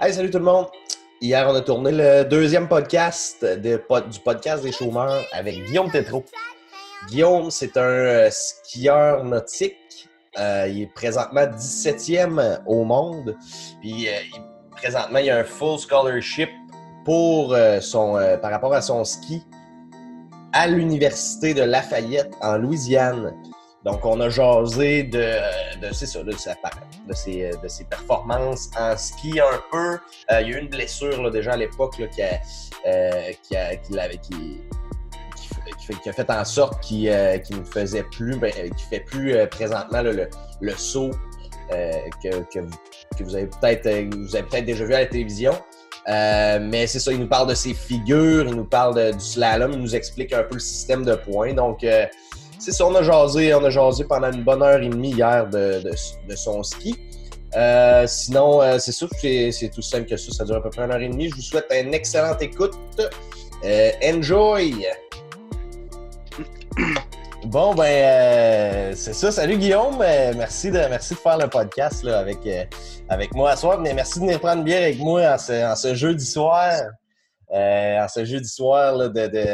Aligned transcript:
Hey, 0.00 0.12
salut 0.12 0.30
tout 0.30 0.38
le 0.38 0.44
monde! 0.44 0.66
Hier, 1.20 1.46
on 1.48 1.54
a 1.54 1.60
tourné 1.60 1.90
le 1.90 2.24
deuxième 2.24 2.68
podcast 2.68 3.44
du 3.44 3.78
podcast 4.24 4.62
des 4.62 4.70
chômeurs 4.72 5.24
avec 5.32 5.64
Guillaume 5.64 5.90
Tétrault. 5.90 6.24
Guillaume, 7.08 7.50
c'est 7.50 7.76
un 7.76 7.80
euh, 7.82 8.28
skieur 8.30 9.24
nautique. 9.24 10.08
Euh, 10.38 10.68
il 10.68 10.82
est 10.82 10.94
présentement 10.94 11.42
17e 11.46 12.60
au 12.66 12.84
monde. 12.84 13.36
Puis, 13.80 14.08
euh, 14.08 14.12
il- 14.34 14.42
présentement, 14.76 15.18
il 15.18 15.30
a 15.30 15.38
un 15.38 15.44
full 15.44 15.78
scholarship 15.78 16.50
pour 17.04 17.56
son, 17.80 18.18
par 18.42 18.50
rapport 18.50 18.74
à 18.74 18.82
son 18.82 19.02
ski 19.02 19.42
à 20.52 20.66
l'Université 20.68 21.54
de 21.54 21.62
Lafayette 21.62 22.30
en 22.42 22.58
Louisiane. 22.58 23.34
Donc, 23.84 24.04
on 24.04 24.20
a 24.20 24.28
jasé 24.28 25.04
de, 25.04 25.38
ses, 25.92 27.84
performances 27.84 28.70
en 28.78 28.96
ski 28.96 29.40
un 29.40 29.60
peu. 29.70 29.98
Euh, 30.32 30.40
il 30.40 30.50
y 30.50 30.54
a 30.54 30.56
eu 30.56 30.60
une 30.60 30.68
blessure 30.68 31.30
déjà 31.30 31.52
à 31.52 31.56
l'époque 31.56 31.94
qui, 31.96 32.22
a, 32.22 32.38
qui, 33.42 33.54
qui, 33.54 34.18
qui- 34.18 34.60
qui 35.78 35.86
fait- 35.86 35.94
qui 36.02 36.10
qui 36.10 36.32
en 36.32 36.44
sorte 36.44 36.82
qu'il 36.82 37.08
euh, 37.08 37.38
ne 37.50 37.64
faisait 37.64 38.02
plus, 38.04 38.36
ben, 38.38 38.52
euh, 38.58 38.68
qu'il 38.68 38.88
fait 38.90 39.00
plus 39.00 39.34
présentement 39.48 40.02
le, 40.02 40.28
saut 40.76 41.10
que, 41.70 42.60
vous, 43.22 43.36
avez 43.36 43.46
peut-être 43.46 44.64
déjà 44.64 44.84
vu 44.84 44.94
à 44.94 45.00
la 45.00 45.06
télévision. 45.06 45.52
Mais 46.06 46.86
c'est 46.86 46.98
ça, 46.98 47.12
il 47.12 47.20
nous 47.20 47.28
parle 47.28 47.48
de 47.48 47.54
ses 47.54 47.74
figures, 47.74 48.46
il 48.46 48.54
nous 48.54 48.64
parle 48.64 49.12
du 49.12 49.20
slalom, 49.24 49.72
il 49.72 49.78
nous 49.78 49.94
explique 49.94 50.32
un 50.32 50.42
peu 50.42 50.54
le 50.54 50.60
système 50.60 51.04
de 51.04 51.14
points. 51.14 51.52
Donc, 51.52 51.84
c'est 52.58 52.72
ça, 52.72 52.86
on 52.86 52.94
a 52.94 53.02
jasé, 53.02 53.54
on 53.54 53.64
a 53.64 53.70
jasé 53.70 54.04
pendant 54.04 54.30
une 54.32 54.42
bonne 54.42 54.62
heure 54.62 54.80
et 54.82 54.88
demie 54.88 55.12
hier 55.12 55.46
de, 55.46 55.80
de- 55.82 55.94
de 56.28 56.36
son 56.36 56.62
ski. 56.62 56.96
Euh, 57.56 58.06
sinon, 58.06 58.60
euh, 58.60 58.78
c'est 58.78 58.92
ça, 58.92 59.06
c'est 59.20 59.50
c'est 59.52 59.68
tout 59.70 59.80
simple 59.80 60.06
que 60.06 60.16
ça, 60.16 60.32
ça 60.32 60.44
dure 60.44 60.56
à 60.56 60.62
peu 60.62 60.68
près 60.70 60.82
une 60.84 60.90
heure 60.90 61.00
et 61.00 61.08
demie. 61.08 61.30
Je 61.30 61.36
vous 61.36 61.40
souhaite 61.42 61.66
une 61.72 61.94
excellente 61.94 62.42
écoute. 62.42 62.74
Euh, 63.64 63.90
enjoy! 64.04 64.86
Bon, 67.44 67.72
ben, 67.72 67.84
euh, 67.84 68.92
c'est 68.96 69.14
ça. 69.14 69.30
Salut 69.30 69.56
Guillaume. 69.56 70.02
Euh, 70.02 70.32
merci, 70.36 70.70
de, 70.72 70.78
merci 70.90 71.14
de 71.14 71.18
faire 71.20 71.38
le 71.38 71.46
podcast 71.48 72.02
là, 72.02 72.18
avec, 72.18 72.38
euh, 72.46 72.64
avec 73.08 73.32
moi 73.32 73.54
ce 73.54 73.60
soir. 73.62 73.78
Mais 73.80 73.94
merci 73.94 74.18
de 74.18 74.24
venir 74.24 74.40
prendre 74.40 74.58
une 74.58 74.64
bière 74.64 74.82
avec 74.82 74.98
moi 74.98 75.22
en 75.34 75.38
ce, 75.38 75.64
en 75.72 75.76
ce 75.76 75.94
jeudi 75.94 76.26
soir. 76.26 76.72
En 77.50 78.06
ce 78.12 78.24
jeudi 78.24 78.48
soir 78.48 78.96
là, 78.96 79.08
de, 79.08 79.28
de, 79.28 79.44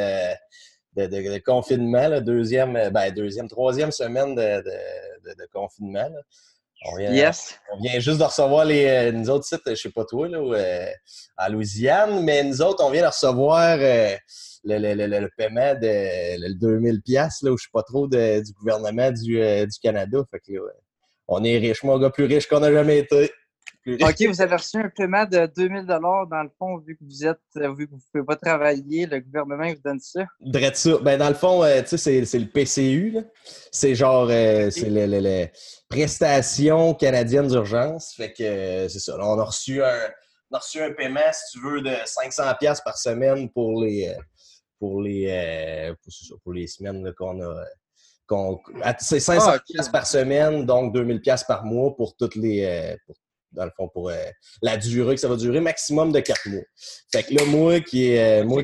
de, 0.96 1.06
de- 1.06 1.32
de 1.34 1.38
confinement, 1.44 2.08
là, 2.08 2.20
deuxième, 2.20 2.76
euh, 2.76 2.90
ben, 2.90 3.12
deuxième, 3.12 3.48
troisième 3.48 3.90
semaine 3.92 4.34
de, 4.34 4.62
confinement. 5.52 6.08
là. 6.08 6.20
On 6.86 6.96
vient, 6.96 7.12
Yes. 7.12 7.58
on 7.72 7.80
vient 7.80 7.98
juste 7.98 8.18
de 8.18 8.24
recevoir 8.24 8.64
les, 8.66 8.84
euh, 8.86 9.12
nous 9.12 9.30
autres 9.30 9.46
sites, 9.46 9.62
je 9.66 9.74
sais 9.74 9.90
pas 9.90 10.04
toi, 10.04 10.28
là, 10.28 10.42
où, 10.42 10.52
euh, 10.54 10.86
en 11.38 11.48
Louisiane, 11.48 12.22
mais 12.24 12.42
nous 12.44 12.60
autres, 12.60 12.84
on 12.84 12.90
vient 12.90 13.02
de 13.02 13.06
recevoir 13.06 13.78
euh, 13.80 14.14
le, 14.64 14.78
le, 14.78 14.94
le, 15.06 15.20
le 15.20 15.30
paiement 15.36 15.74
de 15.74 16.40
le 16.46 16.54
2000 16.54 17.00
pièces 17.02 17.40
là, 17.42 17.52
où 17.52 17.56
je 17.58 17.64
sais 17.64 17.70
pas 17.72 17.82
trop 17.84 18.06
de- 18.06 18.42
du 18.44 18.52
gouvernement 18.52 19.10
du, 19.12 19.40
euh, 19.42 19.64
du 19.64 19.78
Canada. 19.80 20.18
Fait 20.30 20.40
que 20.40 20.52
là, 20.52 20.60
ouais, 20.60 20.72
on 21.28 21.42
est 21.42 21.56
riche, 21.56 21.82
mon 21.84 21.98
gars, 21.98 22.10
plus 22.10 22.24
riche 22.26 22.46
qu'on 22.48 22.62
a 22.62 22.70
jamais 22.70 22.98
été. 22.98 23.30
Plus. 23.84 23.96
OK, 24.02 24.26
vous 24.28 24.40
avez 24.40 24.56
reçu 24.56 24.78
un 24.78 24.88
paiement 24.88 25.26
de 25.26 25.46
2000 25.54 25.84
dans 25.84 26.42
le 26.42 26.48
fond, 26.58 26.78
vu 26.78 26.96
que 26.96 27.04
vous 27.04 27.26
êtes, 27.26 27.36
euh, 27.58 27.74
vu 27.74 27.86
que 27.86 27.90
vous 27.90 27.98
ne 27.98 28.02
pouvez 28.12 28.24
pas 28.24 28.36
travailler, 28.36 29.04
le 29.04 29.20
gouvernement 29.20 29.68
vous 29.68 29.80
donne 29.84 30.00
ça? 30.00 30.24
Drette 30.40 30.76
ça. 30.76 30.96
Ben, 31.02 31.18
dans 31.18 31.28
le 31.28 31.34
fond, 31.34 31.62
euh, 31.62 31.82
tu 31.82 31.98
sais, 31.98 32.24
c'est, 32.24 32.38
le 32.38 32.46
PCU. 32.46 33.18
C'est 33.70 33.94
genre, 33.94 34.26
euh, 34.30 34.70
c'est 34.70 34.88
le, 34.88 35.04
le- 35.06 35.20
le 35.20 35.48
prestation 35.90 36.94
canadienne 36.94 37.46
d'urgence. 37.48 38.14
Fait 38.16 38.32
que 38.32 38.42
euh, 38.42 38.88
c'est 38.88 39.00
ça. 39.00 39.16
Là, 39.18 39.26
on 39.26 39.38
a 39.38 39.44
reçu 39.44 39.82
un, 39.82 39.98
on 40.50 40.56
a 40.56 40.58
reçu 40.60 40.80
un 40.80 40.92
paiement, 40.92 41.20
si 41.32 41.58
tu 41.58 41.64
veux, 41.64 41.80
de 41.82 41.94
500 42.06 42.42
pièces 42.58 42.80
par 42.80 42.96
semaine 42.96 43.50
pour 43.50 43.82
les, 43.82 44.14
pour 44.78 45.02
les, 45.02 45.92
pour, 46.02 46.12
c'est 46.12 46.26
ça, 46.26 46.34
pour 46.42 46.52
les 46.54 46.66
semaines 46.66 47.12
qu'on 47.18 47.38
a. 47.42 47.64
c'est 48.98 49.20
500 49.20 49.46
Ah, 49.50 49.56
ok. 49.56 49.62
pièces 49.66 49.88
par 49.90 50.06
semaine, 50.06 50.64
donc 50.64 50.94
2000 50.94 51.20
pièces 51.20 51.44
par 51.44 51.64
mois 51.64 51.94
pour 51.94 52.16
toutes 52.16 52.36
les, 52.36 52.96
pour- 53.06 53.16
dans 53.54 53.64
le 53.64 53.70
fond, 53.76 53.88
pour 53.88 54.10
euh, 54.10 54.16
la 54.62 54.76
durée 54.76 55.14
que 55.14 55.20
ça 55.20 55.28
va 55.28 55.36
durer, 55.36 55.60
maximum 55.60 56.12
de 56.12 56.20
4 56.20 56.48
mois. 56.48 56.62
Fait 57.12 57.22
que 57.22 57.34
là, 57.34 57.44
moi 57.46 57.80
qui 57.80 58.06
est, 58.10 58.42
euh, 58.42 58.44
moi, 58.44 58.62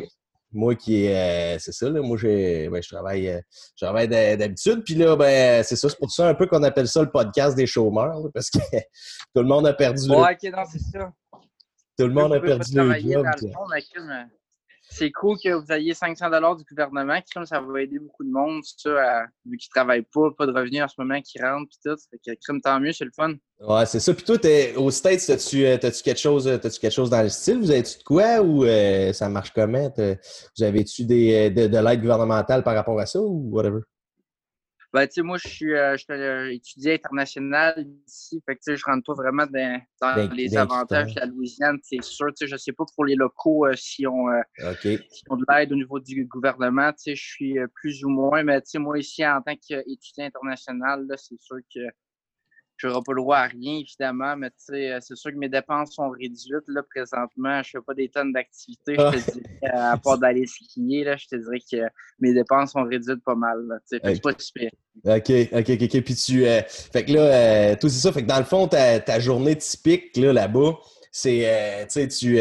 moi 0.53 0.75
qui 0.75 1.05
est, 1.05 1.55
euh, 1.55 1.59
c'est 1.59 1.73
ça, 1.73 1.89
là, 1.89 2.01
moi 2.01 2.17
j'ai, 2.17 2.69
ben, 2.69 2.83
je 2.83 2.89
travaille, 2.89 3.29
euh, 3.29 3.41
je 3.77 3.85
travaille 3.85 4.09
d'habitude, 4.09 4.83
puis 4.85 4.95
là, 4.95 5.17
ben, 5.17 5.63
c'est 5.63 5.77
ça, 5.77 5.89
c'est 5.89 5.99
pour 5.99 6.11
ça 6.11 6.29
un 6.29 6.35
peu 6.35 6.47
qu'on 6.47 6.63
appelle 6.63 6.89
ça 6.89 7.03
le 7.03 7.11
podcast 7.11 7.57
des 7.57 7.67
chômeurs, 7.67 8.21
là, 8.21 8.29
parce 8.35 8.51
que 8.51 8.59
tout 9.35 9.43
le 9.43 9.45
monde 9.45 9.67
a 9.67 9.73
perdu 9.73 10.09
le, 10.09 10.17
Ouais, 10.17 10.33
OK, 10.33 10.53
non, 10.53 10.65
c'est 10.71 10.81
ça. 10.81 11.13
tout 11.99 12.07
le 12.07 12.13
monde 12.13 12.35
a 12.35 12.41
perdu 12.41 12.75
le 12.75 12.95
job. 13.01 13.25
dans 13.25 13.47
le 13.47 13.53
fond, 13.53 13.67
mais 13.73 13.83
comme, 13.95 14.13
c'est 14.91 15.11
cool 15.13 15.37
que 15.43 15.53
vous 15.55 15.73
ayez 15.73 15.95
500 15.95 16.29
du 16.57 16.65
gouvernement, 16.65 17.19
comme 17.33 17.47
ça 17.47 17.61
va 17.61 17.81
aider 17.83 17.99
beaucoup 17.99 18.25
de 18.25 18.31
monde, 18.31 18.63
ça, 18.65 18.91
à- 19.23 19.27
vu 19.47 19.57
qu'ils 19.57 19.71
travaillent 19.71 20.07
pas, 20.13 20.31
pas 20.37 20.47
de 20.47 20.53
revenus 20.53 20.83
en 20.83 20.89
ce 20.89 20.95
moment 20.99 21.21
qui 21.23 21.41
rentrent, 21.41 21.69
puis 21.71 21.79
tout. 21.85 21.97
Fait 22.11 22.19
que, 22.35 22.39
crime, 22.45 22.61
tant 22.61 22.81
mieux, 22.81 22.93
c'est 22.93 23.05
le 23.05 23.13
fun. 23.15 23.35
Ouais, 23.61 23.87
c'est 23.87 24.01
ça. 24.01 24.13
Puis 24.15 24.25
toi, 24.25 24.39
t'es, 24.39 24.75
aux 24.75 24.91
States, 24.91 25.29
euh, 25.31 25.79
t'as-tu 25.79 26.03
quelque 26.03 26.19
chose, 26.21 26.49
euh, 26.49 26.59
t'as-tu 26.59 26.81
quelque 26.81 26.93
chose 26.93 27.11
dans 27.11 27.23
le 27.23 27.29
style? 27.29 27.59
Vous 27.59 27.71
avez-tu 27.71 27.99
de 27.99 28.03
quoi 28.05 28.41
ou 28.41 28.65
euh, 28.65 29.13
ça 29.13 29.29
marche 29.29 29.53
comment? 29.55 29.93
Vous 29.97 30.65
avez-tu 30.65 31.05
des, 31.05 31.51
de, 31.51 31.67
de 31.67 31.79
l'aide 31.79 32.01
gouvernementale 32.01 32.63
par 32.63 32.75
rapport 32.75 32.99
à 32.99 33.07
ça 33.07 33.21
ou 33.21 33.49
whatever? 33.51 33.81
Ben, 34.93 35.07
tu 35.07 35.15
sais, 35.15 35.23
moi, 35.23 35.39
je 35.39 35.49
suis, 35.49 35.73
euh, 35.73 35.93
je 35.93 35.99
suis 35.99 36.13
euh, 36.13 36.53
étudiant 36.53 36.95
international 36.95 37.87
ici. 38.09 38.43
Fait 38.45 38.57
que, 38.57 38.61
tu 38.61 38.73
sais, 38.73 38.77
je 38.77 38.83
rentre 38.85 39.05
pas 39.07 39.15
vraiment 39.15 39.47
dans, 39.47 39.81
dans 40.01 40.35
les 40.35 40.57
avantages 40.57 41.15
de 41.15 41.21
la 41.21 41.27
Louisiane, 41.27 41.79
c'est 41.83 42.03
sûr. 42.03 42.27
Tu 42.29 42.35
sais, 42.39 42.47
je 42.49 42.57
sais 42.57 42.73
pas 42.73 42.85
pour 42.97 43.05
les 43.05 43.15
locaux 43.15 43.67
euh, 43.67 43.75
si 43.77 44.05
on, 44.07 44.29
euh, 44.29 44.41
qui 44.83 44.99
ont 45.29 45.37
de 45.37 45.45
l'aide 45.49 45.73
au 45.73 45.77
niveau 45.77 46.01
du 46.01 46.25
gouvernement. 46.25 46.91
Tu 46.93 46.99
sais, 46.99 47.15
je 47.15 47.25
suis 47.25 47.59
euh, 47.59 47.69
plus 47.73 48.05
ou 48.05 48.09
moins, 48.09 48.43
mais 48.43 48.61
tu 48.63 48.71
sais, 48.71 48.79
moi 48.81 48.99
ici, 48.99 49.25
en 49.25 49.41
tant 49.41 49.55
qu'étudiant 49.55 50.25
international, 50.25 51.07
là, 51.09 51.17
c'est 51.17 51.41
sûr 51.41 51.59
que 51.73 51.81
je 52.81 52.87
n'aurai 52.87 53.01
pas 53.05 53.13
le 53.13 53.21
droit 53.21 53.37
à 53.39 53.47
rien, 53.47 53.79
évidemment, 53.79 54.37
mais 54.37 54.51
tu 54.51 54.57
sais, 54.59 54.93
euh, 54.93 54.99
c'est 55.01 55.17
sûr 55.17 55.31
que 55.31 55.37
mes 55.37 55.49
dépenses 55.49 55.95
sont 55.95 56.09
réduites. 56.11 56.67
Là, 56.69 56.83
présentement, 56.89 57.63
je 57.63 57.71
fais 57.71 57.81
pas 57.87 57.95
des 57.95 58.09
tonnes 58.09 58.33
d'activités, 58.33 58.95
je 58.97 59.11
te 59.19 59.33
dirais, 59.33 59.71
à 59.73 59.97
part 59.99 60.19
d'aller 60.19 60.47
skier, 60.47 61.05
là, 61.05 61.17
je 61.17 61.27
te 61.27 61.37
dirais 61.37 61.61
que 61.71 61.93
mes 62.21 62.33
dépenses 62.33 62.73
sont 62.73 62.85
réduites 62.85 63.23
pas 63.25 63.35
mal. 63.35 63.59
Que 63.91 63.99
c'est 64.03 64.23
pas 64.23 64.33
super. 64.39 64.71
OK, 65.05 65.31
OK, 65.53 65.71
OK, 65.71 65.83
OK. 65.83 66.01
Puis 66.03 66.15
tu. 66.15 66.47
euh, 66.47 66.63
fait 66.67 67.05
que 67.05 67.13
là, 67.13 67.21
euh, 67.21 67.77
tout 67.81 67.89
c'est 67.89 68.01
ça. 68.01 68.13
Fait 68.13 68.23
que 68.23 68.29
dans 68.29 68.39
le 68.39 68.45
fond, 68.45 68.67
ta, 68.69 69.01
ta 69.01 69.21
journée 69.21 69.57
typique 69.57 70.17
là, 70.17 70.33
là-bas, 70.33 70.79
c'est. 71.13 71.43
euh, 71.45 71.85
tu 71.85 72.09
sais, 72.09 72.09
tu 72.09 72.39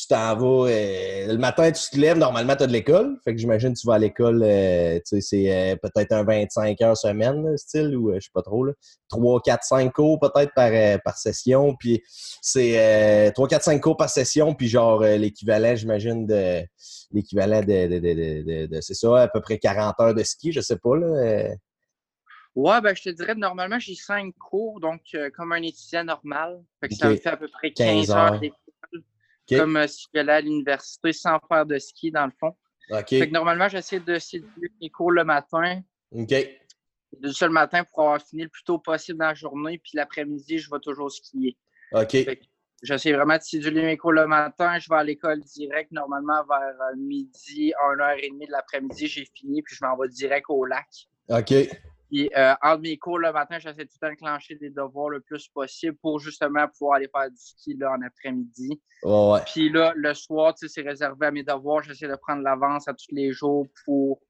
tu 0.00 0.06
t'en 0.08 0.36
vas. 0.36 0.68
euh, 0.70 1.26
le 1.26 1.36
matin, 1.38 1.70
tu 1.70 1.90
te 1.90 1.96
lèves. 1.98 2.18
Normalement, 2.18 2.56
tu 2.56 2.62
as 2.62 2.66
de 2.66 2.72
l'école. 2.72 3.18
Fait 3.24 3.32
que 3.34 3.38
j'imagine 3.40 3.74
que 3.74 3.78
tu 3.78 3.86
vas 3.86 3.94
à 3.94 3.98
l'école. 3.98 4.42
euh, 4.42 4.96
tu 4.98 5.02
sais, 5.04 5.20
c'est 5.20 5.52
euh, 5.52 5.76
peut-être 5.76 6.12
un 6.12 6.24
25 6.24 6.80
heures 6.82 6.96
semaine, 6.96 7.44
là, 7.44 7.56
style, 7.56 7.96
ou 7.96 8.12
je 8.14 8.20
sais 8.20 8.30
pas 8.32 8.42
trop. 8.42 8.64
Là. 8.64 8.72
3, 9.08 9.40
4, 9.42 9.64
5 9.64 9.92
cours 9.92 10.18
peut-être 10.20 10.52
par, 10.54 10.70
par 11.04 11.16
session. 11.18 11.74
Puis 11.78 12.02
c'est 12.40 13.28
euh, 13.28 13.30
3, 13.32 13.48
4, 13.48 13.62
5 13.64 13.80
cours 13.80 13.96
par 13.96 14.10
session. 14.10 14.54
Puis 14.54 14.68
genre 14.68 15.00
l'équivalent, 15.02 15.74
j'imagine, 15.76 16.26
de. 16.26 16.62
L'équivalent 17.12 17.60
de, 17.60 17.66
de, 17.66 17.98
de, 17.98 17.98
de, 17.98 18.42
de- 18.42 18.66
de- 18.66 18.80
c'est 18.80 18.94
ça, 18.94 19.22
à 19.22 19.28
peu 19.28 19.40
près 19.40 19.58
40 19.58 19.98
heures 20.00 20.14
de 20.14 20.22
ski, 20.22 20.52
je 20.52 20.60
sais 20.60 20.76
pas. 20.76 20.96
Là. 20.96 21.48
Ouais, 22.54 22.80
ben, 22.80 22.94
je 22.94 23.02
te 23.02 23.08
dirais, 23.10 23.34
normalement, 23.34 23.78
j'ai 23.78 23.94
cinq 23.94 24.34
cours, 24.38 24.80
donc 24.80 25.00
euh, 25.14 25.30
comme 25.36 25.52
un 25.52 25.62
étudiant 25.62 26.04
normal. 26.04 26.62
Fait 26.80 26.88
que 26.88 26.94
ça 26.94 27.08
me 27.08 27.16
fait 27.16 27.28
à 27.28 27.36
peu 27.36 27.48
près 27.48 27.72
15 27.72 27.86
15 28.08 28.10
heures 28.10 28.18
heures. 28.18 28.40
Comme 29.56 29.76
euh, 29.76 29.86
si 29.86 30.06
j'allais 30.14 30.32
à 30.32 30.40
l'université 30.40 31.12
sans 31.12 31.38
faire 31.48 31.66
de 31.66 31.78
ski, 31.78 32.10
dans 32.10 32.26
le 32.26 32.32
fond. 32.38 32.54
Fait 33.08 33.28
que 33.28 33.32
normalement, 33.32 33.68
j'essaie 33.68 34.00
de 34.00 34.18
céduler 34.18 34.70
mes 34.80 34.90
cours 34.90 35.12
le 35.12 35.24
matin, 35.24 35.80
OK. 36.12 36.34
le 37.20 37.32
seul 37.32 37.50
matin 37.50 37.84
pour 37.84 38.00
avoir 38.00 38.20
fini 38.20 38.42
le 38.42 38.48
plus 38.48 38.64
tôt 38.64 38.78
possible 38.78 39.18
dans 39.18 39.26
la 39.26 39.34
journée, 39.34 39.78
puis 39.78 39.92
l'après-midi, 39.94 40.58
je 40.58 40.68
vais 40.70 40.80
toujours 40.80 41.10
skier. 41.10 41.56
OK. 41.92 42.16
J'essaie 42.82 43.12
vraiment 43.12 43.36
de 43.36 43.42
céduler 43.42 43.82
mes 43.82 43.96
cours 43.96 44.12
le 44.12 44.26
matin. 44.26 44.78
Je 44.78 44.88
vais 44.88 44.96
à 44.96 45.04
l'école 45.04 45.40
direct. 45.40 45.92
Normalement, 45.92 46.42
vers 46.48 46.74
euh, 46.80 46.96
midi, 46.96 47.72
1h30 47.78 48.46
de 48.46 48.50
l'après-midi, 48.50 49.06
j'ai 49.06 49.26
fini, 49.36 49.62
puis 49.62 49.76
je 49.76 49.84
m'en 49.84 49.96
vais 49.98 50.08
direct 50.08 50.46
au 50.48 50.64
lac. 50.64 50.88
OK. 51.28 51.52
Puis, 52.10 52.28
euh, 52.36 52.54
entre 52.62 52.82
mes 52.82 52.98
cours 52.98 53.18
le 53.18 53.32
matin, 53.32 53.58
j'essaie 53.58 53.86
tout 53.86 53.94
le 54.02 54.08
temps 54.08 54.08
d'enclencher 54.08 54.56
des 54.56 54.70
devoirs 54.70 55.10
le 55.10 55.20
plus 55.20 55.46
possible 55.48 55.96
pour 56.02 56.18
justement 56.18 56.66
pouvoir 56.68 56.96
aller 56.96 57.08
faire 57.14 57.30
du 57.30 57.36
ski 57.36 57.76
là, 57.76 57.92
en 57.92 58.02
après-midi. 58.02 58.80
Ouais, 59.04 59.32
ouais. 59.32 59.40
Puis 59.46 59.70
là, 59.70 59.92
le 59.94 60.12
soir, 60.14 60.54
tu 60.54 60.66
sais, 60.66 60.74
c'est 60.74 60.88
réservé 60.88 61.26
à 61.26 61.30
mes 61.30 61.44
devoirs. 61.44 61.82
J'essaie 61.82 62.08
de 62.08 62.16
prendre 62.16 62.42
l'avance 62.42 62.88
à 62.88 62.94
tous 62.94 63.14
les 63.14 63.32
jours 63.32 63.66
pour 63.84 64.20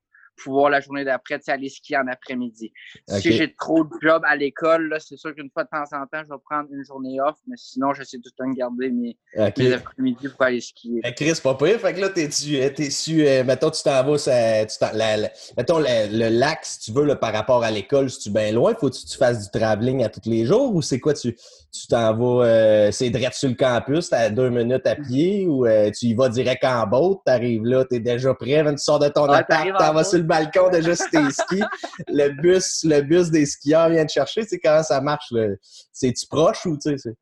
pouvoir 0.42 0.70
la 0.70 0.80
journée 0.80 1.04
d'après 1.04 1.40
aller 1.48 1.68
skier 1.68 1.96
en 1.96 2.06
après-midi. 2.06 2.72
Si 3.08 3.32
j'ai 3.32 3.54
trop 3.54 3.84
de 3.84 3.90
job 4.02 4.22
à 4.26 4.36
l'école, 4.36 4.96
c'est 5.00 5.16
sûr 5.16 5.34
qu'une 5.34 5.50
fois 5.50 5.64
de 5.64 5.68
temps 5.68 5.96
en 5.96 6.06
temps, 6.06 6.22
je 6.24 6.32
vais 6.32 6.40
prendre 6.44 6.68
une 6.72 6.84
journée 6.84 7.20
off, 7.20 7.36
mais 7.46 7.56
sinon, 7.56 7.92
j'essaie 7.94 8.18
tout 8.18 8.30
le 8.36 8.44
temps 8.44 8.50
de 8.50 8.56
garder 8.56 8.90
mes, 8.90 9.16
après-midi 9.36 10.28
pour 10.28 10.42
aller 10.42 10.60
skier. 10.60 11.00
Eh, 11.04 11.14
Chris, 11.14 11.40
pas 11.42 11.54
pire. 11.54 11.80
Fait 11.80 11.94
que 11.94 12.00
là, 12.00 12.08
euh, 12.08 12.70
t'es 12.70 12.90
su, 12.90 13.26
euh, 13.26 13.44
mettons, 13.44 13.70
tu 13.70 13.82
t'en 13.82 14.04
vas, 14.04 14.18
ça, 14.18 14.66
tu 14.66 14.76
mettons, 15.56 15.78
le, 15.78 16.28
lac, 16.30 16.60
si 16.62 16.80
tu 16.80 16.92
veux, 16.92 17.04
là, 17.04 17.16
par 17.16 17.32
rapport 17.32 17.62
à 17.62 17.70
l'école, 17.70 18.10
si 18.10 18.18
tu 18.20 18.30
bien 18.30 18.52
loin, 18.52 18.74
faut 18.78 18.90
que 18.90 18.96
tu 18.96 19.16
fasses 19.16 19.50
du 19.50 19.58
travelling 19.58 20.04
à 20.04 20.08
tous 20.08 20.28
les 20.28 20.44
jours 20.44 20.74
ou 20.74 20.82
c'est 20.82 21.00
quoi, 21.00 21.14
tu, 21.14 21.34
tu 21.34 21.86
t'en 21.88 22.14
vas, 22.16 22.46
euh, 22.46 22.90
c'est 22.90 23.10
direct 23.10 23.34
sur 23.34 23.48
le 23.48 23.54
campus, 23.54 24.10
t'as 24.10 24.30
deux 24.30 24.50
minutes 24.50 24.86
à 24.86 24.96
pied 24.96 25.46
ou 25.46 25.66
tu 25.96 26.06
y 26.06 26.14
vas 26.14 26.28
direct 26.28 26.64
en 26.64 26.86
boat, 26.86 27.22
t'arrives 27.24 27.64
là, 27.64 27.84
t'es 27.84 28.00
déjà 28.00 28.34
prêt, 28.34 28.64
tu 28.64 28.78
sors 28.78 28.98
de 28.98 29.08
ton 29.08 29.28
ouais, 29.28 29.36
appart, 29.36 29.78
t'en 29.78 29.92
vas 29.92 30.04
sur 30.04 30.18
le 30.18 30.24
balcon 30.30 30.70
déjà 30.70 30.96
sur 30.96 31.10
tes 31.10 31.30
skis, 31.30 31.62
le 32.08 32.28
bus, 32.40 32.84
le 32.84 33.02
bus 33.02 33.30
des 33.30 33.44
skieurs 33.44 33.90
vient 33.90 34.06
te 34.06 34.12
chercher, 34.12 34.44
c'est 34.44 34.58
comment 34.58 34.82
ça 34.82 35.00
marche, 35.00 35.32
C'est-tu 35.92 36.26
proche 36.26 36.64
ou, 36.66 36.78
tu 36.78 36.96
sais, 36.96 37.14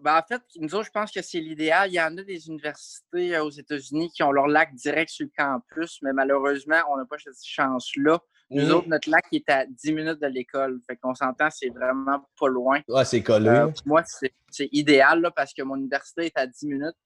ben, 0.00 0.16
en 0.16 0.22
fait, 0.22 0.40
nous 0.56 0.74
autres, 0.74 0.86
je 0.86 0.90
pense 0.90 1.12
que 1.12 1.20
c'est 1.20 1.40
l'idéal. 1.40 1.90
Il 1.90 1.94
y 1.94 2.00
en 2.00 2.16
a 2.16 2.22
des 2.22 2.48
universités 2.48 3.36
euh, 3.36 3.44
aux 3.44 3.50
États-Unis 3.50 4.10
qui 4.14 4.22
ont 4.22 4.32
leur 4.32 4.46
lac 4.46 4.74
direct 4.74 5.10
sur 5.10 5.26
le 5.26 5.32
campus, 5.36 5.98
mais 6.02 6.12
malheureusement, 6.12 6.80
on 6.90 6.96
n'a 6.96 7.04
pas 7.04 7.18
cette 7.18 7.34
chance-là. 7.44 8.18
Nous 8.50 8.66
mmh. 8.66 8.70
autres, 8.70 8.88
notre 8.88 9.10
lac 9.10 9.24
est 9.32 9.48
à 9.50 9.66
10 9.66 9.92
minutes 9.92 10.20
de 10.20 10.26
l'école. 10.26 10.80
Fait 10.86 10.96
qu'on 10.96 11.14
s'entend, 11.14 11.48
c'est 11.50 11.68
vraiment 11.68 12.24
pas 12.38 12.48
loin. 12.48 12.80
Ouais, 12.88 13.04
c'est 13.04 13.22
collé. 13.22 13.48
Euh, 13.48 13.70
moi, 13.84 14.02
c'est 14.50 14.68
idéal 14.72 15.20
là, 15.20 15.30
parce 15.30 15.52
que 15.52 15.62
mon 15.62 15.76
université 15.76 16.26
est 16.26 16.38
à 16.38 16.46
10 16.46 16.66
minutes. 16.66 16.96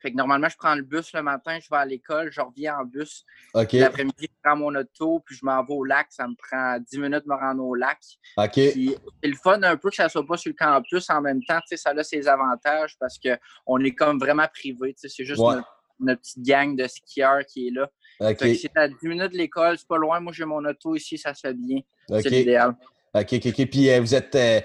Fait 0.00 0.10
que 0.10 0.16
normalement, 0.16 0.48
je 0.48 0.56
prends 0.56 0.74
le 0.74 0.82
bus 0.82 1.12
le 1.14 1.22
matin, 1.22 1.58
je 1.60 1.68
vais 1.70 1.76
à 1.76 1.84
l'école, 1.84 2.30
je 2.30 2.40
reviens 2.40 2.78
en 2.78 2.84
bus. 2.84 3.24
L'après-midi, 3.54 4.22
je 4.22 4.26
prends 4.42 4.56
mon 4.56 4.74
auto, 4.74 5.22
puis 5.24 5.34
je 5.34 5.44
m'en 5.44 5.64
vais 5.64 5.72
au 5.72 5.84
lac. 5.84 6.06
Ça 6.10 6.28
me 6.28 6.34
prend 6.34 6.78
10 6.78 6.98
minutes 6.98 7.24
de 7.24 7.28
me 7.28 7.34
rendre 7.34 7.64
au 7.64 7.74
lac. 7.74 7.98
C'est 8.54 8.74
le 9.22 9.36
fun 9.42 9.62
un 9.62 9.76
peu 9.76 9.90
que 9.90 9.96
ça 9.96 10.04
ne 10.04 10.08
soit 10.08 10.26
pas 10.26 10.36
sur 10.36 10.50
le 10.50 10.56
campus 10.56 11.08
en 11.10 11.20
même 11.20 11.42
temps. 11.44 11.60
Ça 11.74 11.90
a 11.90 12.02
ses 12.02 12.28
avantages 12.28 12.96
parce 12.98 13.18
qu'on 13.18 13.78
est 13.80 13.94
comme 13.94 14.18
vraiment 14.18 14.46
privé. 14.52 14.94
C'est 14.96 15.24
juste 15.24 15.40
notre, 15.98 16.20
petite 16.20 16.42
gang 16.42 16.76
de 16.76 16.86
skieurs 16.86 17.44
qui 17.46 17.68
est 17.68 17.70
là. 17.70 17.88
Okay. 18.20 18.54
c'est 18.54 18.76
à 18.76 18.88
10 18.88 18.94
minutes 19.02 19.32
de 19.32 19.38
l'école, 19.38 19.78
c'est 19.78 19.88
pas 19.88 19.96
loin. 19.96 20.20
Moi, 20.20 20.32
j'ai 20.34 20.44
mon 20.44 20.64
auto 20.64 20.94
ici, 20.94 21.16
ça 21.16 21.34
se 21.34 21.40
fait 21.40 21.54
bien. 21.54 21.80
C'est 22.08 22.28
l'idéal. 22.28 22.74
OK, 23.14 23.32
OK, 23.32 23.46
OK. 23.46 23.66
Puis 23.66 23.90
euh, 23.90 24.00
vous 24.00 24.14
êtes. 24.14 24.34
Euh, 24.34 24.60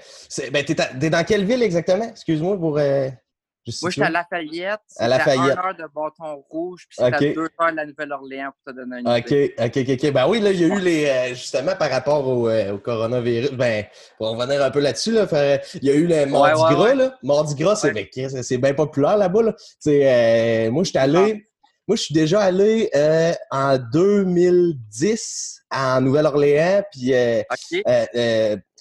ben, 0.52 0.64
t'es, 0.64 0.74
dans 1.10 1.24
quelle 1.24 1.44
ville 1.44 1.62
exactement? 1.62 2.08
Excuse-moi 2.08 2.58
pour. 2.58 2.78
Euh, 2.78 3.08
moi, 3.80 3.90
je 3.90 3.92
suis 3.92 4.02
à 4.02 4.10
Lafayette. 4.10 4.80
À 4.98 5.06
Lafayette. 5.06 5.56
à 5.56 5.62
1 5.62 5.66
heure 5.66 5.76
de 5.76 5.84
Bâton 5.94 6.44
Rouge, 6.50 6.86
puis 6.88 6.96
c'est 6.98 7.14
à 7.14 7.18
2 7.18 7.38
heures 7.38 7.70
de 7.70 7.76
la 7.76 7.86
Nouvelle-Orléans, 7.86 8.50
pour 8.50 8.72
te 8.72 8.76
donner 8.76 9.00
une 9.00 9.08
idée. 9.08 9.54
OK, 9.56 9.66
OK, 9.66 10.04
OK. 10.04 10.12
Ben 10.12 10.28
oui, 10.28 10.40
là, 10.40 10.50
il 10.50 10.60
y 10.60 10.64
a 10.64 10.74
eu 10.74 10.80
les... 10.80 11.06
Euh, 11.06 11.28
justement, 11.28 11.76
par 11.76 11.90
rapport 11.90 12.26
au, 12.26 12.48
euh, 12.48 12.72
au, 12.72 12.78
coronavirus, 12.78 13.52
ben, 13.52 13.84
pour 14.18 14.30
revenir 14.30 14.62
un 14.62 14.70
peu 14.70 14.80
là-dessus, 14.80 15.12
là, 15.12 15.26
il 15.74 15.84
y 15.84 15.90
a 15.90 15.94
eu 15.94 16.06
le 16.06 16.26
Mardi 16.26 16.74
Gras, 16.74 16.94
là. 16.94 17.16
Mardi 17.22 17.54
Gras, 17.54 17.76
c'est 17.76 17.92
ben, 17.92 18.60
bien 18.60 18.74
populaire 18.74 19.16
là-bas, 19.16 19.42
là. 19.42 19.54
Euh, 19.86 20.70
moi, 20.70 20.82
je 20.82 20.90
suis 20.90 20.98
allé... 20.98 21.46
Moi, 21.86 21.96
je 21.96 22.02
suis 22.02 22.14
déjà 22.14 22.40
allé 22.40 22.88
euh, 22.94 23.32
en 23.50 23.76
2010 23.76 25.62
en 25.70 26.00
Nouvelle-Orléans, 26.00 26.82
puis... 26.90 27.12
OK. 27.12 27.82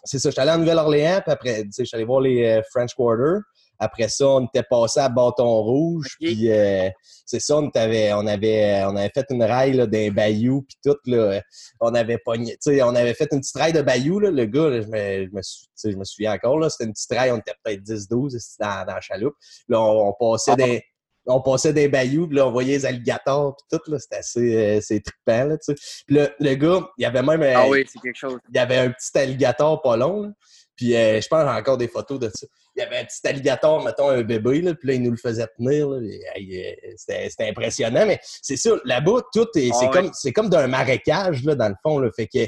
c'est 0.03 0.19
ça, 0.19 0.29
je 0.29 0.31
suis 0.31 0.41
allé 0.41 0.51
en 0.51 0.57
Nouvelle-Orléans, 0.57 1.21
puis 1.23 1.31
après, 1.31 1.63
tu 1.63 1.71
sais, 1.71 1.83
je 1.83 1.87
suis 1.87 1.95
allé 1.95 2.05
voir 2.05 2.21
les 2.21 2.61
French 2.71 2.95
Quarter. 2.95 3.41
Après 3.83 4.09
ça, 4.09 4.27
on 4.27 4.45
était 4.45 4.61
passé 4.61 4.99
à 4.99 5.09
bâton 5.09 5.63
rouge. 5.63 6.15
Puis 6.19 6.51
euh, 6.51 6.87
c'est 7.25 7.39
ça, 7.39 7.57
on 7.57 7.67
avait, 7.73 8.13
on 8.13 8.27
avait, 8.27 8.83
on 8.85 8.95
avait 8.95 9.09
fait 9.11 9.25
une 9.31 9.43
raille 9.43 9.75
d'un 9.87 10.11
bayou 10.11 10.61
puis 10.61 10.77
tout. 10.85 10.97
Là, 11.07 11.41
on 11.79 11.95
avait 11.95 12.19
pogné, 12.19 12.55
on 12.67 12.95
avait 12.95 13.15
fait 13.15 13.27
une 13.31 13.39
petite 13.39 13.57
raille 13.57 13.73
de 13.73 13.81
bayou. 13.81 14.19
Là, 14.19 14.29
le 14.29 14.45
gars, 14.45 14.81
je, 14.81 14.87
me, 14.87 15.25
je, 15.25 15.31
me, 15.31 15.91
je 15.91 15.97
me 15.97 16.03
souviens 16.03 16.33
encore, 16.33 16.59
là, 16.59 16.69
c'était 16.69 16.83
une 16.83 16.93
petite 16.93 17.11
raille, 17.11 17.31
on 17.31 17.39
était 17.39 17.55
peut-être 17.63 17.81
10-12 17.81 18.57
dans, 18.59 18.85
dans 18.85 18.93
la 18.93 19.01
chaloupe. 19.01 19.33
Là, 19.67 19.81
on, 19.81 20.13
passait 20.13 20.51
ah 20.51 20.55
des 20.57 20.83
on 21.25 21.41
passait 21.41 21.73
des 21.73 21.87
bayous, 21.87 22.27
puis 22.27 22.37
là, 22.37 22.47
on 22.47 22.51
voyait 22.51 22.73
les 22.73 22.85
alligators, 22.85 23.55
puis 23.55 23.79
tout, 23.79 23.91
là, 23.91 23.97
c'était 23.97 24.17
assez, 24.17 24.55
euh, 24.55 24.77
assez 24.77 25.01
trippant, 25.01 25.45
là, 25.45 25.57
tu 25.57 25.73
sais. 25.73 26.03
Puis 26.05 26.15
le, 26.17 26.29
le 26.39 26.53
gars, 26.53 26.87
il 26.99 27.01
y 27.01 27.05
avait 27.05 27.23
même... 27.23 27.41
ah 27.55 27.67
oui, 27.67 27.83
c'est 27.91 27.99
quelque 27.99 28.17
chose. 28.17 28.39
Il 28.49 28.55
y 28.55 28.59
avait 28.59 28.77
un 28.77 28.91
petit 28.91 29.17
alligator 29.17 29.81
pas 29.81 29.97
long, 29.97 30.21
là. 30.21 30.29
Puis 30.75 30.95
euh, 30.95 31.21
je 31.21 31.27
pense 31.27 31.43
j'ai 31.43 31.59
encore 31.59 31.77
des 31.77 31.87
photos 31.87 32.19
de 32.19 32.29
ça 32.33 32.47
il 32.75 32.79
y 32.79 32.81
avait 32.81 32.99
un 32.99 33.05
petit 33.05 33.27
alligator, 33.27 33.83
mettons, 33.83 34.09
un 34.09 34.21
bébé, 34.21 34.61
là, 34.61 34.73
puis 34.73 34.87
là, 34.87 34.93
il 34.93 35.03
nous 35.03 35.11
le 35.11 35.17
faisait 35.17 35.47
tenir. 35.57 35.89
C'était 36.95 37.49
impressionnant, 37.49 38.05
mais 38.05 38.19
c'est 38.41 38.55
ça, 38.55 38.71
là-bas, 38.85 39.21
tout 39.33 39.47
est, 39.55 39.71
c'est 39.73 39.87
ah 39.87 39.91
comme, 39.91 40.11
c'est 40.13 40.31
comme 40.31 40.49
d'un 40.49 40.67
marécage, 40.67 41.43
là, 41.43 41.55
dans 41.55 41.69
le 41.69 41.75
fond, 41.83 41.99
là, 41.99 42.09
fait 42.15 42.27
que, 42.27 42.45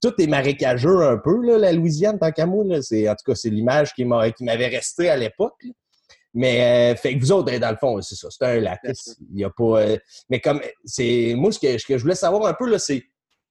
tout 0.00 0.14
est 0.20 0.26
marécageux 0.26 1.02
un 1.02 1.18
peu, 1.18 1.44
là, 1.44 1.58
la 1.58 1.72
Louisiane, 1.72 2.18
tant 2.18 2.30
qu'à 2.32 2.46
moi, 2.46 2.64
là, 2.66 2.82
c'est, 2.82 3.08
en 3.08 3.14
tout 3.14 3.30
cas, 3.30 3.34
c'est 3.34 3.50
l'image 3.50 3.94
qui 3.94 4.04
m'avait 4.04 4.68
resté 4.68 5.08
à 5.08 5.16
l'époque, 5.16 5.60
mais 6.38 6.92
euh, 6.92 6.96
fait 6.96 7.14
que 7.14 7.20
vous 7.20 7.32
autres, 7.32 7.50
dans 7.56 7.70
le 7.70 7.78
fond, 7.78 8.00
c'est 8.02 8.14
ça, 8.14 8.28
c'est 8.30 8.44
un 8.44 8.60
lac. 8.60 8.78
Il 8.84 9.40
y 9.40 9.44
a 9.44 9.48
pas. 9.48 9.80
Euh, 9.80 9.96
mais 10.28 10.38
comme 10.38 10.60
c'est. 10.84 11.32
Moi, 11.34 11.50
ce 11.50 11.58
que, 11.58 11.78
ce 11.78 11.86
que 11.86 11.96
je 11.96 12.02
voulais 12.02 12.14
savoir 12.14 12.44
un 12.44 12.52
peu, 12.52 12.68
là, 12.68 12.78
c'est 12.78 13.02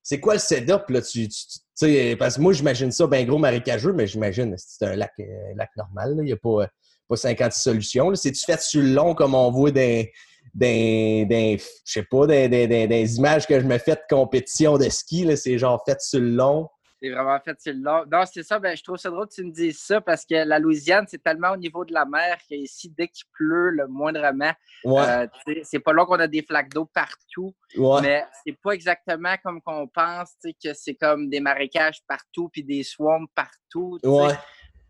c'est 0.03 0.19
quoi 0.19 0.35
le 0.35 0.39
setup, 0.39 0.87
là? 0.89 1.01
Tu, 1.01 1.27
sais, 1.75 2.15
parce 2.17 2.37
que 2.37 2.41
moi, 2.41 2.53
j'imagine 2.53 2.91
ça 2.91 3.07
bien 3.07 3.23
gros 3.23 3.37
marécageux, 3.37 3.93
mais 3.93 4.07
j'imagine 4.07 4.55
c'est 4.57 4.85
un 4.85 4.95
lac, 4.95 5.13
euh, 5.19 5.23
lac 5.55 5.69
normal. 5.77 6.15
Il 6.19 6.25
n'y 6.25 6.31
a 6.31 6.37
pas, 6.37 6.67
pas 7.07 7.15
50 7.15 7.51
solutions. 7.53 8.15
C'est-tu 8.15 8.43
fait 8.45 8.61
sur 8.61 8.81
le 8.81 8.89
long 8.89 9.13
comme 9.13 9.35
on 9.35 9.51
voit 9.51 9.71
des, 9.71 10.11
des, 10.53 11.25
des 11.27 11.57
je 11.85 11.91
sais 11.91 12.03
pas, 12.09 12.27
des, 12.27 12.47
des, 12.47 12.67
des, 12.67 13.15
images 13.17 13.45
que 13.45 13.59
je 13.59 13.65
me 13.65 13.77
fais 13.77 13.95
de 13.95 14.01
compétition 14.09 14.77
de 14.77 14.89
ski? 14.89 15.27
C'est 15.37 15.57
genre 15.57 15.83
fait 15.85 15.99
sur 16.01 16.19
le 16.19 16.29
long. 16.29 16.69
C'est 17.01 17.09
vraiment 17.09 17.39
fait 17.39 17.55
c'est 17.59 17.73
long. 17.73 18.03
Non, 18.11 18.23
c'est 18.25 18.43
ça. 18.43 18.57
Ben, 18.59 18.75
je 18.75 18.83
trouve 18.83 18.97
ça 18.97 19.09
drôle 19.09 19.27
que 19.27 19.33
tu 19.33 19.43
me 19.43 19.51
dises 19.51 19.79
ça 19.79 19.99
parce 20.01 20.25
que 20.25 20.35
la 20.35 20.59
Louisiane, 20.59 21.05
c'est 21.07 21.21
tellement 21.21 21.51
au 21.51 21.57
niveau 21.57 21.83
de 21.83 21.93
la 21.93 22.05
mer 22.05 22.37
qu'ici, 22.47 22.89
dès 22.97 23.07
qu'il 23.07 23.25
pleut, 23.33 23.69
le 23.71 23.87
moindrement, 23.87 24.53
euh, 24.85 25.27
c'est 25.63 25.79
pas 25.79 25.93
là 25.93 26.05
qu'on 26.05 26.19
a 26.19 26.27
des 26.27 26.41
flaques 26.41 26.69
d'eau 26.69 26.85
partout. 26.85 27.53
Mais 28.01 28.25
c'est 28.45 28.57
pas 28.61 28.71
exactement 28.71 29.35
comme 29.43 29.61
qu'on 29.61 29.87
pense, 29.87 30.31
que 30.63 30.73
c'est 30.73 30.95
comme 30.95 31.29
des 31.29 31.39
marécages 31.39 31.99
partout 32.07 32.49
puis 32.51 32.63
des 32.63 32.83
swamps 32.83 33.25
partout. 33.35 33.99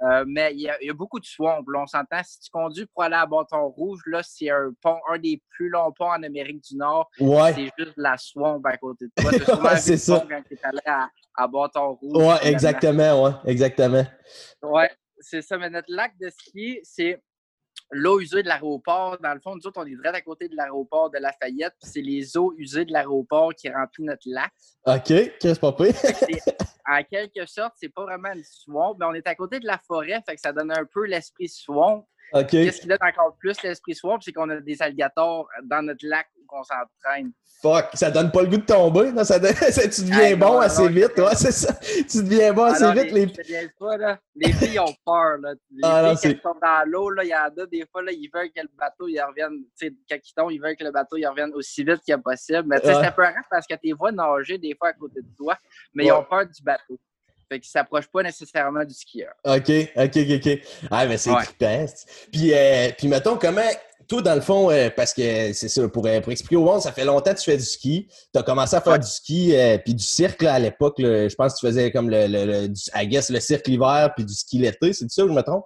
Euh, 0.02 0.26
mais 0.28 0.54
il 0.54 0.62
y, 0.62 0.90
a 0.90 0.94
beaucoup 0.94 1.20
de 1.20 1.26
swamps. 1.26 1.64
on 1.74 1.88
s'entend, 1.88 2.22
si 2.24 2.40
tu 2.40 2.50
conduis 2.50 2.86
pour 2.86 3.04
aller 3.04 3.16
à 3.16 3.26
Bâton 3.26 3.68
Rouge, 3.70 4.02
là, 4.08 4.22
c'est 4.24 4.50
un 4.50 4.72
pont, 4.82 5.00
un 5.10 5.18
des 5.18 5.42
plus 5.50 5.70
longs 5.70 5.92
ponts 5.94 6.12
en 6.12 6.22
Amérique 6.24 6.64
du 6.64 6.76
Nord. 6.76 7.10
C'est 7.18 7.72
juste 7.78 7.94
la 7.96 8.18
swamp 8.18 8.62
à 8.66 8.78
côté 8.78 9.06
de 9.06 9.12
toi. 9.16 9.32
c'est 9.78 9.98
ça. 9.98 10.26
quand 10.30 10.42
tu 10.48 10.56
es 10.56 10.60
allé 10.64 10.80
à, 10.86 11.10
à 11.36 11.48
Bâton 11.48 11.94
Rouge. 11.94 12.24
Ouais, 12.24 12.48
exactement, 12.50 13.24
ouais, 13.24 13.32
exactement. 13.46 14.06
Ouais, 14.62 14.92
c'est 15.20 15.42
ça. 15.42 15.58
Mais 15.58 15.70
notre 15.70 15.92
lac 15.92 16.12
de 16.20 16.30
ski, 16.30 16.80
c'est 16.84 17.22
l'eau 17.92 18.20
usée 18.20 18.44
de 18.44 18.48
l'aéroport. 18.48 19.18
Dans 19.22 19.34
le 19.34 19.40
fond, 19.40 19.56
nous 19.56 19.66
autres, 19.68 19.80
on 19.82 19.86
est 19.86 19.96
direct 19.96 20.16
à 20.16 20.22
côté 20.22 20.48
de 20.48 20.56
l'aéroport 20.56 21.10
de 21.10 21.18
Lafayette, 21.18 21.74
puis 21.82 21.90
c'est 21.92 22.02
les 22.02 22.38
eaux 22.38 22.54
usées 22.58 22.86
de 22.86 22.92
l'aéroport 22.92 23.54
qui 23.54 23.70
remplissent 23.70 24.06
notre 24.06 24.28
lac. 24.28 24.52
OK, 24.86 25.38
qu'est-ce 25.40 25.60
pas 25.60 25.72
pire? 25.72 25.94
en 26.88 27.04
quelque 27.04 27.46
sorte, 27.46 27.74
c'est 27.78 27.90
pas 27.90 28.04
vraiment 28.04 28.32
une 28.34 28.44
swamp, 28.44 28.96
mais 29.00 29.06
on 29.06 29.14
est 29.14 29.28
à 29.28 29.36
côté 29.36 29.60
de 29.60 29.66
la 29.66 29.80
forêt, 29.80 30.22
fait 30.28 30.36
que 30.36 30.42
ça 30.42 30.54
donne 30.54 30.72
un 30.72 30.86
peu 30.86 31.06
l'esprit 31.06 31.50
swamp. 31.50 32.08
Qu'est-ce 32.50 32.82
qui 32.82 32.88
donne 32.88 32.98
encore 33.02 33.36
plus 33.38 33.62
l'esprit 33.64 33.96
swamp, 33.96 34.20
c'est 34.22 34.34
qu'on 34.34 34.50
a 34.50 34.60
des 34.60 34.82
alligators 34.82 35.48
dans 35.64 35.82
notre 35.82 36.06
lac 36.06 36.28
où 36.38 36.46
on 36.52 36.64
s'entraîne. 36.64 37.32
Fuck, 37.62 37.90
ça 37.94 38.12
donne 38.12 38.32
pas 38.32 38.42
le 38.42 38.50
goût 38.50 38.58
de 38.58 38.66
tomber, 38.66 39.12
non? 39.12 39.24
Ça, 39.24 39.40
tu 39.40 40.02
deviens 40.02 40.36
bon 40.36 40.60
assez 40.60 40.88
vite, 40.90 41.18
ouais, 41.18 41.36
c'est 41.36 41.52
ça. 41.52 41.74
Tu 42.10 42.24
deviens 42.24 42.54
bon 42.54 42.64
assez 42.64 42.92
vite. 42.92 43.12
Les, 43.12 43.26
les... 43.26 43.70
Pas, 43.80 43.98
là. 43.98 44.20
les 44.36 44.52
filles 44.52 44.80
ont 44.80 44.94
peur, 45.06 45.38
là. 45.42 45.54
Les 45.72 45.80
ah, 45.84 46.16
filles, 46.16 46.32
ils 46.32 46.42
sont 46.42 46.56
dans 46.62 46.90
l'eau, 46.90 47.10
il 47.22 47.30
y 47.30 47.36
en 47.36 47.46
a 47.46 47.66
des 47.66 47.86
fois, 47.90 48.04
là, 48.04 48.12
ils 48.12 48.30
veulent 48.34 48.52
que 48.52 48.62
le 48.62 48.70
bateau, 48.78 49.08
il 49.08 49.20
revienne, 49.20 49.64
tu 49.78 49.88
sais, 49.88 49.94
quand 50.10 50.18
ils 50.18 50.34
tombent, 50.34 50.52
ils 50.52 50.62
veulent 50.62 50.76
que 50.76 50.84
le 50.84 50.92
bateau, 50.92 51.18
il 51.18 51.26
revienne 51.26 51.54
aussi 51.54 51.84
vite 51.84 52.02
que 52.08 52.16
possible. 52.18 52.66
Mais 52.68 52.78
sais, 52.78 52.94
c'est 52.94 53.08
un 53.08 53.12
peu 53.12 53.24
rare 53.24 53.34
parce 53.50 53.66
que 53.66 53.74
tu 53.76 53.88
les 53.88 53.94
vois 53.94 54.12
nager 54.12 54.58
des 54.58 54.76
fois 54.78 54.90
à 54.90 54.94
côté 54.94 55.22
de 55.22 55.36
toi, 55.36 55.58
mais 55.94 56.06
ils 56.06 56.12
ont 56.12 56.24
peur 56.24 56.46
du 56.46 56.62
bateau. 56.62 57.00
Fait 57.50 57.60
qu'ils 57.60 57.70
ne 57.70 57.80
s'approchent 57.80 58.08
pas 58.08 58.24
nécessairement 58.24 58.84
du 58.84 58.94
skieur. 58.94 59.34
OK, 59.44 59.72
OK, 59.96 60.18
OK, 60.18 60.60
Ah, 60.90 61.06
mais 61.06 61.18
c'est 61.18 61.32
ouais. 61.32 61.86
Puis, 62.32 62.54
euh, 62.54 62.90
puis, 62.98 63.08
mettons, 63.08 63.38
comment, 63.38 63.62
toi, 64.08 64.22
dans 64.22 64.36
le 64.36 64.42
fond, 64.42 64.72
euh, 64.72 64.90
parce 64.96 65.14
que 65.14 65.54
c'est 65.54 65.70
ça, 65.70 65.88
pour, 65.88 66.06
euh, 66.08 66.22
pour, 66.22 66.32
expliquer 66.32 66.56
au 66.56 66.64
monde, 66.64 66.82
ça 66.82 66.92
fait 66.92 67.06
longtemps 67.06 67.34
que 67.34 67.40
tu 67.40 67.52
fais 67.52 67.58
du 67.58 67.64
ski. 67.64 68.08
Tu 68.34 68.40
as 68.40 68.44
commencé 68.44 68.76
à 68.76 68.82
faire 68.82 69.00
du 69.00 69.08
ski, 69.08 69.54
puis 69.84 69.94
du 69.94 70.04
cirque 70.04 70.44
à 70.44 70.58
l'époque. 70.60 70.96
Je 71.00 71.34
pense 71.36 71.54
que 71.54 71.60
tu 71.60 71.68
faisais 71.68 71.92
comme 71.92 72.10
le, 72.10 72.28
le, 72.28 72.46
le, 72.46 72.74
I 72.96 73.08
guess, 73.08 73.30
le 73.30 73.40
cirque 73.40 73.68
l'hiver, 73.68 74.12
puis 74.16 74.26
du 74.26 74.34
ski 74.34 74.60
l'été. 74.60 74.94
C'est 74.94 75.10
ça, 75.10 75.24
je 75.28 75.32
me 75.32 75.42
trompe? 75.42 75.66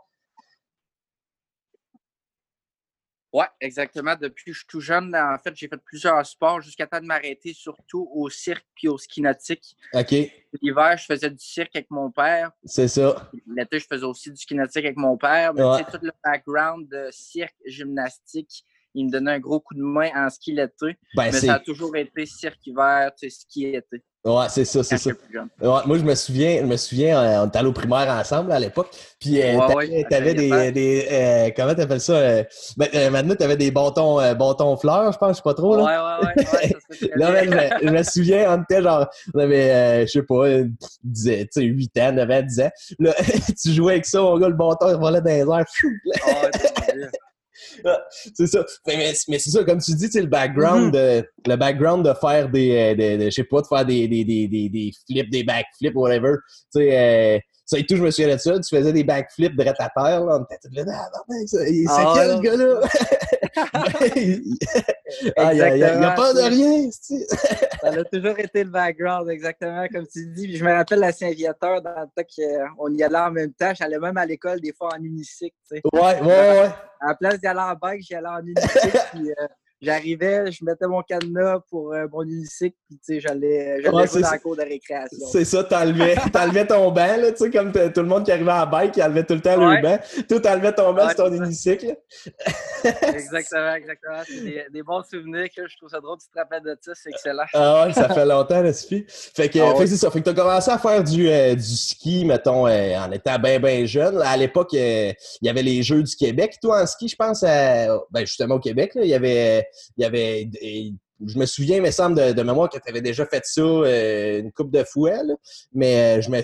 Oui, 3.32 3.46
exactement. 3.62 4.16
Depuis 4.20 4.46
que 4.46 4.54
je 4.54 4.60
suis 4.60 4.68
tout 4.68 4.80
jeune, 4.80 5.16
en 5.16 5.38
fait, 5.38 5.56
j'ai 5.56 5.68
fait 5.68 5.82
plusieurs 5.84 6.26
sports 6.26 6.62
jusqu'à 6.62 6.88
temps 6.88 7.00
de 7.00 7.06
m'arrêter 7.06 7.54
surtout 7.54 8.10
au 8.14 8.30
cirque 8.30 8.66
puis 8.76 8.88
au 8.88 8.98
ski 8.98 9.22
nautique. 9.22 9.76
OK. 9.94 10.12
L'hiver, 10.62 10.98
je 10.98 11.06
faisais 11.06 11.30
du 11.30 11.44
cirque 11.44 11.76
avec 11.76 11.92
mon 11.92 12.12
père. 12.12 12.52
C'est 12.66 12.88
ça. 12.88 13.32
L'été, 13.56 13.80
je 13.80 13.86
faisais 13.86 14.06
aussi 14.06 14.32
du 14.32 14.38
ski 14.38 14.56
nautique 14.56 14.86
avec 14.86 14.98
mon 14.98 15.18
père. 15.18 15.54
Mais 15.54 15.62
tu 15.62 15.84
sais, 15.84 15.98
tout 15.98 16.04
le 16.04 16.12
background 16.24 16.90
de 16.90 17.10
cirque, 17.12 17.56
gymnastique 17.66 18.66
il 18.96 19.06
me 19.06 19.12
donnait 19.12 19.34
un 19.34 19.40
gros 19.40 19.60
coup 19.60 19.76
de 19.76 19.82
main 19.82 20.10
en 20.16 20.30
ski 20.30 20.54
l'été. 20.54 20.98
Ben, 21.16 21.26
mais 21.26 21.32
ça 21.32 21.56
a 21.56 21.60
toujours 21.60 21.96
été 21.96 22.26
cirque-hiver, 22.26 23.12
ski 23.16 23.66
été. 23.68 24.04
Ouais, 24.26 24.48
c'est 24.50 24.66
ça, 24.66 24.84
c'est 24.84 24.98
ça. 24.98 25.12
Ouais, 25.12 25.48
moi, 25.62 25.98
je 25.98 26.04
me 26.04 26.14
souviens, 26.14 26.58
je 26.60 26.66
me 26.66 26.76
souviens, 26.76 27.18
euh, 27.18 27.44
on 27.44 27.48
était 27.48 27.60
allé 27.60 27.70
au 27.70 27.74
primaire 27.74 28.10
ensemble 28.10 28.52
à 28.52 28.60
l'époque. 28.60 28.90
Puis, 29.18 29.42
euh, 29.42 29.58
t'avais, 30.10 30.34
des. 30.34 30.72
des 30.74 31.08
euh, 31.10 31.50
comment 31.56 31.74
t'appelles 31.74 32.02
ça? 32.02 32.14
Euh, 32.14 32.44
ben, 32.76 33.12
maintenant, 33.12 33.36
t'avais 33.36 33.56
des 33.56 33.72
bâtons, 33.72 34.18
bâtons 34.36 34.76
fleurs, 34.76 35.14
je 35.14 35.18
pense, 35.18 35.32
je 35.32 35.36
sais 35.38 35.42
pas 35.42 35.54
trop. 35.54 35.78
Là. 35.78 35.84
Ouais, 35.84 36.36
ouais, 36.36 36.46
ouais. 36.54 37.12
là, 37.16 37.44
je, 37.82 37.90
me, 37.90 38.04
souviens, 38.04 38.58
on 38.58 38.62
était 38.62 38.82
genre, 38.82 39.08
on 39.34 39.40
avait, 39.40 40.06
je 40.06 40.12
sais 40.12 40.24
pas, 40.24 40.48
8 41.56 41.98
ans, 42.00 42.12
9 42.12 42.30
ans, 42.30 42.42
10 42.42 42.60
ans. 42.60 42.72
Là, 43.00 43.14
tu 43.62 43.72
jouais 43.72 43.94
avec 43.94 44.06
ça, 44.06 44.22
mon 44.22 44.38
gars, 44.38 44.50
le 44.50 44.56
bâton, 44.56 44.90
il 44.90 44.98
volait 44.98 45.22
dans 45.22 45.30
les 45.30 45.60
airs. 45.60 45.66
C'est 48.34 48.48
ça. 48.48 48.66
Mais, 48.88 49.14
mais 49.28 49.40
c'est 49.40 49.50
ça, 49.50 49.64
comme 49.64 49.80
tu 49.80 49.94
dis, 49.94 50.10
le 50.20 50.26
background, 50.26 50.94
mm-hmm. 50.94 51.22
de, 51.22 51.30
le 51.48 51.56
background 51.56 52.06
de 52.06 52.14
faire 52.14 52.50
des, 52.50 52.96
euh, 53.00 53.18
de, 53.18 53.26
je 53.26 53.30
sais 53.30 53.44
pas, 53.44 53.62
de 53.62 53.68
faire 53.68 53.86
des, 53.86 54.08
des, 54.08 54.24
des, 54.24 54.48
des, 54.48 54.70
des 54.70 54.92
flips, 55.08 55.30
des 55.30 55.44
backflips, 55.44 55.96
whatever. 55.96 56.36
Tu 56.74 56.82
sais, 56.82 56.98
euh, 56.98 57.40
ça 57.70 57.78
et 57.78 57.86
tout, 57.86 57.96
je 57.96 58.02
me 58.02 58.10
souviens 58.10 58.34
de 58.34 58.40
ça. 58.40 58.60
Tu 58.60 58.76
faisais 58.76 58.92
des 58.92 59.04
backflips 59.04 59.56
de 59.56 59.62
à 59.62 59.74
terre, 59.74 60.26
là. 60.26 60.40
On 60.40 60.44
était 60.44 60.58
tout 60.58 60.70
là, 60.74 60.84
ah, 60.88 61.10
c'est 61.46 61.86
ah, 61.88 62.14
quel 62.16 62.40
gars-là? 62.42 62.82
ah, 65.38 65.54
il 65.54 65.74
n'y 65.76 65.84
a, 65.84 66.12
pas 66.12 66.34
de 66.34 66.50
rien, 66.50 66.90
Ça 66.92 67.90
a 67.90 68.04
toujours 68.06 68.40
été 68.40 68.64
le 68.64 68.72
background, 68.72 69.30
exactement, 69.30 69.86
comme 69.94 70.08
tu 70.08 70.26
dis. 70.32 70.58
je 70.58 70.66
me 70.66 70.74
rappelle 70.74 71.00
la 71.00 71.12
Saint-Viateur, 71.12 71.84
dans 71.84 71.92
le 71.92 72.24
temps 72.24 72.28
qu'on 72.76 72.92
y 72.96 73.04
allait 73.04 73.18
en 73.18 73.32
même 73.32 73.54
temps. 73.54 73.72
J'allais 73.76 74.00
même 74.00 74.18
à 74.18 74.26
l'école, 74.26 74.60
des 74.62 74.74
fois, 74.74 74.90
en 74.98 75.04
unicycle, 75.04 75.56
tu 75.70 75.78
sais. 75.78 75.82
Ouais, 75.94 76.22
ouais, 76.22 76.26
ouais. 76.26 76.72
À 77.02 77.10
la 77.10 77.16
place 77.16 77.40
d'y 77.40 77.46
aller 77.46 77.60
en 77.60 77.76
bike, 77.76 78.02
j'y 78.02 78.16
allais 78.16 78.30
en 78.30 78.42
unicycle, 78.42 79.00
puis... 79.14 79.30
Euh, 79.30 79.48
J'arrivais, 79.82 80.52
je 80.52 80.66
mettais 80.66 80.88
mon 80.88 81.02
cadenas 81.02 81.60
pour 81.70 81.94
euh, 81.94 82.06
mon 82.12 82.24
unicycle, 82.24 82.76
puis 82.86 82.98
tu 82.98 83.14
sais, 83.14 83.20
j'allais 83.22 83.82
jouer 83.82 83.92
dans 84.22 84.30
la 84.30 84.38
cour 84.38 84.58
de 84.58 84.62
récréation. 84.62 85.26
C'est 85.32 85.46
ça, 85.46 85.64
t'enlevais, 85.64 86.16
t'enlevais 86.34 86.68
ton 86.68 86.92
banc, 86.92 87.16
là, 87.18 87.32
tu 87.32 87.38
sais, 87.38 87.50
comme 87.50 87.72
tout 87.72 88.02
le 88.02 88.08
monde 88.08 88.26
qui 88.26 88.32
arrivait 88.34 88.52
à 88.52 88.66
bike, 88.66 88.92
qui 88.92 89.02
enlevait 89.02 89.24
tout 89.24 89.36
le 89.36 89.42
temps 89.42 89.56
le 89.56 89.82
banc. 89.82 89.98
Toi, 90.28 90.40
t'enlevais 90.42 90.74
ton 90.74 90.92
banc 90.94 91.08
sur 91.08 91.18
ton 91.18 91.32
unicycle. 91.32 91.96
exactement, 92.84 93.74
exactement. 93.76 94.22
C'est 94.28 94.42
des, 94.42 94.66
des, 94.70 94.84
bons 94.84 95.02
souvenirs, 95.10 95.48
que 95.56 95.66
je 95.66 95.78
trouve 95.78 95.90
ça 95.90 96.02
drôle, 96.02 96.18
tu 96.18 96.28
te 96.28 96.38
rappelles 96.38 96.64
de 96.64 96.78
ça, 96.82 96.92
c'est 96.96 97.12
excellent. 97.12 97.46
Ah 97.54 97.86
ouais, 97.88 97.94
ça 97.94 98.10
fait 98.10 98.26
longtemps, 98.26 98.62
là, 98.62 98.74
Sophie. 98.74 99.06
Fait 99.08 99.48
que, 99.48 99.60
ah 99.60 99.76
fait 99.78 99.88
c'est 99.88 99.96
ça, 99.96 100.12
fait 100.12 100.20
que 100.20 100.26
t'as 100.26 100.34
commencé 100.34 100.72
à 100.72 100.78
faire 100.78 101.02
du, 101.06 101.30
euh, 101.30 101.56
du 101.56 101.62
ski, 101.64 102.26
mettons, 102.26 102.68
euh, 102.68 102.98
en 102.98 103.10
étant 103.14 103.40
bien, 103.40 103.62
bien 103.62 103.86
jeune. 103.86 104.22
À 104.22 104.36
l'époque, 104.36 104.74
il 104.74 105.16
y 105.42 105.50
avait 105.50 105.64
les 105.64 105.84
Jeux 105.84 106.04
du 106.04 106.16
Québec, 106.18 106.58
toi, 106.62 106.84
en 106.84 106.86
ski, 106.86 107.08
je 107.08 107.16
pense, 107.16 107.44
ben, 107.44 108.26
justement 108.26 108.56
au 108.56 108.60
Québec, 108.60 108.94
là, 108.96 109.04
il 109.04 109.10
y 109.10 109.14
avait 109.14 109.69
il 109.98 110.04
y 110.04 110.06
avait. 110.06 110.50
je 111.26 111.38
me 111.38 111.46
souviens, 111.46 111.78
il 111.78 111.84
me 111.84 111.92
semble, 111.92 112.34
de, 112.34 112.44
mémoire 112.44 112.70
que 112.70 112.78
tu 112.78 112.90
avais 112.90 113.02
déjà 113.02 113.26
fait 113.26 113.44
ça 113.46 113.62
euh, 113.62 114.40
une 114.40 114.52
coupe 114.52 114.72
de 114.72 114.84
fois, 114.84 115.18
mais 115.74 116.18
euh, 116.18 116.22
je 116.22 116.30
me. 116.30 116.42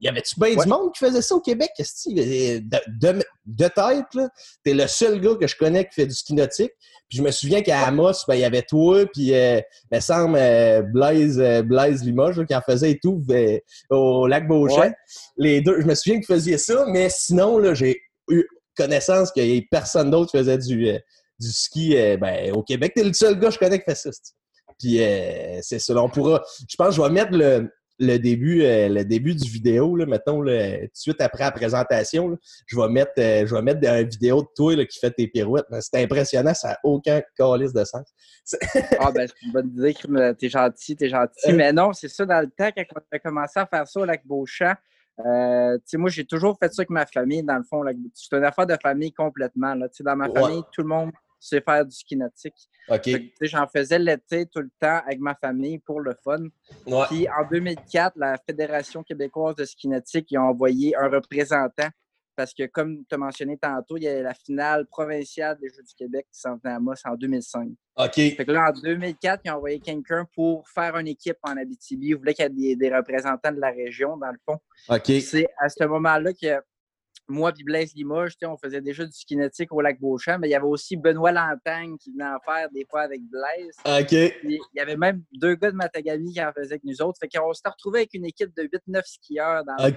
Y 0.00 0.06
avait-tu 0.06 0.38
bien 0.38 0.54
du 0.54 0.68
monde 0.68 0.92
qui 0.94 1.04
faisait 1.04 1.22
ça 1.22 1.34
au 1.34 1.40
Québec? 1.40 1.70
De, 1.76 2.60
de, 2.60 3.24
de 3.46 3.64
tête, 3.66 4.30
t'es 4.62 4.72
le 4.72 4.86
seul 4.86 5.20
gars 5.20 5.34
que 5.34 5.48
je 5.48 5.56
connais 5.56 5.86
qui 5.86 5.94
fait 5.94 6.06
du 6.06 6.14
ski 6.14 6.34
nautique. 6.34 6.70
Puis 7.08 7.18
je 7.18 7.22
me 7.22 7.32
souviens 7.32 7.62
qu'à 7.62 7.80
Amos, 7.80 8.12
ben, 8.28 8.34
il 8.34 8.40
y 8.42 8.44
avait 8.44 8.62
toi, 8.62 9.06
puis 9.12 9.34
euh, 9.34 9.60
il 9.90 9.96
me 9.96 10.00
semble 10.00 10.38
Blaise, 10.92 11.42
Blaise 11.64 12.04
Limoges 12.04 12.46
qui 12.46 12.54
en 12.54 12.60
faisait 12.60 12.92
et 12.92 13.00
tout 13.00 13.20
au 13.90 14.28
lac 14.28 14.46
Beauchamp. 14.46 14.92
Les 15.36 15.62
deux, 15.62 15.80
je 15.80 15.86
me 15.86 15.96
souviens 15.96 16.20
qu'ils 16.20 16.26
faisaient 16.26 16.58
ça, 16.58 16.86
mais 16.86 17.08
sinon, 17.10 17.74
j'ai 17.74 18.00
eu 18.28 18.46
connaissance 18.78 19.32
qu'il 19.32 19.44
n'y 19.44 19.56
ait 19.56 19.68
personne 19.70 20.10
d'autre 20.10 20.30
qui 20.30 20.38
faisait 20.38 20.58
du, 20.58 20.88
du 21.38 21.50
ski 21.50 21.96
euh, 21.96 22.16
ben, 22.16 22.52
au 22.52 22.62
Québec. 22.62 22.92
T'es 22.94 23.04
le 23.04 23.12
seul 23.12 23.38
gars 23.38 23.48
que 23.48 23.54
je 23.54 23.58
connais 23.58 23.78
qui 23.78 23.84
fait 23.84 23.94
ça. 23.94 24.10
Puis 24.78 25.02
euh, 25.02 25.58
c'est 25.62 25.78
ça. 25.78 25.94
On 25.96 26.08
pourra. 26.08 26.42
Je 26.68 26.76
pense 26.76 26.88
que 26.88 26.94
je 26.94 27.02
vais 27.02 27.10
mettre 27.10 27.32
le, 27.32 27.70
le 27.98 28.16
début, 28.18 28.62
euh, 28.62 28.88
le 28.88 29.04
début 29.04 29.34
du 29.34 29.48
vidéo, 29.48 29.96
là, 29.96 30.06
mettons, 30.06 30.38
tout 30.38 30.44
de 30.44 30.88
suite 30.94 31.20
après 31.20 31.44
la 31.44 31.50
présentation, 31.50 32.36
je 32.66 32.76
vais 32.76 32.88
mettre, 32.88 33.12
je 33.16 33.52
vais 33.52 33.62
mettre 33.62 33.84
une 33.84 34.08
vidéo 34.08 34.42
de 34.42 34.48
toi 34.54 34.86
qui 34.86 34.98
fait 35.00 35.10
tes 35.10 35.26
pirouettes. 35.26 35.66
C'est 35.80 36.02
impressionnant, 36.02 36.54
ça 36.54 36.68
n'a 36.68 36.78
aucun 36.84 37.20
calice 37.36 37.72
de 37.72 37.84
sens. 37.84 38.06
ah 39.00 39.10
ben, 39.10 39.28
c'est 39.28 39.46
une 39.46 39.52
bonne 39.52 39.68
idée, 39.68 39.94
t'es 40.38 40.48
gentil, 40.48 40.96
t'es 40.96 41.08
gentil. 41.08 41.52
Mais 41.52 41.72
non, 41.72 41.92
c'est 41.92 42.08
ça, 42.08 42.24
dans 42.24 42.40
le 42.40 42.50
temps, 42.50 42.70
quand 42.76 42.84
on 42.94 43.16
a 43.16 43.18
commencé 43.18 43.58
à 43.58 43.66
faire 43.66 43.86
ça 43.86 44.00
au 44.00 44.04
lac 44.04 44.24
Beauchamp, 44.24 44.74
euh, 45.26 45.78
moi, 45.94 46.10
j'ai 46.10 46.24
toujours 46.24 46.56
fait 46.58 46.72
ça 46.72 46.82
avec 46.82 46.90
ma 46.90 47.06
famille, 47.06 47.42
dans 47.42 47.56
le 47.56 47.64
fond. 47.64 47.82
C'est 48.14 48.36
une 48.36 48.44
affaire 48.44 48.66
de 48.66 48.76
famille 48.80 49.12
complètement. 49.12 49.74
Là. 49.74 49.88
Dans 50.00 50.16
ma 50.16 50.28
famille, 50.30 50.62
tout 50.72 50.82
le 50.82 50.88
monde 50.88 51.10
c'est 51.38 51.64
faire 51.64 51.84
du 51.84 51.94
ski 51.94 52.16
nautique. 52.16 52.68
J'en 53.42 53.66
faisais 53.66 53.98
l'été 53.98 54.46
tout 54.46 54.60
le 54.60 54.70
temps 54.80 55.00
avec 55.04 55.20
ma 55.20 55.34
famille 55.34 55.78
pour 55.78 56.00
le 56.00 56.14
fun. 56.24 56.44
Puis 57.08 57.28
en 57.28 57.48
2004, 57.50 58.16
la 58.16 58.36
Fédération 58.38 59.02
québécoise 59.02 59.56
de 59.56 59.64
ski 59.64 59.88
nautique 59.88 60.34
a 60.34 60.42
envoyé 60.42 60.96
un 60.96 61.08
représentant 61.08 61.88
parce 62.38 62.54
que, 62.54 62.66
comme 62.66 63.04
tu 63.08 63.16
as 63.16 63.18
mentionné 63.18 63.56
tantôt, 63.56 63.96
il 63.96 64.04
y 64.04 64.08
a 64.08 64.22
la 64.22 64.32
finale 64.32 64.86
provinciale 64.86 65.58
des 65.60 65.70
Jeux 65.70 65.82
du 65.82 65.92
Québec 65.96 66.24
qui 66.32 66.38
s'en 66.38 66.56
venait 66.56 66.76
à 66.76 66.78
Moss 66.78 67.02
en 67.04 67.16
2005. 67.16 67.68
OK. 67.96 68.14
Fait 68.14 68.44
que 68.46 68.52
là, 68.52 68.70
en 68.70 68.80
2004, 68.80 69.40
ils 69.44 69.50
ont 69.50 69.54
envoyé 69.54 69.80
quelqu'un 69.80 70.24
pour 70.36 70.68
faire 70.68 70.96
une 70.98 71.08
équipe 71.08 71.38
en 71.42 71.56
Abitibi. 71.56 72.10
Ils 72.10 72.14
voulaient 72.14 72.34
qu'il 72.34 72.44
y 72.44 72.70
ait 72.70 72.76
des, 72.76 72.88
des, 72.88 72.96
représentants 72.96 73.50
de 73.50 73.58
la 73.58 73.70
région, 73.72 74.16
dans 74.16 74.30
le 74.30 74.38
fond. 74.46 74.60
OK. 74.88 75.20
C'est 75.20 75.48
à 75.58 75.68
ce 75.68 75.82
moment-là 75.82 76.32
que 76.32 76.62
moi 77.28 77.52
et 77.58 77.62
Blaise 77.62 77.92
Limoges, 77.94 78.36
on 78.42 78.56
faisait 78.56 78.80
déjà 78.80 79.04
du 79.04 79.18
kinétique 79.26 79.72
au 79.72 79.80
lac 79.80 80.00
Beauchamp, 80.00 80.38
mais 80.38 80.48
il 80.48 80.52
y 80.52 80.54
avait 80.54 80.66
aussi 80.66 80.96
Benoît 80.96 81.32
Lantagne 81.32 81.96
qui 81.98 82.10
venait 82.10 82.24
en 82.24 82.38
faire 82.44 82.68
des 82.70 82.86
fois 82.90 83.02
avec 83.02 83.20
Blaise. 83.22 83.74
OK. 83.84 84.12
il 84.44 84.58
y 84.74 84.80
avait 84.80 84.96
même 84.96 85.22
deux 85.32 85.54
gars 85.54 85.70
de 85.70 85.76
Matagami 85.76 86.32
qui 86.32 86.42
en 86.42 86.52
faisaient 86.52 86.74
avec 86.74 86.84
nous 86.84 87.02
autres. 87.02 87.18
Fait 87.20 87.28
qu'on 87.28 87.52
s'était 87.52 87.68
retrouvés 87.68 88.00
avec 88.00 88.14
une 88.14 88.24
équipe 88.24 88.54
de 88.56 88.62
8-9 88.62 89.02
skieurs 89.04 89.64
dans 89.64 89.74
le 89.84 89.94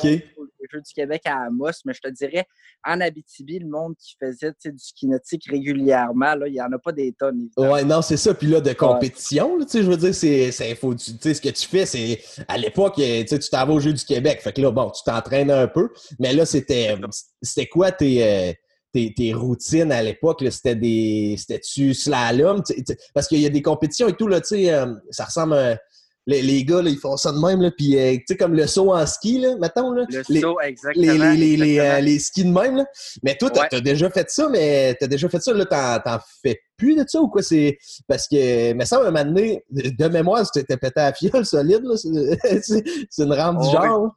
Jeux 0.72 0.82
du 0.82 0.94
Québec 0.94 1.22
à 1.26 1.46
Amos. 1.46 1.72
Mais 1.86 1.94
je 1.94 2.02
te 2.02 2.10
dirais, 2.10 2.46
en 2.86 3.02
Abitibi, 3.02 3.60
le 3.60 3.68
monde 3.68 3.96
qui 3.98 4.16
faisait 4.20 4.52
du 4.66 4.94
kinétique 4.96 5.46
régulièrement, 5.50 6.36
là, 6.36 6.48
il 6.48 6.54
n'y 6.54 6.62
en 6.62 6.72
a 6.72 6.80
pas 6.80 6.92
des 6.92 7.14
tonnes. 7.14 7.50
Ouais, 7.58 7.84
non, 7.84 8.02
c'est 8.02 8.18
ça. 8.18 8.34
Puis 8.34 8.48
là, 8.48 8.62
de 8.62 8.74
compétition, 8.74 9.58
je 9.72 9.80
veux 9.80 9.98
dire, 9.98 10.14
c'est, 10.14 10.52
c'est 10.52 10.76
faut, 10.76 10.98
ce 10.98 11.12
que 11.14 11.50
tu 11.50 11.68
fais, 11.68 11.86
c'est 11.86 12.22
à 12.48 12.58
l'époque, 12.58 12.96
tu 12.96 13.50
t'en 13.52 13.66
vas 13.66 13.74
au 13.74 13.80
Jeux 13.80 13.94
du 13.94 14.04
Québec. 14.04 14.42
Fait 14.42 14.54
que 14.54 14.62
là, 14.62 14.72
bon, 14.72 14.90
tu 14.90 15.04
t'entraînes 15.04 15.52
un 15.52 15.68
peu. 15.68 15.90
Mais 16.20 16.34
là, 16.34 16.46
c'était 16.46 16.96
c'était 17.42 17.68
quoi 17.68 17.92
tes, 17.92 18.24
euh, 18.24 18.54
tes, 18.94 19.14
tes, 19.14 19.34
routines 19.34 19.92
à 19.92 20.02
l'époque? 20.04 20.44
C'était 20.50 20.76
des. 20.76 21.36
C'était-tu 21.38 21.94
slalom? 21.94 22.62
parce 23.14 23.28
qu'il 23.28 23.40
y 23.40 23.46
a 23.46 23.50
des 23.50 23.62
compétitions 23.62 24.08
et 24.08 24.14
tout, 24.14 24.28
là, 24.28 24.42
tu 24.42 24.48
sais, 24.48 24.74
euh, 24.74 24.94
ça 25.10 25.26
ressemble 25.26 25.54
à. 25.54 25.78
Les, 26.28 26.44
les, 26.44 26.64
gars, 26.64 26.84
là, 26.84 26.92
ils 26.92 27.00
font 27.00 27.18
ça 27.18 27.32
de 27.32 27.40
même, 27.40 27.62
là, 27.62 27.72
puis 27.76 27.98
euh, 27.98 28.14
tu 28.14 28.24
sais, 28.28 28.38
comme 28.38 28.54
le 28.54 28.68
saut 28.68 28.94
en 28.94 29.08
ski, 29.08 29.40
là, 29.40 29.56
mettons, 29.60 29.92
là. 29.92 30.06
Le 30.08 30.22
les, 30.30 30.40
saut, 30.40 30.60
exactement. 30.62 31.34
Les, 31.34 31.58
les, 31.58 32.02
les 32.02 32.20
skis 32.20 32.44
de 32.44 32.52
même, 32.52 32.76
là. 32.76 32.86
Mais 33.24 33.36
toi, 33.36 33.50
t'as 33.50 33.68
as 33.72 33.82
déjà 33.82 34.08
fait 34.12 34.30
ça, 34.30 34.48
mais 34.48 34.96
t'as 35.00 35.08
déjà 35.08 35.28
fait 35.30 35.42
ça, 35.42 35.52
là, 35.52 35.66
t'en 35.66 36.20
fais 36.44 36.60
plus 36.78 36.96
de 36.96 37.04
ça 37.08 37.20
ou 37.20 37.28
quoi? 37.28 37.42
C'est 37.42 37.76
parce 38.08 38.28
que, 38.28 38.74
mais 38.74 38.86
ça, 38.86 38.98
à 38.98 39.02
un 39.02 39.06
moment 39.06 39.26
donné, 39.26 39.64
de 39.72 40.08
mémoire, 40.10 40.46
c'était 40.46 40.78
pété 40.78 41.02
à 41.02 41.12
fiole 41.12 41.44
solide, 41.44 41.82
là. 41.84 41.96
C'est 42.62 43.24
une 43.24 43.34
rampe 43.34 43.60
du 43.60 43.68
oh, 43.68 43.72
genre. 43.72 44.12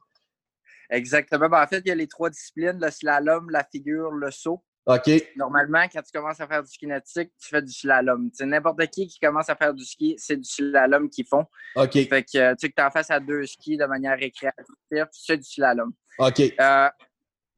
Exactement. 0.89 1.49
Ben, 1.49 1.63
en 1.63 1.67
fait, 1.67 1.81
il 1.85 1.89
y 1.89 1.91
a 1.91 1.95
les 1.95 2.07
trois 2.07 2.29
disciplines, 2.29 2.79
le 2.79 2.91
slalom, 2.91 3.49
la 3.49 3.63
figure, 3.63 4.11
le 4.11 4.31
saut. 4.31 4.63
OK. 4.87 5.09
Normalement, 5.35 5.83
quand 5.91 6.01
tu 6.03 6.11
commences 6.11 6.39
à 6.39 6.47
faire 6.47 6.61
du 6.61 6.71
ski 6.71 6.85
nautique, 6.85 7.31
tu 7.41 7.49
fais 7.49 7.61
du 7.61 7.73
slalom. 7.73 8.29
N'importe 8.41 8.85
qui 8.87 9.07
qui 9.07 9.19
commence 9.19 9.49
à 9.49 9.55
faire 9.55 9.73
du 9.73 9.83
ski, 9.83 10.15
c'est 10.17 10.37
du 10.37 10.47
slalom 10.47 11.09
qu'ils 11.09 11.25
font. 11.25 11.45
OK. 11.75 11.93
Fait 11.93 12.23
que 12.23 12.53
tu 12.53 12.55
sais 12.59 12.69
que 12.69 12.75
tu 12.75 12.83
en 12.83 12.91
fasses 12.91 13.09
à 13.09 13.19
deux 13.19 13.45
skis 13.47 13.77
de 13.77 13.85
manière 13.85 14.17
récréative, 14.17 15.07
c'est 15.11 15.37
du 15.37 15.43
slalom. 15.43 15.91
OK. 16.19 16.39
Euh, 16.59 16.89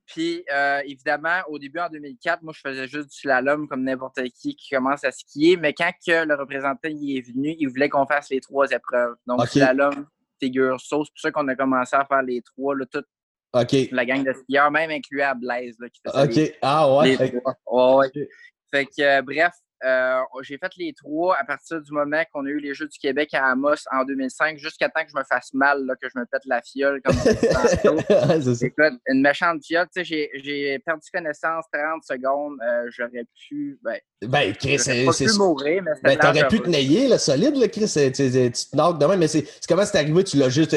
puis, 0.05 0.45
euh, 0.53 0.81
évidemment, 0.85 1.41
au 1.49 1.59
début, 1.59 1.79
en 1.79 1.89
2004, 1.89 2.41
moi, 2.41 2.53
je 2.55 2.61
faisais 2.61 2.87
juste 2.87 3.09
du 3.09 3.17
slalom 3.17 3.67
comme 3.67 3.83
n'importe 3.83 4.23
qui 4.29 4.55
qui 4.55 4.69
commence 4.73 5.03
à 5.03 5.11
skier. 5.11 5.57
Mais 5.57 5.73
quand 5.73 5.91
que 6.05 6.25
le 6.25 6.33
représentant 6.35 6.87
y 6.87 7.17
est 7.17 7.21
venu, 7.21 7.53
il 7.59 7.67
voulait 7.67 7.89
qu'on 7.89 8.05
fasse 8.05 8.29
les 8.29 8.39
trois 8.39 8.71
épreuves. 8.71 9.15
Donc, 9.25 9.45
slalom, 9.47 10.07
figure, 10.39 10.79
saut. 10.79 11.03
C'est 11.03 11.11
pour 11.11 11.19
ça 11.19 11.31
qu'on 11.31 11.47
a 11.49 11.55
commencé 11.55 11.93
à 11.93 12.05
faire 12.05 12.21
les 12.21 12.41
trois, 12.41 12.73
là, 12.73 12.85
tout 12.85 13.03
la 13.91 14.05
gang 14.05 14.23
de 14.23 14.33
skieurs, 14.33 14.71
même 14.71 14.91
inclus 14.91 15.21
à 15.21 15.33
Blaise. 15.33 15.75
Là, 15.79 15.87
qui 15.89 16.01
OK. 16.05 16.57
ah 16.61 16.97
ouais. 16.97 17.17
ouais. 17.67 18.27
Fait 18.69 18.85
que, 18.85 19.01
euh, 19.01 19.21
bref, 19.21 19.53
euh, 19.85 20.21
j'ai 20.41 20.57
fait 20.57 20.71
les 20.77 20.93
trois 20.93 21.37
à 21.37 21.43
partir 21.43 21.79
du 21.81 21.91
moment 21.91 22.23
qu'on 22.33 22.45
a 22.45 22.49
eu 22.49 22.59
les 22.59 22.73
Jeux 22.73 22.87
du 22.87 22.97
Québec 22.97 23.33
à 23.33 23.51
Amos 23.51 23.75
en 23.91 24.03
2005, 24.05 24.57
jusqu'à 24.57 24.89
temps 24.89 25.03
que 25.03 25.11
je 25.13 25.17
me 25.17 25.23
fasse 25.23 25.53
mal, 25.53 25.85
là, 25.85 25.95
que 26.01 26.07
je 26.09 26.19
me 26.19 26.25
pète 26.25 26.41
la 26.45 26.61
fiole 26.61 26.99
comme 27.03 27.15
Écoute, 28.61 28.99
une 29.07 29.21
méchante 29.21 29.63
fiole. 29.63 29.87
Tu 29.95 30.03
sais, 30.03 30.29
j'ai 30.33 30.79
perdu 30.79 31.07
connaissance 31.13 31.65
30 31.71 32.03
secondes. 32.03 32.57
Euh, 32.63 32.89
j'aurais 32.89 33.25
pu. 33.47 33.79
Ben, 33.83 33.99
ben 34.23 34.53
Chris, 34.55 34.79
c'est. 34.79 35.05
pu 35.05 35.37
mourir, 35.37 35.83
mais 35.83 36.15
ben, 36.15 36.17
t'aurais 36.17 36.47
pu 36.47 36.59
te 36.59 36.69
nailler, 36.69 37.07
le 37.07 37.17
solide, 37.17 37.55
là, 37.55 37.67
Chris. 37.67 37.91
Tu 37.93 38.11
te 38.11 38.97
demain, 38.99 39.17
mais 39.17 39.27
c'est 39.27 39.45
comment 39.67 39.85
c'est 39.85 39.97
arrivé? 39.97 40.23
Tu 40.23 40.37
l'as 40.37 40.49
juste. 40.49 40.75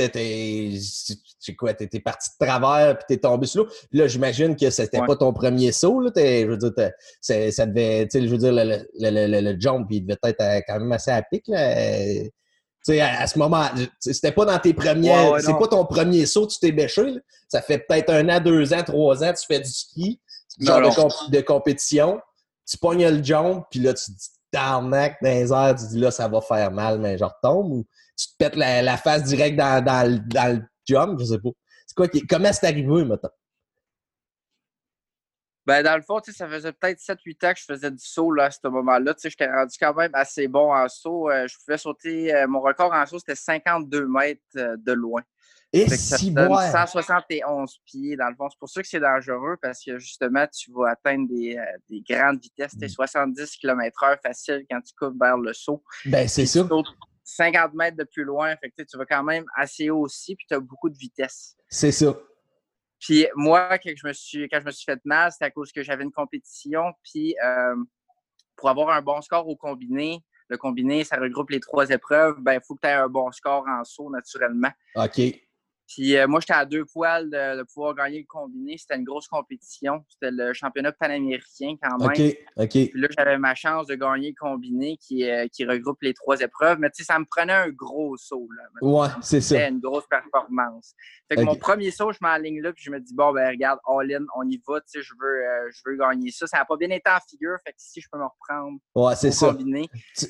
Sais 1.40 1.54
quoi, 1.54 1.74
t'es 1.74 2.00
parti 2.00 2.30
de 2.38 2.46
travers 2.46 2.98
puis 2.98 3.04
t'es 3.08 3.16
tombé 3.16 3.46
sur 3.46 3.64
l'eau? 3.64 3.70
Là, 3.92 4.06
j'imagine 4.06 4.56
que 4.56 4.70
c'était 4.70 5.00
pas 5.00 5.16
ton 5.16 5.32
premier 5.32 5.72
saut, 5.72 6.00
là. 6.00 6.10
Je 6.14 6.46
veux 6.46 6.56
dire, 6.56 6.90
ça 7.20 7.66
devait, 7.66 8.06
tu 8.08 8.20
sais, 8.20 8.26
je 8.26 8.30
veux 8.30 8.38
dire, 8.38 8.52
le, 8.52 8.86
le, 8.98 9.40
le, 9.40 9.60
jump, 9.60 9.86
il 9.90 10.02
devait 10.02 10.18
être 10.24 10.40
euh, 10.40 10.60
quand 10.66 10.78
même 10.78 10.92
assez 10.92 11.10
à 11.10 11.22
pic, 11.22 11.44
là. 11.48 11.74
Tu 12.82 12.94
sais, 12.94 13.00
à, 13.00 13.26
ce 13.26 13.38
moment, 13.38 13.66
c'était 13.98 14.32
pas 14.32 14.44
dans 14.44 14.58
tes 14.58 14.74
premiers, 14.74 15.32
c'est 15.40 15.58
pas 15.58 15.68
ton 15.68 15.84
premier 15.84 16.26
saut, 16.26 16.46
tu 16.46 16.58
t'es 16.58 16.72
bêché, 16.72 17.02
là. 17.02 17.20
Ça 17.48 17.62
fait 17.62 17.78
peut-être 17.78 18.10
un 18.10 18.28
an, 18.28 18.40
deux 18.40 18.72
ans, 18.72 18.82
trois 18.84 19.24
ans, 19.24 19.32
tu 19.32 19.46
fais 19.46 19.60
du 19.60 19.70
ski, 19.70 20.20
genre 20.60 20.80
de, 20.80 21.30
de, 21.36 21.40
compétition, 21.40 22.20
tu 22.68 22.78
pognes 22.78 23.08
le 23.08 23.22
jump, 23.24 23.64
puis 23.70 23.80
là, 23.80 23.92
tu 23.94 24.04
te 24.04 24.10
dis, 24.10 24.28
tarnac 24.50 25.16
dans 25.22 25.28
les 25.28 25.52
airs, 25.52 25.74
tu 25.76 25.86
dis 25.88 25.98
là, 25.98 26.10
ça 26.10 26.28
va 26.28 26.40
faire 26.40 26.70
mal, 26.70 26.98
mais 26.98 27.18
je 27.18 27.24
retombe, 27.24 27.72
ou 27.72 27.86
tu 28.16 28.26
te 28.28 28.36
pètes 28.38 28.56
la, 28.56 28.96
face 28.96 29.24
direct 29.24 29.56
dans, 29.56 29.82
dans, 29.82 30.20
dans, 30.26 30.56
le 30.56 30.62
jump, 30.90 31.18
je 31.18 31.24
sais 31.24 31.38
pas. 31.38 31.50
C'est 31.86 31.94
quoi 31.94 32.08
qui, 32.08 32.26
comment 32.26 32.52
c'est 32.52 32.66
arrivé, 32.66 33.04
maintenant? 33.04 33.30
Ben, 35.66 35.82
dans 35.82 35.96
le 35.96 36.02
fond, 36.02 36.20
ça 36.24 36.48
faisait 36.48 36.72
peut-être 36.72 36.98
7-8 36.98 37.46
ans 37.46 37.52
que 37.52 37.60
je 37.60 37.64
faisais 37.64 37.90
du 37.90 38.04
saut 38.04 38.32
là, 38.32 38.46
à 38.46 38.50
ce 38.50 38.58
moment-là. 38.66 39.14
J'étais 39.22 39.46
rendu 39.46 39.76
quand 39.78 39.94
même 39.94 40.10
assez 40.14 40.48
bon 40.48 40.74
en 40.74 40.88
saut. 40.88 41.30
Euh, 41.30 41.46
je 41.46 41.54
pouvais 41.64 41.78
sauter, 41.78 42.34
euh, 42.34 42.48
mon 42.48 42.60
record 42.60 42.92
en 42.92 43.04
saut, 43.06 43.18
c'était 43.18 43.36
52 43.36 44.08
mètres 44.08 44.40
euh, 44.56 44.76
de 44.78 44.92
loin. 44.92 45.22
Et 45.72 45.88
si 45.88 46.32
bon. 46.32 46.56
171 46.56 47.78
pieds, 47.84 48.16
dans 48.16 48.28
le 48.28 48.34
fond. 48.34 48.48
C'est 48.50 48.58
pour 48.58 48.68
ça 48.68 48.82
que 48.82 48.88
c'est 48.88 48.98
dangereux, 48.98 49.56
parce 49.62 49.84
que 49.84 49.98
justement, 50.00 50.44
tu 50.48 50.72
vas 50.72 50.90
atteindre 50.90 51.28
des, 51.28 51.56
des 51.88 52.02
grandes 52.08 52.40
vitesses. 52.40 52.72
Tu 52.76 52.88
70 52.88 53.56
km/h 53.56 54.20
facile 54.20 54.64
quand 54.68 54.80
tu 54.80 54.92
coupes 54.98 55.16
vers 55.20 55.36
le 55.36 55.52
saut. 55.52 55.84
Ben, 56.06 56.26
c'est 56.26 56.46
ça. 56.46 56.66
50 57.36 57.74
mètres 57.74 57.96
de 57.96 58.04
plus 58.04 58.24
loin. 58.24 58.54
Fait 58.56 58.72
tu 58.84 58.96
vas 58.96 59.06
quand 59.06 59.22
même 59.22 59.44
assez 59.56 59.90
haut 59.90 60.00
aussi, 60.00 60.36
puis 60.36 60.46
tu 60.48 60.54
as 60.54 60.60
beaucoup 60.60 60.90
de 60.90 60.96
vitesse. 60.96 61.56
C'est 61.68 61.92
ça. 61.92 62.16
Puis 62.98 63.26
moi, 63.34 63.78
quand 63.78 63.92
je 63.96 64.06
me 64.06 64.12
suis, 64.12 64.48
quand 64.48 64.60
je 64.60 64.66
me 64.66 64.70
suis 64.70 64.84
fait 64.84 65.00
mal, 65.04 65.32
c'était 65.32 65.46
à 65.46 65.50
cause 65.50 65.72
que 65.72 65.82
j'avais 65.82 66.04
une 66.04 66.12
compétition. 66.12 66.92
Puis 67.02 67.34
euh, 67.44 67.76
pour 68.56 68.68
avoir 68.68 68.90
un 68.90 69.00
bon 69.00 69.20
score 69.22 69.48
au 69.48 69.56
combiné, 69.56 70.22
le 70.48 70.58
combiné, 70.58 71.04
ça 71.04 71.16
regroupe 71.16 71.50
les 71.50 71.60
trois 71.60 71.88
épreuves, 71.90 72.36
ben 72.40 72.54
il 72.54 72.60
faut 72.66 72.74
que 72.74 72.80
tu 72.82 72.88
aies 72.88 72.92
un 72.92 73.08
bon 73.08 73.30
score 73.30 73.64
en 73.68 73.84
saut 73.84 74.10
naturellement. 74.10 74.70
OK. 74.96 75.20
Puis 75.90 76.16
euh, 76.16 76.28
moi, 76.28 76.38
j'étais 76.38 76.52
à 76.52 76.64
deux 76.64 76.84
poils 76.84 77.28
de, 77.28 77.64
pouvoir 77.64 77.96
gagner 77.96 78.20
le 78.20 78.26
combiné. 78.28 78.78
C'était 78.78 78.94
une 78.94 79.02
grosse 79.02 79.26
compétition. 79.26 80.04
C'était 80.08 80.30
le 80.30 80.52
championnat 80.52 80.92
panaméricain 80.92 81.74
quand 81.82 81.98
même. 81.98 82.10
OK, 82.10 82.38
OK. 82.56 82.70
Puis 82.70 82.92
là, 82.94 83.08
j'avais 83.18 83.38
ma 83.38 83.56
chance 83.56 83.88
de 83.88 83.96
gagner 83.96 84.28
le 84.28 84.34
combiné 84.38 84.96
qui, 84.98 85.28
euh, 85.28 85.48
qui 85.48 85.64
regroupe 85.64 86.00
les 86.02 86.14
trois 86.14 86.40
épreuves. 86.40 86.78
Mais 86.78 86.90
tu 86.90 87.02
sais, 87.02 87.12
ça 87.12 87.18
me 87.18 87.24
prenait 87.24 87.54
un 87.54 87.70
gros 87.70 88.16
saut. 88.16 88.48
Là. 88.56 88.88
Ouais, 88.88 89.08
c'est 89.20 89.40
ça. 89.40 89.56
C'était 89.56 89.68
une 89.68 89.80
grosse 89.80 90.06
performance. 90.06 90.94
Fait 91.28 91.34
que 91.34 91.40
mon 91.40 91.56
premier 91.56 91.90
saut, 91.90 92.12
je 92.12 92.18
m'aligne 92.20 92.62
là, 92.62 92.72
puis 92.72 92.84
je 92.84 92.92
me 92.92 93.00
dis, 93.00 93.12
bon, 93.12 93.32
ben 93.32 93.48
regarde, 93.48 93.80
all-in, 93.84 94.24
on 94.36 94.48
y 94.48 94.62
va. 94.68 94.80
Tu 94.82 94.86
sais, 94.86 95.02
je 95.02 95.12
veux, 95.20 95.44
euh, 95.44 95.70
je 95.72 95.80
veux 95.86 95.96
gagner 95.96 96.30
ça. 96.30 96.46
Ça 96.46 96.58
n'a 96.58 96.66
pas 96.66 96.76
bien 96.76 96.90
été 96.90 97.10
en 97.10 97.18
figure. 97.28 97.56
Fait 97.66 97.72
que 97.72 97.78
si 97.78 98.00
je 98.00 98.08
peux 98.12 98.18
me 98.18 98.26
reprendre. 98.26 98.78
Ouais, 98.94 99.16
c'est 99.16 99.32
ça. 99.32 99.48
Combiné. 99.48 99.88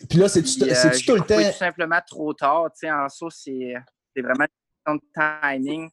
Puis 0.08 0.18
là, 0.18 0.30
c'est-tu 0.30 0.58
tout 1.04 1.16
le 1.16 1.20
temps? 1.20 1.36
tout 1.36 1.58
simplement 1.58 2.00
trop 2.06 2.32
tard. 2.32 2.70
Tu 2.72 2.86
sais, 2.86 2.90
en 2.90 3.10
saut, 3.10 3.28
c'est 3.28 3.74
vraiment 4.16 4.46
de 4.86 5.00
timing. 5.14 5.90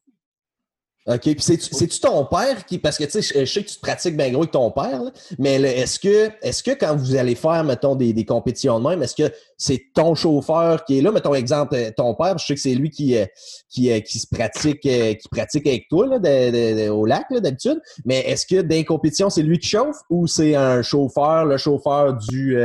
OK. 1.08 1.22
Puis 1.22 1.40
c'est-tu 1.40 2.00
ton 2.00 2.26
père 2.26 2.66
qui. 2.66 2.78
Parce 2.78 2.98
que 2.98 3.04
tu 3.04 3.22
sais, 3.22 3.40
je 3.40 3.50
sais 3.50 3.62
que 3.62 3.68
tu 3.68 3.76
te 3.76 3.80
pratiques 3.80 4.14
bien 4.14 4.30
gros 4.30 4.42
avec 4.42 4.50
ton 4.50 4.70
père, 4.70 5.00
mais 5.38 5.54
est-ce 5.54 5.98
que 5.98 6.30
est-ce 6.42 6.62
que 6.62 6.72
quand 6.72 6.94
vous 6.96 7.16
allez 7.16 7.34
faire, 7.34 7.64
mettons, 7.64 7.94
des, 7.94 8.12
des 8.12 8.26
compétitions 8.26 8.78
de 8.78 8.86
même, 8.86 9.02
est-ce 9.02 9.14
que 9.14 9.32
c'est 9.56 9.86
ton 9.94 10.14
chauffeur 10.14 10.84
qui 10.84 10.98
est 10.98 11.00
là? 11.00 11.10
Mettons 11.10 11.34
exemple, 11.34 11.76
euh, 11.76 11.90
ton 11.96 12.14
père, 12.14 12.36
je 12.36 12.44
sais 12.44 12.54
que 12.54 12.60
c'est 12.60 12.74
lui 12.74 12.90
qui, 12.90 13.16
euh, 13.16 13.24
qui, 13.70 13.90
euh, 13.90 14.00
qui 14.00 14.18
se 14.18 14.26
pratique 14.30 14.80
qui 14.80 15.28
pratique 15.30 15.66
avec 15.66 15.88
toi 15.88 16.18
là, 16.18 16.92
au 16.92 17.06
lac 17.06 17.24
d'habitude. 17.32 17.80
Mais 18.04 18.20
est-ce 18.20 18.46
que 18.46 18.60
dans 18.60 18.76
les 18.76 18.84
compétitions, 18.84 19.30
c'est 19.30 19.42
lui 19.42 19.58
qui 19.58 19.68
chauffe 19.68 19.96
ou 20.10 20.26
c'est 20.26 20.54
un 20.54 20.82
chauffeur, 20.82 21.46
le 21.46 21.56
chauffeur 21.56 22.18
du 22.18 22.58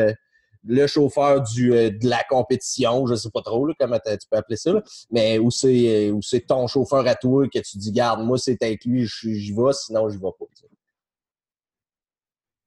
le 0.66 0.88
chauffeur 0.88 1.42
du, 1.42 1.74
euh, 1.74 1.90
de 1.90 2.08
la 2.08 2.24
compétition, 2.24 3.06
je 3.06 3.16
sais 3.16 3.30
pas 3.30 3.42
trop 3.42 3.68
comment 3.80 4.00
tu 4.00 4.28
peux 4.30 4.38
appeler 4.38 4.58
ça, 4.58 4.82
mais 5.12 5.40
où 5.40 5.52
c'est 5.52 6.12
où 6.12 6.22
c'est 6.22 6.42
ton 6.42 6.68
chauffeur 6.68 7.06
à 7.08 7.16
toi 7.16 7.48
que 7.48 7.60
tu 7.60 7.78
dis 7.78 7.92
garde, 7.92 8.26
moi 8.26 8.38
c'est 8.38 8.62
avec 8.64 8.86
lui, 8.86 9.06
j'y 9.06 9.52
vais, 9.52 9.74
sinon 9.74 10.10
je 10.10 10.18
vais 10.18 10.32
pas. 10.40 10.46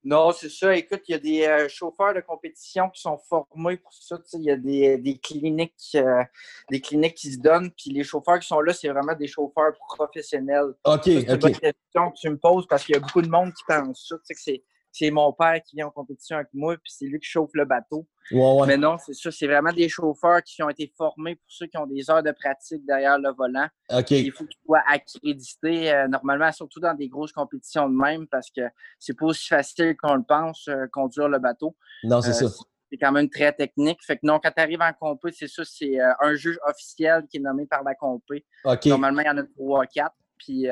Non, 0.07 0.31
c'est 0.31 0.51
ça. 0.51 0.77
Écoute, 0.77 1.03
il 1.09 1.13
y 1.13 1.15
a 1.17 1.19
des 1.19 1.45
euh, 1.47 1.69
chauffeurs 1.69 2.15
de 2.15 2.21
compétition 2.21 2.89
qui 2.91 3.01
sont 3.01 3.19
formés 3.29 3.77
pour 3.77 3.93
ça. 3.93 4.17
Il 4.35 4.45
y 4.45 4.53
a 4.53 4.57
des, 4.57 4.99
des 4.99 5.19
cliniques, 5.19 5.75
euh, 5.97 6.23
des 6.71 6.81
cliniques 6.81 7.17
qui 7.17 7.33
se 7.33 7.41
donnent. 7.41 7.73
Puis 7.73 7.91
les 7.91 8.05
chauffeurs 8.05 8.39
qui 8.39 8.47
sont 8.47 8.61
là, 8.61 8.73
c'est 8.73 8.87
vraiment 8.87 9.17
des 9.17 9.27
chauffeurs 9.27 9.73
professionnels. 9.89 10.75
OK. 10.85 11.01
C'est 11.03 11.23
une 11.23 11.37
bonne 11.37 11.59
question 11.59 12.11
que 12.13 12.21
tu 12.21 12.31
me 12.31 12.39
poses 12.39 12.69
parce 12.69 12.85
qu'il 12.85 12.95
y 12.95 12.99
a 12.99 13.01
beaucoup 13.01 13.21
de 13.21 13.29
monde 13.29 13.53
qui 13.53 13.65
pense 13.67 14.07
ça. 14.09 14.17
C'est 14.23 14.63
c'est 14.99 15.11
mon 15.11 15.31
père 15.33 15.61
qui 15.63 15.77
vient 15.77 15.89
en 15.89 15.91
compétition 15.91 16.37
avec 16.37 16.49
moi, 16.55 16.75
puis 16.77 16.91
c'est 16.91 17.05
lui 17.05 17.19
qui 17.19 17.29
chauffe 17.29 17.51
le 17.53 17.67
bateau. 17.67 18.07
Mais 18.31 18.79
non, 18.79 18.97
c'est 18.99 19.13
ça, 19.13 19.31
c'est 19.31 19.47
vraiment 19.47 19.73
des 19.73 19.91
chauffeurs 19.91 20.43
qui 20.43 20.63
ont 20.63 20.71
été 20.71 20.91
formés 20.97 21.37
pour 21.37 21.45
ceux 21.49 21.67
qui 21.67 21.77
ont 21.77 21.87
des 21.87 22.11
heures 22.11 22.23
de 22.23 22.33
pratique 22.33 22.85
derrière 22.87 23.19
le 23.19 23.31
volant. 23.37 23.69
Il 23.91 24.33
faut 24.33 24.45
qu'ils 24.45 24.59
soient 24.65 24.83
accrédités 24.87 25.93
euh, 25.93 26.09
normalement, 26.09 26.51
surtout 26.51 26.81
dans 26.81 26.95
des 26.95 27.09
grosses 27.09 27.33
compétitions 27.33 27.89
de 27.91 27.95
même, 27.95 28.27
parce 28.27 28.51
que 28.51 28.63
c'est 28.99 29.17
pas 29.17 29.27
aussi 29.27 29.47
facile 29.47 29.97
qu'on 29.97 30.15
le 30.15 30.25
pense, 30.27 30.67
euh, 30.69 30.87
conduire 30.91 31.29
le 31.29 31.39
bateau. 31.39 31.77
Non, 32.03 32.23
c'est 32.23 32.31
euh, 32.31 32.49
ça. 32.49 32.65
C'est 32.91 32.97
quand 32.97 33.13
même 33.13 33.29
très 33.29 33.53
technique. 33.53 33.99
Fait 34.03 34.17
que 34.17 34.21
non, 34.23 34.41
quand 34.43 34.51
tu 34.51 34.63
arrives 34.63 34.81
en 34.81 34.93
compé, 34.93 35.31
c'est 35.33 35.49
ça, 35.49 35.63
c'est 35.67 35.99
un 36.21 36.35
juge 36.37 36.59
officiel 36.67 37.25
qui 37.29 37.37
est 37.37 37.41
nommé 37.41 37.67
par 37.67 37.83
la 37.83 37.95
compé. 37.95 38.47
Normalement, 38.87 39.23
il 39.23 39.27
y 39.27 39.31
en 39.31 39.39
a 39.39 39.43
trois, 39.43 39.87
quatre. 39.87 40.15
Puis 40.39 40.69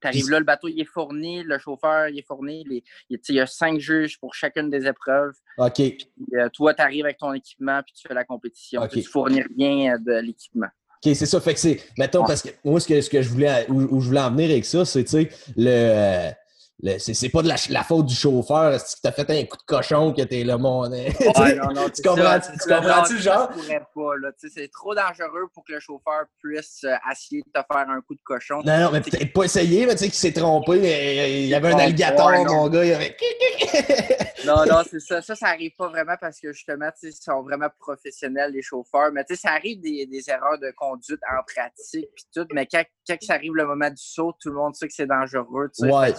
tu 0.00 0.30
là, 0.30 0.38
le 0.38 0.44
bateau 0.44 0.68
il 0.68 0.80
est 0.80 0.84
fourni, 0.84 1.42
le 1.42 1.58
chauffeur 1.58 2.08
il 2.08 2.18
est 2.18 2.26
fourni. 2.26 2.64
il, 3.10 3.18
y 3.28 3.40
a 3.40 3.46
cinq 3.46 3.80
juges 3.80 4.18
pour 4.18 4.34
chacune 4.34 4.70
des 4.70 4.86
épreuves. 4.86 5.34
OK. 5.58 5.74
Puis, 5.74 6.08
euh, 6.34 6.48
toi, 6.50 6.74
tu 6.74 6.82
arrives 6.82 7.04
avec 7.04 7.18
ton 7.18 7.32
équipement 7.32 7.82
puis 7.82 7.94
tu 7.94 8.06
fais 8.06 8.14
la 8.14 8.24
compétition. 8.24 8.86
Tu 8.88 9.02
fournis 9.02 9.42
rien 9.56 9.94
euh, 9.94 9.98
de 9.98 10.20
l'équipement. 10.20 10.68
OK, 11.04 11.14
c'est 11.14 11.26
ça. 11.26 11.40
Fait 11.40 11.54
que 11.54 11.60
c'est. 11.60 11.80
Mettons, 11.96 12.24
parce 12.24 12.42
que 12.42 12.48
moi, 12.64 12.80
ce 12.80 12.88
que, 12.88 13.00
ce 13.00 13.08
que 13.08 13.22
je 13.22 13.28
voulais 13.28 13.66
où, 13.68 14.00
je 14.00 14.06
voulais 14.06 14.20
en 14.20 14.30
venir 14.30 14.50
avec 14.50 14.64
ça, 14.64 14.84
c'est 14.84 15.04
tu 15.04 15.10
sais, 15.10 15.30
le. 15.56 16.30
Euh, 16.86 16.94
c'est 16.98 17.28
pas 17.28 17.42
de 17.42 17.48
la, 17.48 17.56
la, 17.70 17.82
faute 17.82 18.06
du 18.06 18.14
chauffeur. 18.14 18.78
Si 18.78 19.02
t'as 19.02 19.10
fait 19.10 19.28
un 19.30 19.44
coup 19.46 19.56
de 19.56 19.62
cochon 19.66 20.12
que 20.12 20.22
t'es 20.22 20.44
là, 20.44 20.56
mon. 20.58 20.88
Ouais, 20.88 21.12
non, 21.56 21.72
non, 21.74 21.88
tu 21.88 22.02
comprends, 22.02 22.38
tu 22.38 22.68
comprends-tu 22.68 23.14
le 23.14 23.20
genre? 23.20 23.50
C'est 24.36 24.70
trop 24.70 24.94
dangereux 24.94 25.48
pour 25.52 25.64
que 25.64 25.72
le 25.72 25.80
chauffeur 25.80 26.26
puisse 26.40 26.84
euh, 26.84 26.94
essayer 27.10 27.42
de 27.42 27.50
te 27.50 27.66
faire 27.66 27.90
un 27.90 28.00
coup 28.00 28.14
de 28.14 28.20
cochon. 28.24 28.62
Non, 28.64 28.78
non, 28.78 28.90
mais 28.92 29.00
peut-être 29.00 29.32
pas 29.32 29.42
essayé, 29.42 29.86
mais 29.86 29.92
tu 29.92 30.04
sais 30.04 30.04
qu'il 30.04 30.14
s'est 30.14 30.32
trompé. 30.32 30.78
Mais 30.78 31.42
il 31.42 31.48
y 31.48 31.54
avait 31.54 31.72
un 31.72 31.78
alligator, 31.78 32.30
mon 32.30 32.68
gars. 32.68 32.84
Il 32.84 32.92
avait... 32.92 33.16
non, 34.46 34.64
non, 34.64 34.82
c'est 34.88 35.00
ça. 35.00 35.20
Ça, 35.20 35.34
ça 35.34 35.48
arrive 35.48 35.72
pas 35.76 35.88
vraiment 35.88 36.16
parce 36.20 36.38
que 36.38 36.52
justement, 36.52 36.90
ils 37.02 37.12
sont 37.12 37.42
vraiment 37.42 37.70
professionnels, 37.80 38.52
les 38.52 38.62
chauffeurs. 38.62 39.10
Mais 39.12 39.24
tu 39.24 39.34
sais, 39.34 39.40
ça 39.42 39.50
arrive 39.50 39.80
des, 39.80 40.06
des, 40.06 40.30
erreurs 40.30 40.60
de 40.60 40.72
conduite 40.76 41.20
en 41.28 41.42
pratique 41.42 42.08
puis 42.14 42.24
tout. 42.32 42.46
Mais 42.52 42.66
quand, 42.66 42.84
quand 43.04 43.16
ça 43.20 43.34
arrive 43.34 43.54
le 43.56 43.66
moment 43.66 43.90
du 43.90 43.96
saut, 43.96 44.32
tout 44.40 44.50
le 44.50 44.54
monde 44.54 44.76
sait 44.76 44.86
que 44.86 44.94
c'est 44.94 45.06
dangereux. 45.06 45.70
Ouais 45.80 46.14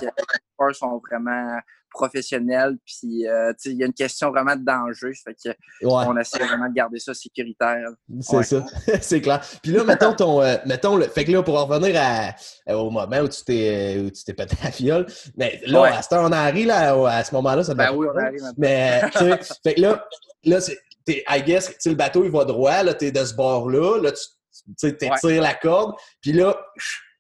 sont 0.74 1.02
vraiment 1.10 1.60
professionnels. 1.90 2.78
Puis, 2.86 3.28
euh, 3.28 3.52
il 3.66 3.74
y 3.74 3.84
a 3.84 3.86
une 3.86 3.94
question 3.94 4.30
vraiment 4.30 4.56
de 4.56 4.64
danger. 4.64 5.12
Fait 5.24 5.34
que 5.34 5.56
on 5.84 6.18
essaie 6.18 6.40
vraiment 6.40 6.70
de 6.70 6.74
garder 6.74 7.00
ça 7.00 7.14
sécuritaire. 7.14 7.90
C'est 8.22 8.44
ça, 8.44 8.66
c'est 9.02 9.22
clair. 9.22 9.42
Puis 9.62 9.72
là, 9.72 9.84
mettons 9.84 10.14
ton. 10.14 10.42
Euh, 10.42 10.58
mettons 10.66 10.96
le, 10.98 11.06
fait 11.06 11.26
que 11.26 11.32
là, 11.32 11.44
pour 11.44 11.60
revenir 11.60 12.00
à, 12.02 12.74
au 12.76 12.90
moment 12.90 13.20
où 13.20 13.28
tu 13.28 13.44
t'es 13.44 14.00
où 14.00 14.10
tu 14.10 14.24
t'es 14.24 14.34
pété 14.34 14.56
la 14.64 14.72
fiole, 14.72 15.06
mais 15.36 15.60
là, 15.66 15.98
à 15.98 16.02
ce 16.02 16.10
temps, 16.10 16.26
on 16.26 16.32
arrive 16.32 16.68
là, 16.68 16.94
à 17.08 17.24
ce 17.24 17.34
moment-là, 17.36 17.64
ça 17.64 17.74
Ben 17.74 17.92
oui, 17.94 18.08
on 18.14 18.18
arrive 18.18 18.42
Mais, 18.58 19.02
fait 19.64 19.76
que 19.76 19.82
là, 19.82 20.06
là 20.46 20.62
c'est. 20.62 20.78
I 21.08 21.42
guess, 21.42 21.76
le 21.88 21.96
bateau, 21.96 22.24
il 22.24 22.30
va 22.30 22.46
droit, 22.46 22.84
là, 22.84 22.94
t'es 22.94 23.12
de 23.12 23.26
ce 23.26 23.34
bord-là, 23.34 24.00
là, 24.00 24.12
tu 24.12 24.96
t'étires 24.96 25.42
la 25.42 25.56
corde, 25.56 25.96
puis 26.22 26.34
là, 26.34 26.56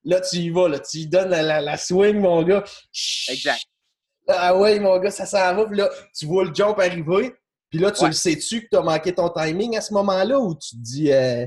Là, 0.10 0.19
tu 0.22 0.38
y 0.38 0.50
vas, 0.50 0.67
là, 0.67 0.80
tu 0.80 0.98
y 0.98 1.08
donnes 1.08 1.30
la, 1.30 1.78
swing, 1.78 2.19
mon 2.19 2.41
gars. 2.41 2.63
Exact. 3.30 3.63
Ah 4.28 4.58
ouais, 4.58 4.80
mon 4.80 4.98
gars, 4.98 5.12
ça 5.12 5.28
s'en 5.28 5.56
va. 5.56 5.65
Puis 5.67 5.78
là, 5.78 5.88
tu 6.17 6.26
vois 6.26 6.45
le 6.45 6.54
jump 6.54 6.80
arriver. 6.80 7.36
Puis 7.69 7.78
là, 7.78 7.91
tu 7.91 8.08
le 8.08 8.12
sais-tu 8.12 8.63
que 8.63 8.67
tu 8.72 8.78
as 8.78 8.82
manqué 8.82 9.13
ton 9.13 9.30
timing 9.30 9.78
à 9.78 9.82
ce 9.82 9.93
moment-là 9.93 10.39
ou 10.39 10.56
tu 10.56 10.72
te 10.72 10.82
dis. 10.82 11.12
Euh, 11.12 11.45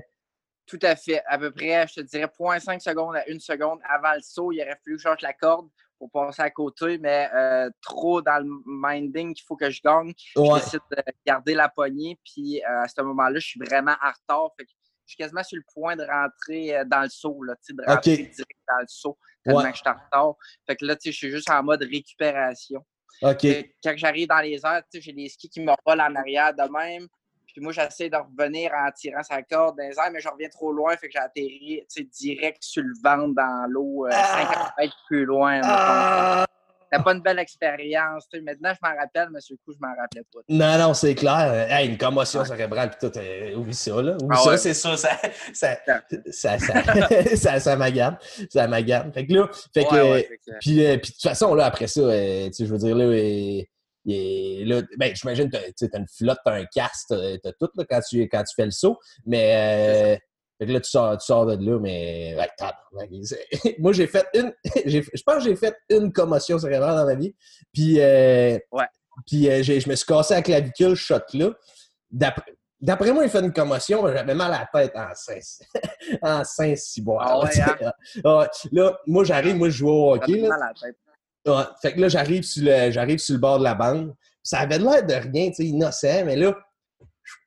Tout 0.64 0.78
à 0.82 0.94
fait. 0.94 1.24
À 1.26 1.38
peu 1.38 1.50
près, 1.50 1.88
je 1.88 1.94
te 1.94 2.00
dirais 2.02 2.26
0.5 2.26 2.78
secondes 2.78 3.16
à 3.16 3.24
1 3.28 3.40
seconde 3.40 3.80
avant 3.88 4.14
le 4.14 4.22
saut, 4.22 4.52
il 4.52 4.60
aurait 4.60 4.78
fallu 4.84 4.96
que 4.96 4.98
je 4.98 5.08
change 5.08 5.22
la 5.22 5.32
corde 5.32 5.68
pour 5.98 6.08
passer 6.12 6.42
à 6.42 6.50
côté, 6.50 6.98
mais 6.98 7.28
euh, 7.34 7.68
trop 7.80 8.22
dans 8.22 8.38
le 8.38 8.48
minding 8.64 9.34
qu'il 9.34 9.44
faut 9.44 9.56
que 9.56 9.70
je 9.70 9.80
gagne. 9.82 10.12
Je 10.36 10.54
décide 10.54 10.80
de 10.92 11.02
garder 11.26 11.54
la 11.54 11.68
poignée. 11.68 12.16
Puis 12.24 12.62
euh, 12.62 12.82
à 12.84 12.86
ce 12.86 13.02
moment-là, 13.02 13.40
je 13.40 13.46
suis 13.46 13.60
vraiment 13.60 13.96
en 14.00 14.10
retard. 14.10 14.50
Fait 14.56 14.66
je 15.06 15.12
suis 15.12 15.16
quasiment 15.16 15.42
sur 15.42 15.56
le 15.56 15.64
point 15.72 15.96
de 15.96 16.04
rentrer 16.04 16.76
euh, 16.76 16.84
dans 16.84 17.02
le 17.02 17.08
saut, 17.08 17.42
là, 17.42 17.54
de 17.68 17.84
rentrer 17.86 18.16
direct 18.16 18.60
dans 18.68 18.80
le 18.80 18.86
saut, 18.88 19.18
tellement 19.44 19.62
que 19.62 19.68
je 19.68 19.76
suis 19.76 19.88
en 19.88 19.94
retard. 19.94 20.34
Fait 20.66 20.76
que 20.76 20.84
là, 20.84 20.96
je 21.02 21.10
suis 21.10 21.30
juste 21.30 21.50
en 21.50 21.62
mode 21.62 21.82
récupération. 21.82 22.84
OK. 23.22 23.46
quand 23.84 23.92
j'arrive 23.96 24.28
dans 24.28 24.40
les 24.40 24.60
airs, 24.64 24.82
j'ai 24.92 25.12
des 25.12 25.28
skis 25.28 25.48
qui 25.48 25.60
me 25.60 25.72
volent 25.86 26.04
en 26.04 26.14
arrière 26.16 26.52
de 26.54 26.62
même. 26.72 27.08
Puis 27.46 27.60
moi, 27.60 27.72
j'essaie 27.72 28.08
de 28.08 28.16
revenir 28.16 28.72
en 28.72 28.90
tirant 28.92 29.22
sa 29.22 29.42
corde 29.42 29.76
dans 29.76 29.84
les 29.84 29.98
airs, 29.98 30.10
mais 30.10 30.20
je 30.20 30.28
reviens 30.28 30.48
trop 30.48 30.72
loin, 30.72 30.96
fait 30.96 31.08
que 31.08 31.12
j'ai 31.12 31.18
atterri 31.18 31.86
direct 32.18 32.62
sur 32.62 32.82
le 32.82 32.94
ventre 33.04 33.34
dans 33.34 33.66
l'eau, 33.68 34.06
50 34.10 34.48
ah! 34.50 34.74
mètres 34.78 34.96
plus 35.06 35.24
loin. 35.26 35.60
Ah! 35.62 36.46
C'était 36.92 37.04
pas 37.04 37.14
une 37.14 37.22
belle 37.22 37.38
expérience. 37.38 38.26
Maintenant, 38.34 38.72
je 38.74 38.86
m'en 38.86 38.94
rappelle, 38.94 39.28
mais 39.32 39.40
sur 39.40 39.54
le 39.54 39.64
coup, 39.64 39.72
je 39.72 39.78
m'en 39.80 39.94
rappelais 39.94 40.24
pas. 40.30 40.40
Non, 40.48 40.78
non, 40.78 40.94
c'est 40.94 41.14
clair. 41.14 41.66
Hey, 41.70 41.88
une 41.88 41.96
commotion 41.96 42.44
cérébrale, 42.44 42.90
puis 42.90 43.08
tout. 43.08 43.18
Euh, 43.18 43.54
oublie 43.54 43.74
ça, 43.74 44.02
là. 44.02 44.16
Oublie 44.20 44.28
ah 44.30 44.36
ça, 44.36 44.58
c'est 44.58 44.74
ça. 44.74 44.96
Ça, 44.98 45.18
ça, 45.54 45.78
ça, 46.30 46.58
ça, 46.58 46.58
ça. 46.58 47.58
Ça 48.50 48.66
m'agabe. 48.68 49.12
Fait 49.14 49.26
que 49.26 49.32
là, 49.32 49.48
fait 49.72 49.84
que, 49.84 50.58
puis, 50.60 50.84
euh, 50.84 50.98
puis 50.98 51.10
de 51.10 51.14
toute 51.14 51.22
façon, 51.22 51.54
là, 51.54 51.66
après 51.66 51.86
ça, 51.86 52.00
euh, 52.00 52.46
tu 52.46 52.52
sais, 52.52 52.66
je 52.66 52.72
veux 52.72 52.78
dire, 52.78 52.94
là, 52.94 53.06
et, 53.14 54.64
là, 54.64 54.82
ben, 54.98 55.14
j'imagine 55.14 55.50
que 55.50 55.56
tu 55.76 55.88
as 55.90 55.98
une 55.98 56.06
flotte, 56.08 56.38
tu 56.44 56.52
as 56.52 56.56
un 56.56 56.64
cast, 56.66 57.08
tu 57.08 57.48
as 57.48 57.52
tout 57.52 57.70
là, 57.76 57.84
quand, 57.88 58.00
tu, 58.08 58.20
quand 58.28 58.42
tu 58.42 58.54
fais 58.54 58.64
le 58.64 58.70
saut. 58.70 58.98
Mais 59.24 60.20
fait 60.62 60.66
que 60.68 60.72
là, 60.74 60.80
tu 60.80 60.90
sors, 60.90 61.18
tu 61.18 61.26
sors 61.26 61.44
de 61.44 61.64
là, 61.64 61.78
mais 61.80 62.36
moi, 63.80 63.92
j'ai 63.92 64.06
fait 64.06 64.24
une. 64.34 64.52
je 64.86 65.22
pense 65.26 65.36
que 65.36 65.40
j'ai 65.40 65.56
fait 65.56 65.76
une 65.90 66.12
commotion 66.12 66.56
cérébrale 66.56 66.94
dans 66.94 67.04
ma 67.04 67.16
vie. 67.16 67.34
Puis, 67.72 68.00
euh, 68.00 68.56
ouais. 68.70 68.84
puis 69.26 69.50
euh, 69.50 69.64
je 69.64 69.88
me 69.88 69.96
suis 69.96 70.06
cassé 70.06 70.34
la 70.34 70.42
clavicule 70.42 70.94
shot 70.94 71.16
là. 71.34 71.50
D'après 72.80 73.10
moi, 73.12 73.24
il 73.24 73.30
fait 73.30 73.40
une 73.40 73.52
commotion, 73.52 74.06
j'avais 74.06 74.34
mal 74.34 74.54
à 74.54 74.68
la 74.72 74.84
tête 74.84 74.94
en 74.94 75.08
en 76.22 76.44
Saint-Cyboire. 76.44 77.44
Ah 77.44 77.90
hein? 78.24 78.46
Là, 78.70 79.00
moi, 79.08 79.24
j'arrive, 79.24 79.56
moi, 79.56 79.68
je 79.68 79.78
joue 79.78 79.88
au 79.88 80.14
hockey. 80.14 80.42
Là. 80.42 80.48
Mal 80.48 80.62
à 80.62 80.66
la 80.66 80.74
tête. 80.74 80.96
Ouais. 81.44 81.74
Fait 81.80 81.92
que 81.94 82.00
là, 82.00 82.08
j'arrive 82.08 82.44
sur, 82.44 82.62
le, 82.64 82.92
j'arrive 82.92 83.18
sur 83.18 83.34
le 83.34 83.40
bord 83.40 83.58
de 83.58 83.64
la 83.64 83.74
bande. 83.74 84.14
Ça 84.44 84.60
avait 84.60 84.78
l'air 84.78 85.04
de 85.04 85.14
rien, 85.14 85.48
tu 85.48 85.54
sais, 85.54 85.64
innocent, 85.64 86.24
mais 86.24 86.36
là, 86.36 86.56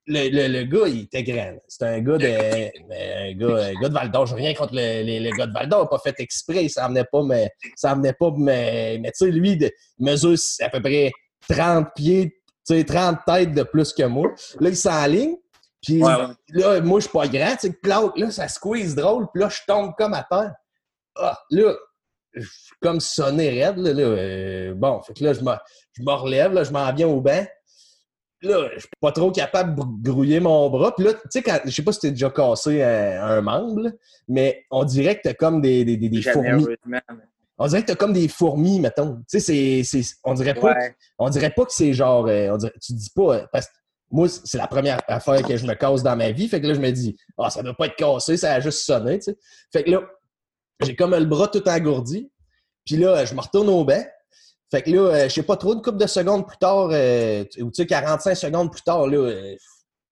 le, 0.08 0.30
le, 0.30 0.48
le, 0.48 0.64
gars, 0.66 0.88
il 0.88 1.02
était 1.02 1.24
grand. 1.24 1.56
C'est 1.68 1.86
un 1.86 2.00
gars 2.00 2.18
de. 2.18 2.28
un 2.28 3.34
gars, 3.34 3.66
un 3.66 3.74
gars 3.74 3.90
de 3.90 3.94
Val 3.94 4.12
d'Or. 4.12 4.26
Je 4.28 4.36
rien 4.36 4.54
contre 4.54 4.76
le, 4.76 5.04
les, 5.04 5.32
gars 5.32 5.48
de 5.48 5.54
Val 5.54 5.68
d'Or. 5.68 5.90
pas 5.90 6.00
fait 6.00 6.16
exprès. 6.20 6.68
Ça 6.70 6.86
amenait 6.86 7.06
pas, 7.12 7.24
mais. 7.24 7.50
Ça 7.76 7.92
amenait 7.92 8.14
pas, 8.14 8.32
mais. 8.38 9.00
Mais 9.02 9.12
tu 9.12 9.26
sais, 9.26 9.32
lui, 9.32 9.54
il 9.54 9.72
mesure 10.00 10.38
à 10.62 10.70
peu 10.70 10.82
près 10.82 11.12
30 11.50 11.88
pieds, 11.96 12.38
tu 12.68 12.78
sais, 12.78 12.84
30 12.84 13.20
têtes 13.26 13.54
de 13.54 13.64
plus 13.64 13.94
que 13.94 14.04
moi. 14.04 14.30
Là, 14.60 14.70
il 14.70 14.78
s'enligne. 14.78 15.36
Puis 15.82 16.00
là, 16.00 16.82
moi, 16.82 17.00
je 17.00 17.06
suis 17.06 17.12
pas 17.12 17.28
grand. 17.28 17.56
Tu 17.56 17.70
sais, 17.70 17.80
là, 17.84 18.32
ça 18.32 18.48
squeeze 18.48 18.96
drôle. 18.96 19.28
Puis 19.34 19.42
là, 19.42 19.50
je 19.50 19.60
tombe 19.68 19.94
comme 19.98 20.14
à 20.14 20.26
terre. 20.30 20.54
Ah, 21.16 21.40
là, 21.50 21.74
je 22.34 22.42
suis 22.42 22.76
comme 22.82 23.00
sonné 23.00 23.50
raide. 23.50 23.78
Là, 23.78 23.94
là. 23.94 24.04
Euh, 24.04 24.74
bon, 24.76 25.02
fait 25.02 25.14
que 25.14 25.24
là, 25.24 25.34
je 25.34 25.42
me, 25.42 25.54
je 25.94 26.04
me 26.04 26.12
relève. 26.12 26.54
Là, 26.54 26.64
je 26.64 26.72
m'en 26.72 26.92
viens 26.94 27.08
au 27.08 27.22
banc 27.22 27.46
là, 28.42 28.70
je 28.74 28.80
suis 28.80 28.90
pas 29.00 29.12
trop 29.12 29.32
capable 29.32 29.76
de 29.76 30.10
grouiller 30.10 30.40
mon 30.40 30.70
bras. 30.70 30.96
Puis 30.96 31.06
là, 31.06 31.14
tu 31.14 31.20
sais, 31.30 31.42
quand, 31.42 31.60
je 31.66 31.72
sais 31.72 31.84
pas 31.84 31.92
si 31.92 32.00
t'es 32.00 32.12
déjà 32.12 32.30
cassé 32.30 32.82
un, 32.82 33.42
membre, 33.42 33.92
mais 34.28 34.66
on 34.72 34.84
dirait 34.84 35.18
que 35.18 35.22
t'as 35.24 35.34
comme 35.34 35.62
des, 35.62 35.86
des, 35.86 35.98
des, 35.98 36.22
fourmis. 36.22 36.66
On 37.58 37.68
dirait 37.68 37.82
que 37.82 37.88
t'as 37.88 37.96
comme 37.96 38.14
des 38.14 38.28
fourmis, 38.28 38.80
mettons. 38.80 39.22
Tu 39.30 39.40
sais, 39.40 39.84
c'est, 39.84 40.02
on 40.24 40.34
dirait 40.34 40.56
pas, 40.56 40.76
on 41.18 41.30
dirait 41.30 41.52
pas 41.52 41.66
que 41.66 41.74
c'est 41.74 41.94
genre, 41.94 42.28
euh, 42.28 42.50
on 42.52 42.58
dirait, 42.58 42.74
tu 42.82 42.94
dis 42.94 43.12
pas, 43.16 43.36
euh, 43.36 43.46
parce 43.52 43.68
que 43.68 43.72
moi, 44.12 44.28
c'est 44.28 44.58
la 44.58 44.68
première 44.68 45.02
affaire 45.08 45.42
que 45.42 45.56
je 45.56 45.66
me 45.66 45.74
casse 45.74 46.04
dans 46.04 46.16
ma 46.16 46.32
vie. 46.32 46.48
Fait 46.48 46.62
que 46.62 46.68
là, 46.68 46.74
je 46.74 46.80
me 46.80 46.92
dis, 46.92 47.16
ah, 47.38 47.50
ça 47.50 47.64
doit 47.64 47.74
pas 47.74 47.88
être 47.88 47.96
cassé, 47.96 48.38
ça 48.38 48.54
a 48.54 48.60
juste 48.60 48.80
sonné, 48.80 49.20
tu 49.20 49.32
sais. 49.32 49.38
Fait 49.72 49.84
que 49.84 49.92
là, 49.92 50.02
j'ai 50.82 50.96
comme 50.96 51.16
le 51.16 51.26
bras 51.26 51.48
tout 51.48 51.68
engourdi. 51.68 52.30
Puis 52.86 52.98
là, 52.98 53.26
je 53.26 53.34
me 53.34 53.42
retourne 53.42 53.70
au 53.70 53.84
bain. 53.84 54.04
Fait 54.72 54.82
que 54.82 54.90
là, 54.90 55.02
euh, 55.02 55.24
je 55.30 55.34
sais 55.34 55.44
pas 55.44 55.58
trop, 55.58 55.74
une 55.74 55.82
couple 55.82 55.98
de 55.98 56.08
secondes 56.08 56.48
plus 56.48 56.58
tard, 56.58 56.90
euh, 56.92 57.44
ou 57.60 57.72
tu 57.72 57.84
sais, 57.84 57.86
45 57.86 58.36
secondes 58.36 58.72
plus 58.72 58.82
tard, 58.82 59.08
là, 59.08 59.18
euh, 59.18 59.56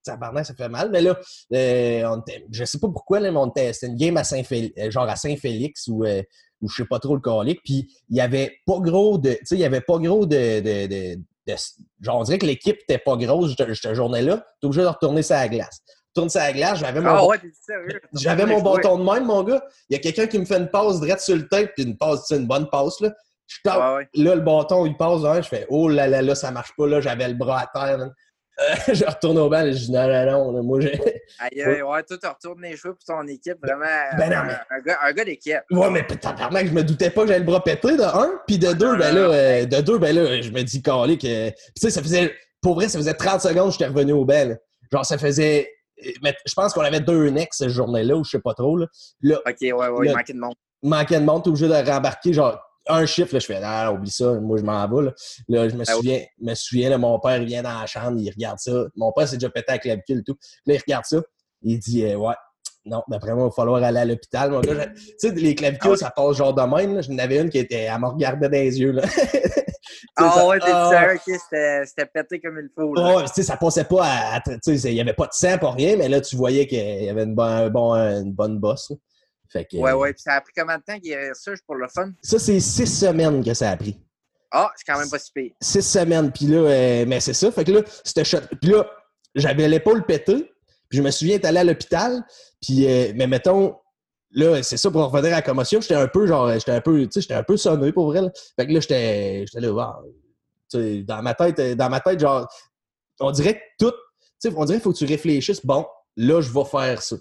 ça 0.04 0.18
ça 0.44 0.54
fait 0.54 0.70
mal. 0.70 0.90
Mais 0.92 1.02
là, 1.02 1.18
euh, 1.54 2.18
je 2.52 2.66
sais 2.66 2.80
pas 2.80 2.90
pourquoi, 2.90 3.20
là, 3.20 3.32
mais 3.32 3.74
c'était 3.74 3.88
une 3.88 3.96
game 3.96 4.18
à 4.18 4.24
Saint-Félix, 4.24 4.90
genre 4.90 5.10
à 5.10 5.16
Saint-Félix 5.16 5.88
ou, 5.88 6.06
ou 6.62 6.70
je 6.70 6.76
sais 6.76 6.88
pas 6.88 7.00
trop 7.00 7.16
le 7.16 7.22
calique. 7.22 7.62
Puis 7.64 7.88
il 8.10 8.18
y 8.18 8.22
avait 8.22 8.58
pas 8.66 8.80
gros 8.80 9.18
de. 9.18 9.32
Tu 9.32 9.40
sais, 9.46 9.56
il 9.56 9.62
y 9.62 9.66
avait 9.66 9.82
pas 9.82 9.98
gros 9.98 10.26
de. 10.26 10.60
de, 10.60 10.88
de, 10.88 11.56
genre, 12.02 12.20
on 12.20 12.24
dirait 12.24 12.38
que 12.38 12.46
l'équipe 12.46 12.78
était 12.82 12.98
pas 12.98 13.16
grosse 13.18 13.56
cette 13.58 13.94
journée-là. 13.94 14.46
T'es 14.62 14.68
obligé 14.68 14.82
de 14.82 14.88
retourner 14.88 15.24
ça 15.24 15.40
à 15.40 15.44
la 15.44 15.50
glace. 15.50 15.82
Tourne 16.14 16.30
ça 16.30 16.44
à 16.44 16.48
la 16.48 16.54
glace, 16.54 16.80
j'avais 16.80 17.02
mon, 17.02 17.10
ah 17.10 17.26
ouais, 17.26 17.38
j'avais 18.14 18.46
mon 18.46 18.62
bâton 18.62 19.00
de 19.00 19.04
même, 19.04 19.26
mon 19.26 19.42
gars. 19.44 19.64
Il 19.90 19.94
y 19.94 19.96
a 19.98 20.00
quelqu'un 20.00 20.28
qui 20.28 20.38
me 20.38 20.46
fait 20.46 20.58
une 20.58 20.70
passe 20.70 21.00
droite 21.00 21.20
sur 21.20 21.36
le 21.36 21.48
tête, 21.48 21.72
puis 21.76 21.86
une 21.86 21.98
passe, 21.98 22.30
une 22.30 22.46
bonne 22.46 22.70
passe, 22.70 23.00
là. 23.02 23.12
Je 23.48 23.60
Là, 23.66 24.06
le 24.36 24.42
bâton, 24.42 24.86
il 24.86 24.96
passe, 24.96 25.24
hein, 25.26 25.42
je 25.42 25.48
fais 25.48 25.66
Oh 25.70 25.90
là 25.90 26.08
là 26.08 26.22
là, 26.22 26.36
ça 26.36 26.52
marche 26.52 26.74
pas, 26.78 26.88
là, 26.88 27.02
j'avais 27.02 27.28
le 27.28 27.36
bras 27.36 27.62
à 27.62 27.68
terre. 27.68 28.10
Euh, 28.60 28.76
je 28.94 29.06
retourne 29.06 29.38
au 29.40 29.50
banc, 29.50 29.66
je 29.66 29.72
dis 29.72 29.92
non, 29.92 30.08
non, 30.08 30.52
non, 30.52 30.64
moi 30.64 30.80
j'ai. 30.80 30.94
Aïe, 31.40 31.62
aïe, 31.62 31.82
ouais, 31.82 32.04
toi, 32.04 32.18
tu 32.22 32.28
retournes 32.28 32.62
les 32.62 32.78
cheveux 32.78 32.94
pour 32.94 33.04
ton 33.04 33.26
équipe, 33.28 33.58
vraiment. 33.62 33.86
Ben 34.18 34.30
non, 34.30 34.44
mais... 34.46 34.54
un, 34.70 34.82
gars, 34.82 35.00
un 35.04 35.12
gars 35.12 35.26
d'équipe. 35.26 35.62
Ouais, 35.72 35.90
mais 35.90 36.06
tabarnak, 36.06 36.68
je 36.68 36.74
me 36.74 36.84
doutais 36.84 37.10
pas 37.10 37.22
que 37.22 37.28
j'avais 37.28 37.40
le 37.40 37.46
bras 37.46 37.64
pété 37.64 37.98
de 37.98 38.04
un, 38.04 38.40
puis 38.46 38.60
de 38.60 38.74
deux, 38.74 38.96
ben 38.96 39.16
là, 39.16 39.22
euh, 39.22 39.66
de 39.66 39.82
deux, 39.82 39.98
ben 39.98 40.16
là, 40.16 40.42
je 40.42 40.52
me 40.52 40.62
dis 40.62 40.82
calé 40.82 41.18
que. 41.18 41.50
Puis 41.50 41.74
tu 41.76 41.82
sais, 41.82 41.90
ça 41.90 42.02
faisait. 42.02 42.34
Pour 42.62 42.76
vrai, 42.76 42.88
ça 42.88 43.00
faisait 43.00 43.16
30 43.16 43.42
secondes 43.42 43.68
que 43.68 43.74
j'étais 43.74 43.88
revenu 43.88 44.14
au 44.14 44.24
banc. 44.24 44.56
Genre, 44.92 45.06
ça 45.06 45.18
faisait. 45.18 45.70
Mais 46.22 46.36
je 46.46 46.54
pense 46.54 46.74
qu'on 46.74 46.82
avait 46.82 47.00
deux 47.00 47.30
necks 47.30 47.54
cette 47.54 47.70
journée-là, 47.70 48.16
ou 48.16 48.24
je 48.24 48.32
sais 48.32 48.40
pas 48.40 48.54
trop. 48.54 48.78
Là. 48.78 48.86
là 49.22 49.40
ok, 49.48 49.56
ouais, 49.62 49.74
ouais, 49.74 50.08
il 50.08 50.14
manquait 50.14 50.34
de 50.34 50.40
monde. 50.40 50.56
Il 50.84 50.90
manquait 50.90 51.20
de 51.20 51.26
monde, 51.26 51.44
t'es 51.44 51.50
obligé 51.50 51.68
de 51.68 51.74
rembarquer, 51.74 52.34
genre 52.34 52.60
un 52.88 53.06
chiffre, 53.06 53.34
là, 53.34 53.40
je 53.40 53.46
fais 53.46 53.60
Ah, 53.64 53.92
oublie 53.92 54.12
ça, 54.12 54.34
moi 54.34 54.58
je 54.58 54.64
m'en 54.64 54.88
vais. 54.88 55.12
Là. 55.48 55.70
je 55.70 55.76
me 55.76 55.84
ah 55.88 55.94
souviens, 55.94 56.22
me 56.42 56.54
souviens 56.54 56.90
là, 56.90 56.98
mon 56.98 57.20
père 57.20 57.38
il 57.38 57.48
vient 57.48 57.64
dans 57.64 57.80
la 57.80 57.86
chambre, 57.86 58.18
il 58.20 58.30
regarde 58.30 58.60
ça. 58.60 58.86
Mon 58.96 59.12
père 59.12 59.28
s'est 59.28 59.38
déjà 59.38 59.50
pété 59.50 59.70
avec 59.70 59.86
la 59.86 59.92
clavicule 59.92 60.20
et 60.20 60.24
tout. 60.24 60.38
Là, 60.66 60.76
il 60.76 60.80
regarde 60.80 61.06
ça, 61.06 61.22
il 61.62 61.80
dit 61.80 62.06
euh, 62.06 62.16
Ouais, 62.16 62.36
non, 62.86 63.02
d'après 63.08 63.34
moi, 63.34 63.44
il 63.44 63.50
va 63.50 63.52
falloir 63.52 63.82
aller 63.82 64.00
à 64.00 64.06
l'hôpital. 64.06 64.60
Tu 64.62 65.06
sais, 65.18 65.32
les 65.32 65.56
clavicules, 65.56 65.92
ah 65.94 65.98
ça 65.98 66.12
passe 66.12 66.38
genre 66.38 66.54
de 66.54 66.62
même. 66.62 67.02
J'en 67.02 67.18
avais 67.18 67.40
une 67.40 67.50
qui 67.50 67.60
était, 67.60 67.84
elle 67.84 68.00
me 68.00 68.08
regardait 68.08 68.50
dans 68.50 68.52
les 68.52 68.80
yeux. 68.80 68.92
Là. 68.92 69.04
ah 70.18 70.48
ouais, 70.48 70.60
t'es 70.60 70.72
ah, 70.72 71.16
c'était 71.86 72.06
pété 72.14 72.42
comme 72.42 72.60
il 72.62 72.70
faut. 72.76 72.94
Là. 72.94 73.16
Ouais, 73.16 73.24
tu 73.24 73.34
sais, 73.36 73.44
ça 73.44 73.56
passait 73.56 73.86
pas 73.86 74.04
à. 74.04 74.42
Tu 74.42 74.78
sais, 74.78 74.92
il 74.92 74.96
n'y 74.96 75.02
avait 75.02 75.14
pas 75.14 75.28
de 75.28 75.34
sang 75.34 75.58
pour 75.58 75.76
rien, 75.76 75.96
mais 75.96 76.10
là, 76.10 76.20
tu 76.20 76.36
voyais 76.36 76.68
qu'il 76.68 77.04
y 77.04 77.10
avait 77.10 77.24
une, 77.24 77.36
bon, 77.36 77.94
une 77.94 78.34
bonne 78.34 78.60
bosse. 78.60 78.92
Oui, 79.56 79.80
ouais, 79.80 79.94
ouais. 79.94 80.14
Puis 80.14 80.22
ça 80.22 80.34
a 80.34 80.42
pris 80.42 80.54
combien 80.56 80.78
de 80.78 80.84
temps 80.84 81.00
qu'il 81.00 81.12
y 81.12 81.30
ça 81.34 81.52
pour 81.66 81.76
le 81.76 81.88
fun? 81.88 82.12
Ça, 82.22 82.40
c'est 82.40 82.60
six 82.60 82.88
semaines 82.88 83.44
que 83.44 83.54
ça 83.54 83.72
a 83.72 83.78
pris. 83.78 84.00
Ah, 84.52 84.72
c'est 84.76 84.86
quand 84.86 85.00
même 85.00 85.10
pas 85.10 85.18
si 85.18 85.32
pire. 85.32 85.52
Six 85.60 85.82
semaines. 85.82 86.32
Puis 86.32 86.46
là, 86.46 86.58
euh, 86.58 87.06
mais 87.08 87.20
c'est 87.20 87.34
ça. 87.34 87.52
Fait 87.52 87.64
que 87.64 87.72
là, 87.72 87.82
c'était 88.04 88.24
shot. 88.24 88.42
Puis 88.62 88.72
là, 88.72 88.88
j'avais 89.34 89.68
l'épaule 89.68 90.06
pétée. 90.06 90.52
Puis 90.90 91.00
je 91.00 91.02
me 91.02 91.10
souviens 91.10 91.36
d'être 91.38 91.46
allé 91.46 91.60
à 91.60 91.64
l'hôpital. 91.64 92.24
Puis, 92.62 92.86
euh, 92.88 93.14
mais 93.16 93.26
mettons, 93.26 93.76
là, 94.30 94.62
c'est 94.62 94.78
ça 94.78 94.92
pour 94.92 95.02
revenir 95.10 95.34
à 95.34 95.38
la 95.38 95.42
commotion. 95.42 95.82
J'étais 95.82 95.96
un 95.96 96.08
peu, 96.08 96.28
genre, 96.28 96.52
j'étais 96.54 96.72
un 96.72 96.82
peu, 96.82 97.02
tu 97.02 97.12
sais, 97.14 97.22
j'étais 97.22 97.34
un 97.34 97.44
peu 97.44 97.58
sonné 97.58 97.92
pour 97.92 98.06
vrai. 98.06 98.22
Là. 98.22 98.30
Fait 98.56 98.68
que 98.68 98.74
là, 98.74 98.80
j'étais, 98.80 99.46
j'étais 99.48 99.60
là, 99.60 99.72
wow. 99.72 101.04
dans 101.04 101.22
ma 101.24 101.34
tête, 101.34 101.60
dans 101.76 101.90
ma 101.90 102.00
tête, 102.00 102.20
genre, 102.20 102.48
on 103.20 103.32
dirait 103.32 103.56
que 103.56 103.86
tout, 103.86 103.92
tu 103.92 104.50
sais, 104.50 104.54
on 104.56 104.66
dirait 104.66 104.78
qu'il 104.78 104.84
faut 104.84 104.94
que 104.94 104.98
tu 104.98 105.06
réfléchisses, 105.06 105.66
bon, 105.66 105.86
là, 106.16 106.42
je 106.42 106.52
vais 106.52 106.66
faire 106.66 107.02
ça. 107.02 107.16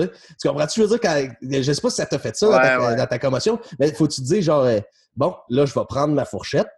Tu, 0.00 0.48
comprends-tu? 0.48 0.80
Je 0.80 0.86
veux 0.86 0.98
dire, 0.98 1.00
quand, 1.00 1.28
je 1.42 1.72
sais 1.72 1.80
pas 1.80 1.90
si 1.90 1.96
ça 1.96 2.06
t'a 2.06 2.18
fait 2.18 2.36
ça 2.36 2.46
dans, 2.96 3.06
ta, 3.06 3.18
commotion, 3.18 3.58
mais 3.78 3.88
il 3.88 3.94
faut 3.94 4.06
que 4.06 4.12
tu 4.12 4.22
te 4.22 4.26
dises, 4.26 4.44
genre, 4.44 4.64
euh, 4.64 4.80
bon, 5.16 5.34
là, 5.48 5.66
je 5.66 5.74
vais 5.74 5.84
prendre 5.88 6.14
ma 6.14 6.24
fourchette, 6.24 6.68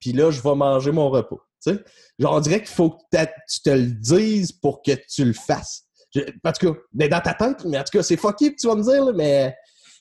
puis 0.00 0.12
là, 0.12 0.30
je 0.30 0.40
vais 0.40 0.54
manger 0.54 0.92
mon 0.92 1.10
repas. 1.10 1.38
sais 1.58 1.82
Genre, 2.18 2.34
on 2.34 2.40
dirait 2.40 2.58
qu'il 2.58 2.68
faut 2.68 2.90
que 2.90 3.24
tu 3.48 3.60
te 3.62 3.70
le 3.70 3.86
dises 3.86 4.52
pour 4.52 4.82
que 4.82 4.92
tu 4.92 5.24
le 5.24 5.32
fasses. 5.32 5.84
en 6.16 6.52
tout 6.52 6.72
cas, 6.72 7.08
dans 7.08 7.20
ta 7.20 7.34
tête, 7.34 7.64
mais 7.64 7.78
en 7.78 7.84
tout 7.84 7.98
cas, 7.98 8.02
c'est 8.02 8.16
fucky 8.16 8.54
tu 8.56 8.66
vas 8.66 8.74
me 8.74 8.82
dire, 8.82 9.12
mais 9.14 9.54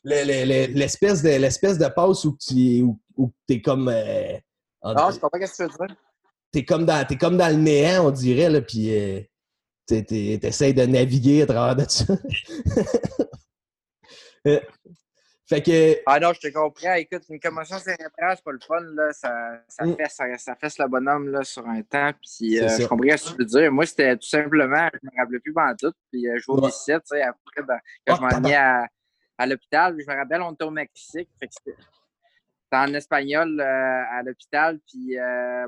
l'espèce 0.04 1.22
de, 1.22 1.30
l'espèce 1.30 1.78
de 1.78 1.88
passe 1.88 2.26
où 2.26 2.38
tu 2.40 2.84
où, 3.16 3.34
es 3.50 3.62
comme. 3.62 3.90
Euh, 3.90 4.38
ah, 4.84 5.10
je 5.12 5.20
comprends 5.20 5.40
ce 5.46 5.64
que 5.64 5.70
tu 5.70 5.78
veux 5.80 5.88
dire. 5.88 5.96
T'es 6.52 6.64
comme, 6.64 6.86
dans, 6.86 7.06
es 7.06 7.18
comme 7.18 7.38
dans 7.38 7.50
le 7.50 7.62
néant, 7.62 8.08
on 8.08 8.12
dirait, 8.12 8.50
là, 8.50 8.62
puis. 8.62 8.96
Euh, 8.96 9.22
t'essayes 9.88 10.74
de 10.74 10.86
naviguer 10.86 11.44
à 11.44 11.46
travers 11.48 11.76
de 11.76 11.90
ça. 11.90 12.14
Euh, 14.46 14.62
fait 15.46 15.62
que. 15.62 16.02
Ah 16.06 16.20
non, 16.20 16.34
je 16.34 16.42
te 16.42 16.54
comprends. 16.54 16.94
Écoute, 16.94 17.24
une 17.30 17.40
commotion 17.40 17.78
cérébrale, 17.80 18.36
c'est 18.36 18.44
pas 18.44 18.52
le 18.52 18.60
fun. 18.60 18.82
Là. 18.82 19.14
Ça, 19.14 19.62
ça, 19.68 19.86
mm. 19.86 19.96
fait, 19.96 20.10
ça, 20.10 20.38
ça 20.38 20.56
fesse 20.56 20.78
le 20.78 20.88
bonhomme 20.88 21.30
là, 21.30 21.44
sur 21.44 21.66
un 21.68 21.82
temps. 21.82 22.12
Puis 22.22 22.60
euh, 22.60 22.68
je 22.68 22.86
comprends 22.86 23.18
ce 23.18 23.32
que 23.32 23.32
tu 23.32 23.38
veux 23.40 23.46
dire. 23.46 23.72
Moi, 23.72 23.86
c'était 23.86 24.16
tout 24.18 24.28
simplement, 24.28 24.90
je 24.94 25.00
me 25.04 25.18
rappelais 25.18 25.40
plus 25.40 25.54
pendant 25.54 25.76
tout. 25.76 25.94
Puis 26.12 26.28
euh, 26.28 26.38
je 26.38 26.46
vois 26.46 26.62
au 26.62 26.66
lycée, 26.66 26.96
tu 26.96 27.02
sais, 27.06 27.22
après, 27.22 27.64
ben, 27.66 27.80
quand 28.06 28.16
je 28.18 28.22
m'en 28.22 28.56
à, 28.56 28.88
à 29.38 29.48
l'hôpital, 29.48 29.96
je 30.00 30.06
me 30.12 30.18
rappelle, 30.18 30.42
on 30.42 30.54
était 30.54 30.66
au 30.66 30.72
Mexique. 30.72 31.30
Fait 31.40 31.48
que 31.48 31.54
c'était 31.54 31.78
en 32.72 32.94
espagnol 32.94 33.62
à 33.62 34.22
l'hôpital. 34.24 34.80
Puis 34.86 35.16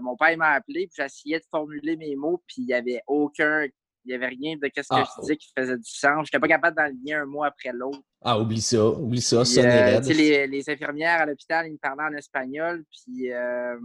mon 0.01 0.17
père 0.17 0.37
m'a 0.37 0.51
appelé. 0.51 0.87
Puis 0.87 0.95
j'essayais 0.97 1.39
de 1.39 1.45
formuler 1.49 1.95
mes 1.95 2.17
mots. 2.17 2.43
Puis 2.47 2.63
il 2.63 2.65
n'y 2.65 2.73
avait 2.73 3.01
aucun 3.07 3.65
il 4.05 4.09
n'y 4.09 4.15
avait 4.15 4.27
rien 4.27 4.55
de 4.55 4.65
ce 4.65 4.81
que 4.81 4.85
ah. 4.89 5.03
je 5.03 5.21
disais 5.21 5.37
qui 5.37 5.49
faisait 5.57 5.77
du 5.77 5.89
sens. 5.89 6.13
Je 6.13 6.19
n'étais 6.19 6.39
pas 6.39 6.47
capable 6.47 6.77
d'enligner 6.77 7.15
un 7.15 7.25
mot 7.25 7.43
après 7.43 7.71
l'autre. 7.73 7.99
Ah, 8.21 8.39
oublie 8.39 8.61
ça, 8.61 8.85
oublie 8.85 9.21
ça, 9.21 9.45
ça 9.45 9.61
euh, 9.61 9.99
les, 10.01 10.47
les, 10.47 10.69
infirmières 10.69 11.21
à 11.21 11.25
l'hôpital, 11.25 11.67
ils 11.67 11.73
me 11.73 11.77
parlaient 11.77 12.13
en 12.13 12.17
espagnol, 12.17 12.83
puis 12.91 13.31
euh, 13.31 13.75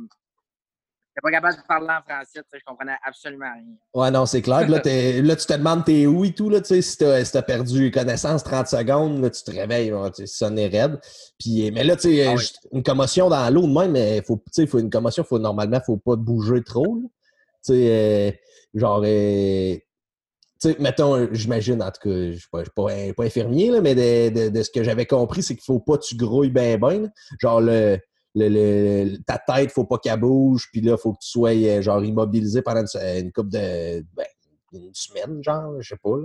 n'étais 1.14 1.22
pas 1.22 1.30
capable 1.30 1.56
de 1.56 1.66
parler 1.66 1.88
en 1.90 2.02
français, 2.02 2.40
je 2.52 2.64
comprenais 2.66 2.96
absolument 3.04 3.52
rien. 3.52 3.76
Ouais, 3.94 4.10
non, 4.10 4.26
c'est 4.26 4.42
clair. 4.42 4.68
Là, 4.68 4.78
là, 4.84 5.36
tu 5.36 5.46
te 5.46 5.52
demandes 5.52 5.84
t'es 5.84 6.06
où 6.06 6.24
et 6.24 6.32
tout, 6.32 6.50
là, 6.50 6.60
tu 6.60 6.68
sais, 6.68 6.82
si 6.82 6.96
si 6.96 7.36
as 7.36 7.42
perdu 7.42 7.90
connaissance 7.90 8.42
30 8.42 8.66
secondes, 8.66 9.20
là, 9.20 9.30
tu 9.30 9.42
te 9.42 9.50
réveilles, 9.50 9.92
tu 10.14 10.26
sonner 10.26 10.66
raide. 10.66 10.98
Puis, 11.38 11.70
mais 11.70 11.84
là, 11.84 11.96
tu 11.96 12.14
sais, 12.14 12.26
ah 12.26 12.34
une 12.72 12.82
commotion 12.82 13.28
dans 13.28 13.48
l'eau 13.52 13.66
de 13.66 13.72
même, 13.72 13.92
mais 13.92 14.22
faut, 14.22 14.42
faut 14.68 14.78
une 14.78 14.90
commotion, 14.90 15.22
faut, 15.22 15.38
normalement, 15.38 15.80
faut 15.84 15.96
pas 15.96 16.16
bouger 16.16 16.62
trop, 16.64 16.98
Tu 16.98 17.10
sais, 17.62 17.88
euh, 17.88 18.32
genre, 18.74 19.02
euh, 19.04 19.76
sais, 20.68 20.76
mettons, 20.78 21.28
j'imagine, 21.32 21.82
en 21.82 21.90
tout 21.90 22.08
cas, 22.08 22.10
je 22.10 22.28
ne 22.28 22.36
suis 22.36 22.48
pas, 22.50 22.62
pas, 23.16 23.24
infirmier, 23.24 23.70
là, 23.70 23.80
mais 23.80 23.94
de, 23.94 24.48
de, 24.48 24.62
ce 24.62 24.70
que 24.70 24.82
j'avais 24.82 25.06
compris, 25.06 25.42
c'est 25.42 25.54
qu'il 25.54 25.64
faut 25.64 25.80
pas 25.80 25.98
que 25.98 26.04
tu 26.04 26.16
grouilles 26.16 26.50
bien, 26.50 26.78
bien. 26.78 27.08
Genre, 27.40 27.60
le, 27.60 27.98
le, 28.34 29.16
ta 29.26 29.38
tête, 29.38 29.70
faut 29.70 29.84
pas 29.84 29.98
qu'elle 29.98 30.20
bouge, 30.20 30.68
puis 30.72 30.80
là, 30.80 30.96
faut 30.96 31.12
que 31.12 31.18
tu 31.20 31.28
sois 31.28 31.54
euh, 31.54 31.82
genre 31.82 32.04
immobilisé 32.04 32.62
pendant 32.62 32.84
une, 32.84 33.32
couple 33.32 33.50
de. 33.50 34.04
Ben, 34.14 34.26
une 34.72 34.92
semaine, 34.92 35.40
genre, 35.42 35.80
je 35.80 35.90
sais 35.90 36.00
pas. 36.02 36.16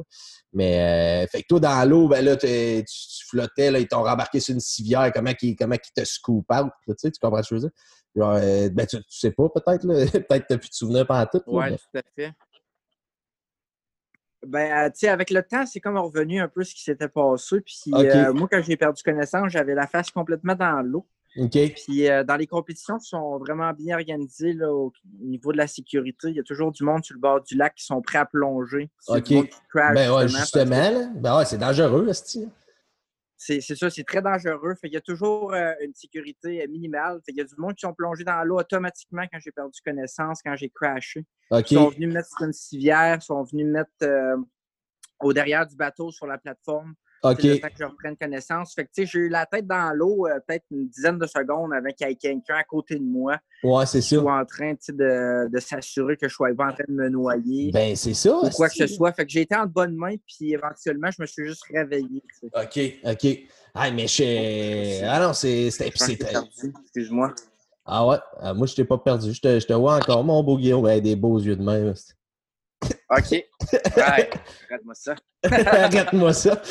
Mais 0.53 1.23
euh, 1.23 1.27
fait 1.27 1.43
que 1.43 1.47
toi, 1.47 1.59
dans 1.59 1.87
l'eau, 1.87 2.07
ben 2.07 2.25
là, 2.25 2.35
tu, 2.35 2.47
flottais, 3.27 3.69
là, 3.69 3.79
ils 3.79 3.87
t'ont 3.87 4.01
rembarqué 4.01 4.39
sur 4.39 4.55
une 4.55 4.59
civière, 4.59 5.11
comment 5.13 5.31
ils 5.39 5.55
comment 5.55 5.75
te 5.75 6.03
scoop 6.03 6.45
out, 6.51 6.71
tu 6.87 6.93
sais, 6.97 7.11
tu 7.11 7.19
comprends 7.21 7.43
ce 7.43 7.49
que 7.49 7.55
je 7.57 7.61
veux 7.61 7.69
dire? 7.69 7.77
Genre, 8.15 8.39
euh, 8.41 8.69
ben, 8.69 8.87
tu, 8.87 8.97
sais 9.09 9.31
pas, 9.31 9.49
peut-être, 9.49 9.85
peut-être 9.87 10.41
que 10.41 10.47
tu 10.47 10.53
n'as 10.53 10.57
plus 10.57 10.69
de 10.69 10.73
souvenirs 10.73 11.05
pendant 11.05 11.27
tout. 11.27 11.41
Oui, 11.47 11.69
tout 11.69 11.99
à 11.99 12.01
fait. 12.15 12.33
Ben, 14.45 14.89
tu 14.91 14.99
sais, 14.99 15.09
avec 15.09 15.31
le 15.31 15.43
temps, 15.43 15.65
c'est 15.65 15.79
comme 15.79 15.97
revenu 15.97 16.39
un 16.39 16.47
peu 16.47 16.63
ce 16.63 16.73
qui 16.73 16.83
s'était 16.83 17.09
passé. 17.09 17.61
Puis 17.61 17.91
moi, 18.33 18.47
quand 18.49 18.61
j'ai 18.61 18.77
perdu 18.77 19.03
connaissance, 19.03 19.49
j'avais 19.49 19.75
la 19.75 19.87
face 19.87 20.11
complètement 20.11 20.55
dans 20.55 20.81
l'eau. 20.81 21.05
Puis 21.35 22.09
euh, 22.09 22.23
dans 22.23 22.35
les 22.35 22.47
compétitions 22.47 22.97
qui 22.97 23.07
sont 23.07 23.37
vraiment 23.37 23.71
bien 23.73 23.95
organisées 23.95 24.53
là, 24.53 24.71
au 24.71 24.91
niveau 25.21 25.51
de 25.51 25.57
la 25.57 25.67
sécurité, 25.67 26.29
il 26.29 26.35
y 26.35 26.39
a 26.39 26.43
toujours 26.43 26.71
du 26.71 26.83
monde 26.83 27.05
sur 27.05 27.13
le 27.13 27.19
bord 27.19 27.41
du 27.43 27.55
lac 27.55 27.75
qui 27.75 27.85
sont 27.85 28.01
prêts 28.01 28.17
à 28.17 28.25
plonger. 28.25 28.89
OK. 29.07 29.29
ben 29.73 30.11
ouais, 30.11 30.27
justement, 30.27 31.11
ben 31.15 31.37
ouais, 31.37 31.45
c'est 31.45 31.59
dangereux, 31.59 32.09
c'est 33.41 33.61
ça, 33.61 33.89
c'est 33.89 34.03
très 34.03 34.21
dangereux. 34.21 34.75
Fait 34.75 34.89
il 34.89 34.93
y 34.93 34.97
a 34.97 35.01
toujours 35.01 35.53
euh, 35.53 35.71
une 35.81 35.93
sécurité 35.95 36.67
minimale. 36.67 37.21
Fait 37.25 37.31
il 37.31 37.37
y 37.37 37.41
a 37.41 37.45
du 37.45 37.55
monde 37.57 37.73
qui 37.73 37.81
sont 37.81 37.93
plongés 37.93 38.25
dans 38.25 38.43
l'eau 38.43 38.59
automatiquement 38.59 39.23
quand 39.31 39.39
j'ai 39.39 39.51
perdu 39.51 39.79
connaissance, 39.83 40.41
quand 40.43 40.57
j'ai 40.57 40.69
crashé. 40.69 41.25
Ils 41.51 41.65
sont 41.65 41.89
venus 41.89 42.09
me 42.09 42.13
mettre 42.15 42.27
sur 42.27 42.45
une 42.45 42.53
civière, 42.53 43.23
sont 43.23 43.41
venus 43.43 43.65
me 43.65 43.71
mettre 43.71 43.91
euh, 44.03 44.35
au 45.21 45.31
derrière 45.31 45.65
du 45.65 45.77
bateau 45.77 46.11
sur 46.11 46.27
la 46.27 46.37
plateforme. 46.37 46.93
OK. 47.23 47.43
Le 47.43 47.59
temps 47.59 47.67
que 47.67 47.73
je 47.79 47.83
reprenne 47.83 48.15
connaissance. 48.15 48.73
Fait 48.73 48.85
que, 48.85 48.89
tu 48.95 49.01
sais, 49.01 49.11
j'ai 49.11 49.19
eu 49.19 49.29
la 49.29 49.45
tête 49.45 49.67
dans 49.67 49.91
l'eau 49.93 50.25
euh, 50.27 50.39
peut-être 50.47 50.65
une 50.71 50.87
dizaine 50.87 51.17
de 51.17 51.27
secondes 51.27 51.73
avec 51.73 51.97
quelqu'un 51.97 52.55
à 52.55 52.63
côté 52.63 52.95
de 52.95 53.03
moi. 53.03 53.37
Ouais, 53.63 53.85
c'est 53.85 54.01
sûr. 54.01 54.25
en 54.25 54.45
train 54.45 54.73
de, 54.87 55.49
de 55.49 55.59
s'assurer 55.59 56.15
que 56.15 56.27
je 56.27 56.33
sois 56.33 56.53
pas 56.55 56.67
en 56.67 56.73
train 56.73 56.85
de 56.87 56.93
me 56.93 57.09
noyer. 57.09 57.71
Ben, 57.71 57.95
c'est 57.95 58.13
ça. 58.13 58.37
Ou 58.37 58.49
quoi 58.49 58.69
que 58.69 58.75
ce 58.75 58.87
soit. 58.87 59.11
Fait 59.11 59.25
que 59.25 59.31
j'ai 59.31 59.41
été 59.41 59.55
en 59.55 59.65
bonne 59.65 59.95
main, 59.95 60.15
puis 60.25 60.53
éventuellement, 60.53 61.09
je 61.11 61.21
me 61.21 61.27
suis 61.27 61.45
juste 61.45 61.63
réveillé. 61.73 62.23
OK, 62.43 62.79
OK. 63.05 63.39
Ah, 63.73 63.91
mais 63.91 64.07
je. 64.07 65.03
Ah 65.05 65.19
non, 65.19 65.33
c'est. 65.33 65.67
Excuse-moi. 65.67 67.33
Ah 67.85 68.05
ouais? 68.05 68.17
Ah, 68.37 68.53
moi, 68.53 68.67
je 68.67 68.75
t'ai 68.75 68.85
pas 68.85 68.97
perdu. 68.97 69.33
Je 69.33 69.41
te, 69.41 69.59
je 69.59 69.65
te 69.65 69.73
vois 69.73 69.97
encore, 69.97 70.23
mon 70.23 70.43
beau 70.43 70.57
Guillaume, 70.57 70.85
avec 70.85 71.03
des 71.03 71.15
beaux 71.15 71.39
yeux 71.39 71.55
de 71.55 71.63
main. 71.63 71.93
OK. 73.09 73.43
Arrête-moi 73.97 74.93
ça. 74.93 75.15
Arrête-moi 75.43 76.33
ça. 76.33 76.61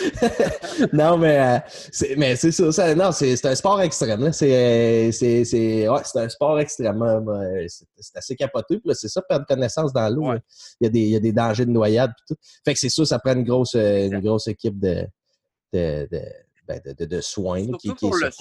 non, 0.92 1.18
mais, 1.18 1.38
euh, 1.38 1.58
c'est, 1.92 2.16
mais 2.16 2.36
c'est 2.36 2.52
ça, 2.52 2.94
Non, 2.94 3.12
c'est, 3.12 3.44
un 3.44 3.54
sport 3.54 3.80
extrême. 3.82 4.32
C'est, 4.32 5.10
c'est, 5.12 5.44
c'est, 5.44 5.88
ouais, 5.88 6.00
c'est 6.04 6.20
un 6.20 6.28
sport 6.28 6.60
extrêmement. 6.60 7.20
C'est, 7.66 8.16
assez 8.16 8.36
capoté. 8.36 8.80
c'est 8.94 9.08
ça, 9.08 9.20
perdre 9.22 9.46
connaissance 9.46 9.92
dans 9.92 10.08
l'eau. 10.08 10.32
Il, 10.80 10.84
y 10.84 10.86
a 10.86 10.90
des, 10.90 11.00
il 11.00 11.10
y 11.10 11.16
a 11.16 11.20
des 11.20 11.32
dangers 11.32 11.66
de 11.66 11.70
noyade. 11.70 12.12
tout. 12.26 12.36
Fait 12.64 12.72
que 12.72 12.80
c'est 12.80 12.88
sûr, 12.88 13.06
ça 13.06 13.18
prend 13.18 13.34
une 13.34 13.44
grosse, 13.44 13.74
une 13.74 14.20
grosse 14.20 14.48
équipe 14.48 14.78
de, 14.78 15.06
de, 15.72 16.08
de, 16.10 16.22
ben, 16.66 16.80
de, 16.84 17.04
de, 17.04 17.20
soins 17.20 17.66
qui, 17.78 17.94
qui 17.94 18.06
est 18.06 18.12
sur 18.12 18.30
place. 18.30 18.38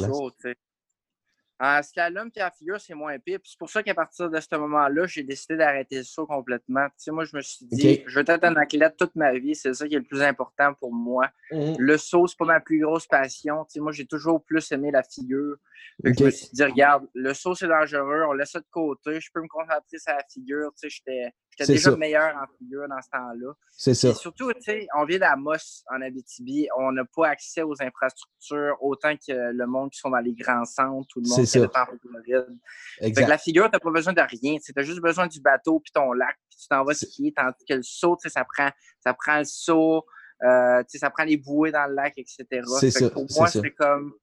En 1.59 1.81
slalom 1.81 2.29
et 2.35 2.43
en 2.43 2.51
figure, 2.51 2.79
c'est 2.79 2.93
moins 2.93 3.17
pire. 3.17 3.39
C'est 3.43 3.57
pour 3.57 3.69
ça 3.69 3.81
qu'à 3.81 3.95
partir 3.95 4.29
de 4.29 4.39
ce 4.39 4.55
moment-là, 4.55 5.07
j'ai 5.07 5.23
décidé 5.23 5.57
d'arrêter 5.57 5.97
le 5.97 6.03
saut 6.03 6.27
complètement. 6.27 6.85
Tu 6.89 6.93
sais, 6.97 7.11
moi, 7.11 7.25
je 7.25 7.35
me 7.35 7.41
suis 7.41 7.65
dit, 7.65 8.03
je 8.05 8.19
vais 8.19 8.31
être 8.31 8.43
un 8.43 8.55
athlète 8.57 8.95
toute 8.95 9.15
ma 9.15 9.33
vie. 9.33 9.55
C'est 9.55 9.73
ça 9.73 9.87
qui 9.87 9.95
est 9.95 9.99
le 9.99 10.03
plus 10.03 10.21
important 10.21 10.75
pour 10.75 10.93
moi. 10.93 11.29
Mmh. 11.51 11.73
Le 11.79 11.97
saut, 11.97 12.27
c'est 12.27 12.37
pas 12.37 12.45
ma 12.45 12.59
plus 12.59 12.79
grosse 12.79 13.07
passion. 13.07 13.65
Tu 13.65 13.73
sais, 13.73 13.79
moi, 13.79 13.91
j'ai 13.91 14.05
toujours 14.05 14.43
plus 14.43 14.71
aimé 14.71 14.91
la 14.91 15.01
figure. 15.01 15.55
Je 16.03 16.23
me 16.23 16.29
suis 16.29 16.49
dit, 16.53 16.63
regarde, 16.63 17.07
le 17.15 17.33
saut, 17.33 17.55
c'est 17.55 17.67
dangereux. 17.67 18.23
On 18.27 18.33
laisse 18.33 18.51
ça 18.51 18.59
de 18.59 18.65
côté. 18.69 19.19
Je 19.19 19.31
peux 19.33 19.41
me 19.41 19.47
concentrer 19.47 19.97
sur 19.97 20.13
la 20.13 20.23
figure. 20.31 20.71
Tu 20.73 20.89
sais, 20.89 20.89
j'étais 20.89 21.33
J'étais 21.57 21.73
déjà 21.73 21.95
meilleur 21.95 22.35
en 22.35 22.45
figure 22.57 22.87
dans 22.87 23.01
ce 23.01 23.09
temps-là. 23.09 23.53
C'est 23.71 23.93
ça. 23.93 24.13
surtout, 24.13 24.51
tu 24.53 24.61
sais, 24.61 24.87
on 24.95 25.05
vient 25.05 25.19
d'Amos 25.19 25.83
en 25.91 26.01
Abitibi. 26.01 26.67
On 26.77 26.91
n'a 26.91 27.03
pas 27.05 27.29
accès 27.29 27.63
aux 27.63 27.81
infrastructures 27.81 28.75
autant 28.81 29.15
que 29.15 29.51
le 29.51 29.65
monde 29.65 29.89
qui 29.89 29.99
sont 29.99 30.09
dans 30.09 30.19
les 30.19 30.33
grands 30.33 30.65
centres, 30.65 31.07
tout 31.09 31.21
le 31.21 31.29
monde 31.29 31.45
qui 31.45 31.57
est 31.57 31.63
en 31.63 31.85
Floride. 31.85 32.57
Fait 32.99 33.11
que 33.11 33.29
la 33.29 33.37
figure, 33.37 33.65
tu 33.65 33.71
n'as 33.71 33.79
pas 33.79 33.91
besoin 33.91 34.13
de 34.13 34.21
rien. 34.21 34.57
Tu 34.63 34.71
as 34.75 34.83
juste 34.83 35.01
besoin 35.01 35.27
du 35.27 35.41
bateau 35.41 35.79
puis 35.79 35.91
ton 35.91 36.13
lac, 36.13 36.37
puis 36.49 36.59
tu 36.59 36.67
t'en 36.67 36.83
vas 36.83 36.93
skier. 36.93 37.33
Tandis 37.35 37.65
que 37.67 37.73
le 37.73 37.83
saut, 37.83 38.17
tu 38.21 38.29
sais, 38.29 38.33
ça 38.33 38.45
prend, 38.45 38.69
ça 39.03 39.13
prend 39.13 39.39
le 39.39 39.45
saut, 39.45 40.05
euh, 40.43 40.81
tu 40.81 40.89
sais, 40.89 40.97
ça 40.99 41.09
prend 41.09 41.23
les 41.23 41.37
bouées 41.37 41.71
dans 41.71 41.87
le 41.87 41.95
lac, 41.95 42.13
etc. 42.17 42.45
C'est 42.79 42.91
ça. 42.91 43.09
Pour 43.09 43.25
moi, 43.35 43.47
c'est 43.47 43.71
comme 43.71 44.13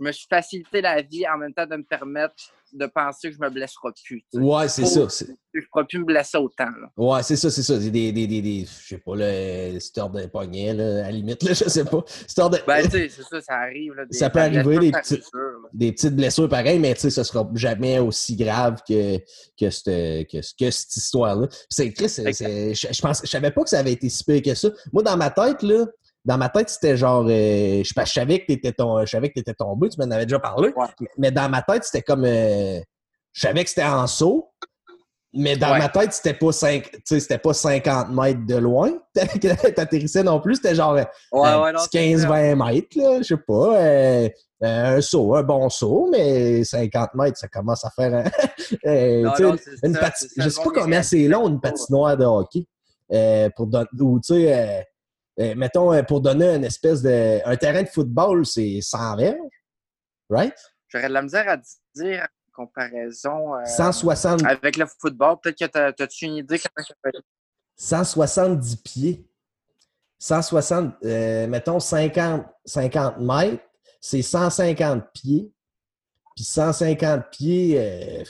je 0.00 0.04
me 0.04 0.12
suis 0.12 0.26
facilité 0.28 0.80
la 0.80 1.02
vie 1.02 1.28
en 1.28 1.36
même 1.36 1.52
temps 1.52 1.66
de 1.66 1.76
me 1.76 1.84
permettre 1.84 2.34
de 2.72 2.86
penser 2.86 3.30
que 3.30 3.36
je 3.36 3.40
me 3.40 3.50
blesserai 3.50 3.88
plus. 4.04 4.24
Ouais, 4.34 4.68
c'est 4.68 4.86
ça. 4.86 5.06
Je 5.52 5.58
ne 5.58 5.66
pourrai 5.72 5.84
plus 5.86 5.98
me 5.98 6.04
blesser 6.04 6.38
autant. 6.38 6.66
Là. 6.66 6.88
Ouais, 6.96 7.22
c'est 7.24 7.34
ça, 7.34 7.50
c'est 7.50 7.64
ça. 7.64 7.76
Des, 7.76 7.90
des, 7.90 8.12
des, 8.12 8.40
des, 8.40 8.64
je 8.64 8.88
sais 8.88 8.98
pas, 8.98 9.16
le 9.16 9.76
histoire 9.76 10.08
de 10.10 10.26
poignet, 10.26 10.72
là, 10.72 11.00
à 11.00 11.02
la 11.02 11.10
limite, 11.10 11.42
là, 11.42 11.52
je 11.52 11.68
sais 11.68 11.84
pas. 11.84 11.98
de... 11.98 12.66
Ben, 12.66 12.82
tu 12.84 12.90
sais, 12.90 13.08
c'est 13.08 13.22
ça, 13.22 13.40
ça 13.40 13.54
arrive. 13.54 13.94
Là, 13.94 14.04
ça 14.12 14.30
peut 14.30 14.38
arriver, 14.38 14.78
des, 14.78 14.92
petites, 14.92 15.24
des 15.72 15.92
petites 15.92 16.14
blessures 16.14 16.48
pareilles, 16.48 16.78
mais 16.78 16.94
tu 16.94 17.10
sais, 17.10 17.24
sera 17.24 17.48
jamais 17.54 17.98
aussi 17.98 18.36
grave 18.36 18.80
que, 18.88 19.18
que, 19.58 19.70
cette, 19.70 20.28
que, 20.28 20.38
que 20.38 20.70
cette 20.70 20.96
histoire-là. 20.96 21.48
C'est 21.68 21.92
triste, 21.92 22.22
je, 22.24 22.88
je, 22.92 23.02
pense, 23.02 23.20
je 23.24 23.28
savais 23.28 23.50
pas 23.50 23.64
que 23.64 23.70
ça 23.70 23.80
avait 23.80 23.92
été 23.92 24.08
si 24.08 24.22
pire 24.22 24.42
que 24.42 24.54
ça. 24.54 24.68
Moi, 24.92 25.02
dans 25.02 25.16
ma 25.16 25.30
tête, 25.30 25.62
là, 25.62 25.86
dans 26.24 26.38
ma 26.38 26.48
tête, 26.48 26.68
c'était 26.68 26.96
genre. 26.96 27.24
Euh, 27.28 27.82
je, 27.82 27.92
savais 28.04 28.40
que 28.40 28.46
tu 28.46 28.52
étais, 28.52 28.68
étais, 28.68 29.54
tombé, 29.54 29.88
tu 29.88 29.98
m'en 29.98 30.10
avais 30.10 30.26
déjà 30.26 30.38
parlé. 30.38 30.72
Mais 31.16 31.30
dans 31.30 31.48
ma 31.48 31.62
tête, 31.62 31.84
c'était 31.84 32.02
comme. 32.02 32.24
Euh, 32.24 32.80
je 33.32 33.40
savais 33.40 33.64
que 33.64 33.70
c'était 33.70 33.84
en 33.84 34.06
saut. 34.06 34.50
Mais 35.32 35.56
dans 35.56 35.78
ma 35.78 35.88
tête, 35.88 36.12
c'était 36.12 36.34
pas, 36.34 36.50
c'était 36.50 37.38
pas 37.38 37.54
50 37.54 38.10
mètres 38.10 38.44
de 38.46 38.56
loin 38.56 38.90
que 39.14 39.80
atterrissais 39.80 40.24
non 40.24 40.40
plus. 40.40 40.56
C'était 40.56 40.74
genre 40.74 40.98
15-20 41.32 42.52
euh, 42.52 42.56
mètres, 42.56 42.88
là, 42.96 43.18
je 43.18 43.22
sais 43.22 43.36
pas. 43.36 44.28
un 44.60 45.00
saut, 45.00 45.36
un 45.36 45.44
bon 45.44 45.68
saut, 45.70 46.08
mais 46.10 46.64
50 46.64 47.14
mètres, 47.14 47.38
ça 47.38 47.46
commence 47.46 47.84
à 47.84 47.90
faire. 47.90 48.12
une 48.82 49.30
je 50.36 50.48
sais 50.48 50.62
pas 50.62 50.70
combien 50.74 51.02
c'est 51.04 51.28
long, 51.28 51.46
une 51.48 51.60
patinoire 51.60 52.16
de 52.16 52.24
hockey. 52.24 52.66
pour 53.54 53.68
ou, 54.00 54.18
tu 54.18 54.34
sais 54.34 54.84
euh, 55.40 55.54
mettons, 55.54 55.92
euh, 55.92 56.02
pour 56.02 56.20
donner 56.20 56.54
une 56.56 56.64
espèce 56.64 57.00
de. 57.02 57.40
Un 57.46 57.56
terrain 57.56 57.82
de 57.82 57.88
football, 57.88 58.44
c'est 58.44 58.80
100 58.82 59.16
verges, 59.16 59.36
right? 60.28 60.54
J'aurais 60.88 61.08
de 61.08 61.14
la 61.14 61.22
misère 61.22 61.48
à 61.48 61.56
dire 61.94 62.26
en 62.48 62.64
comparaison. 62.64 63.52
160. 63.64 64.42
Euh, 64.42 64.46
avec 64.46 64.76
le 64.76 64.86
football, 65.00 65.38
peut-être 65.42 65.58
que 65.58 65.92
tu 65.92 66.02
as-tu 66.02 66.24
une 66.26 66.36
idée 66.36 66.58
comment 66.58 66.86
ça 66.86 66.94
peut 67.02 67.12
170 67.76 68.76
pieds. 68.76 69.26
160, 70.18 71.02
mettons 71.48 71.80
50, 71.80 72.44
50 72.66 73.18
mètres, 73.20 73.64
c'est 74.02 74.20
150 74.20 75.04
pieds. 75.14 75.50
Puis 76.36 76.44
150 76.44 77.30
pieds, 77.30 78.24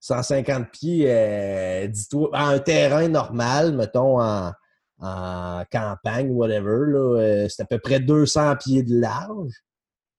150 0.00 0.70
pieds, 0.72 1.88
dis-toi, 1.88 2.30
un 2.32 2.58
terrain 2.58 3.06
normal, 3.06 3.76
mettons 3.76 4.20
en, 4.20 4.52
en 5.00 5.64
campagne, 5.70 6.30
whatever. 6.30 6.92
Euh, 6.94 7.48
c'est 7.48 7.62
à 7.62 7.66
peu 7.66 7.78
près 7.78 8.00
200 8.00 8.56
pieds 8.56 8.82
de 8.82 9.00
large. 9.00 9.52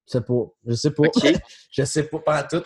Je 0.07 0.13
sais 0.13 0.21
pas. 0.21 0.45
Je 0.65 0.73
sais 0.73 0.91
pas. 0.91 1.03
je 1.71 1.83
sais 1.83 2.03
pas, 2.03 2.19
pas 2.19 2.43
tout. 2.43 2.63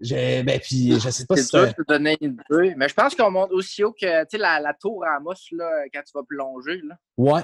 Ben, 0.00 0.58
puis, 0.60 0.98
je 0.98 1.10
sais 1.10 1.26
pas 1.26 1.36
si 1.36 1.44
c'est. 1.44 1.74
te 1.74 1.82
donner 1.86 2.16
une 2.20 2.38
idée. 2.50 2.74
Mais 2.76 2.88
je 2.88 2.94
pense 2.94 3.14
qu'on 3.14 3.30
monte 3.30 3.52
aussi 3.52 3.84
haut 3.84 3.92
que 3.92 4.36
la, 4.36 4.60
la 4.60 4.74
tour 4.74 5.04
à 5.04 5.16
Amos 5.16 5.34
là, 5.52 5.84
quand 5.92 6.00
tu 6.02 6.12
vas 6.14 6.22
plonger. 6.26 6.80
Là. 6.84 6.94
Ouais. 7.18 7.42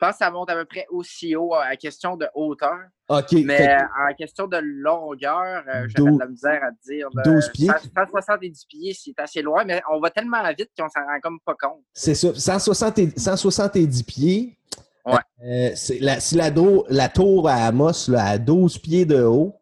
Je 0.00 0.06
pense 0.06 0.12
que 0.12 0.18
ça 0.18 0.30
monte 0.30 0.48
à 0.48 0.54
peu 0.54 0.64
près 0.64 0.86
aussi 0.90 1.34
haut 1.34 1.54
à 1.54 1.74
question 1.74 2.16
de 2.16 2.28
hauteur. 2.32 2.78
OK. 3.08 3.32
Mais 3.44 3.76
en 3.76 4.14
question 4.14 4.46
de 4.46 4.58
longueur, 4.58 5.64
euh, 5.66 5.88
j'avais 5.88 6.12
de 6.12 6.18
la 6.20 6.26
misère 6.28 6.62
à 6.62 6.70
dire. 6.88 7.08
12 7.24 7.50
pieds. 7.52 7.68
170 7.96 8.64
pieds, 8.66 8.96
c'est 8.96 9.18
assez 9.18 9.42
loin, 9.42 9.64
mais 9.64 9.82
on 9.90 9.98
va 9.98 10.10
tellement 10.10 10.40
vite 10.56 10.70
qu'on 10.78 10.88
s'en 10.88 11.00
rend 11.00 11.18
comme 11.20 11.40
pas 11.44 11.56
compte. 11.60 11.82
C'est 11.92 12.14
ça. 12.14 12.32
170 12.32 14.04
pieds. 14.04 14.56
Ouais. 15.04 15.14
Euh, 15.44 15.70
la, 16.00 16.20
si 16.20 16.36
la, 16.36 16.50
la, 16.90 17.08
tour 17.08 17.48
à 17.48 17.54
Amos 17.54 18.08
là, 18.08 18.24
à 18.24 18.38
12 18.38 18.78
pieds 18.78 19.04
de 19.04 19.24
haut, 19.24 19.56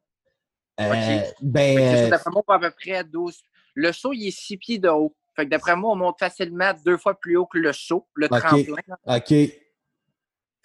euh, 0.80 1.20
ben. 1.40 2.10
ça, 2.10 2.16
à 2.48 2.58
peu 2.58 2.70
près 2.72 3.04
12, 3.04 3.38
Le 3.74 3.92
saut, 3.92 4.12
il 4.12 4.28
est 4.28 4.38
six 4.38 4.58
pieds 4.58 4.78
de 4.78 4.88
haut. 4.90 5.14
Fait 5.34 5.46
que 5.46 5.50
d'après 5.50 5.76
moi, 5.76 5.92
on 5.92 5.96
monte 5.96 6.18
facilement 6.18 6.72
deux 6.84 6.98
fois 6.98 7.18
plus 7.18 7.38
haut 7.38 7.46
que 7.46 7.58
le 7.58 7.72
saut, 7.72 8.06
le 8.14 8.26
OK. 8.26 8.38
tremplin. 8.38 8.76
là. 8.86 9.16
OK. 9.16 9.32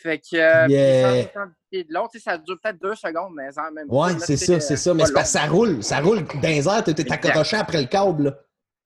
Fait 0.01 0.17
que 0.19 0.35
euh, 0.35 0.67
Yeah. 0.67 1.23
170 1.33 1.53
pieds 1.69 1.83
de 1.83 1.93
long, 1.93 2.07
tu 2.07 2.17
sais, 2.19 2.23
ça 2.23 2.37
dure 2.37 2.57
peut-être 2.61 2.81
deux 2.81 2.95
secondes, 2.95 3.33
mais 3.35 3.49
en 3.57 3.71
même 3.71 3.87
Ouais, 3.89 4.13
temps, 4.13 4.19
c'est 4.19 4.37
ça, 4.37 4.59
c'est 4.59 4.73
euh, 4.73 4.77
ça. 4.77 4.93
Mais 4.93 5.05
c'est 5.05 5.13
parce 5.13 5.31
que 5.31 5.39
ça 5.39 5.45
roule. 5.45 5.83
Ça 5.83 5.99
roule 5.99 6.23
dans 6.23 6.41
les 6.41 6.67
airs, 6.67 6.83
t'es 6.83 7.11
accroché 7.11 7.57
après 7.57 7.81
le 7.81 7.87
câble. 7.87 8.23
là. 8.23 8.33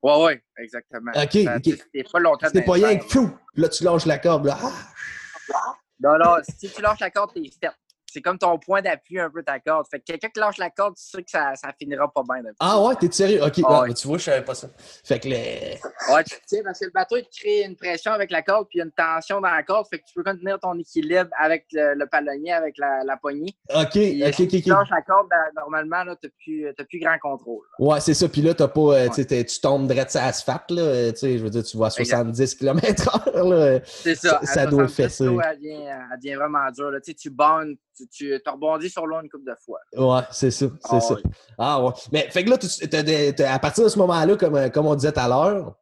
Ouais, 0.03 0.23
ouais, 0.25 0.43
exactement. 0.57 1.11
OK, 1.15 1.31
Ça, 1.43 1.55
OK. 1.55 1.63
C'était 1.63 2.03
pas 2.11 2.19
longtemps. 2.19 2.47
C'était 2.47 2.61
pas 2.63 2.73
rien 2.73 2.97
que 2.97 3.05
fou. 3.05 3.29
Là, 3.55 3.69
tu 3.69 3.83
lâches 3.83 4.05
la 4.05 4.19
corde. 4.19 4.45
Là. 4.45 4.57
Ah! 4.61 5.73
Non, 5.99 6.17
non, 6.19 6.35
si 6.57 6.69
tu 6.69 6.81
lâches 6.81 6.99
la 6.99 7.09
corde, 7.09 7.33
t'es 7.33 7.49
fait. 7.49 7.71
C'est 8.15 8.21
comme 8.21 8.37
ton 8.39 8.57
point 8.57 8.81
d'appui 8.81 9.19
un 9.19 9.29
peu 9.29 9.43
ta 9.43 9.59
corde. 9.59 9.85
Fait 9.91 9.99
que 9.99 10.05
quelqu'un 10.05 10.29
qui 10.29 10.39
lâche 10.39 10.57
la 10.57 10.69
corde, 10.69 10.95
tu 10.95 11.03
sais 11.03 11.21
que 11.21 11.29
ça, 11.29 11.53
ça 11.55 11.73
finira 11.77 12.09
pas 12.09 12.23
bien. 12.23 12.41
Ah 12.61 12.81
ouais, 12.81 12.95
t'es 12.95 13.11
sérieux? 13.11 13.43
OK. 13.43 13.59
Ah 13.65 13.81
ouais. 13.81 13.93
tu 13.93 14.07
vois, 14.07 14.17
je 14.17 14.23
savais 14.23 14.41
pas 14.45 14.55
ça. 14.55 14.69
Fait 15.03 15.19
que 15.19 15.27
les... 15.27 15.77
Ouais, 16.13 16.23
tu 16.23 16.37
sais, 16.45 16.63
parce 16.63 16.79
que 16.79 16.85
le 16.85 16.91
bateau, 16.91 17.17
il 17.17 17.27
crée 17.27 17.63
une 17.63 17.75
pression 17.75 18.13
avec 18.13 18.31
la 18.31 18.41
corde, 18.41 18.67
puis 18.69 18.77
il 18.77 18.79
y 18.79 18.81
a 18.83 18.85
une 18.85 18.91
tension 18.93 19.41
dans 19.41 19.49
la 19.49 19.63
corde. 19.63 19.85
Fait 19.89 19.99
que 19.99 20.05
tu 20.05 20.13
peux 20.13 20.23
contenir 20.23 20.57
ton 20.61 20.79
équilibre 20.79 21.29
avec 21.37 21.65
le, 21.73 21.93
le 21.95 22.05
palonnier, 22.07 22.53
avec 22.53 22.77
la, 22.77 23.03
la 23.03 23.17
poignée. 23.17 23.53
OK, 23.75 23.89
Puis, 23.91 24.23
OK, 24.25 24.33
si 24.33 24.47
tu 24.63 24.69
lâches 24.69 24.89
la 24.91 25.01
corde, 25.01 25.27
ben, 25.29 25.37
normalement, 25.57 26.05
là, 26.05 26.15
t'as 26.21 26.29
plus, 26.41 26.67
t'as 26.77 26.85
plus 26.85 26.99
grand 26.99 27.17
contrôle. 27.21 27.65
Ouais, 27.79 27.99
c'est 27.99 28.13
ça. 28.13 28.29
Puis 28.29 28.41
là, 28.43 28.53
t'as 28.53 28.69
pas, 28.69 28.79
euh, 28.81 29.09
tu 29.09 29.59
tombes 29.61 29.87
direct 29.87 30.11
sur 30.11 30.21
l'asphalte, 30.21 30.71
là. 30.71 30.81
euh, 30.81 31.11
Tu 31.11 31.17
sais, 31.17 31.37
je 31.37 31.43
veux 31.43 31.49
dire, 31.49 31.63
tu 31.65 31.77
vas 31.77 31.87
à 31.87 31.89
70 31.89 32.55
km/h, 32.55 33.49
là. 33.49 33.79
C'est 33.85 34.15
ça. 34.15 34.39
Ça- 34.41 34.45
ça 34.45 34.61
à 34.61 34.65
doit 34.67 34.87
70 34.87 34.95
fesser. 34.95 35.23
kilos, 35.25 35.43
Elle 35.51 35.57
devient, 35.57 35.83
elle 35.83 36.17
devient 36.19 36.35
vraiment 36.35 36.71
dure. 36.71 36.91
Là. 36.91 37.01
Tu 37.01 37.11
sais, 37.11 37.13
tu 37.17 37.29
bonnes, 37.29 37.75
tu, 37.95 38.07
tu 38.09 38.41
te 38.43 38.49
rebondis 38.49 38.89
sur 38.89 39.05
l'eau 39.05 39.17
une 39.21 39.29
couple 39.29 39.45
de 39.45 39.55
fois. 39.63 39.79
Ouais, 39.95 40.23
c'est 40.31 40.51
ça, 40.51 40.65
c'est 40.67 40.95
Ah 40.95 40.99
ça. 41.01 41.13
ouais. 41.15 41.21
Ah 41.57 41.83
ouais. 41.83 41.91
Mais 42.11 42.29
fait 42.29 42.43
que 42.43 42.49
là, 42.49 43.53
à 43.53 43.59
partir 43.59 43.83
de 43.83 43.89
ce 43.89 43.97
moment-là, 43.99 44.35
comme, 44.37 44.55
euh, 44.55 44.69
comme 44.69 44.85
on 44.87 44.95
disait 44.95 45.11
tout 45.11 45.19
à 45.19 45.27
l'heure, 45.27 45.75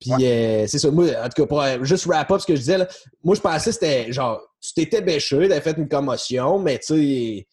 puis 0.00 0.12
euh, 0.26 0.66
c'est 0.66 0.78
ça, 0.78 0.90
moi, 0.90 1.06
en 1.22 1.28
tout 1.28 1.42
cas, 1.42 1.46
pour 1.46 1.62
euh, 1.62 1.82
juste 1.82 2.06
wrap 2.06 2.30
up 2.30 2.40
ce 2.40 2.46
que 2.46 2.54
je 2.54 2.60
disais, 2.60 2.78
là, 2.78 2.86
moi, 3.22 3.34
je 3.34 3.40
pensais 3.40 3.70
que 3.70 3.74
c'était 3.74 4.12
genre, 4.12 4.40
tu 4.60 4.72
t'étais 4.74 5.00
bêché, 5.00 5.48
t'avais 5.48 5.60
fait 5.60 5.76
une 5.78 5.88
commotion, 5.88 6.58
mais 6.58 6.78
tu 6.78 6.86
sais, 6.94 7.46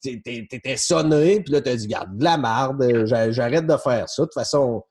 t'é- 0.00 0.20
t'é- 0.22 0.46
t'étais 0.48 0.76
sonné, 0.76 1.40
puis 1.42 1.52
là, 1.52 1.60
t'as 1.60 1.76
dit, 1.76 1.86
garde, 1.86 2.16
de 2.16 2.24
la 2.24 2.36
marde, 2.36 3.06
j'a- 3.06 3.30
j'arrête 3.30 3.66
de 3.66 3.76
faire 3.76 4.08
ça. 4.08 4.22
De 4.22 4.26
toute 4.26 4.34
façon, 4.34 4.82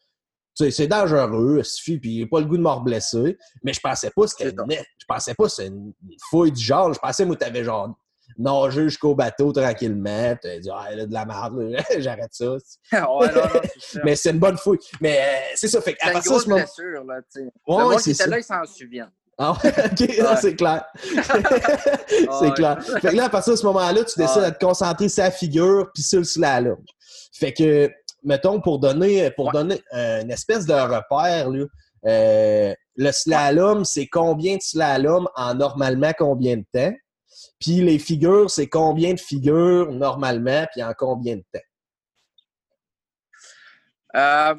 c'est 0.53 0.87
dangereux, 0.87 1.57
il 1.59 1.65
suffit, 1.65 1.97
puis 1.97 2.19
j'ai 2.19 2.25
pas 2.27 2.39
le 2.39 2.45
goût 2.45 2.57
de 2.57 2.61
me 2.61 2.69
reblesser. 2.69 3.37
Mais 3.63 3.73
je 3.73 3.79
pensais 3.79 4.11
pas 4.11 4.23
que 4.23 4.29
c'était 4.29 4.51
C'est. 4.51 4.83
Je 4.99 5.05
pensais 5.07 5.33
pas 5.33 5.43
que 5.45 5.49
c'était 5.49 5.67
une 5.69 5.93
une 6.03 6.15
fouille 6.29 6.51
du 6.51 6.61
genre. 6.61 6.93
Je 6.93 6.99
pensais, 6.99 7.25
moi, 7.25 7.35
t'avais 7.35 7.63
genre 7.63 7.95
nagé 8.37 8.83
jusqu'au 8.83 9.15
bateau 9.15 9.51
tranquillement. 9.51 10.35
T'as 10.41 10.59
dit, 10.59 10.69
ah, 10.73 10.93
là, 10.95 11.05
de 11.05 11.13
la 11.13 11.25
merde, 11.25 11.75
j'arrête 11.99 12.31
ça. 12.31 12.51
ouais, 12.51 12.57
non, 12.91 13.27
non, 13.27 13.41
c'est 13.79 13.79
ça. 13.97 13.99
Mais 14.03 14.15
c'est 14.15 14.31
une 14.31 14.39
bonne 14.39 14.57
fouille. 14.57 14.79
Mais 14.99 15.17
euh, 15.19 15.23
c'est 15.55 15.67
ça, 15.67 15.81
fait 15.81 15.95
une 16.05 16.11
partir 16.13 16.33
de 16.33 16.39
ce 16.39 16.49
moment. 16.49 16.61
blessure, 16.61 17.03
là, 17.05 17.15
tu 17.33 17.41
sais. 17.41 17.45
Ouais, 17.67 17.77
le 17.77 17.83
monde 17.83 17.93
c'est 17.99 18.03
qui 18.03 18.11
était 18.11 18.23
ça. 18.23 18.29
là, 18.29 18.37
il 18.39 18.43
s'en 18.43 18.65
souvient. 18.65 19.09
Ah 19.37 19.53
ouais, 19.63 19.69
ok, 19.85 19.99
Ouais. 19.99 20.35
c'est 20.39 20.55
clair. 20.55 20.85
c'est 21.03 22.27
Ouais. 22.27 22.51
clair. 22.53 22.83
Fait 22.83 23.09
que 23.09 23.15
là, 23.15 23.25
à 23.25 23.29
partir 23.29 23.53
de 23.53 23.57
ce 23.57 23.65
moment-là, 23.65 24.03
tu 24.03 24.19
décides 24.19 24.43
de 24.43 24.49
te 24.49 24.63
concentrer 24.63 25.09
sur 25.09 25.23
la 25.23 25.31
figure 25.31 25.89
puis 25.93 26.03
sur 26.03 26.19
le 26.19 26.25
slalom. 26.25 26.77
Fait 27.33 27.53
que, 27.53 27.89
mettons, 28.23 28.59
pour 28.61 28.79
donner, 28.79 29.31
pour 29.31 29.51
donner 29.51 29.81
euh, 29.95 30.21
une 30.21 30.31
espèce 30.31 30.65
de 30.65 30.73
repère, 30.73 31.49
là, 31.49 31.65
euh, 32.07 32.73
le 32.97 33.11
slalom, 33.11 33.85
c'est 33.85 34.07
combien 34.07 34.57
de 34.57 34.61
slalom 34.61 35.27
en 35.35 35.55
normalement 35.55 36.11
combien 36.17 36.57
de 36.57 36.65
temps? 36.73 36.93
Puis 37.59 37.81
les 37.81 37.99
figures, 37.99 38.49
c'est 38.49 38.67
combien 38.67 39.13
de 39.13 39.19
figures 39.19 39.91
normalement 39.91 40.65
puis 40.71 40.83
en 40.83 40.93
combien 40.93 41.37
de 41.37 41.43
temps? 41.53 41.59
Euh, 44.15 44.55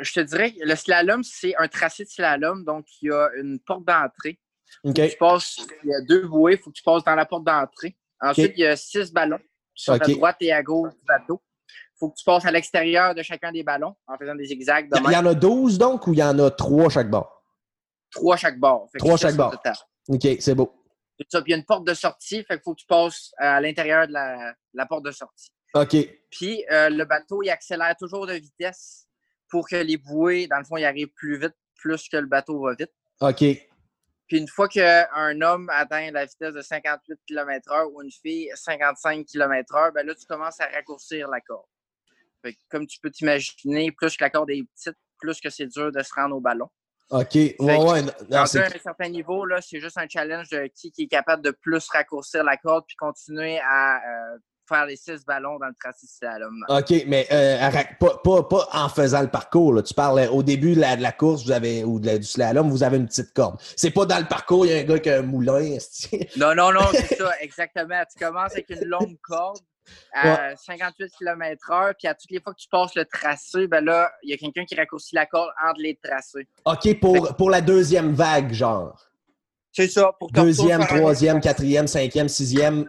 je 0.00 0.12
te 0.12 0.20
dirais 0.20 0.52
que 0.52 0.64
le 0.64 0.76
slalom, 0.76 1.22
c'est 1.22 1.54
un 1.56 1.68
tracé 1.68 2.04
de 2.04 2.08
slalom. 2.08 2.64
Donc, 2.64 2.86
il 3.02 3.08
y 3.08 3.12
a 3.12 3.28
une 3.36 3.60
porte 3.60 3.84
d'entrée. 3.84 4.40
OK. 4.82 4.94
Tu 4.94 5.16
passes, 5.18 5.66
il 5.84 5.90
y 5.90 5.94
a 5.94 6.00
deux 6.02 6.26
bouées, 6.26 6.54
il 6.54 6.58
faut 6.58 6.70
que 6.70 6.76
tu 6.76 6.82
passes 6.82 7.04
dans 7.04 7.14
la 7.14 7.26
porte 7.26 7.44
d'entrée. 7.44 7.96
Ensuite, 8.20 8.52
il 8.56 8.60
y 8.62 8.66
a 8.66 8.76
six 8.76 9.12
ballons 9.12 9.40
qui 9.74 9.84
sont 9.84 9.94
OK. 9.94 10.08
à 10.08 10.12
droite 10.12 10.36
et 10.40 10.52
à 10.52 10.62
gauche 10.62 10.92
du 10.92 11.04
bateau. 11.06 11.42
Il 11.68 11.98
faut 11.98 12.10
que 12.10 12.16
tu 12.16 12.24
passes 12.24 12.44
à 12.44 12.50
l'extérieur 12.50 13.14
de 13.14 13.22
chacun 13.22 13.52
des 13.52 13.62
ballons 13.62 13.94
en 14.06 14.16
faisant 14.16 14.34
des 14.34 14.46
zigzags 14.46 14.90
de 14.90 14.98
Il 14.98 15.12
y 15.12 15.16
en 15.16 15.26
a 15.26 15.34
12 15.34 15.78
donc 15.78 16.06
ou 16.06 16.12
il 16.12 16.18
y 16.18 16.22
en 16.22 16.38
a 16.38 16.50
3 16.50 16.88
chaque 16.88 17.10
bord? 17.10 17.44
Trois 18.10 18.36
chaque 18.36 18.58
bord. 18.58 18.88
Trois 18.98 19.16
chaque 19.16 19.36
bord. 19.36 19.54
OK, 20.08 20.26
c'est 20.38 20.54
beau. 20.54 20.72
Ça. 21.28 21.42
Puis 21.42 21.50
il 21.50 21.52
y 21.52 21.54
a 21.54 21.58
une 21.58 21.64
porte 21.64 21.86
de 21.86 21.94
sortie, 21.94 22.44
fait 22.44 22.54
qu'il 22.54 22.62
faut 22.62 22.74
que 22.74 22.80
tu 22.80 22.86
passes 22.86 23.32
à 23.38 23.60
l'intérieur 23.60 24.06
de 24.06 24.12
la, 24.12 24.54
la 24.72 24.86
porte 24.86 25.04
de 25.04 25.10
sortie. 25.10 25.48
OK. 25.74 25.96
Puis 26.30 26.64
euh, 26.70 26.88
le 26.88 27.04
bateau, 27.04 27.42
il 27.42 27.50
accélère 27.50 27.96
toujours 27.96 28.26
de 28.26 28.34
vitesse 28.34 29.06
pour 29.48 29.68
que 29.68 29.76
les 29.76 29.96
bouées, 29.96 30.46
dans 30.46 30.58
le 30.58 30.64
fond, 30.64 30.76
ils 30.76 30.84
arrivent 30.84 31.12
plus 31.14 31.38
vite, 31.38 31.54
plus 31.76 32.08
que 32.08 32.16
le 32.16 32.26
bateau 32.26 32.60
va 32.62 32.74
vite. 32.74 32.92
OK. 33.20 33.44
Puis 34.26 34.38
une 34.38 34.48
fois 34.48 34.68
qu'un 34.68 35.40
homme 35.42 35.68
atteint 35.70 36.10
la 36.10 36.24
vitesse 36.24 36.54
de 36.54 36.62
58 36.62 37.20
km/h 37.26 37.92
ou 37.92 38.02
une 38.02 38.10
fille 38.10 38.50
55 38.54 39.26
km/h, 39.26 39.92
ben 39.92 40.06
là, 40.06 40.14
tu 40.14 40.24
commences 40.26 40.60
à 40.60 40.66
raccourcir 40.66 41.28
la 41.28 41.40
corde. 41.40 41.66
Fait 42.42 42.54
que 42.54 42.58
comme 42.70 42.86
tu 42.86 42.98
peux 43.00 43.10
t'imaginer, 43.10 43.92
plus 43.92 44.16
que 44.16 44.24
la 44.24 44.30
corde 44.30 44.50
est 44.50 44.64
petite, 44.74 44.96
plus 45.18 45.40
que 45.40 45.50
c'est 45.50 45.66
dur 45.66 45.92
de 45.92 46.02
se 46.02 46.12
rendre 46.14 46.36
au 46.36 46.40
ballon. 46.40 46.70
OK. 47.10 47.34
Ouais, 47.34 47.54
que 47.58 47.62
ouais. 47.62 48.02
non, 48.02 48.12
non, 48.30 48.36
Rendu 48.38 48.48
c'est- 48.50 48.58
à 48.62 48.66
un 48.66 48.78
certain 48.82 49.08
niveau, 49.08 49.44
là, 49.44 49.58
c'est 49.60 49.80
juste 49.80 49.98
un 49.98 50.06
challenge 50.08 50.48
de 50.50 50.68
qui, 50.74 50.90
qui 50.90 51.02
est 51.04 51.08
capable 51.08 51.42
de 51.42 51.50
plus 51.50 51.86
raccourcir 51.88 52.42
la 52.44 52.56
corde 52.56 52.84
puis 52.86 52.96
continuer 52.96 53.58
à 53.60 53.96
euh, 53.98 54.38
faire 54.66 54.86
les 54.86 54.96
six 54.96 55.24
ballons 55.26 55.58
dans 55.58 55.66
le 55.66 55.74
tracé 55.78 56.06
de 56.06 56.10
slalom. 56.10 56.64
OK, 56.70 57.04
mais 57.06 57.26
euh, 57.30 57.70
pas, 58.00 58.16
pas, 58.24 58.42
pas 58.44 58.68
en 58.72 58.88
faisant 58.88 59.20
le 59.20 59.28
parcours. 59.28 59.74
là. 59.74 59.82
Tu 59.82 59.92
parles 59.92 60.20
euh, 60.20 60.30
au 60.30 60.42
début 60.42 60.74
de 60.74 60.80
la, 60.80 60.96
de 60.96 61.02
la 61.02 61.12
course 61.12 61.44
vous 61.44 61.52
avez, 61.52 61.84
ou 61.84 62.00
de 62.00 62.06
la- 62.06 62.18
du 62.18 62.24
slalom, 62.26 62.70
vous 62.70 62.82
avez 62.82 62.96
une 62.96 63.06
petite 63.06 63.34
corde. 63.34 63.60
C'est 63.76 63.90
pas 63.90 64.06
dans 64.06 64.18
le 64.18 64.24
parcours, 64.26 64.64
il 64.64 64.72
y 64.72 64.74
a 64.74 64.78
un 64.78 64.84
gars 64.84 64.98
qui 64.98 65.10
a 65.10 65.18
un 65.18 65.22
moulin. 65.22 65.76
Non, 66.38 66.54
non, 66.54 66.72
non, 66.72 66.80
c'est 66.92 67.16
ça, 67.16 67.30
exactement. 67.40 68.02
Tu 68.10 68.24
commences 68.24 68.52
avec 68.52 68.70
une 68.70 68.84
longue 68.88 69.18
corde 69.22 69.58
à 70.12 70.56
58 70.56 71.12
km/h, 71.18 71.94
puis 71.98 72.08
à 72.08 72.14
toutes 72.14 72.30
les 72.30 72.40
fois 72.40 72.54
que 72.54 72.60
tu 72.60 72.68
passes 72.68 72.94
le 72.94 73.04
tracé, 73.04 73.66
ben 73.66 73.84
là, 73.84 74.12
il 74.22 74.30
y 74.30 74.34
a 74.34 74.36
quelqu'un 74.36 74.64
qui 74.64 74.74
raccourcit 74.74 75.14
la 75.14 75.26
corde 75.26 75.50
entre 75.62 75.80
les 75.80 75.98
tracés. 76.02 76.46
OK, 76.64 77.00
pour, 77.00 77.36
pour 77.36 77.50
la 77.50 77.60
deuxième 77.60 78.12
vague, 78.12 78.52
genre. 78.52 78.98
C'est 79.72 79.88
ça, 79.88 80.12
pour 80.18 80.30
Deuxième, 80.30 80.86
troisième, 80.86 81.40
quatrième, 81.40 81.88
cinquième, 81.88 82.28
sixième. 82.28 82.88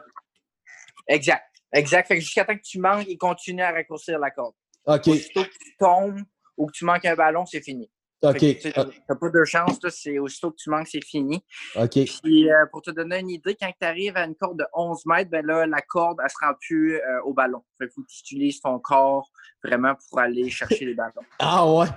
Exact, 1.07 1.43
exact. 1.73 2.07
Fait 2.07 2.15
que 2.15 2.21
jusqu'à 2.21 2.45
temps 2.45 2.55
que 2.55 2.61
tu 2.63 2.79
manques, 2.79 3.05
il 3.07 3.17
continue 3.17 3.63
à 3.63 3.71
raccourcir 3.71 4.19
la 4.19 4.29
corde. 4.29 4.53
OK, 4.85 5.07
Aussitôt 5.07 5.43
que 5.43 5.49
tu 5.49 5.75
tombes 5.79 6.21
ou 6.57 6.67
que 6.67 6.71
tu 6.73 6.85
manques 6.85 7.05
un 7.05 7.15
ballon, 7.15 7.45
c'est 7.45 7.61
fini. 7.61 7.89
OK, 8.21 8.37
tu 8.37 8.71
T'as 8.71 8.85
t'as 8.85 9.15
pas 9.15 9.29
de 9.29 9.43
chance, 9.45 9.77
là, 9.83 9.89
c'est 9.89 10.17
aussitôt 10.19 10.51
que 10.51 10.55
tu 10.57 10.69
manques, 10.69 10.87
c'est 10.87 11.03
fini. 11.03 11.43
OK. 11.75 11.99
Puis 12.23 12.49
euh, 12.49 12.65
pour 12.71 12.81
te 12.81 12.91
donner 12.91 13.19
une 13.19 13.29
idée, 13.29 13.55
quand 13.59 13.71
tu 13.79 13.87
arrives 13.87 14.17
à 14.17 14.25
une 14.25 14.35
corde 14.35 14.59
de 14.59 14.65
11 14.73 15.05
mètres, 15.05 15.29
ben 15.29 15.45
là, 15.45 15.65
la 15.67 15.81
corde, 15.81 16.17
elle 16.23 16.29
se 16.29 16.35
rend 16.41 16.53
plus 16.59 16.95
euh, 16.95 17.21
au 17.25 17.33
ballon. 17.33 17.61
Fait 17.77 17.87
faut 17.93 18.01
que 18.01 18.07
tu 18.07 18.19
utilises 18.19 18.59
ton 18.61 18.79
corps 18.79 19.29
vraiment 19.63 19.93
pour 20.09 20.19
aller 20.19 20.49
chercher 20.49 20.85
les 20.85 20.93
ballons. 20.93 21.13
Ah 21.39 21.71
ouais? 21.71 21.87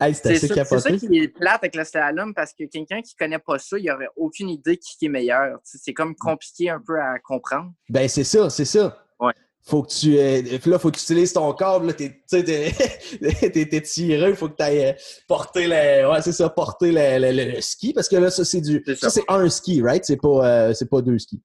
Hey, 0.00 0.14
C'est 0.14 0.38
ça, 0.38 0.64
ça 0.64 0.92
qui 0.92 1.18
est 1.18 1.28
plate 1.28 1.56
avec 1.56 1.74
le 1.74 1.82
slalom 1.82 2.32
parce 2.32 2.52
que 2.52 2.64
quelqu'un 2.64 3.02
qui 3.02 3.16
connaît 3.16 3.40
pas 3.40 3.58
ça, 3.58 3.76
il 3.78 3.90
aurait 3.90 4.08
aucune 4.14 4.48
idée 4.48 4.76
qui 4.76 5.06
est 5.06 5.08
meilleur. 5.08 5.58
C'est 5.64 5.92
comme 5.92 6.14
compliqué 6.14 6.70
un 6.70 6.80
peu 6.80 7.00
à 7.00 7.18
comprendre. 7.18 7.72
Ben, 7.88 8.08
c'est 8.08 8.22
ça, 8.22 8.48
c'est 8.48 8.64
ça. 8.64 9.04
Ouais. 9.18 9.32
Faut 9.62 9.82
que 9.82 9.90
tu. 9.92 10.18
euh, 10.18 10.40
là, 10.66 10.78
faut 10.78 10.90
que 10.90 10.96
tu 10.96 11.02
utilises 11.02 11.32
ton 11.34 11.52
corps. 11.52 11.82
Là, 11.82 11.92
t'es, 11.94 12.22
t'es, 12.30 13.82
tiré. 13.82 14.34
Faut 14.34 14.48
que 14.48 14.56
tu 14.56 14.62
ailles 14.62 14.96
porter 15.26 15.66
le. 15.66 16.10
Ouais, 16.10 16.22
c'est 16.22 16.32
ça, 16.32 16.48
porter 16.48 16.90
le, 16.90 17.18
le- 17.26 17.32
le- 17.36 17.52
le 17.56 17.60
ski. 17.60 17.92
Parce 17.92 18.08
que 18.08 18.16
là, 18.16 18.30
ça, 18.30 18.44
c'est 18.44 18.60
du. 18.62 18.82
C'est 18.86 18.96
Ça, 18.96 19.10
c'est 19.10 19.24
un 19.28 19.48
ski, 19.50 19.82
right? 19.82 20.04
C'est 20.04 20.16
pas, 20.16 20.46
euh, 20.68 20.74
c'est 20.74 20.88
pas 20.88 21.02
deux 21.02 21.18
skis. 21.18 21.42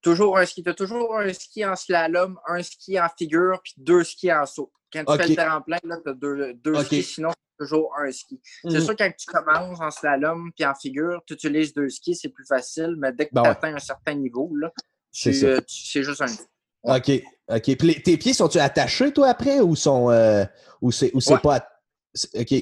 Toujours 0.00 0.36
un 0.38 0.44
ski. 0.46 0.64
Tu 0.64 0.70
as 0.70 0.74
toujours 0.74 1.16
un 1.16 1.32
ski 1.32 1.64
en 1.64 1.76
slalom, 1.76 2.36
un 2.48 2.62
ski 2.62 2.98
en 3.00 3.06
figure, 3.16 3.60
puis 3.62 3.74
deux 3.76 4.02
skis 4.02 4.32
en 4.32 4.44
saut. 4.46 4.72
Quand 4.92 5.04
tu 5.04 5.16
fais 5.16 5.28
le 5.28 5.36
tremplin, 5.36 5.78
tu 5.82 6.10
as 6.10 6.12
deux, 6.14 6.52
deux 6.54 6.74
skis, 6.82 7.02
sinon 7.04 7.30
c'est 7.30 7.64
toujours 7.64 7.94
un 7.98 8.10
ski. 8.10 8.40
C'est 8.64 8.70
Mhm. 8.78 8.80
sûr 8.80 8.96
quand 8.96 9.10
tu 9.16 9.26
commences 9.30 9.80
en 9.80 9.90
slalom 9.90 10.50
puis 10.54 10.66
en 10.66 10.74
figure, 10.74 11.22
tu 11.26 11.34
utilises 11.34 11.72
deux 11.72 11.88
skis, 11.88 12.16
c'est 12.16 12.28
plus 12.28 12.44
facile, 12.44 12.96
mais 12.98 13.12
dès 13.12 13.26
que 13.26 13.30
Ben 13.32 13.42
tu 13.42 13.48
ouais. 13.48 13.52
atteins 13.54 13.74
un 13.76 13.78
certain 13.78 14.14
niveau, 14.14 14.50
là, 14.56 14.70
C'est 15.12 15.44
euh, 15.44 15.60
juste 15.68 16.20
un 16.20 16.26
ski. 16.26 16.42
OK. 16.82 17.10
OK. 17.48 17.62
Puis 17.76 17.76
les- 17.88 18.02
tes 18.02 18.16
pieds, 18.16 18.32
sont-tu 18.32 18.58
attachés, 18.58 19.12
toi, 19.12 19.28
après, 19.28 19.60
ou 19.60 19.74
sont. 19.76 20.10
euh, 20.10 20.44
ou 20.80 20.90
c'est, 20.90 21.12
Ouais. 21.14 21.38
pas. 21.42 21.68
OK. 22.34 22.54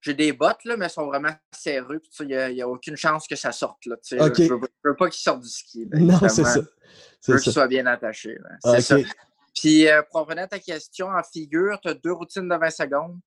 J'ai 0.00 0.14
des 0.14 0.32
bottes, 0.32 0.64
là, 0.64 0.76
mais 0.76 0.86
elles 0.86 0.90
sont 0.90 1.06
vraiment 1.06 1.32
serrées. 1.56 1.98
Il 2.20 2.26
n'y 2.26 2.62
a, 2.62 2.68
aucune 2.68 2.96
chance 2.96 3.26
que 3.28 3.36
ça 3.36 3.52
sorte. 3.52 3.86
Là, 3.86 3.96
tu 3.96 4.16
sais, 4.16 4.22
Ok. 4.22 4.36
Je 4.42 4.52
veux, 4.54 4.60
je 4.84 4.88
veux 4.90 4.96
pas 4.96 5.08
qu'ils 5.08 5.22
sortent 5.22 5.42
du 5.42 5.48
ski. 5.48 5.86
là, 5.90 5.98
Non, 6.00 6.18
c'est 6.28 6.44
ça. 6.44 6.60
Je 7.26 7.32
veux 7.32 7.38
qu'ils 7.38 7.52
soient 7.52 7.68
bien 7.68 7.86
attachés. 7.86 8.36
C'est 8.64 8.70
OK. 8.70 8.80
ça. 8.80 8.96
Puis, 9.54 9.86
euh, 9.88 10.02
pour 10.10 10.22
revenir 10.22 10.44
à 10.44 10.48
ta 10.48 10.58
question, 10.58 11.08
en 11.08 11.22
figure, 11.22 11.78
tu 11.82 11.88
as 11.90 11.94
deux 11.94 12.12
routines 12.12 12.48
de 12.48 12.56
20 12.56 12.70
secondes. 12.70 13.18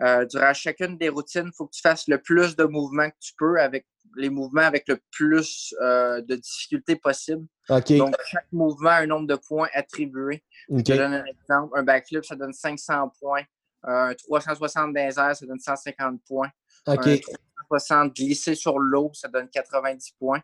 Euh, 0.00 0.24
durant 0.24 0.54
chacune 0.54 0.96
des 0.96 1.08
routines, 1.08 1.46
il 1.46 1.52
faut 1.56 1.66
que 1.66 1.74
tu 1.74 1.80
fasses 1.80 2.08
le 2.08 2.18
plus 2.20 2.56
de 2.56 2.64
mouvements 2.64 3.10
que 3.10 3.16
tu 3.20 3.32
peux 3.36 3.60
avec 3.60 3.86
les 4.16 4.30
mouvements 4.30 4.62
avec 4.62 4.84
le 4.88 4.98
plus 5.10 5.74
euh, 5.80 6.20
de 6.20 6.36
difficulté 6.36 6.96
possible. 6.96 7.46
Donc, 7.68 8.14
chaque 8.30 8.50
mouvement 8.52 8.90
a 8.90 8.96
un 8.96 9.06
nombre 9.06 9.26
de 9.26 9.36
points 9.36 9.68
attribués. 9.72 10.42
Je 10.68 10.82
te 10.82 10.92
donne 10.92 11.14
un 11.14 11.24
exemple. 11.24 11.72
Un 11.76 11.82
backflip, 11.82 12.24
ça 12.24 12.36
donne 12.36 12.52
500 12.52 13.12
points. 13.20 13.42
Un 13.82 14.14
360 14.14 14.94
dans 14.94 15.10
ça 15.12 15.46
donne 15.46 15.58
150 15.58 16.20
points. 16.26 16.50
Un 16.86 16.96
360 16.96 18.14
glissé 18.14 18.54
sur 18.54 18.78
l'eau, 18.78 19.10
ça 19.14 19.28
donne 19.28 19.48
90 19.48 20.14
points. 20.18 20.40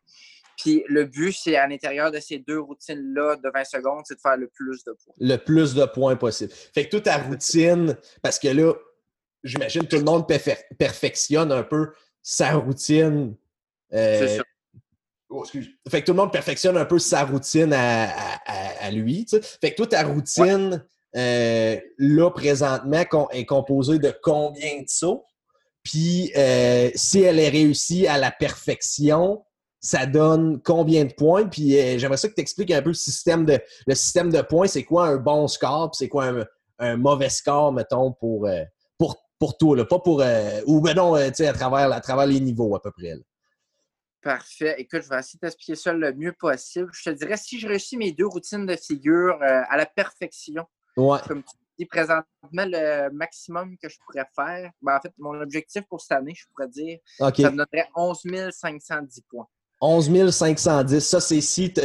Puis 0.56 0.84
le 0.88 1.04
but, 1.04 1.32
c'est 1.32 1.56
à 1.56 1.66
l'intérieur 1.66 2.10
de 2.10 2.20
ces 2.20 2.38
deux 2.38 2.60
routines-là 2.60 3.36
de 3.36 3.50
20 3.52 3.64
secondes, 3.64 4.02
c'est 4.04 4.16
de 4.16 4.20
faire 4.20 4.36
le 4.36 4.48
plus 4.48 4.84
de 4.84 4.92
points. 4.92 5.14
Le 5.18 5.36
plus 5.36 5.74
de 5.74 5.84
points 5.86 6.16
possible. 6.16 6.52
Fait 6.52 6.84
que 6.84 6.90
toute 6.90 7.04
ta 7.04 7.16
routine, 7.16 7.96
parce 8.22 8.38
que 8.38 8.48
là, 8.48 8.74
j'imagine 9.42 9.86
tout 9.86 9.96
le 9.96 10.04
monde 10.04 10.26
perfectionne 10.78 11.50
un 11.50 11.62
peu 11.62 11.92
sa 12.22 12.52
routine. 12.52 13.34
Euh, 13.92 14.18
c'est 14.20 14.36
ça. 14.38 14.42
Oh, 15.32 15.44
fait 15.44 16.00
que 16.00 16.06
tout 16.06 16.12
le 16.12 16.16
monde 16.16 16.32
perfectionne 16.32 16.76
un 16.76 16.84
peu 16.84 16.98
sa 16.98 17.24
routine 17.24 17.72
à, 17.72 18.90
lui. 18.90 19.26
Fait 19.60 19.70
que 19.70 19.76
toute 19.76 19.90
ta 19.90 20.02
routine, 20.02 20.84
euh, 21.16 21.76
là, 21.98 22.30
présentement, 22.30 23.04
est 23.30 23.44
composée 23.44 24.00
de 24.00 24.12
combien 24.22 24.82
de 24.82 24.88
sauts? 24.88 25.24
Puis, 25.84 26.32
euh, 26.36 26.90
si 26.96 27.22
elle 27.22 27.38
est 27.38 27.48
réussie 27.48 28.08
à 28.08 28.18
la 28.18 28.32
perfection, 28.32 29.44
ça 29.80 30.04
donne 30.04 30.60
combien 30.64 31.04
de 31.04 31.12
points? 31.12 31.46
Puis, 31.46 31.78
euh, 31.78 31.96
j'aimerais 31.96 32.16
ça 32.16 32.28
que 32.28 32.34
tu 32.34 32.40
expliques 32.40 32.72
un 32.72 32.82
peu 32.82 32.90
le 32.90 32.94
système 32.94 33.44
de, 33.44 33.60
le 33.86 33.94
système 33.94 34.30
de 34.30 34.42
points. 34.42 34.66
C'est 34.66 34.84
quoi 34.84 35.06
un 35.06 35.16
bon 35.16 35.46
score? 35.46 35.92
Puis, 35.92 35.98
c'est 35.98 36.08
quoi 36.08 36.32
un, 36.80 36.96
mauvais 36.96 37.30
score, 37.30 37.72
mettons, 37.72 38.10
pour, 38.12 38.48
pour, 38.98 39.16
pour 39.38 39.56
toi? 39.56 39.76
Là? 39.76 39.84
Pas 39.84 40.00
pour. 40.00 40.24
ou, 40.66 40.80
ben 40.80 40.94
non, 40.94 41.16
tu 41.16 41.34
sais, 41.34 41.46
à 41.46 41.52
travers, 41.52 41.92
à 41.92 42.00
travers 42.00 42.26
les 42.26 42.40
niveaux, 42.40 42.74
à 42.74 42.82
peu 42.82 42.90
près. 42.90 43.14
Parfait. 44.22 44.74
Écoute, 44.78 45.02
je 45.02 45.08
vais 45.08 45.18
essayer 45.18 45.38
d'expliquer 45.42 45.74
ça 45.76 45.92
le 45.92 46.12
mieux 46.12 46.32
possible. 46.32 46.90
Je 46.92 47.10
te 47.10 47.16
dirais, 47.16 47.36
si 47.36 47.58
je 47.58 47.66
réussis 47.66 47.96
mes 47.96 48.12
deux 48.12 48.26
routines 48.26 48.66
de 48.66 48.76
figure 48.76 49.38
à 49.40 49.76
la 49.76 49.86
perfection, 49.86 50.66
comme 50.94 51.42
tu 51.42 51.56
dis 51.78 51.86
présentement, 51.86 52.24
le 52.52 53.08
maximum 53.10 53.76
que 53.78 53.88
je 53.88 53.96
pourrais 54.04 54.26
faire, 54.36 54.70
ben, 54.82 54.96
en 54.96 55.00
fait, 55.00 55.12
mon 55.18 55.40
objectif 55.40 55.82
pour 55.88 56.00
cette 56.00 56.12
année, 56.12 56.34
je 56.34 56.44
pourrais 56.48 56.68
dire, 56.68 56.98
ça 57.18 57.30
me 57.50 57.56
donnerait 57.56 57.88
11 57.96 58.50
510 58.50 59.22
points. 59.30 59.46
11 59.80 60.30
510. 60.30 61.00
Ça, 61.00 61.20
c'est 61.20 61.40
si, 61.40 61.72
tu 61.72 61.80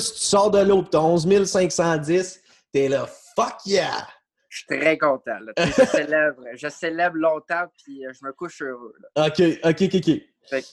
sors 0.00 0.50
de 0.50 0.58
l'eau, 0.58 0.82
tu 0.82 0.96
as 0.96 1.02
11 1.02 1.44
510, 1.46 2.42
t'es 2.72 2.88
là, 2.88 3.08
fuck 3.34 3.64
yeah! 3.64 4.06
Je 4.48 4.58
suis 4.58 4.66
très 4.66 4.96
content. 4.96 5.38
Je, 5.58 5.84
célèbre, 5.84 6.42
je 6.54 6.68
célèbre 6.68 7.16
longtemps, 7.16 7.66
puis 7.76 8.06
euh, 8.06 8.12
je 8.12 8.26
me 8.26 8.32
couche 8.32 8.62
heureux. 8.62 8.94
OK, 9.16 9.42
OK, 9.64 9.82
OK, 9.82 9.94
OK. 9.94 10.22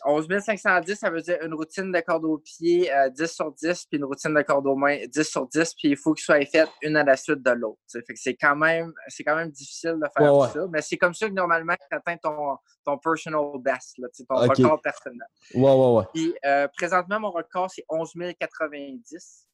11 0.06 0.28
510, 0.40 0.96
ça 0.96 1.10
veut 1.10 1.22
dire 1.22 1.38
une 1.42 1.54
routine 1.54 1.92
de 1.92 2.00
corde 2.00 2.26
au 2.26 2.38
pied 2.38 2.90
10 3.12 3.22
euh, 3.22 3.28
sur 3.28 3.52
10, 3.52 3.86
puis 3.86 3.98
une 3.98 4.06
routine 4.06 4.34
de 4.34 4.42
corde 4.42 4.68
aux 4.68 4.76
mains 4.76 5.00
10 5.08 5.24
sur 5.24 5.48
10, 5.48 5.74
puis 5.76 5.90
il 5.90 5.98
faut 5.98 6.14
que 6.14 6.22
soit 6.22 6.46
fait 6.46 6.70
une 6.82 6.96
à 6.98 7.04
la 7.04 7.18
suite 7.18 7.44
de 7.44 7.52
l'autre. 7.52 7.80
c'est 7.88 8.36
quand 8.36 8.56
même 8.56 8.94
quand 9.26 9.36
même 9.36 9.52
difficile 9.52 9.96
de 10.02 10.08
faire 10.18 10.52
ça, 10.52 10.68
mais 10.72 10.82
c'est 10.82 10.98
comme 10.98 11.14
ça 11.14 11.28
que 11.28 11.34
normalement 11.34 11.74
tu 11.74 11.96
atteins 11.96 12.18
ton, 12.18 12.58
ton 12.86 12.98
personal 12.98 13.44
best, 13.60 13.98
ton 14.28 14.36
record 14.36 14.82
personnel. 14.82 15.28
Ouais, 15.54 15.62
ouais, 15.62 15.98
ouais. 15.98 16.04
Puis 16.14 16.34
euh, 16.46 16.68
présentement, 16.76 17.20
mon 17.20 17.32
record, 17.32 17.70
c'est 17.70 17.86
11 17.90 18.14
090. 18.40 19.48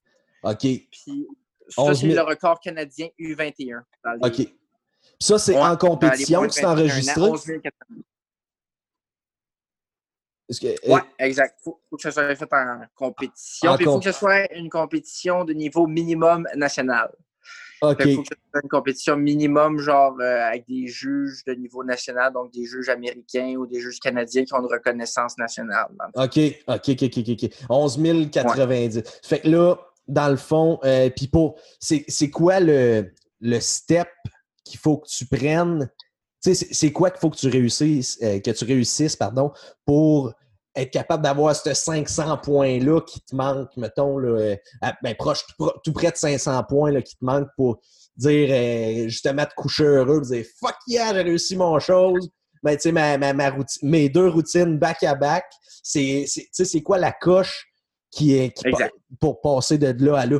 OK. 0.43 0.59
Puis 0.59 1.27
ça, 1.73 1.93
c'est 1.93 2.07
le 2.07 2.21
record 2.21 2.59
canadien 2.59 3.07
U21. 3.19 3.81
OK. 4.21 4.53
Ça, 5.19 5.37
c'est 5.37 5.57
en 5.57 5.77
compétition 5.77 6.41
que 6.41 6.53
c'est 6.53 6.65
enregistré? 6.65 7.29
oui, 10.61 10.75
euh, 10.89 10.97
exact. 11.19 11.59
Il 11.59 11.63
faut, 11.63 11.79
que 11.97 12.01
ça 12.01 12.11
soit 12.11 12.35
fait 12.35 12.53
en 12.53 12.81
compétition. 12.95 13.77
il 13.79 13.85
faut 13.85 13.99
que 13.99 14.11
ce 14.11 14.17
soit 14.17 14.51
une 14.53 14.69
compétition 14.69 15.45
de 15.45 15.53
niveau 15.53 15.87
minimum 15.87 16.47
national. 16.55 17.09
OK. 17.81 17.97
Il 18.05 18.15
faut 18.15 18.21
que 18.21 18.27
ce 18.29 18.41
soit 18.51 18.61
une 18.63 18.69
compétition 18.69 19.17
minimum, 19.17 19.79
genre 19.79 20.15
euh, 20.19 20.41
avec 20.41 20.67
des 20.67 20.87
juges 20.87 21.43
de 21.45 21.53
niveau 21.53 21.83
national, 21.83 22.31
donc 22.33 22.51
des 22.51 22.65
juges 22.65 22.89
américains 22.89 23.55
ou 23.57 23.65
des 23.65 23.79
juges 23.79 23.99
canadiens 23.99 24.43
qui 24.43 24.53
ont 24.53 24.59
une 24.59 24.71
reconnaissance 24.71 25.37
nationale. 25.37 25.87
OK, 26.15 26.39
OK, 26.67 26.89
OK, 26.89 27.03
OK, 27.03 27.29
OK. 27.29 27.49
11 27.69 28.29
090. 28.31 29.03
Fait 29.23 29.39
que 29.39 29.49
là, 29.49 29.77
dans 30.11 30.29
le 30.29 30.35
fond, 30.35 30.77
euh, 30.83 31.09
c'est 31.79 32.29
quoi 32.29 32.59
le, 32.59 33.13
le 33.39 33.59
step 33.59 34.09
qu'il 34.65 34.79
faut 34.79 34.97
que 34.97 35.07
tu 35.07 35.25
prennes? 35.25 35.89
C'est 36.41 36.91
quoi 36.91 37.11
qu'il 37.11 37.19
faut 37.19 37.29
que 37.29 37.37
tu 37.37 37.47
réussisses, 37.47 38.17
euh, 38.21 38.39
que 38.39 38.51
tu 38.51 38.65
réussisses 38.65 39.15
pardon, 39.15 39.51
pour 39.85 40.33
être 40.75 40.91
capable 40.91 41.23
d'avoir 41.23 41.55
ce 41.55 41.73
500 41.73 42.37
points-là 42.39 43.01
qui 43.01 43.21
te 43.21 43.35
manquent, 43.35 43.75
mettons, 43.77 44.17
là, 44.17 44.39
euh, 44.39 44.55
ben, 45.01 45.15
proche, 45.15 45.45
tout, 45.83 45.93
près 45.93 46.11
de 46.11 46.17
500 46.17 46.63
points 46.67 46.91
là, 46.91 47.01
qui 47.01 47.15
te 47.15 47.23
manquent 47.23 47.49
pour 47.55 47.79
dire, 48.17 49.07
justement, 49.09 49.45
te 49.45 49.53
coucher 49.55 49.83
heureux, 49.83 50.21
dire 50.21 50.45
fuck 50.59 50.75
yeah, 50.87 51.13
j'ai 51.13 51.21
réussi 51.21 51.55
mon 51.55 51.79
chose. 51.79 52.29
Ben, 52.63 52.77
sais, 52.77 52.91
ma, 52.91 53.17
ma, 53.17 53.49
routine, 53.49 53.89
mes 53.89 54.09
deux 54.09 54.27
routines 54.27 54.77
back-à-back, 54.77 55.45
c'est 55.83 56.81
quoi 56.83 56.97
la 56.97 57.11
coche 57.11 57.70
qui 58.11 58.35
est 58.37 58.51
qui, 58.51 58.69
pour 59.19 59.41
passer 59.41 59.77
de 59.77 60.05
là 60.05 60.19
à 60.19 60.25
là? 60.25 60.39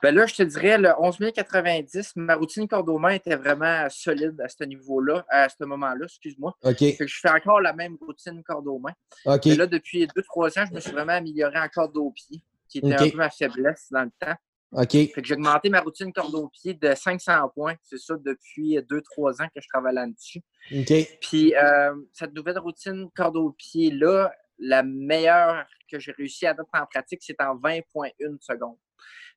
Ben 0.00 0.14
là, 0.14 0.26
je 0.26 0.34
te 0.36 0.42
dirais, 0.44 0.78
le 0.78 0.92
11 0.96 1.18
090, 1.34 2.12
ma 2.16 2.36
routine 2.36 2.68
corde 2.68 2.88
aux 2.88 2.98
mains 2.98 3.14
était 3.14 3.34
vraiment 3.34 3.88
solide 3.90 4.40
à 4.40 4.48
ce 4.48 4.62
niveau-là, 4.62 5.26
à 5.28 5.48
ce 5.48 5.64
moment-là, 5.64 6.04
excuse-moi. 6.04 6.56
OK. 6.62 6.78
je 6.78 7.18
fais 7.20 7.30
encore 7.30 7.60
la 7.60 7.72
même 7.72 7.96
routine 8.00 8.42
corde 8.44 8.68
aux 8.68 8.78
mains. 8.78 8.94
OK. 9.24 9.46
Et 9.46 9.56
là, 9.56 9.66
depuis 9.66 10.06
2-3 10.06 10.60
ans, 10.60 10.66
je 10.68 10.74
me 10.74 10.78
suis 10.78 10.92
vraiment 10.92 11.14
amélioré 11.14 11.58
en 11.58 11.68
corde 11.68 11.96
aux 11.96 12.12
pieds, 12.12 12.44
qui 12.68 12.78
était 12.78 12.94
un 12.94 13.10
peu 13.10 13.16
ma 13.16 13.28
faiblesse 13.28 13.88
dans 13.90 14.04
le 14.04 14.12
temps. 14.20 14.36
OK. 14.72 14.92
J'ai 14.92 15.34
augmenté 15.34 15.70
ma 15.70 15.80
routine 15.80 16.12
corde 16.12 16.34
aux 16.34 16.48
pieds 16.48 16.74
de 16.74 16.94
500 16.94 17.48
points. 17.54 17.74
C'est 17.82 17.98
ça 17.98 18.14
depuis 18.18 18.76
2-3 18.78 19.42
ans 19.42 19.48
que 19.54 19.60
je 19.60 19.68
travaille 19.68 19.94
là-dessus. 19.94 20.42
OK. 20.72 21.18
Puis 21.20 21.54
euh, 21.56 21.94
cette 22.12 22.34
nouvelle 22.34 22.58
routine 22.58 23.08
corde 23.14 23.36
aux 23.36 23.52
pieds-là, 23.52 24.30
la 24.58 24.82
meilleure 24.82 25.66
que 25.90 25.98
j'ai 25.98 26.12
réussi 26.12 26.46
à 26.46 26.50
adopter 26.50 26.78
en 26.78 26.86
pratique, 26.86 27.20
c'est 27.22 27.40
en 27.40 27.56
20,1 27.56 28.36
secondes. 28.40 28.76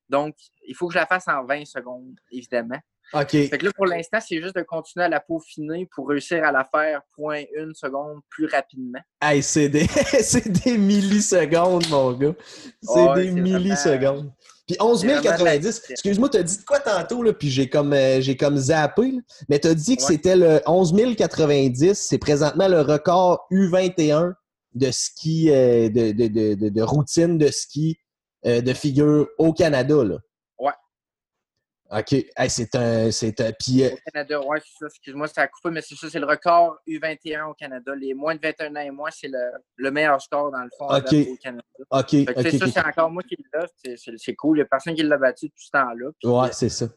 Donc, 0.10 0.36
il 0.68 0.76
faut 0.76 0.88
que 0.88 0.94
je 0.94 1.00
la 1.00 1.06
fasse 1.06 1.28
en 1.30 1.46
20 1.46 1.66
secondes, 1.66 2.20
évidemment. 2.32 2.80
OK. 3.14 3.30
Fait 3.32 3.57
que 3.57 3.66
là, 3.66 3.72
pour 3.76 3.86
l'instant, 3.86 4.20
c'est 4.26 4.41
juste 4.41 4.55
de 4.55 4.62
continuer 4.62 5.05
à 5.05 5.09
la 5.09 5.20
peaufiner 5.20 5.88
pour 5.93 6.09
réussir 6.09 6.43
à 6.43 6.51
la 6.51 6.68
faire 6.74 7.01
point 7.16 7.43
une 7.55 7.74
seconde 7.74 8.22
plus 8.30 8.45
rapidement. 8.45 8.99
Hey, 9.22 9.43
c'est 9.43 9.70
des... 9.70 9.88
des, 10.66 10.78
millisecondes, 10.78 11.88
mon 11.89 12.14
gars. 12.14 12.34
C'est 12.82 13.14
des 13.16 13.32
millisecondes. 13.32 14.32
Puis 14.68 14.78
11 14.80 15.05
090, 15.22 15.82
excuse-moi, 15.89 16.30
tu 16.30 16.38
as 16.38 16.43
dit 16.43 16.64
quoi 16.66 16.80
tantôt, 16.80 17.24
là, 17.24 17.34
puis 17.34 17.49
j'ai 17.49 17.68
comme, 17.68 17.91
euh, 17.93 18.22
j'ai 18.22 18.38
comme 18.38 18.55
zappé, 18.55 19.14
mais 19.49 19.59
tu 19.59 19.68
as 19.68 19.74
dit 19.74 19.97
que 19.97 20.03
c'était 20.03 20.36
le 20.36 20.62
11 20.66 20.95
090, 21.18 21.93
c'est 21.93 22.18
présentement 22.18 22.68
le 22.70 22.82
record 22.82 23.45
U21 23.51 24.34
de 24.76 24.91
ski, 24.91 25.49
euh, 25.49 25.89
de, 25.89 26.12
de, 26.12 26.55
de, 26.55 26.70
de, 26.70 26.82
routine 26.82 27.38
de 27.38 27.47
ski 27.47 27.97
euh, 28.45 28.62
de 28.62 28.74
figure 28.74 29.28
au 29.38 29.51
Canada, 29.51 30.03
là. 30.03 30.20
OK. 31.92 32.26
c'est 32.48 32.76
un. 32.76 33.12
C'est 33.12 33.42
un 33.42 33.52
puis, 33.52 33.84
euh, 33.84 33.89
Au 33.89 34.12
Canada, 34.12 34.42
ouais, 34.42 34.60
c'est 34.64 34.80
ça. 34.80 34.86
Excuse-moi, 34.88 35.28
c'est 35.28 35.42
à 35.42 35.48
couper, 35.48 35.70
mais 35.72 35.82
c'est 35.82 35.96
ça, 35.96 36.10
c'est 36.10 36.20
le 36.20 36.26
record 36.26 36.78
U21 36.88 37.50
au 37.50 37.54
Canada. 37.54 37.94
Les 37.96 38.14
moins 38.14 38.34
de 38.36 38.39
21 38.42 38.76
ans 38.76 38.80
et 38.80 38.92
moins, 38.92 39.10
c'est 39.12 39.28
le, 39.28 39.52
le, 39.76 39.92
meilleur 39.92 40.22
score 40.22 40.52
dans 40.52 40.64
le 40.64 40.70
fond 40.78 40.86
au 40.88 41.38
Canada. 41.38 41.64
OK. 41.89 42.14
okay, 42.14 42.58
ça, 42.58 42.68
c'est 42.68 42.86
encore 42.86 43.12
moi 43.12 43.24
qui 43.24 43.36
l'ai. 43.36 43.98
C'est 44.18 44.36
cool. 44.36 44.58
Il 44.58 44.62
n'y 44.62 44.64
a 44.64 44.66
personne 44.66 44.96
qui 44.96 45.04
l'a 45.04 45.18
battu 45.18 45.50
tout 45.50 45.56
ce 45.58 45.72
temps-là. 45.72 46.12
Ouais, 46.24 46.50
c'est 46.54 46.70
ça. 46.70 46.88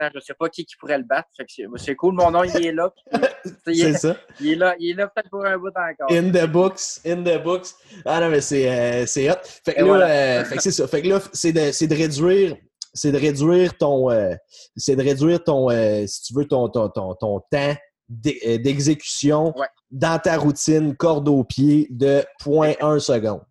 Je 0.00 0.16
ne 0.16 0.20
sais 0.20 0.34
pas 0.34 0.48
qui, 0.48 0.64
qui 0.64 0.76
pourrait 0.76 0.98
le 0.98 1.04
battre. 1.04 1.28
C'est 1.76 1.96
cool. 1.96 2.14
Mon 2.14 2.30
nom, 2.30 2.44
il 2.44 2.66
est 2.66 2.72
là. 2.72 2.92
c'est 3.66 3.94
ça. 3.94 4.16
Il 4.40 4.52
est 4.52 4.56
là, 4.56 4.74
il 4.78 4.90
est 4.90 4.94
là 4.94 5.08
peut-être 5.08 5.30
pour 5.30 5.44
un 5.44 5.56
bout 5.56 5.68
encore. 5.68 6.10
In 6.10 6.30
the 6.30 6.46
books. 6.46 7.00
In 7.06 7.22
the 7.22 7.42
books. 7.42 7.68
Ah 8.04 8.20
non, 8.20 8.30
mais 8.30 8.40
c'est 8.40 8.68
euh, 8.68 9.32
hot. 9.32 9.38
Fait 9.64 9.74
que 9.74 9.84
là, 9.84 10.08
euh, 10.08 10.44
fait 10.44 10.56
que 10.56 10.62
c'est 10.62 10.70
ça. 10.70 10.86
Fait 10.86 11.02
que 11.02 11.08
là, 11.08 11.20
c'est 11.32 11.52
de, 11.52 11.86
de 11.86 11.94
réduire 11.94 12.56
c'est 12.94 13.12
de 13.12 13.18
réduire 13.18 13.76
ton 13.76 14.10
euh, 14.10 14.34
c'est 14.76 14.96
de 14.96 15.02
réduire 15.02 15.42
ton 15.42 15.70
euh, 15.70 16.06
si 16.06 16.22
tu 16.22 16.34
veux 16.34 16.46
ton, 16.46 16.68
ton, 16.68 16.88
ton, 16.88 17.14
ton 17.14 17.40
temps 17.50 17.74
d'exécution 18.08 19.54
dans 19.90 20.18
ta 20.18 20.36
routine 20.36 20.94
corde 20.96 21.28
au 21.28 21.42
pied 21.44 21.88
de 21.90 22.22
0.1 22.42 22.98
seconde. 22.98 23.42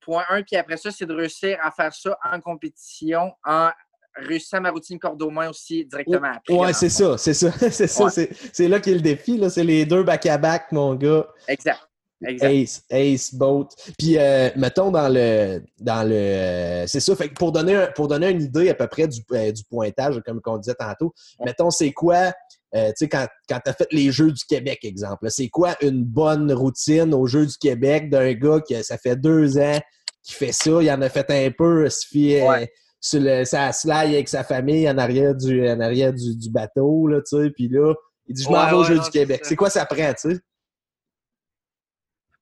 Point 0.00 0.24
1, 0.28 0.42
puis 0.42 0.56
après 0.56 0.76
ça, 0.76 0.90
c'est 0.90 1.06
de 1.06 1.14
réussir 1.14 1.58
à 1.62 1.70
faire 1.70 1.92
ça 1.92 2.16
en 2.30 2.40
compétition 2.40 3.32
en 3.44 3.70
réussissant 4.16 4.60
ma 4.60 4.70
routine 4.70 4.98
corde 4.98 5.22
aux 5.22 5.30
mains 5.30 5.48
aussi 5.48 5.84
directement 5.84 6.32
après. 6.34 6.54
Ouais, 6.54 6.72
c'est 6.72 6.88
ça, 6.88 7.16
c'est 7.16 7.34
ça, 7.34 7.50
c'est 7.70 7.86
ça. 7.86 8.08
C'est 8.10 8.68
là 8.68 8.80
qu'est 8.80 8.94
le 8.94 9.00
défi, 9.00 9.40
c'est 9.50 9.64
les 9.64 9.86
deux 9.86 10.02
back-à-back, 10.02 10.72
mon 10.72 10.94
gars. 10.94 11.26
Exact. 11.48 11.89
Exact. 12.26 12.50
Ace, 12.50 12.82
Ace, 12.90 13.34
Boat. 13.34 13.68
Puis, 13.98 14.18
euh, 14.18 14.50
mettons 14.56 14.90
dans 14.90 15.08
le. 15.08 15.62
dans 15.78 16.06
le 16.06 16.14
euh, 16.14 16.86
C'est 16.86 17.00
ça. 17.00 17.16
Fait 17.16 17.28
que 17.28 17.34
pour 17.34 17.52
donner, 17.52 17.86
pour 17.94 18.08
donner 18.08 18.30
une 18.30 18.42
idée 18.42 18.68
à 18.68 18.74
peu 18.74 18.86
près 18.86 19.08
du, 19.08 19.20
euh, 19.32 19.52
du 19.52 19.64
pointage, 19.64 20.20
comme 20.26 20.40
on 20.44 20.58
disait 20.58 20.74
tantôt, 20.74 21.14
mettons, 21.44 21.70
c'est 21.70 21.92
quoi. 21.92 22.32
tu 22.74 22.80
sais, 22.96 23.08
quand, 23.08 23.26
quand 23.48 23.60
tu 23.64 23.70
as 23.70 23.74
fait 23.74 23.88
les 23.90 24.12
Jeux 24.12 24.32
du 24.32 24.44
Québec, 24.44 24.80
exemple, 24.82 25.30
c'est 25.30 25.48
quoi 25.48 25.76
une 25.80 26.04
bonne 26.04 26.52
routine 26.52 27.14
aux 27.14 27.26
Jeux 27.26 27.46
du 27.46 27.56
Québec 27.56 28.10
d'un 28.10 28.32
gars 28.34 28.60
qui 28.60 28.82
ça 28.84 28.98
fait 28.98 29.16
deux 29.16 29.58
ans 29.58 29.80
qui 30.22 30.34
fait 30.34 30.52
ça, 30.52 30.82
il 30.82 30.90
en 30.90 31.00
a 31.02 31.08
fait 31.08 31.30
un 31.30 31.50
peu, 31.50 31.88
ça 31.88 32.06
fait, 32.12 32.70
sur 33.00 33.20
le, 33.20 33.44
ça 33.44 33.72
slide 33.72 34.12
avec 34.12 34.28
sa 34.28 34.44
famille 34.44 34.88
en 34.88 34.98
arrière 34.98 35.34
du, 35.34 35.66
en 35.68 35.80
arrière 35.80 36.12
du, 36.12 36.36
du 36.36 36.50
bateau, 36.50 37.06
là, 37.06 37.20
tu 37.20 37.38
sais, 37.38 37.50
puis 37.50 37.68
là, 37.68 37.94
il 38.26 38.34
dit, 38.34 38.42
je 38.42 38.48
m'en 38.48 38.66
vais 38.66 38.74
au 38.74 38.84
Jeu 38.84 38.98
du 38.98 39.10
Québec. 39.10 39.40
C'est 39.44 39.56
quoi 39.56 39.70
ça 39.70 39.86
prend, 39.86 40.12
tu 40.12 40.32
sais? 40.32 40.38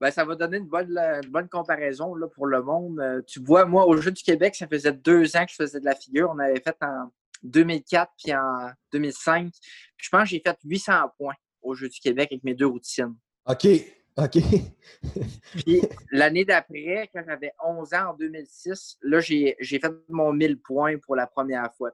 Ben, 0.01 0.11
ça 0.11 0.25
va 0.25 0.37
donner 0.37 0.59
une 0.59 0.69
bonne, 0.69 0.97
une 0.97 1.31
bonne 1.31 1.49
comparaison 1.49 2.15
là, 2.15 2.29
pour 2.29 2.47
le 2.47 2.63
monde. 2.63 3.01
Euh, 3.01 3.21
tu 3.27 3.41
vois, 3.41 3.65
moi, 3.65 3.87
au 3.87 3.97
Jeu 3.97 4.13
du 4.13 4.23
Québec, 4.23 4.55
ça 4.55 4.69
faisait 4.69 4.93
deux 4.93 5.37
ans 5.37 5.45
que 5.45 5.51
je 5.51 5.57
faisais 5.57 5.81
de 5.81 5.85
la 5.85 5.95
figure. 5.95 6.31
On 6.33 6.39
avait 6.39 6.61
fait 6.61 6.77
en 6.83 7.11
2004 7.43 8.13
puis 8.23 8.35
en 8.35 8.71
2005. 8.93 9.51
Puis 9.51 9.61
je 9.97 10.09
pense 10.09 10.23
que 10.23 10.29
j'ai 10.29 10.43
fait 10.45 10.57
800 10.65 10.93
points 11.17 11.35
au 11.63 11.75
Jeu 11.75 11.89
du 11.89 11.99
Québec 11.99 12.29
avec 12.31 12.45
mes 12.45 12.55
deux 12.55 12.67
routines. 12.67 13.15
OK. 13.47 13.67
OK. 14.17 14.39
puis 15.65 15.81
l'année 16.11 16.45
d'après, 16.45 17.09
quand 17.13 17.23
j'avais 17.25 17.53
11 17.65 17.95
ans, 17.95 18.11
en 18.11 18.15
2006, 18.15 18.99
là, 19.03 19.21
j'ai 19.21 19.57
fait 19.61 19.93
mon 20.09 20.33
1000 20.33 20.59
points 20.61 20.99
pour 20.99 21.15
la 21.15 21.27
première 21.27 21.73
fois. 21.77 21.91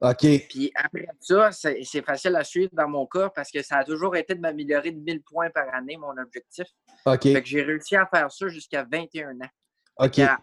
OK. 0.00 0.26
Puis 0.48 0.70
après 0.74 1.06
ça, 1.20 1.50
c'est 1.52 2.02
facile 2.02 2.36
à 2.36 2.44
suivre 2.44 2.70
dans 2.72 2.88
mon 2.88 3.06
cas 3.06 3.30
parce 3.34 3.50
que 3.50 3.62
ça 3.62 3.78
a 3.78 3.84
toujours 3.84 4.14
été 4.16 4.34
de 4.34 4.40
m'améliorer 4.40 4.90
de 4.90 5.00
1000 5.00 5.22
points 5.22 5.50
par 5.50 5.74
année, 5.74 5.96
mon 5.96 6.16
objectif. 6.18 6.66
OK. 7.06 7.22
Fait 7.22 7.42
que 7.42 7.48
j'ai 7.48 7.62
réussi 7.62 7.96
à 7.96 8.06
faire 8.06 8.30
ça 8.30 8.48
jusqu'à 8.48 8.86
21 8.90 9.30
ans. 9.30 9.50
OK. 9.98 10.18
À, 10.18 10.38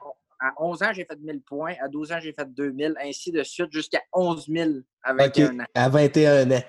11 0.58 0.84
ans, 0.84 0.92
j'ai 0.92 1.06
fait 1.06 1.18
1000 1.18 1.42
points. 1.42 1.76
À 1.82 1.88
12 1.88 2.12
ans, 2.12 2.20
j'ai 2.20 2.34
fait 2.34 2.52
2000, 2.54 2.96
ainsi 3.02 3.32
de 3.32 3.44
suite, 3.44 3.72
jusqu'à 3.72 4.02
11 4.12 4.48
000 4.50 4.70
à 5.04 5.14
21 5.14 5.60
ans. 5.60 5.66
À 5.74 5.88
21 5.88 6.52
ans. 6.52 6.64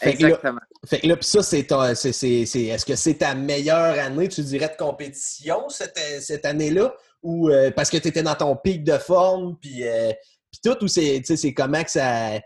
Exactement. 0.00 0.60
fait 0.86 1.00
que 1.00 1.06
là, 1.06 1.16
puis 1.16 1.26
ça, 1.26 1.42
c'est 1.42 1.60
est-ce 1.60 2.86
que 2.86 2.96
c'est 2.96 3.14
ta 3.14 3.34
meilleure 3.34 3.98
année, 3.98 4.28
tu 4.28 4.42
dirais, 4.42 4.68
de 4.68 4.76
compétition 4.76 5.68
cette, 5.68 5.98
cette 6.20 6.46
année-là? 6.46 6.94
Ou 7.22 7.50
euh, 7.50 7.70
parce 7.70 7.88
que 7.88 7.98
tu 7.98 8.08
étais 8.08 8.22
dans 8.22 8.34
ton 8.34 8.56
pic 8.56 8.82
de 8.82 8.98
forme, 8.98 9.56
puis 9.60 9.86
euh, 9.86 10.10
puis 10.52 10.60
tout, 10.62 10.84
ou 10.84 10.88
c'est, 10.88 11.22
c'est 11.24 11.54
comment 11.54 11.82
que 11.82 11.90
ça. 11.90 12.38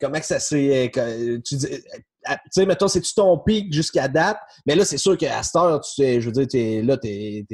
Comment 0.00 0.18
que 0.18 0.26
ça 0.26 0.40
s'est. 0.40 0.90
Euh, 0.96 1.38
tu. 1.44 1.56
Euh, 1.56 2.34
tu 2.34 2.50
sais, 2.52 2.66
mettons, 2.66 2.88
c'est-tu 2.88 3.14
ton 3.14 3.36
pic 3.38 3.72
jusqu'à 3.72 4.08
date? 4.08 4.38
Mais 4.64 4.74
là, 4.76 4.84
c'est 4.84 4.96
sûr 4.96 5.16
qu'à 5.16 5.42
cette 5.42 5.56
heure, 5.56 5.80
tu 5.80 5.90
sais, 5.92 6.20
je 6.20 6.30
veux 6.30 6.46
dire, 6.46 6.60
es, 6.60 6.82
là, 6.82 6.96
t'es, 6.96 7.44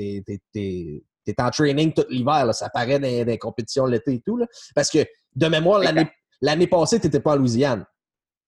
t'es 0.53 1.42
en 1.42 1.51
training 1.51 1.92
tout 1.92 2.05
l'hiver. 2.11 2.55
Ça 2.55 2.68
paraît 2.68 2.99
dans, 2.99 3.26
les 3.26 3.38
compétitions 3.38 3.86
l'été 3.86 4.14
et 4.14 4.20
tout. 4.20 4.36
Là. 4.36 4.46
Parce 4.74 4.90
que, 4.90 5.07
de 5.34 5.46
mémoire, 5.46 5.78
l'année, 5.78 6.09
l'année 6.42 6.66
passée, 6.66 7.01
tu 7.01 7.07
n'étais 7.07 7.20
pas 7.20 7.32
en 7.32 7.36
Louisiane. 7.36 7.84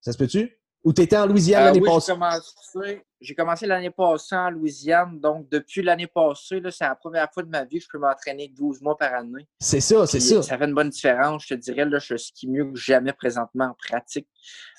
Ça 0.03 0.13
se 0.13 0.19
peut-tu? 0.19 0.59
Ou 0.85 0.93
tu 0.93 1.03
étais 1.03 1.17
en 1.17 1.27
Louisiane 1.27 1.63
euh, 1.63 1.67
l'année 1.67 1.81
passée? 1.81 2.13
J'ai 2.13 2.19
commencé, 2.19 3.03
l'année 3.63 3.91
passée 3.91 4.35
en 4.35 4.51
Louisiane. 4.51 5.21
Donc, 5.21 5.49
depuis 5.49 5.83
l'année 5.83 6.07
passée, 6.07 6.61
c'est 6.71 6.85
la 6.85 6.95
première 6.95 7.33
fois 7.33 7.43
de 7.43 7.49
ma 7.49 7.65
vie 7.65 7.79
que 7.79 7.85
je 7.85 7.89
peux 7.91 7.99
m'entraîner 7.99 8.49
12 8.49 8.81
mois 8.83 8.97
par 8.97 9.15
année. 9.15 9.47
C'est 9.59 9.81
ça, 9.81 10.07
c'est 10.07 10.21
ça. 10.21 10.43
Ça 10.43 10.59
fait 10.59 10.65
une 10.65 10.75
bonne 10.75 10.91
différence. 10.91 11.45
Je 11.47 11.55
te 11.55 11.61
dirais, 11.61 11.85
là, 11.85 11.99
je 11.99 12.17
skie 12.17 12.49
mieux 12.49 12.71
que 12.71 12.79
jamais 12.79 13.13
présentement 13.13 13.67
en 13.67 13.75
pratique. 13.75 14.29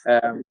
Euh, 0.08 0.42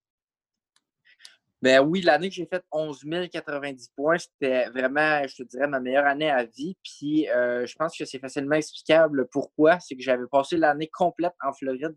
ben 1.62 1.80
oui, 1.80 2.00
l'année 2.00 2.30
que 2.30 2.34
j'ai 2.34 2.46
fait 2.46 2.62
11 2.72 3.04
090 3.30 3.90
points, 3.94 4.16
c'était 4.16 4.70
vraiment, 4.70 5.26
je 5.26 5.36
te 5.36 5.42
dirais, 5.42 5.66
ma 5.66 5.78
meilleure 5.78 6.06
année 6.06 6.30
à 6.30 6.44
vie. 6.44 6.76
Puis 6.82 7.28
euh, 7.28 7.66
je 7.66 7.74
pense 7.74 7.96
que 7.96 8.06
c'est 8.06 8.18
facilement 8.18 8.56
explicable 8.56 9.28
pourquoi. 9.30 9.78
C'est 9.78 9.94
que 9.94 10.02
j'avais 10.02 10.26
passé 10.30 10.56
l'année 10.56 10.88
complète 10.88 11.34
en 11.44 11.52
Floride 11.52 11.96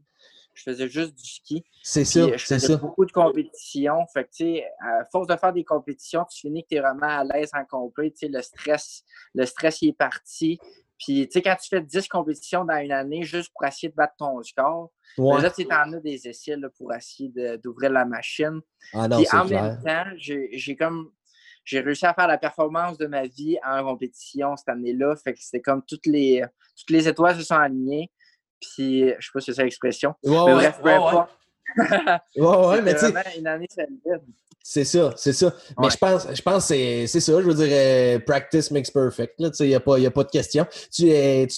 je 0.54 0.64
faisais 0.64 0.88
juste 0.88 1.16
du 1.16 1.24
ski. 1.24 1.64
C'est 1.82 2.06
ça, 2.06 2.38
Je 2.38 2.46
faisais 2.46 2.78
beaucoup 2.78 3.06
de 3.06 3.12
compétitions. 3.12 4.06
Fait 4.14 4.26
que, 4.26 4.30
tu 4.30 4.46
sais, 4.46 4.66
à 4.82 5.06
force 5.12 5.28
de 5.28 5.36
faire 5.36 5.54
des 5.54 5.64
compétitions, 5.64 6.26
tu 6.32 6.42
finis 6.42 6.64
que 6.64 6.70
tu 6.70 6.76
es 6.76 6.80
vraiment 6.80 7.08
à 7.08 7.24
l'aise 7.24 7.52
en 7.54 7.66
complet. 7.66 8.12
Tu 8.12 8.20
sais, 8.20 8.28
le 8.28 8.42
stress, 8.42 9.04
le 9.34 9.46
stress, 9.46 9.82
il 9.82 9.90
est 9.90 9.98
parti. 9.98 10.60
Puis, 11.00 11.28
tu 11.28 11.32
sais, 11.32 11.42
quand 11.42 11.56
tu 11.56 11.68
fais 11.68 11.82
10 11.82 12.08
compétitions 12.08 12.66
dans 12.66 12.78
une 12.78 12.92
année 12.92 13.24
juste 13.24 13.52
pour 13.54 13.66
essayer 13.68 13.90
de 13.90 13.96
battre 13.96 14.14
ton 14.18 14.42
score, 14.44 14.92
ben 15.18 15.40
là, 15.40 15.50
tu 15.52 15.66
en 15.66 15.94
as 15.94 16.00
des 16.00 16.28
essais 16.28 16.56
là, 16.56 16.70
pour 16.78 16.94
essayer 16.94 17.32
d'ouvrir 17.58 17.92
la 17.92 18.06
machine. 18.06 18.62
Ah 18.94 19.08
non, 19.08 19.18
Puis, 19.18 19.28
en 19.34 19.46
même 19.46 19.82
temps, 19.84 20.06
j'ai 20.18 20.76
comme 20.78 21.12
j'ai 21.66 21.80
réussi 21.80 22.06
à 22.06 22.14
faire 22.14 22.28
la 22.28 22.38
performance 22.38 22.98
de 22.98 23.08
ma 23.08 23.26
vie 23.26 23.58
en 23.66 23.84
compétition 23.84 24.56
cette 24.56 24.70
année-là. 24.70 25.16
Fait 25.16 25.34
que 25.34 25.40
c'était 25.42 25.62
comme 25.62 25.82
toutes 25.86 26.06
les, 26.06 26.44
toutes 26.78 26.90
les 26.90 27.08
étoiles 27.08 27.38
se 27.38 27.44
sont 27.44 27.56
alignées. 27.56 28.12
Puis, 28.76 29.02
je 29.20 29.26
sais 29.26 29.32
pas 29.34 29.40
si 29.40 29.46
c'est 29.46 29.54
ça 29.54 29.64
l'expression. 29.64 30.14
mais 30.24 30.32
bref, 30.32 30.80
peu 30.82 30.90
importe. 30.90 31.32
Ouais, 32.36 32.68
ouais, 32.68 32.82
mais 32.84 32.94
tu 32.94 33.00
sais. 33.00 33.14
une 33.38 33.48
année 33.48 33.68
C'est 34.62 34.84
ça, 34.84 35.14
c'est 35.16 35.34
ça. 35.34 35.54
Mais 35.80 35.90
je 35.90 35.98
pense, 35.98 36.28
je 36.34 36.42
pense 36.42 36.68
que 36.68 37.08
c'est 37.08 37.20
ça. 37.20 37.42
Je 37.42 37.46
veux 37.48 37.54
dire, 37.54 37.68
euh, 37.70 38.20
practice 38.20 38.72
makes 38.72 38.92
perfect. 38.92 39.36
Il 39.40 39.68
n'y 39.68 39.76
a, 39.76 39.80
pas, 39.80 39.98
a 40.00 40.12
pas 40.12 40.24
de 40.24 40.30
question. 40.30 40.66
Tu 40.92 41.08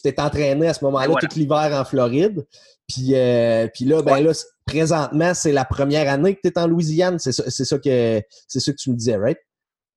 t'es 0.01 0.19
entraîné 0.19 0.67
à 0.67 0.73
ce 0.73 0.83
moment-là 0.85 1.15
tout 1.19 1.27
l'hiver 1.35 1.71
en 1.73 1.85
Floride. 1.85 2.45
Puis, 2.87 3.15
euh, 3.15 3.67
puis 3.73 3.85
là, 3.85 4.03
ben 4.03 4.19
là, 4.21 4.31
présentement, 4.65 5.33
c'est 5.33 5.51
la 5.51 5.65
première 5.65 6.11
année 6.11 6.35
que 6.35 6.41
tu 6.43 6.49
es 6.49 6.59
en 6.59 6.67
Louisiane. 6.67 7.17
C'est 7.17 7.31
ça, 7.31 7.49
ça, 7.49 7.79
que, 7.79 8.21
ça 8.47 8.71
que 8.71 8.77
tu 8.77 8.91
me 8.91 8.95
disais, 8.95 9.17
right? 9.17 9.39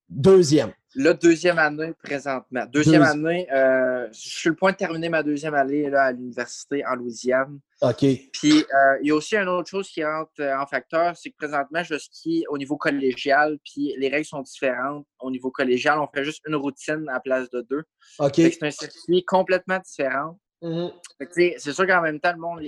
Deuxième. 0.09 0.73
Là, 0.95 1.13
deuxième 1.13 1.59
année 1.59 1.93
présentement. 2.03 2.65
Deuxième 2.73 3.03
année, 3.03 3.47
euh, 3.53 4.09
je 4.13 4.29
suis 4.29 4.49
le 4.49 4.57
point 4.57 4.73
de 4.73 4.77
terminer 4.77 5.09
ma 5.09 5.23
deuxième 5.23 5.55
année 5.55 5.91
là, 5.91 6.05
à 6.05 6.13
l'université 6.13 6.85
en 6.87 6.95
Louisiane. 6.95 7.61
OK. 7.83 8.05
Puis, 8.33 8.65
euh, 8.75 8.99
il 9.03 9.09
y 9.09 9.11
a 9.11 9.15
aussi 9.15 9.37
une 9.37 9.49
autre 9.49 9.69
chose 9.69 9.89
qui 9.89 10.05
entre 10.05 10.41
euh, 10.41 10.59
en 10.59 10.67
facteur, 10.67 11.17
c'est 11.17 11.31
que 11.31 11.37
présentement, 11.37 11.83
je 11.85 11.97
skie 11.99 12.45
au 12.49 12.57
niveau 12.57 12.77
collégial, 12.77 13.59
puis 13.65 13.95
les 13.99 14.09
règles 14.09 14.25
sont 14.25 14.41
différentes. 14.41 15.07
Au 15.21 15.31
niveau 15.31 15.51
collégial, 15.51 15.99
on 15.99 16.09
fait 16.09 16.25
juste 16.25 16.43
une 16.49 16.57
routine 16.57 17.07
à 17.13 17.21
place 17.21 17.51
de 17.51 17.61
deux. 17.69 17.83
OK. 18.19 18.35
C'est 18.37 18.63
un 18.63 18.71
circuit 18.71 19.25
complètement 19.25 19.79
différent. 19.79 20.39
Mm-hmm. 20.63 21.55
C'est 21.59 21.73
sûr 21.73 21.87
qu'en 21.87 22.03
même 22.03 22.19
temps, 22.19 22.33
le 22.33 22.39
monde 22.39 22.61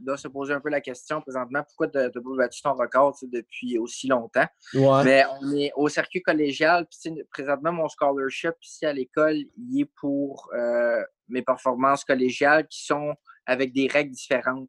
doit 0.00 0.16
se 0.16 0.28
poser 0.28 0.52
un 0.52 0.60
peu 0.60 0.68
la 0.68 0.80
question 0.80 1.20
présentement 1.20 1.62
pourquoi 1.62 1.86
tu 1.86 1.92
pas 1.92 2.36
battu 2.36 2.62
ton 2.62 2.74
record 2.74 3.16
depuis 3.22 3.78
aussi 3.78 4.08
longtemps? 4.08 4.46
Mais 4.74 5.24
on 5.40 5.52
est 5.52 5.72
au 5.76 5.88
circuit 5.88 6.22
collégial. 6.22 6.86
Puis 6.86 7.22
présentement, 7.30 7.72
mon 7.72 7.88
scholarship 7.88 8.54
ici 8.62 8.84
à 8.84 8.92
l'école, 8.92 9.36
il 9.56 9.80
est 9.80 9.90
pour 10.00 10.50
euh, 10.54 11.02
mes 11.28 11.42
performances 11.42 12.04
collégiales 12.04 12.66
qui 12.66 12.84
sont 12.84 13.14
avec 13.46 13.72
des 13.72 13.86
règles 13.86 14.12
différentes. 14.12 14.68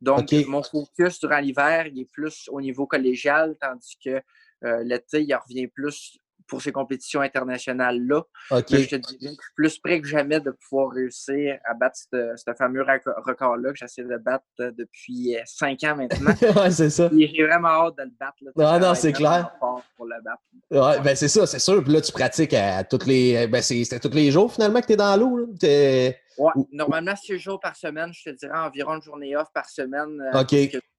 Donc, 0.00 0.32
mon 0.46 0.62
focus 0.62 1.18
durant 1.18 1.38
l'hiver, 1.38 1.86
il 1.88 2.00
est 2.00 2.04
plus 2.04 2.48
au 2.52 2.60
niveau 2.60 2.86
collégial, 2.86 3.56
tandis 3.60 3.98
que 4.04 4.22
euh, 4.64 4.84
l'été, 4.84 5.22
il 5.22 5.34
revient 5.34 5.66
plus 5.66 6.18
pour 6.48 6.62
ces 6.62 6.72
compétitions 6.72 7.20
internationales-là. 7.20 8.22
Je 8.50 8.56
te 8.60 8.96
dis, 8.96 9.18
je 9.20 9.28
suis 9.28 9.36
plus 9.54 9.78
près 9.78 10.00
que 10.00 10.08
jamais 10.08 10.40
de 10.40 10.50
pouvoir 10.50 10.90
réussir 10.90 11.58
à 11.64 11.74
battre 11.74 11.96
ce, 12.10 12.52
fameux 12.56 12.82
record-là 12.82 13.72
que 13.72 13.78
j'essaie 13.78 14.04
de 14.04 14.16
battre 14.16 14.44
euh, 14.60 14.72
depuis 14.76 15.36
euh, 15.36 15.40
cinq 15.44 15.84
ans 15.84 15.96
maintenant. 15.96 16.32
ouais, 16.62 16.70
c'est 16.70 16.90
ça. 16.90 17.10
J'ai 17.12 17.46
vraiment 17.46 17.68
hâte 17.68 17.98
de 17.98 18.04
le 18.04 18.12
battre. 18.18 18.36
Là, 18.40 18.78
non, 18.78 18.88
non, 18.88 18.94
c'est 18.94 19.12
clair. 19.12 19.52
Pour 19.60 20.06
le 20.06 20.22
battre. 20.22 20.42
Ouais, 20.70 21.00
ben 21.02 21.14
c'est 21.14 21.28
ça, 21.28 21.46
c'est 21.46 21.58
sûr. 21.58 21.82
Puis 21.84 21.92
là, 21.92 22.00
tu 22.00 22.12
pratiques 22.12 22.54
à 22.54 22.82
toutes 22.84 23.06
les. 23.06 23.46
Ben, 23.46 23.62
c'était 23.62 24.00
tous 24.00 24.14
les 24.14 24.30
jours 24.30 24.52
finalement 24.52 24.80
que 24.80 24.86
tu 24.86 24.92
es 24.94 24.96
dans 24.96 25.16
l'eau. 25.16 25.46
Ouais, 26.38 26.52
normalement, 26.72 27.16
six 27.16 27.38
jours 27.38 27.58
par 27.58 27.76
semaine, 27.76 28.12
je 28.12 28.30
te 28.30 28.36
dirais 28.36 28.58
environ 28.58 28.94
une 28.94 29.02
journée 29.02 29.36
off 29.36 29.48
par 29.52 29.68
semaine. 29.68 30.20
Euh, 30.34 30.40
OK. 30.40 30.54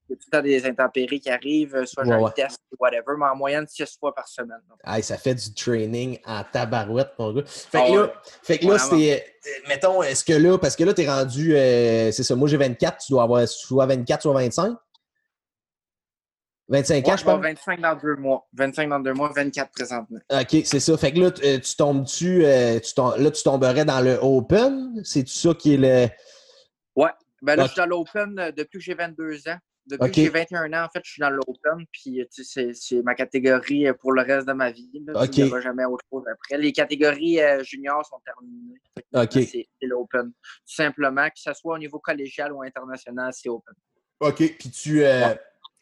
Il 0.10 0.14
y 0.14 0.16
a 0.16 0.18
tout 0.18 0.30
le 0.32 0.38
temps 0.38 0.43
des 0.43 0.66
intempéries 0.66 1.20
qui 1.20 1.30
arrivent, 1.30 1.76
euh, 1.76 1.86
soit 1.86 2.03
j'ai 2.03 2.12
un 2.12 2.30
test 2.32 2.60
ou 2.72 2.76
whatever, 2.80 3.14
mais 3.18 3.28
en 3.28 3.36
moyenne, 3.36 3.68
six 3.68 3.97
fois 3.99 4.14
par 4.14 4.28
semaine. 4.28 4.60
ça 5.03 5.18
fait 5.18 5.36
du 5.36 5.53
training 5.53 6.18
en 6.26 6.43
tabarouette, 6.43 7.12
mon 7.20 7.32
gars. 7.32 7.43
Fait 7.45 7.88
que 7.88 7.95
là, 7.95 8.14
fait 8.41 8.57
que 8.57 8.68
là 8.68 8.80
c'était. 8.80 9.26
Mettons, 9.68 10.01
est-ce 10.01 10.24
que 10.24 10.34
là, 10.34 10.57
parce 10.57 10.76
que 10.76 10.84
là, 10.84 10.93
tu 10.93 11.03
es 11.03 11.10
rendu. 11.10 11.55
Euh, 11.55 12.12
c'est 12.12 12.24
ça, 12.24 12.36
moi 12.36 12.47
j'ai 12.47 12.57
24, 12.57 12.97
tu 13.05 13.12
dois 13.12 13.24
avoir 13.24 13.47
soit 13.47 13.86
24, 13.86 14.24
soit 14.24 14.34
25. 14.34 14.76
25 16.70 17.07
ans, 17.07 17.18
je 17.18 17.24
pense? 17.24 17.41
25 17.41 17.82
dans 17.82 17.95
deux 17.95 18.16
mois. 18.16 18.47
25 18.53 18.89
dans 18.89 18.99
deux 18.99 19.14
mois, 19.14 19.32
24 19.36 19.72
présentement. 19.72 20.20
OK, 20.32 20.62
c'est 20.66 20.80
ça. 20.80 20.97
Fait 20.97 21.12
que 21.12 21.20
là, 21.20 21.32
euh, 21.43 21.60
tu 21.60 21.76
tombes-tu. 21.76 22.43
tu 22.84 23.01
là, 23.01 23.32
tu 23.32 23.43
tomberais 23.43 23.86
dans 23.86 24.01
le 24.01 24.20
Open? 24.22 25.01
C'est-tu 25.03 25.34
ça 25.34 25.53
qui 25.53 25.76
est 25.76 25.78
le. 25.78 26.10
Ouais. 26.95 27.12
Ben 27.41 27.55
là, 27.55 27.64
je 27.64 27.72
suis 27.72 27.78
dans 27.78 27.86
l'Open 27.86 28.51
depuis 28.55 28.80
que 28.80 28.84
j'ai 28.84 28.93
22 28.93 29.47
ans. 29.47 29.57
Depuis 29.89 30.11
que 30.11 30.21
j'ai 30.21 30.29
21 30.29 30.73
ans, 30.73 30.85
en 30.85 30.89
fait, 30.89 31.01
je 31.03 31.11
suis 31.11 31.19
dans 31.19 31.31
l'open, 31.31 31.85
puis 31.91 32.23
c'est 32.29 33.01
ma 33.03 33.15
catégorie 33.15 33.87
euh, 33.87 33.93
pour 33.93 34.11
le 34.11 34.21
reste 34.21 34.47
de 34.47 34.53
ma 34.53 34.71
vie. 34.71 34.89
Là, 35.07 35.25
Je 35.31 35.41
ne 35.43 35.61
jamais 35.61 35.85
autre 35.85 36.05
chose 36.11 36.23
après. 36.31 36.57
Les 36.59 36.71
catégories 36.71 37.41
euh, 37.41 37.63
juniors 37.63 38.05
sont 38.05 38.19
terminées. 38.23 39.47
C'est 39.47 39.67
l'open. 39.81 40.31
Tout 40.31 40.75
simplement, 40.75 41.25
que 41.27 41.39
ce 41.39 41.53
soit 41.53 41.75
au 41.75 41.79
niveau 41.79 41.97
collégial 41.97 42.53
ou 42.53 42.61
international, 42.61 43.31
c'est 43.33 43.49
open. 43.49 43.73
OK. 44.19 44.57
Puis 44.59 44.69
tu. 44.69 45.03
Euh, 45.03 45.33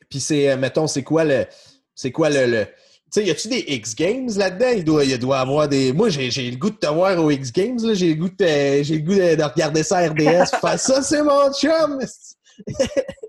puis 0.10 0.22
c'est, 0.22 0.56
mettons, 0.56 0.88
c'est 0.88 1.04
quoi 1.04 1.26
le. 1.26 1.46
C'est 1.94 2.12
quoi 2.12 2.30
le... 2.30 2.46
le... 2.46 2.66
Tu 2.66 3.22
sais, 3.22 3.26
y 3.26 3.32
a-tu 3.32 3.48
des 3.48 3.64
X 3.68 3.96
Games 3.96 4.30
là-dedans? 4.38 4.70
Il 4.76 4.84
doit, 4.84 5.04
il 5.04 5.18
doit 5.18 5.40
avoir 5.40 5.68
des. 5.68 5.92
Moi, 5.92 6.10
j'ai 6.10 6.52
le 6.52 6.58
goût 6.58 6.70
de 6.70 6.76
te 6.78 6.88
voir 6.88 7.22
aux 7.22 7.32
X 7.32 7.52
Games. 7.52 7.80
J'ai 7.94 8.14
le 8.14 8.16
goût, 8.16 8.30
de, 8.30 8.94
le 8.94 9.00
goût 9.00 9.16
de, 9.16 9.44
regarder 9.44 9.84
ça 9.84 9.98
à 9.98 10.10
RDS. 10.10 10.58
faire 10.62 10.80
ça, 10.80 11.02
c'est 11.02 11.24
mon 11.24 11.52
chum! 11.52 12.00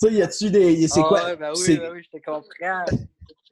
tu 0.00 0.08
sais, 0.08 0.14
y 0.14 0.22
a-tu 0.22 0.50
des. 0.50 0.88
C'est 0.88 1.00
ah 1.00 1.08
quoi? 1.08 1.36
ben 1.36 1.52
oui, 1.54 1.76
ben 1.76 1.92
oui, 1.92 2.02
je 2.02 2.18
te 2.18 2.24
comprends. 2.24 2.84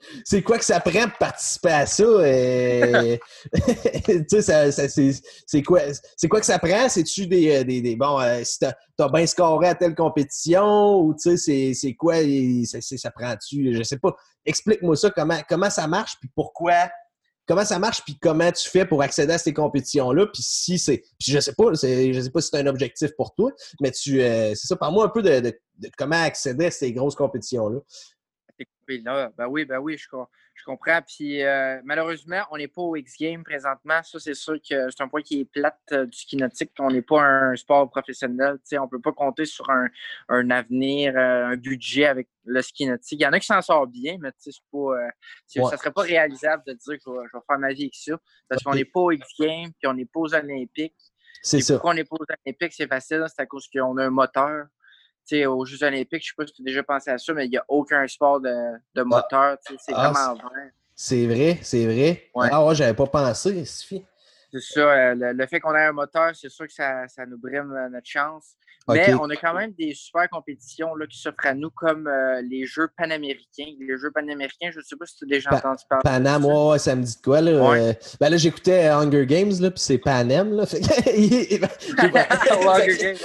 c'est 0.24 0.42
quoi 0.42 0.58
que 0.58 0.64
ça 0.64 0.80
prend 0.80 1.08
pour 1.08 1.18
participer 1.18 1.70
à 1.70 1.86
ça? 1.86 2.02
Euh, 2.02 3.16
tu 4.28 4.42
sais, 4.42 4.70
c'est 5.46 5.62
quoi, 5.62 5.80
quoi 6.28 6.40
que 6.40 6.46
ça 6.46 6.58
prend? 6.58 6.88
C'est-tu 6.88 7.26
des, 7.26 7.56
euh, 7.56 7.64
des, 7.64 7.80
des, 7.80 7.96
Bon, 7.96 8.20
euh, 8.20 8.42
si 8.44 8.58
t'as 8.58 8.72
as 8.98 9.08
bien 9.08 9.26
scoré 9.26 9.68
à 9.68 9.74
telle 9.74 9.94
compétition 9.94 11.00
ou 11.00 11.14
tu 11.14 11.36
sais, 11.36 11.74
c'est 11.74 11.94
quoi? 11.94 12.16
Ça, 12.64 12.80
ça 12.80 13.10
prend-tu? 13.10 13.74
Je 13.74 13.82
sais 13.82 13.98
pas. 13.98 14.14
Explique-moi 14.44 14.96
ça, 14.96 15.10
comment, 15.10 15.40
comment 15.48 15.70
ça 15.70 15.86
marche 15.86 16.16
puis 16.20 16.30
pourquoi 16.34 16.88
comment 17.46 17.64
ça 17.64 17.78
marche 17.78 18.02
puis 18.04 18.18
comment 18.20 18.50
tu 18.52 18.68
fais 18.68 18.84
pour 18.84 19.02
accéder 19.02 19.32
à 19.32 19.38
ces 19.38 19.52
compétitions-là 19.52 20.26
puis 20.26 20.42
si 20.42 20.78
c'est 20.78 21.02
je 21.20 21.38
sais 21.40 21.54
pas 21.54 21.72
je 21.72 22.20
sais 22.20 22.30
pas 22.30 22.40
si 22.40 22.48
c'est 22.52 22.58
un 22.58 22.66
objectif 22.66 23.10
pour 23.16 23.34
toi 23.34 23.50
mais 23.80 23.90
tu 23.90 24.18
c'est 24.20 24.54
ça 24.54 24.76
parle-moi 24.76 25.04
un 25.04 25.08
peu 25.08 25.22
de, 25.22 25.40
de, 25.40 25.58
comment 25.98 26.22
accéder 26.22 26.66
à 26.66 26.70
ces 26.70 26.92
grosses 26.92 27.16
compétitions-là 27.16 27.80
ben 28.88 29.46
oui, 29.48 29.64
ben 29.64 29.78
oui, 29.78 29.96
je, 29.96 30.06
je 30.54 30.64
comprends. 30.64 31.00
Puis 31.02 31.42
euh, 31.42 31.80
malheureusement, 31.84 32.42
on 32.50 32.56
n'est 32.56 32.68
pas 32.68 32.82
au 32.82 32.96
X-Game 32.96 33.42
présentement. 33.44 34.02
Ça, 34.02 34.18
c'est 34.18 34.34
sûr 34.34 34.54
que 34.54 34.90
c'est 34.90 35.00
un 35.00 35.08
point 35.08 35.22
qui 35.22 35.40
est 35.40 35.44
plate 35.44 35.78
euh, 35.92 36.06
du 36.06 36.16
ski 36.16 36.36
nautique. 36.36 36.72
On 36.78 36.90
n'est 36.90 37.02
pas 37.02 37.22
un 37.22 37.56
sport 37.56 37.88
professionnel. 37.90 38.58
on 38.72 38.82
ne 38.82 38.86
peut 38.86 39.00
pas 39.00 39.12
compter 39.12 39.44
sur 39.44 39.68
un, 39.70 40.50
avenir, 40.50 41.16
euh, 41.16 41.46
un 41.46 41.56
budget 41.56 42.06
avec 42.06 42.28
le 42.44 42.60
ski 42.62 42.86
nautique. 42.86 43.20
Il 43.20 43.22
y 43.22 43.26
en 43.26 43.32
a 43.32 43.40
qui 43.40 43.46
s'en 43.46 43.62
sortent 43.62 43.90
bien, 43.90 44.16
mais 44.20 44.30
c'est 44.38 44.52
pas, 44.70 45.08
ça 45.46 45.60
ne 45.60 45.76
serait 45.76 45.92
pas 45.92 46.02
réalisable 46.02 46.62
de 46.66 46.72
dire 46.72 46.96
que 46.98 47.04
je 47.04 47.10
vais, 47.10 47.44
faire 47.46 47.58
ma 47.58 47.72
vie 47.72 47.84
avec 47.84 47.94
ça. 47.94 48.18
Parce 48.48 48.62
qu'on 48.62 48.74
n'est 48.74 48.84
pas 48.84 49.00
au 49.00 49.10
X-Game, 49.10 49.70
puis 49.78 49.86
on 49.86 49.94
n'est 49.94 50.06
pas 50.06 50.20
aux 50.20 50.34
Olympiques. 50.34 50.96
C'est 51.42 51.60
ça. 51.60 51.74
Pourquoi 51.74 51.92
on 51.92 51.94
n'est 51.94 52.04
pas 52.04 52.16
aux 52.18 52.26
Olympiques, 52.46 52.72
c'est 52.72 52.86
facile. 52.86 53.24
C'est 53.28 53.42
à 53.42 53.46
cause 53.46 53.68
qu'on 53.68 53.96
a 53.96 54.04
un 54.04 54.10
moteur 54.10 54.66
aux 55.46 55.64
Jeux 55.64 55.82
Olympiques, 55.84 56.22
je 56.24 56.28
ne 56.28 56.30
sais 56.30 56.34
pas 56.36 56.46
si 56.46 56.52
tu 56.52 56.62
as 56.62 56.64
déjà 56.64 56.82
pensé 56.82 57.10
à 57.10 57.18
ça, 57.18 57.32
mais 57.32 57.46
il 57.46 57.50
n'y 57.50 57.56
a 57.56 57.64
aucun 57.68 58.06
sport 58.06 58.40
de, 58.40 58.48
de 58.94 59.00
ah. 59.00 59.04
moteur. 59.04 59.56
C'est 59.78 59.92
ah, 59.94 60.10
vraiment 60.10 60.34
vrai. 60.34 60.72
C'est 60.94 61.26
vrai, 61.26 61.58
c'est 61.62 61.86
vrai. 61.86 62.30
Ah 62.36 62.64
ouais, 62.64 62.74
j'avais 62.74 62.94
pas 62.94 63.06
pensé, 63.06 63.64
C'est 63.64 64.04
ça. 64.60 64.80
Euh, 64.80 65.14
le, 65.16 65.46
fait 65.46 65.60
qu'on 65.60 65.74
ait 65.74 65.84
un 65.84 65.92
moteur, 65.92 66.34
c'est 66.34 66.48
sûr 66.48 66.66
que 66.66 66.72
ça, 66.72 67.08
ça 67.08 67.26
nous 67.26 67.38
brime 67.38 67.72
euh, 67.72 67.88
notre 67.88 68.06
chance. 68.06 68.56
Mais 68.88 69.14
on 69.14 69.30
a 69.30 69.36
quand 69.36 69.54
même 69.54 69.72
des 69.72 69.94
super 69.94 70.28
compétitions 70.28 70.94
là, 70.94 71.06
qui 71.06 71.18
s'offrent 71.18 71.46
à 71.46 71.54
nous, 71.54 71.70
comme 71.70 72.06
euh, 72.06 72.42
les 72.42 72.66
Jeux 72.66 72.88
panaméricains. 72.96 73.72
Les 73.80 73.96
Jeux 73.98 74.10
panaméricains, 74.12 74.70
je 74.72 74.78
ne 74.78 74.84
sais 74.84 74.96
pas 74.96 75.06
si 75.06 75.16
tu 75.16 75.24
as 75.24 75.28
déjà 75.28 75.54
entendu 75.54 75.84
parler. 75.88 76.02
Panam, 76.04 76.44
ouais, 76.44 76.78
ça 76.78 76.96
me 76.96 77.02
dit 77.02 77.16
quoi? 77.22 77.40
Là, 77.40 77.50
euh, 77.50 77.92
ben 78.20 78.28
là, 78.30 78.36
j'écoutais 78.36 78.88
Hunger 78.88 79.26
Games, 79.26 79.52
là, 79.60 79.70
puis 79.70 79.80
c'est 79.80 79.98
Panem. 79.98 80.54
Là, 80.54 80.66
fait 80.66 80.80
que, 80.80 80.88
Hunger 82.68 82.96
Games, 82.98 83.16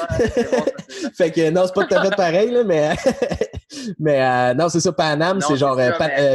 fait 1.15 1.31
que 1.31 1.49
non, 1.49 1.63
c'est 1.65 1.73
pas 1.73 1.85
tout 1.85 1.95
à 1.95 2.03
fait 2.03 2.15
pareil, 2.15 2.51
là, 2.51 2.63
mais, 2.63 2.95
mais 3.99 4.21
euh, 4.21 4.53
non, 4.53 4.69
c'est 4.69 4.79
ça, 4.79 4.91
Panam, 4.91 5.41
c'est 5.41 5.57
genre 5.57 5.79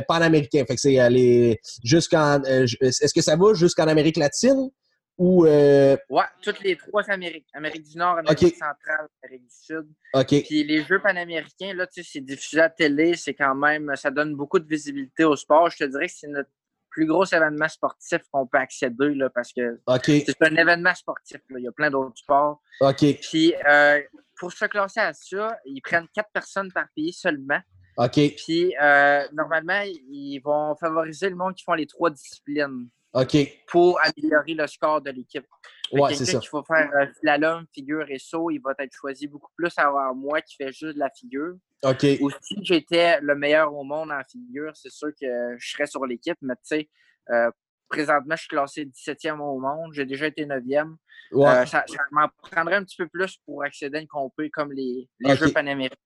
panaméricain. 0.09 0.64
Fait 0.66 0.75
que 0.75 0.81
c'est 0.81 1.11
les 1.11 1.61
jusqu'en. 1.85 2.43
Est-ce 2.43 3.14
que 3.14 3.23
ça 3.23 3.37
va 3.37 3.55
jusqu'en 3.55 3.87
Amérique 3.87 4.16
latine? 4.16 4.70
Ou 5.19 5.47
euh... 5.47 5.97
Ouais, 6.09 6.25
toutes 6.43 6.61
les 6.61 6.77
trois 6.77 7.09
Amériques. 7.11 7.47
Amérique 7.53 7.83
du 7.83 7.99
Nord, 7.99 8.19
Amérique 8.19 8.57
centrale, 8.57 9.09
Amérique 9.23 9.43
du 9.43 9.55
Sud. 9.55 9.87
OK. 10.15 10.27
Puis 10.27 10.65
les 10.65 10.83
Jeux 10.83 11.01
panaméricains, 11.01 11.75
là, 11.75 11.87
tu 11.87 12.03
sais, 12.03 12.11
c'est 12.13 12.21
diffusé 12.21 12.61
à 12.61 12.65
la 12.65 12.71
télé, 12.71 13.15
c'est 13.15 13.35
quand 13.35 13.55
même, 13.55 13.93
ça 13.95 14.11
donne 14.11 14.35
beaucoup 14.35 14.59
de 14.59 14.67
visibilité 14.67 15.25
au 15.25 15.37
sport. 15.37 15.71
Je 15.71 15.79
te 15.79 15.85
dirais 15.85 16.07
que 16.07 16.15
c'est 16.15 16.29
notre 16.29 16.51
plus 16.91 17.07
gros 17.07 17.25
événement 17.25 17.69
sportif 17.69 18.21
qu'on 18.31 18.47
peut 18.47 18.59
accéder, 18.59 19.15
là, 19.15 19.31
parce 19.31 19.53
que 19.53 19.81
c'est 19.99 20.43
un 20.43 20.57
événement 20.57 20.95
sportif, 20.95 21.41
là. 21.49 21.59
Il 21.59 21.65
y 21.65 21.69
a 21.69 21.73
plein 21.73 21.91
d'autres 21.91 22.19
sports. 22.19 22.61
OK. 22.81 23.05
Puis 23.23 23.55
euh, 23.67 24.01
pour 24.39 24.53
se 24.53 24.65
classer 24.67 25.01
à 25.01 25.13
ça, 25.13 25.57
ils 25.65 25.81
prennent 25.81 26.09
quatre 26.15 26.31
personnes 26.33 26.71
par 26.73 26.87
pays 26.95 27.13
seulement. 27.13 27.61
OK. 27.97 28.34
Puis 28.36 28.74
euh, 28.80 29.26
normalement, 29.32 29.82
ils 29.84 30.40
vont 30.40 30.74
favoriser 30.76 31.28
le 31.30 31.36
monde 31.36 31.55
qui 31.55 31.64
font 31.64 31.74
les 31.74 31.86
trois 31.86 32.11
disciplines. 32.11 32.88
OK. 33.14 33.36
Pour 33.68 34.01
améliorer 34.03 34.55
le 34.55 34.66
score 34.66 35.03
de 35.03 35.11
l'équipe. 35.11 35.47
Ouais, 35.93 36.14
c'est 36.14 36.24
ça. 36.24 36.38
qui 36.38 36.49
faut 36.49 36.62
faire 36.64 36.90
euh, 36.99 37.07
slalom, 37.20 37.66
figure 37.74 38.07
et 38.09 38.18
saut, 38.18 38.51
il 38.51 38.61
va 38.61 38.72
être 38.78 38.95
choisi 38.95 39.26
beaucoup 39.26 39.51
plus 39.55 39.72
avant 39.76 40.14
moi 40.14 40.40
qui 40.40 40.57
fais 40.57 40.72
juste 40.72 40.95
de 40.95 40.99
la 40.99 41.11
figure. 41.11 41.57
OK. 41.84 42.07
Ou 42.20 42.30
si 42.40 42.57
j'étais 42.62 43.20
le 43.20 43.34
meilleur 43.34 43.74
au 43.74 43.84
monde 43.84 44.11
en 44.11 44.22
figure, 44.30 44.72
c'est 44.74 44.90
sûr 44.90 45.09
que 45.20 45.57
je 45.59 45.70
serais 45.70 45.86
sur 45.86 46.07
l'équipe, 46.07 46.38
mais 46.40 46.55
tu 46.55 46.61
sais, 46.78 46.88
euh, 47.30 47.51
présentement, 47.88 48.34
je 48.34 48.40
suis 48.40 48.49
classé 48.49 48.86
17e 48.86 49.38
au 49.40 49.59
monde. 49.59 49.93
J'ai 49.93 50.07
déjà 50.07 50.26
été 50.26 50.47
9e. 50.47 50.95
Ouais. 51.32 51.49
Euh, 51.49 51.66
ça, 51.66 51.84
m'en 52.11 52.28
prendrait 52.51 52.76
un 52.76 52.84
petit 52.84 52.97
peu 52.97 53.09
plus 53.09 53.36
pour 53.45 53.62
accéder 53.62 53.99
à 53.99 54.01
une 54.01 54.09
compé 54.09 54.49
comme 54.49 54.72
les, 54.72 55.09
les 55.20 55.36
Jeux 55.36 55.53
panaméricains. 55.53 55.97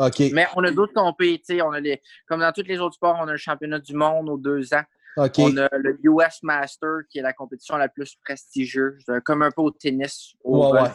OK. 0.00 0.22
Mais 0.32 0.46
on 0.56 0.64
a 0.64 0.70
d'autres 0.70 0.94
compés, 0.94 1.40
sais, 1.44 1.60
on 1.60 1.72
a 1.72 1.80
les, 1.80 2.00
comme 2.26 2.40
dans 2.40 2.52
tous 2.52 2.62
les 2.62 2.78
autres 2.78 2.94
sports, 2.94 3.18
on 3.20 3.28
a 3.28 3.32
le 3.32 3.36
championnat 3.36 3.78
du 3.78 3.94
monde 3.94 4.30
aux 4.30 4.38
deux 4.38 4.72
ans. 4.72 4.82
On 5.16 5.56
a 5.56 5.68
le 5.72 5.98
US 6.04 6.42
Master, 6.42 7.00
qui 7.10 7.18
est 7.18 7.22
la 7.22 7.32
compétition 7.32 7.76
la 7.76 7.88
plus 7.88 8.16
prestigieuse, 8.24 9.04
euh, 9.10 9.20
comme 9.20 9.42
un 9.42 9.50
peu 9.50 9.60
au 9.60 9.70
tennis. 9.70 10.34
Au 10.42 10.72
ouais, 10.72 10.82
ouais. 10.82 10.88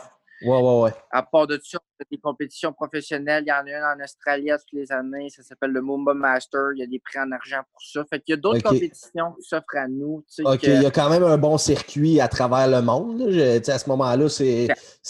Ouais, 0.43 0.81
ouais, 0.81 0.93
À 1.11 1.23
part 1.23 1.47
de 1.47 1.59
ça, 1.63 1.79
des 2.11 2.17
compétitions 2.17 2.73
professionnelles. 2.73 3.43
Il 3.45 3.49
y 3.49 3.53
en 3.53 3.65
a 3.65 3.77
une 3.95 4.01
en 4.01 4.03
Australie 4.03 4.49
toutes 4.49 4.79
les 4.79 4.91
années. 4.91 5.29
Ça 5.29 5.43
s'appelle 5.43 5.71
le 5.71 5.81
Mumba 5.81 6.13
Master. 6.13 6.71
Il 6.75 6.79
y 6.79 6.83
a 6.83 6.87
des 6.87 6.99
prix 6.99 7.19
en 7.19 7.31
argent 7.31 7.61
pour 7.71 7.81
ça. 7.81 8.03
Fait 8.09 8.19
qu'il 8.19 8.33
y 8.33 8.37
a 8.37 8.41
d'autres 8.41 8.63
compétitions 8.63 9.33
qui 9.33 9.47
s'offrent 9.47 9.77
à 9.77 9.87
nous. 9.87 10.23
OK, 10.43 10.63
il 10.63 10.81
y 10.81 10.85
a 10.85 10.91
quand 10.91 11.09
même 11.09 11.23
un 11.23 11.37
bon 11.37 11.57
circuit 11.57 12.19
à 12.19 12.27
travers 12.27 12.67
le 12.67 12.81
monde. 12.81 13.21
à 13.21 13.79
ce 13.79 13.89
moment-là, 13.89 14.29
c'est 14.29 14.67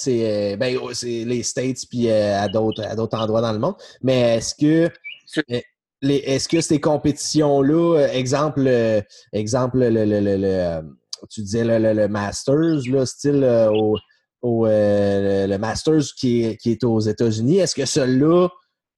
euh, 0.08 0.58
ben, 0.58 0.78
les 1.04 1.44
States 1.44 1.86
puis 1.90 2.10
euh, 2.10 2.40
à 2.40 2.48
d'autres 2.48 3.18
endroits 3.18 3.42
dans 3.42 3.54
le 3.54 3.60
monde. 3.60 3.76
Mais 4.02 4.38
est-ce 4.38 4.56
que 4.56 4.92
est-ce 6.02 6.48
que 6.48 6.62
ces 6.62 6.80
compétitions-là, 6.80 8.00
euh, 8.00 8.08
exemple, 8.10 8.64
euh, 8.68 9.02
exemple 9.34 9.80
le, 9.80 9.90
le, 9.90 10.20
le, 10.20 10.44
euh, 10.44 10.82
tu 11.30 11.42
disais 11.42 11.64
le, 11.64 12.08
Masters, 12.08 12.82
là, 12.90 13.06
style 13.06 13.44
au, 13.72 13.98
au 14.42 14.66
le 14.66 15.58
Masters 15.58 16.14
qui 16.18 16.44
est, 16.44 16.58
qui 16.58 16.72
est 16.72 16.84
aux 16.84 17.00
États-Unis, 17.00 17.58
est-ce 17.58 17.76
que 17.76 17.86
celui-là, 17.86 18.50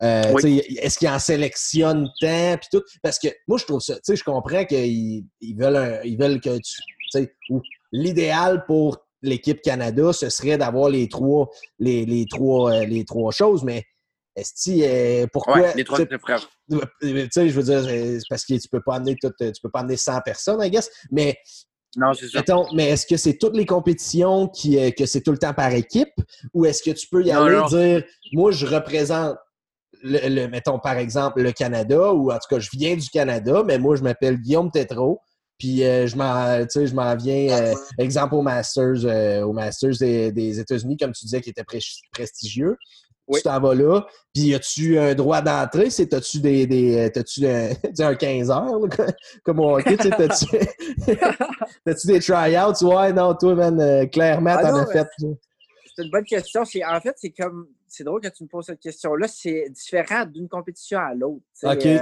est-ce 0.02 0.98
qu'ils 0.98 1.10
en 1.10 1.20
sélectionnent 1.20 2.10
tant 2.20 2.58
puis 2.58 2.68
tout? 2.72 2.84
Parce 3.02 3.20
que 3.20 3.30
moi, 3.48 3.58
je 3.58 3.66
trouve 3.66 3.82
ça, 3.82 3.96
tu 3.96 4.02
sais, 4.04 4.16
je 4.16 4.24
comprends 4.24 4.66
qu'ils 4.66 5.26
ils 5.42 5.56
veulent, 5.58 6.02
ils 6.04 6.18
veulent 6.18 6.42
que 6.42 6.58
tu, 6.58 6.82
sais, 7.12 7.34
l'idéal 7.92 8.66
pour 8.66 8.98
l'équipe 9.22 9.62
Canada, 9.62 10.14
ce 10.14 10.30
serait 10.30 10.58
d'avoir 10.58 10.90
les 10.90 11.08
trois, 11.10 11.50
les, 11.80 12.06
les, 12.06 12.26
trois, 12.26 12.86
les 12.86 13.06
trois 13.06 13.32
choses, 13.32 13.64
mais 13.64 13.84
est-ce 14.36 14.54
que 14.54 15.26
pourquoi? 15.28 15.74
les 15.74 15.84
trois. 15.84 16.00
Tu 16.06 17.30
sais, 17.32 17.50
je 17.50 17.60
veux 17.60 17.64
dire, 17.64 18.22
parce 18.30 18.46
que 18.46 18.54
tu 18.54 18.70
peux 18.70 18.82
pas 18.82 18.96
amener 18.96 19.16
tu 19.16 19.30
peux 19.64 19.70
pas 19.72 19.80
amener 19.80 19.98
100 19.98 20.22
personnes, 20.22 20.64
I 20.64 20.70
guess, 20.70 20.90
mais 21.12 21.36
non, 21.96 22.14
c'est 22.14 22.28
ça. 22.28 22.44
mais 22.74 22.90
est-ce 22.90 23.08
que 23.08 23.18
c'est 23.18 23.38
toutes 23.38 23.56
les 23.56 23.66
compétitions 23.66 24.48
qui, 24.48 24.78
euh, 24.78 24.92
que 24.92 25.06
c'est 25.06 25.22
tout 25.22 25.32
le 25.32 25.38
temps 25.38 25.54
par 25.54 25.72
équipe 25.72 26.14
ou 26.54 26.66
est-ce 26.66 26.84
que 26.84 26.92
tu 26.92 27.08
peux 27.08 27.24
y 27.24 27.32
aller 27.32 27.62
dire 27.70 28.04
moi 28.34 28.52
je 28.52 28.66
représente 28.66 29.38
le, 30.04 30.48
mettons 30.48 30.80
par 30.80 30.98
exemple 30.98 31.42
le 31.42 31.52
Canada 31.52 32.14
ou 32.14 32.32
en 32.32 32.36
tout 32.36 32.48
cas 32.50 32.60
je 32.60 32.70
viens 32.74 32.96
du 32.96 33.10
Canada, 33.10 33.64
mais 33.66 33.80
moi 33.80 33.96
je 33.96 34.04
m'appelle 34.04 34.38
Guillaume 34.38 34.72
Tétrault. 34.72 35.22
Puis 35.58 35.84
euh, 35.84 36.06
je 36.06 36.16
m'en 36.16 36.68
je 36.70 36.94
m'en 36.94 37.16
viens, 37.16 37.50
euh, 37.50 37.74
exemple 37.98 38.36
au 38.36 38.44
Masters, 38.44 39.44
au 39.44 39.54
Masters 39.54 39.98
des, 40.00 40.32
des 40.32 40.60
États-Unis, 40.60 40.98
comme 40.98 41.14
tu 41.14 41.26
disais, 41.26 41.42
qui 41.42 41.50
était 41.50 41.66
prestigieux. 42.12 42.78
Tu 43.34 43.42
t'en 43.42 43.60
vas 43.60 43.76
là. 43.76 44.06
Puis, 44.34 44.54
as-tu 44.54 44.98
un 44.98 45.14
droit 45.14 45.42
d'entrée? 45.42 45.90
C'est, 45.90 46.14
as-tu 46.14 46.40
des, 46.40 46.66
des 46.66 47.12
tu 47.26 47.46
un, 47.46 48.16
15 48.16 48.52
heures, 48.52 48.82
comme 49.44 49.60
au 49.60 49.78
hockey? 49.78 49.98
T'as-tu, 49.98 50.46
t'as-tu 51.86 52.08
des 52.08 52.20
tryouts? 52.20 52.84
Ouais, 52.84 53.14
non, 53.14 53.36
toi, 53.36 53.56
man, 53.56 53.80
euh, 53.82 54.06
clairement, 54.06 54.56
ah 54.58 54.62
t'en 54.62 54.76
as 54.76 54.86
fait. 54.88 55.08
C'est 55.18 56.04
une 56.04 56.12
bonne 56.12 56.26
question. 56.26 56.64
C'est, 56.64 56.86
en 56.86 57.00
fait, 57.02 57.16
c'est 57.18 57.32
comme, 57.32 57.68
c'est 57.88 58.04
drôle 58.04 58.22
que 58.22 58.30
tu 58.30 58.44
me 58.44 58.48
poses 58.48 58.66
cette 58.66 58.80
question-là. 58.80 59.28
C'est 59.28 59.66
différent 59.72 60.26
d'une 60.26 60.48
compétition 60.48 61.00
à 61.00 61.14
l'autre. 61.14 61.44
OK. 61.64 61.86
Euh, 61.86 62.00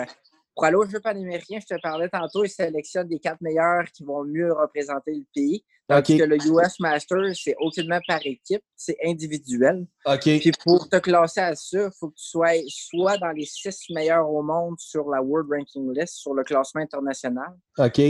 pour 0.56 0.66
aller 0.66 0.76
aux 0.76 0.88
Jeux 0.88 1.02
panaméricains, 1.02 1.60
je 1.60 1.76
te 1.76 1.82
parlais 1.82 2.08
tantôt, 2.10 2.46
ils 2.46 2.50
sélectionnent 2.50 3.10
les 3.10 3.20
quatre 3.20 3.42
meilleurs 3.42 3.84
qui 3.94 4.04
vont 4.04 4.24
mieux 4.24 4.54
représenter 4.54 5.14
le 5.14 5.26
pays. 5.34 5.64
Tandis 5.88 6.18
que 6.18 6.24
le 6.24 6.38
US 6.38 6.80
Masters, 6.80 7.36
c'est 7.36 7.56
aucunement 7.60 8.00
par 8.08 8.20
équipe, 8.26 8.64
c'est 8.76 8.98
individuel. 9.06 9.86
OK. 10.06 10.22
Puis 10.22 10.52
pour 10.64 10.90
te 10.90 10.96
classer 10.98 11.42
à 11.42 11.56
ça, 11.56 11.86
il 11.86 11.92
faut 12.00 12.10
que 12.10 12.16
tu 12.16 12.26
sois 12.26 12.54
soit 12.70 13.18
dans 13.18 13.32
les 13.32 13.46
six 13.46 13.90
meilleurs 13.92 14.28
au 14.28 14.42
monde 14.42 14.80
sur 14.80 15.08
la 15.10 15.22
World 15.22 15.50
Ranking 15.52 15.94
List, 15.94 16.16
sur 16.16 16.34
le 16.34 16.44
classement 16.44 16.82
international. 16.82 17.54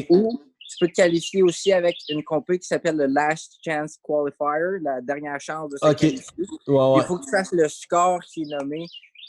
Ou 0.09 0.39
tu 0.69 0.77
peux 0.79 0.87
te 0.87 0.93
qualifier 0.93 1.43
aussi 1.43 1.73
avec 1.73 1.95
une 2.09 2.23
compé 2.23 2.59
qui 2.59 2.67
s'appelle 2.67 2.95
le 2.95 3.07
Last 3.07 3.55
Chance 3.63 3.97
Qualifier, 4.01 4.79
la 4.81 5.01
dernière 5.01 5.39
chance 5.39 5.69
de 5.69 5.77
se 5.77 5.93
qualifier. 5.93 6.23
Il 6.39 7.03
faut 7.07 7.17
que 7.17 7.25
tu 7.25 7.31
fasses 7.31 7.51
le 7.51 7.67
score 7.67 8.19
qui 8.21 8.43
est 8.43 8.57
nommé 8.57 8.85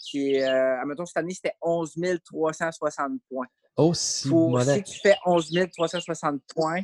qui 0.08 0.34
est, 0.34 0.44
euh, 0.44 0.80
admettons, 0.80 1.06
cette 1.06 1.16
année, 1.16 1.34
c'était 1.34 1.54
11 1.62 1.94
360 2.24 3.12
points. 3.28 3.46
Oh, 3.78 3.92
si, 3.92 4.28
si 4.28 4.82
tu 4.84 5.00
fais 5.00 5.16
11 5.26 5.52
360 5.76 6.40
points, 6.54 6.80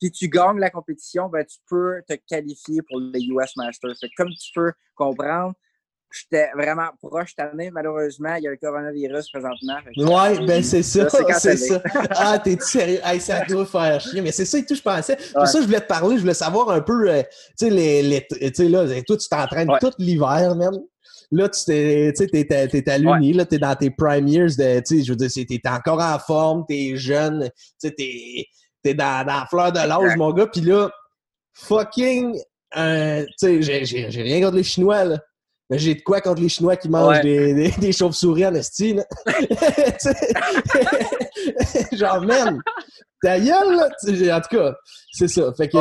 puis 0.00 0.10
tu 0.10 0.28
gagnes 0.28 0.58
la 0.58 0.70
compétition, 0.70 1.28
ben, 1.28 1.44
tu 1.44 1.58
peux 1.68 2.02
te 2.08 2.14
qualifier 2.26 2.82
pour 2.82 2.98
le 2.98 3.12
US 3.16 3.56
Masters. 3.56 3.94
comme 4.16 4.30
tu 4.30 4.50
peux 4.52 4.72
comprendre, 4.96 5.54
j'étais 6.12 6.50
vraiment 6.56 6.88
proche 7.00 7.34
cette 7.36 7.52
année. 7.52 7.70
Malheureusement, 7.70 8.34
il 8.34 8.44
y 8.44 8.48
a 8.48 8.50
le 8.50 8.56
coronavirus 8.56 9.30
présentement. 9.30 9.76
Ouais, 9.96 10.46
ben 10.46 10.62
c'est 10.62 10.82
ça, 10.82 11.08
c'est 11.08 11.56
ça. 11.56 11.82
Ah, 12.10 12.38
t'es 12.38 12.58
sérieux? 12.60 13.00
Hey, 13.04 13.20
ça 13.20 13.44
doit 13.44 13.66
faire 13.66 14.00
chier. 14.00 14.20
Mais 14.20 14.32
c'est 14.32 14.44
ça 14.44 14.58
et 14.58 14.66
tout, 14.66 14.74
je 14.74 14.82
pensais. 14.82 15.16
Pour 15.32 15.46
ça, 15.46 15.60
je 15.60 15.66
voulais 15.66 15.80
te 15.80 15.86
parler, 15.86 16.16
je 16.16 16.22
voulais 16.22 16.34
savoir 16.34 16.70
un 16.70 16.80
peu, 16.80 17.08
euh, 17.08 17.22
tu 17.22 17.66
sais, 17.66 17.70
les, 17.70 18.02
les 18.02 18.26
tu 18.26 18.36
sais, 18.54 18.68
là, 18.68 18.86
toi, 19.02 19.16
tu 19.16 19.28
t'entraînes 19.28 19.70
tout 19.80 19.92
l'hiver, 19.98 20.54
même. 20.56 20.78
Là, 21.34 21.48
tu 21.48 21.64
t'es, 21.64 22.12
t'es, 22.12 22.90
à 22.90 22.98
l'Uni, 22.98 23.32
là, 23.32 23.46
t'es 23.46 23.58
dans 23.58 23.74
tes 23.74 23.90
prime 23.90 24.28
years 24.28 24.54
de, 24.58 24.80
tu 24.80 24.98
sais, 24.98 25.02
je 25.02 25.12
veux 25.12 25.16
dire, 25.16 25.30
t'es 25.30 25.60
encore 25.66 25.98
en 25.98 26.18
forme, 26.18 26.64
t'es 26.68 26.94
jeune, 26.96 27.44
tu 27.44 27.88
sais, 27.88 27.90
t'es, 27.90 28.44
t'es 28.82 28.92
dans, 28.92 29.26
dans 29.26 29.40
la 29.40 29.46
fleur 29.48 29.72
de 29.72 29.78
l'âge, 29.78 30.14
mon 30.18 30.30
gars, 30.32 30.46
puis 30.46 30.60
là, 30.60 30.90
fucking, 31.54 32.38
euh, 32.76 33.24
tu 33.40 33.62
sais, 33.62 33.84
j'ai 33.84 34.22
rien 34.22 34.42
contre 34.42 34.56
les 34.56 34.62
Chinois, 34.62 35.04
là. 35.04 35.18
Mais 35.70 35.78
j'ai 35.78 35.94
de 35.94 36.02
quoi 36.02 36.20
contre 36.20 36.42
les 36.42 36.50
Chinois 36.50 36.76
qui 36.76 36.90
mangent 36.90 37.22
des, 37.22 37.70
des, 37.70 37.92
chauves-souris 37.92 38.44
en 38.44 38.54
esti, 38.54 38.92
là. 38.92 39.04
Genre, 41.92 42.20
même, 42.20 42.60
ta 43.22 43.40
gueule, 43.40 43.76
là. 43.76 44.36
En 44.36 44.40
tout 44.42 44.54
cas, 44.54 44.74
c'est 45.12 45.28
ça. 45.28 45.50
Fait 45.56 45.70
que, 45.70 45.78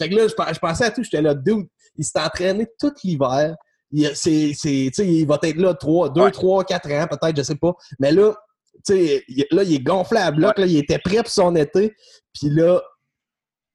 fait 0.00 0.08
que 0.08 0.14
là, 0.14 0.26
je, 0.26 0.58
pensais 0.58 0.84
à 0.86 0.90
tout, 0.90 1.02
j'étais 1.02 1.20
là, 1.20 1.34
dude, 1.34 1.66
il 1.98 2.04
s'est 2.06 2.18
entraîné 2.18 2.66
tout 2.78 2.94
l'hiver 3.04 3.54
il, 3.92 4.10
c'est, 4.14 4.50
il 4.98 5.26
va 5.26 5.38
être 5.42 5.56
là 5.56 5.74
3, 5.74 6.10
2, 6.12 6.30
3, 6.30 6.64
4 6.64 6.92
ans, 6.92 7.06
peut-être, 7.10 7.36
je 7.36 7.42
sais 7.42 7.56
pas. 7.56 7.72
Mais 7.98 8.12
là, 8.12 8.34
là, 8.88 9.62
il 9.62 9.74
est 9.74 9.82
gonflé 9.82 10.18
à 10.18 10.30
bloc, 10.30 10.58
là, 10.58 10.66
il 10.66 10.76
était 10.76 10.98
prêt 10.98 11.22
pour 11.22 11.28
son 11.28 11.54
été. 11.56 11.94
Puis 12.32 12.50
là, 12.50 12.80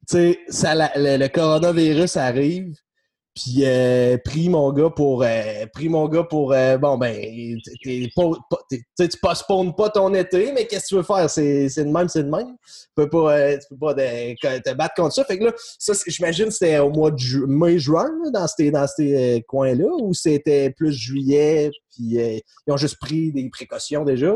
ça, 0.07 0.75
le, 0.95 1.17
le, 1.17 1.27
coronavirus 1.27 2.17
arrive. 2.17 2.73
Puis 3.35 3.65
euh, 3.65 4.17
pris 4.23 4.47
mon 4.47 4.71
gars 4.71 4.89
pour 4.89 5.21
euh, 5.21 5.65
pris 5.73 5.89
mon 5.89 6.07
gars 6.07 6.23
pour 6.23 6.53
euh, 6.53 6.77
bon 6.77 6.97
ben 6.97 7.59
tu 7.83 9.17
postpones 9.21 9.75
pas 9.75 9.89
ton 9.89 10.13
été, 10.13 10.53
mais 10.53 10.65
qu'est-ce 10.65 10.83
que 10.83 10.87
tu 10.87 10.95
veux 10.95 11.03
faire? 11.03 11.29
C'est 11.29 11.67
le 11.75 11.91
même, 11.91 12.07
c'est 12.07 12.21
le 12.21 12.29
même. 12.29 12.55
Tu 12.65 12.87
peux 12.95 13.09
pas, 13.09 13.37
euh, 13.37 13.57
tu 13.57 13.67
peux 13.71 13.77
pas 13.77 13.93
te 13.93 14.73
battre 14.73 14.95
contre 14.95 15.15
ça. 15.15 15.25
Fait 15.25 15.37
que 15.37 15.43
là, 15.43 15.51
ça, 15.77 15.91
j'imagine 16.07 16.49
c'était 16.49 16.79
au 16.79 16.89
mois 16.89 17.11
de 17.11 17.45
mai-juin 17.45 18.09
dans 18.31 18.47
ces, 18.47 18.71
dans 18.71 18.87
ces 18.87 19.43
coins-là, 19.49 19.89
ou 20.01 20.13
c'était 20.13 20.69
plus 20.69 20.93
juillet, 20.93 21.71
puis 21.91 22.15
ils 22.15 22.41
ont 22.69 22.77
juste 22.77 22.99
pris 22.99 23.33
des 23.33 23.49
précautions 23.49 24.05
déjà? 24.05 24.33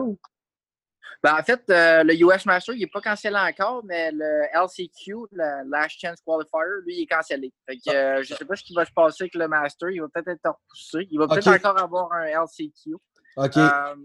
Ben, 1.21 1.35
en 1.37 1.43
fait, 1.43 1.61
euh, 1.69 2.03
le 2.03 2.13
US 2.21 2.45
Master, 2.45 2.73
il 2.75 2.79
n'est 2.79 2.87
pas 2.87 3.01
cancellé 3.01 3.35
encore, 3.35 3.83
mais 3.83 4.09
le 4.13 4.43
LCQ, 4.53 5.27
le 5.33 5.69
Last 5.69 5.99
Chance 5.99 6.19
Qualifier, 6.25 6.81
lui, 6.85 6.95
il 6.95 7.01
est 7.03 7.07
cancellé. 7.07 7.53
Fait 7.67 7.75
que, 7.75 7.93
euh, 7.93 8.23
je 8.23 8.33
ne 8.33 8.37
sais 8.37 8.45
pas 8.45 8.55
ce 8.55 8.63
qui 8.63 8.73
va 8.73 8.85
se 8.85 8.91
passer 8.91 9.23
avec 9.23 9.35
le 9.35 9.47
Master. 9.49 9.89
Il 9.89 9.99
va 9.99 10.07
peut-être 10.07 10.29
être 10.29 10.47
repoussé. 10.49 11.07
Il 11.11 11.19
va 11.19 11.27
peut-être 11.27 11.47
encore 11.47 11.77
avoir 11.77 12.13
un 12.13 12.25
LCQ. 12.25 12.95
OK. 13.35 13.57
Euh, 13.57 13.95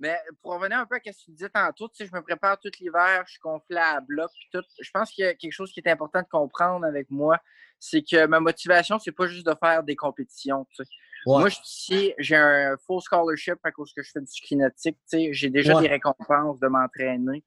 mais 0.00 0.16
pour 0.42 0.54
revenir 0.54 0.78
un 0.78 0.86
peu 0.86 0.96
à 0.96 0.98
ce 0.98 1.10
que 1.10 1.24
tu 1.24 1.30
disais 1.30 1.48
tantôt, 1.48 1.88
tu 1.88 1.96
sais, 1.96 2.06
je 2.06 2.16
me 2.16 2.22
prépare 2.22 2.58
tout 2.58 2.70
l'hiver, 2.80 3.22
je 3.26 3.32
suis 3.32 3.40
gonflé 3.40 3.76
à 3.76 4.00
bloc. 4.00 4.30
Tout. 4.52 4.62
Je 4.80 4.90
pense 4.92 5.10
qu'il 5.10 5.24
y 5.24 5.28
a 5.28 5.34
quelque 5.34 5.52
chose 5.52 5.72
qui 5.72 5.80
est 5.80 5.88
important 5.88 6.22
de 6.22 6.28
comprendre 6.28 6.86
avec 6.86 7.08
moi, 7.10 7.38
c'est 7.78 8.02
que 8.02 8.26
ma 8.26 8.40
motivation, 8.40 8.98
c'est 8.98 9.12
pas 9.12 9.26
juste 9.26 9.46
de 9.46 9.54
faire 9.60 9.82
des 9.84 9.96
compétitions. 9.96 10.66
Tu 10.70 10.84
sais. 10.84 10.90
Moi, 11.28 11.48
je 11.48 12.12
j'ai 12.18 12.36
un 12.36 12.76
full 12.86 13.00
scholarship 13.02 13.58
à 13.62 13.70
cause 13.70 13.92
que 13.92 14.02
je 14.02 14.10
fais 14.10 14.20
du 14.20 14.26
ski 14.26 14.56
nautique. 14.56 14.96
J'ai 15.12 15.50
déjà 15.50 15.80
des 15.80 15.88
récompenses 15.88 16.58
de 16.60 16.68
m'entraîner. 16.68 17.44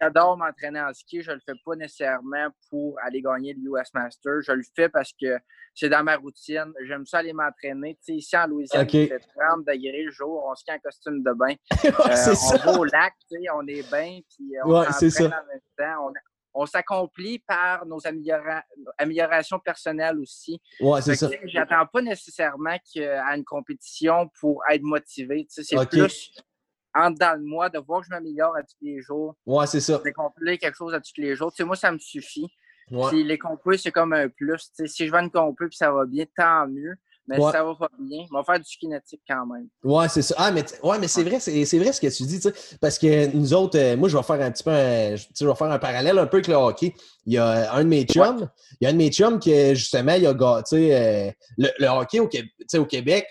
J'adore 0.00 0.36
m'entraîner 0.36 0.80
en 0.80 0.92
ski. 0.92 1.22
Je 1.22 1.30
ne 1.30 1.36
le 1.36 1.40
fais 1.40 1.58
pas 1.64 1.76
nécessairement 1.76 2.48
pour 2.68 2.96
aller 3.04 3.22
gagner 3.22 3.54
le 3.54 3.70
US 3.70 3.92
Master. 3.94 4.40
Je 4.42 4.52
le 4.52 4.62
fais 4.74 4.88
parce 4.88 5.12
que 5.12 5.38
c'est 5.74 5.88
dans 5.88 6.02
ma 6.02 6.16
routine. 6.16 6.72
J'aime 6.86 7.06
ça 7.06 7.18
aller 7.18 7.32
m'entraîner. 7.32 7.96
Ici 8.08 8.36
en 8.36 8.46
Louisiane, 8.48 8.86
il 8.92 9.08
fait 9.08 9.18
30 9.18 9.64
degrés 9.66 10.02
le 10.02 10.10
jour. 10.10 10.44
On 10.50 10.54
skie 10.54 10.72
en 10.72 10.78
costume 10.78 11.22
de 11.22 11.32
bain. 11.32 11.54
Euh, 12.06 12.34
on 12.52 12.72
va 12.72 12.78
au 12.78 12.84
lac, 12.84 13.14
on 13.54 13.66
est 13.66 13.88
bien, 13.90 14.20
puis 14.28 14.52
on 14.64 14.84
s'entraîne 14.84 15.26
en 15.26 15.46
même 15.46 15.60
temps 15.76 16.08
on 16.08 16.12
s'accomplit 16.64 17.40
par 17.40 17.84
nos 17.84 17.98
améliorations 18.98 19.58
personnelles 19.58 20.18
aussi. 20.18 20.58
Ouais, 20.80 21.02
c'est 21.02 21.16
ça. 21.16 21.28
J'attends 21.44 21.84
pas 21.86 22.00
nécessairement 22.00 22.78
à 22.96 23.36
une 23.36 23.44
compétition 23.44 24.30
pour 24.40 24.62
être 24.70 24.82
motivé. 24.82 25.46
C'est 25.50 25.76
plus 25.88 26.32
en 26.94 27.10
dedans 27.10 27.36
de 27.36 27.44
moi 27.44 27.68
de 27.68 27.78
voir 27.78 28.00
que 28.00 28.06
je 28.06 28.10
m'améliore 28.10 28.56
à 28.56 28.62
tous 28.62 28.76
les 28.80 29.02
jours. 29.02 29.34
Ouais, 29.44 29.66
c'est 29.66 29.80
ça. 29.80 30.00
D'accomplir 30.02 30.58
quelque 30.58 30.76
chose 30.76 30.94
à 30.94 31.00
tous 31.00 31.12
les 31.18 31.36
jours. 31.36 31.52
moi, 31.60 31.76
ça 31.76 31.92
me 31.92 31.98
suffit. 31.98 32.48
Puis 32.88 33.24
les 33.24 33.38
compos, 33.38 33.76
c'est 33.76 33.90
comme 33.90 34.12
un 34.12 34.28
plus. 34.28 34.70
si 34.86 35.06
je 35.06 35.12
vais 35.12 35.20
une 35.20 35.30
compos 35.30 35.66
et 35.66 35.68
ça 35.72 35.90
va 35.90 36.06
bien, 36.06 36.24
tant 36.36 36.66
mieux. 36.68 36.96
Mais 37.28 37.40
ça 37.40 37.64
va 37.64 37.74
pas 37.74 37.90
bien. 37.98 38.24
On 38.32 38.36
va 38.36 38.44
faire 38.44 38.60
du 38.60 38.76
kinétique 38.78 39.22
quand 39.28 39.46
même. 39.46 39.68
Ouais, 39.82 40.08
c'est 40.08 40.22
ça. 40.22 40.34
Ah, 40.38 40.52
mais, 40.52 40.64
ouais, 40.82 40.98
mais 40.98 41.08
c'est 41.08 41.24
vrai, 41.24 41.40
c'est 41.40 41.78
vrai 41.78 41.92
ce 41.92 42.00
que 42.00 42.06
tu 42.06 42.22
dis, 42.22 42.40
tu 42.40 42.48
sais. 42.50 42.78
Parce 42.80 42.98
que 42.98 43.34
nous 43.34 43.52
autres, 43.52 43.78
euh, 43.78 43.96
moi, 43.96 44.08
je 44.08 44.16
vais 44.16 44.22
faire 44.22 44.40
un 44.40 44.50
petit 44.50 44.62
peu 44.62 44.70
un, 44.70 45.16
je 45.16 45.46
vais 45.46 45.54
faire 45.54 45.70
un 45.70 45.78
parallèle 45.78 46.18
un 46.18 46.26
peu 46.26 46.36
avec 46.36 46.48
le 46.48 46.54
hockey. 46.54 46.94
Il 47.26 47.34
y 47.34 47.38
a 47.38 47.72
un 47.72 47.82
de 47.82 47.88
mes 47.88 48.04
chums, 48.04 48.48
il 48.80 48.84
y 48.84 48.86
a 48.86 48.90
un 48.90 48.92
de 48.92 48.98
mes 48.98 49.10
chums 49.10 49.40
qui, 49.40 49.74
justement, 49.74 50.14
il 50.14 50.26
a, 50.26 50.34
tu 50.34 50.76
sais, 50.76 50.94
euh, 50.94 51.30
le, 51.58 51.88
hockey 51.88 52.20
au, 52.20 52.28
au 52.28 52.84
Québec, 52.84 53.26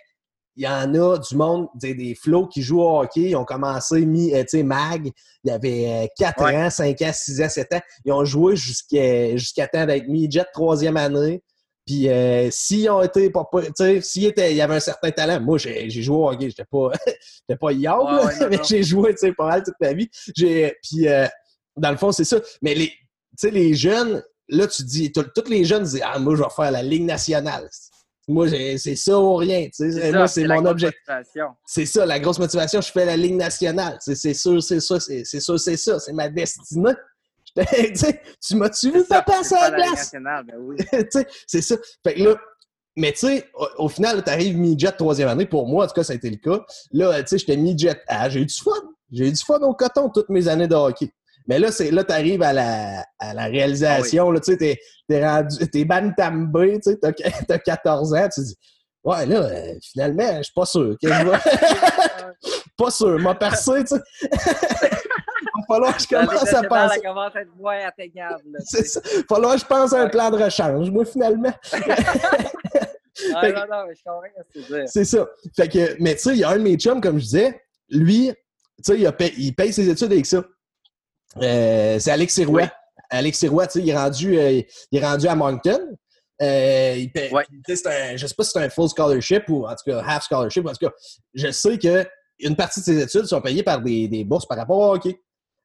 il 0.58 0.64
y 0.64 0.68
en 0.68 0.94
a 0.94 1.18
du 1.18 1.36
monde, 1.36 1.68
des 1.76 2.16
flots 2.16 2.48
qui 2.48 2.62
jouent 2.62 2.82
au 2.82 3.02
hockey. 3.02 3.30
Ils 3.30 3.36
ont 3.36 3.46
commencé, 3.46 4.06
mi, 4.06 4.34
euh, 4.34 4.42
tu 4.42 4.58
sais, 4.58 4.64
mag. 4.64 5.10
Il 5.44 5.50
y 5.50 5.52
avait 5.52 6.10
4 6.18 6.44
ans, 6.44 6.70
5 6.70 7.02
ans, 7.02 7.12
6 7.14 7.42
ans, 7.42 7.50
7 7.50 7.74
ans. 7.74 7.82
Ils 8.04 8.12
ont 8.12 8.26
joué 8.26 8.56
jusqu'à 8.56 9.36
jusqu'à 9.38 9.68
temps 9.68 9.86
d'être 9.86 10.08
mi-jet 10.08 10.46
troisième 10.54 10.98
année. 10.98 11.42
Puis 11.86 12.10
euh, 12.10 12.50
s'ils 12.50 12.90
ont 12.90 13.04
été 13.04 13.30
pas, 13.30 13.48
tu 13.54 13.72
sais, 13.76 14.02
s'il 14.02 14.24
y 14.24 14.62
avait 14.62 14.76
un 14.76 14.80
certain 14.80 15.12
talent, 15.12 15.40
moi 15.40 15.60
j'ai 15.60 15.90
joué 15.90 16.16
au 16.16 16.30
hockey, 16.30 16.50
j'étais 16.50 16.66
pas 16.66 16.90
j'étais 17.06 17.60
pas 17.60 17.72
yard, 17.72 18.32
mais 18.50 18.58
j'ai 18.68 18.82
joué 18.82 19.14
tu 19.14 19.20
sais 19.20 19.34
pas 19.34 19.48
mal 19.48 19.64
toute 19.64 19.76
ma 19.80 19.94
vie. 19.94 20.10
J'ai 20.36 20.76
puis 20.82 21.08
euh, 21.08 21.28
dans 21.78 21.92
le 21.92 21.98
fond 21.98 22.12
c'est 22.12 22.24
ça, 22.24 22.38
mais 22.62 22.74
les 22.74 22.88
tu 22.88 22.94
sais 23.38 23.52
les 23.52 23.76
jeunes 23.76 24.24
là 24.50 24.66
tu 24.68 24.84
dis 24.84 25.12
tous 25.12 25.48
les 25.48 25.64
jeunes 25.64 25.84
disent 25.84 26.02
ah 26.04 26.18
moi 26.18 26.36
je 26.36 26.42
vais 26.42 26.50
faire 26.56 26.72
la 26.72 26.82
ligue 26.82 27.06
nationale. 27.06 27.70
Moi 28.28 28.48
c'est 28.50 28.96
ça 28.96 29.20
ou 29.20 29.36
rien, 29.36 29.66
tu 29.66 29.92
sais, 29.92 30.12
moi 30.12 30.28
c'est 30.28 30.48
mon 30.48 30.66
objectif. 30.66 31.00
C'est 31.68 31.86
ça 31.86 32.04
la 32.08 32.20
grosse 32.20 32.40
motivation, 32.40 32.82
je 32.82 32.92
fais 32.92 33.06
la 33.06 33.16
ligue 33.16 33.36
nationale. 33.36 34.00
C'est 34.00 34.34
sûr, 34.34 34.64
c'est 34.64 34.80
ça, 34.80 35.00
c'est 35.00 35.24
sûr, 35.24 35.60
c'est 35.60 35.78
ça, 35.78 36.00
c'est 36.00 36.14
ma 36.14 36.30
destinée. 36.30 36.94
tu 38.42 38.56
m'as-tu 38.56 38.92
vu 38.92 39.06
pas 39.06 39.22
passer 39.22 39.56
à 39.56 39.70
la 39.70 39.78
glace? 39.78 40.12
Ben 40.14 41.26
c'est 41.48 41.62
ça. 41.62 41.76
Fait 42.06 42.16
que 42.16 42.24
là, 42.24 42.36
mais 42.98 43.12
tu 43.12 43.28
sais, 43.28 43.46
au, 43.78 43.90
final, 43.90 44.24
tu 44.24 44.30
arrives 44.30 44.58
mi-jet 44.58 44.92
troisième 44.92 45.30
année. 45.30 45.46
Pour 45.46 45.68
moi, 45.68 45.86
en 45.86 45.88
tout 45.88 45.94
cas, 45.94 46.04
ça 46.04 46.14
a 46.14 46.16
été 46.16 46.30
le 46.30 46.38
cas. 46.38 46.64
Là, 46.92 47.22
tu 47.22 47.30
sais, 47.30 47.38
j'étais 47.38 47.58
mi-jet 47.58 48.02
A. 48.08 48.30
J'ai 48.30 48.42
eu 48.42 48.46
du 48.46 48.56
fun. 48.56 48.72
J'ai 49.12 49.28
eu 49.28 49.32
du 49.32 49.42
fun 49.42 49.60
au 49.60 49.74
coton 49.74 50.10
toutes 50.10 50.30
mes 50.30 50.48
années 50.48 50.68
de 50.68 50.76
hockey. 50.76 51.12
Mais 51.48 51.60
là, 51.60 51.72
c'est 51.72 51.92
là, 51.92 52.04
tu 52.04 52.14
arrives 52.14 52.42
à 52.42 52.54
la, 52.54 53.06
à 53.20 53.34
la 53.34 53.46
réalisation. 53.46 54.32
Ah 54.32 54.40
tu 54.40 54.52
sais, 54.52 54.58
t'es, 54.58 54.80
t'es 55.08 55.26
rendu, 55.26 55.58
t'es 55.58 55.86
tu 55.86 56.82
sais, 56.82 56.98
t'as, 56.98 57.10
as 57.56 57.60
14 57.60 58.14
ans. 58.14 58.30
Tu 58.34 58.42
dis, 58.42 58.56
ouais, 59.04 59.26
là, 59.26 59.42
euh, 59.44 59.74
finalement, 59.82 60.38
je 60.38 60.44
suis 60.44 60.54
pas 60.54 60.66
sûr. 60.66 60.96
pas 62.78 62.92
sûr. 62.92 63.20
M'a 63.20 63.36
percé, 63.36 63.84
tu 63.84 63.96
sais. 63.96 64.02
Falloir 65.68 65.96
que 65.96 66.04
je 66.04 66.08
commence 66.08 66.54
à 66.54 66.64
penser. 66.64 67.02
commence 67.02 67.36
à 67.36 67.42
être 67.42 67.56
moins 67.58 67.80
atteignable. 67.86 68.58
C'est 68.66 68.86
ça. 68.86 69.02
falloir 69.28 69.54
que 69.54 69.62
je 69.62 69.66
pense 69.66 69.94
à 69.94 70.02
un 70.02 70.10
plan 70.10 70.30
de 70.30 70.44
rechange, 70.44 70.90
moi, 70.92 71.06
finalement. 71.06 71.54
Non, 73.32 73.42
non, 73.42 73.86
je 73.94 74.04
comprends 74.04 74.22
ce 74.38 74.60
que 74.60 74.66
tu 74.66 74.72
veux 74.72 74.84
C'est 74.88 75.06
ça. 75.06 75.26
Fait 75.56 75.70
que, 75.70 75.96
mais 76.02 76.16
tu 76.16 76.22
sais, 76.22 76.30
il 76.32 76.40
y 76.40 76.44
a 76.44 76.50
un 76.50 76.58
de 76.58 76.64
mes 76.64 76.76
chums, 76.76 77.02
comme 77.02 77.18
je 77.18 77.24
disais, 77.24 77.62
lui, 77.90 78.32
tu 78.84 78.94
sais, 78.94 79.00
il, 79.00 79.12
paye, 79.14 79.34
il 79.38 79.56
paye 79.56 79.72
ses 79.72 79.90
études 79.90 80.12
avec 80.12 80.26
ça. 80.26 80.44
Euh, 81.42 81.98
c'est 82.00 82.12
Alex 82.12 82.34
Sirois. 82.34 82.64
Oui. 82.64 82.68
Alex 83.10 83.40
Sirois, 83.40 83.68
tu 83.68 83.80
sais, 83.80 83.86
il 83.86 83.90
est 83.90 83.98
rendu, 83.98 84.38
euh, 84.38 84.62
il 84.92 85.00
est 85.00 85.06
rendu 85.06 85.28
à 85.28 85.36
Moncton. 85.36 85.80
Euh, 86.42 86.96
il 86.98 87.12
paye, 87.12 87.32
ouais. 87.32 87.46
un, 87.48 88.18
je 88.18 88.28
sais 88.28 88.36
pas 88.36 88.44
si 88.44 88.52
c'est 88.52 88.60
un 88.60 88.70
full 88.70 88.90
scholarship 88.90 89.48
ou 89.48 89.66
en 89.66 89.76
tout 89.76 89.90
cas 89.90 90.04
half 90.06 90.24
scholarship. 90.26 90.66
En 90.68 90.74
tout 90.74 90.86
cas, 90.86 90.94
je 91.34 91.52
sais 91.52 91.78
que 91.78 92.06
une 92.40 92.58
partie 92.58 92.82
de 92.82 92.86
ses 92.86 93.02
études 93.02 93.26
sont 93.26 93.40
payées 93.40 93.64
par 93.64 93.82
des, 93.82 94.10
des 94.10 94.26
bourses 94.26 94.46
par 94.46 94.58
rapport 94.58 94.78
au 94.78 94.94
hockey. 94.96 95.18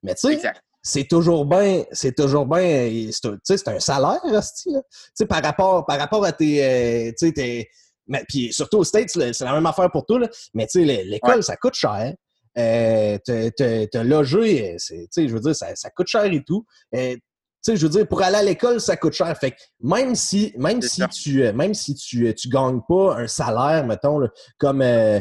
Mais 0.03 0.15
tu 0.15 0.35
sais, 0.35 0.53
c'est 0.83 1.09
toujours 1.09 1.45
bien, 1.45 1.85
c'est 1.93 2.15
toujours 2.15 2.47
bien, 2.47 3.09
c'est 3.45 3.69
un 3.69 3.81
salaire, 3.81 4.21
Tu 4.23 4.71
sais, 5.15 5.27
par 5.27 5.43
rapport, 5.43 5.85
par 5.87 5.99
rapport 5.99 6.25
à 6.25 6.33
tes, 6.33 6.65
euh, 6.65 7.13
tu 7.19 7.33
sais, 7.35 7.69
mais 8.07 8.25
puis 8.29 8.53
surtout 8.53 8.79
aux 8.79 8.85
States, 8.85 9.11
c'est 9.11 9.45
la 9.45 9.53
même 9.53 9.67
affaire 9.67 9.91
pour 9.91 10.05
toi, 10.05 10.21
là. 10.21 10.29
Mais 10.55 10.67
tu 10.67 10.85
sais, 10.85 11.05
l'école, 11.05 11.43
ça 11.43 11.57
coûte 11.57 11.75
cher. 11.75 12.15
Euh, 12.59 13.17
te, 13.25 13.85
te, 13.87 13.99
loger, 13.99 14.77
tu 14.85 15.07
sais, 15.11 15.29
je 15.29 15.33
veux 15.33 15.41
dire, 15.41 15.55
ça, 15.55 15.69
ça, 15.77 15.89
coûte 15.91 16.09
cher 16.09 16.25
et 16.25 16.43
tout. 16.43 16.67
Euh, 16.97 17.15
tu 17.15 17.21
sais, 17.63 17.77
je 17.77 17.87
veux 17.87 17.91
dire, 17.91 18.09
pour 18.09 18.23
aller 18.23 18.37
à 18.37 18.43
l'école, 18.43 18.81
ça 18.81 18.97
coûte 18.97 19.13
cher. 19.13 19.37
Fait 19.39 19.53
que 19.53 19.57
même 19.81 20.15
si, 20.17 20.53
même 20.57 20.83
si 20.83 21.07
tu, 21.09 21.45
euh, 21.45 21.53
même 21.53 21.75
si 21.75 21.95
tu, 21.95 22.35
tu 22.35 22.49
gagnes 22.49 22.81
pas 22.89 23.17
un 23.17 23.29
salaire, 23.29 23.87
mettons, 23.87 24.21
comme, 24.59 24.83
euh, 24.83 25.21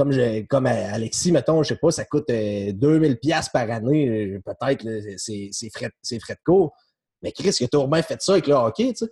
comme, 0.00 0.46
comme 0.48 0.66
Alexis, 0.66 1.32
mettons, 1.32 1.62
je 1.62 1.68
sais 1.68 1.76
pas, 1.76 1.90
ça 1.90 2.04
coûte 2.04 2.28
2000 2.28 2.82
euh, 2.82 3.14
pièces 3.16 3.48
par 3.50 3.70
année, 3.70 4.08
euh, 4.08 4.40
peut-être, 4.44 4.84
c'est 5.18 5.70
frais, 5.74 5.90
frais 6.20 6.34
de 6.34 6.40
cours. 6.44 6.72
Mais 7.22 7.32
Chris, 7.32 7.54
il 7.60 7.64
a 7.64 7.68
toujours 7.68 7.88
bien 7.88 8.02
fait 8.02 8.20
ça 8.22 8.32
avec 8.32 8.46
le 8.46 8.54
hockey, 8.54 8.94
tu 8.94 9.04
sais. 9.04 9.10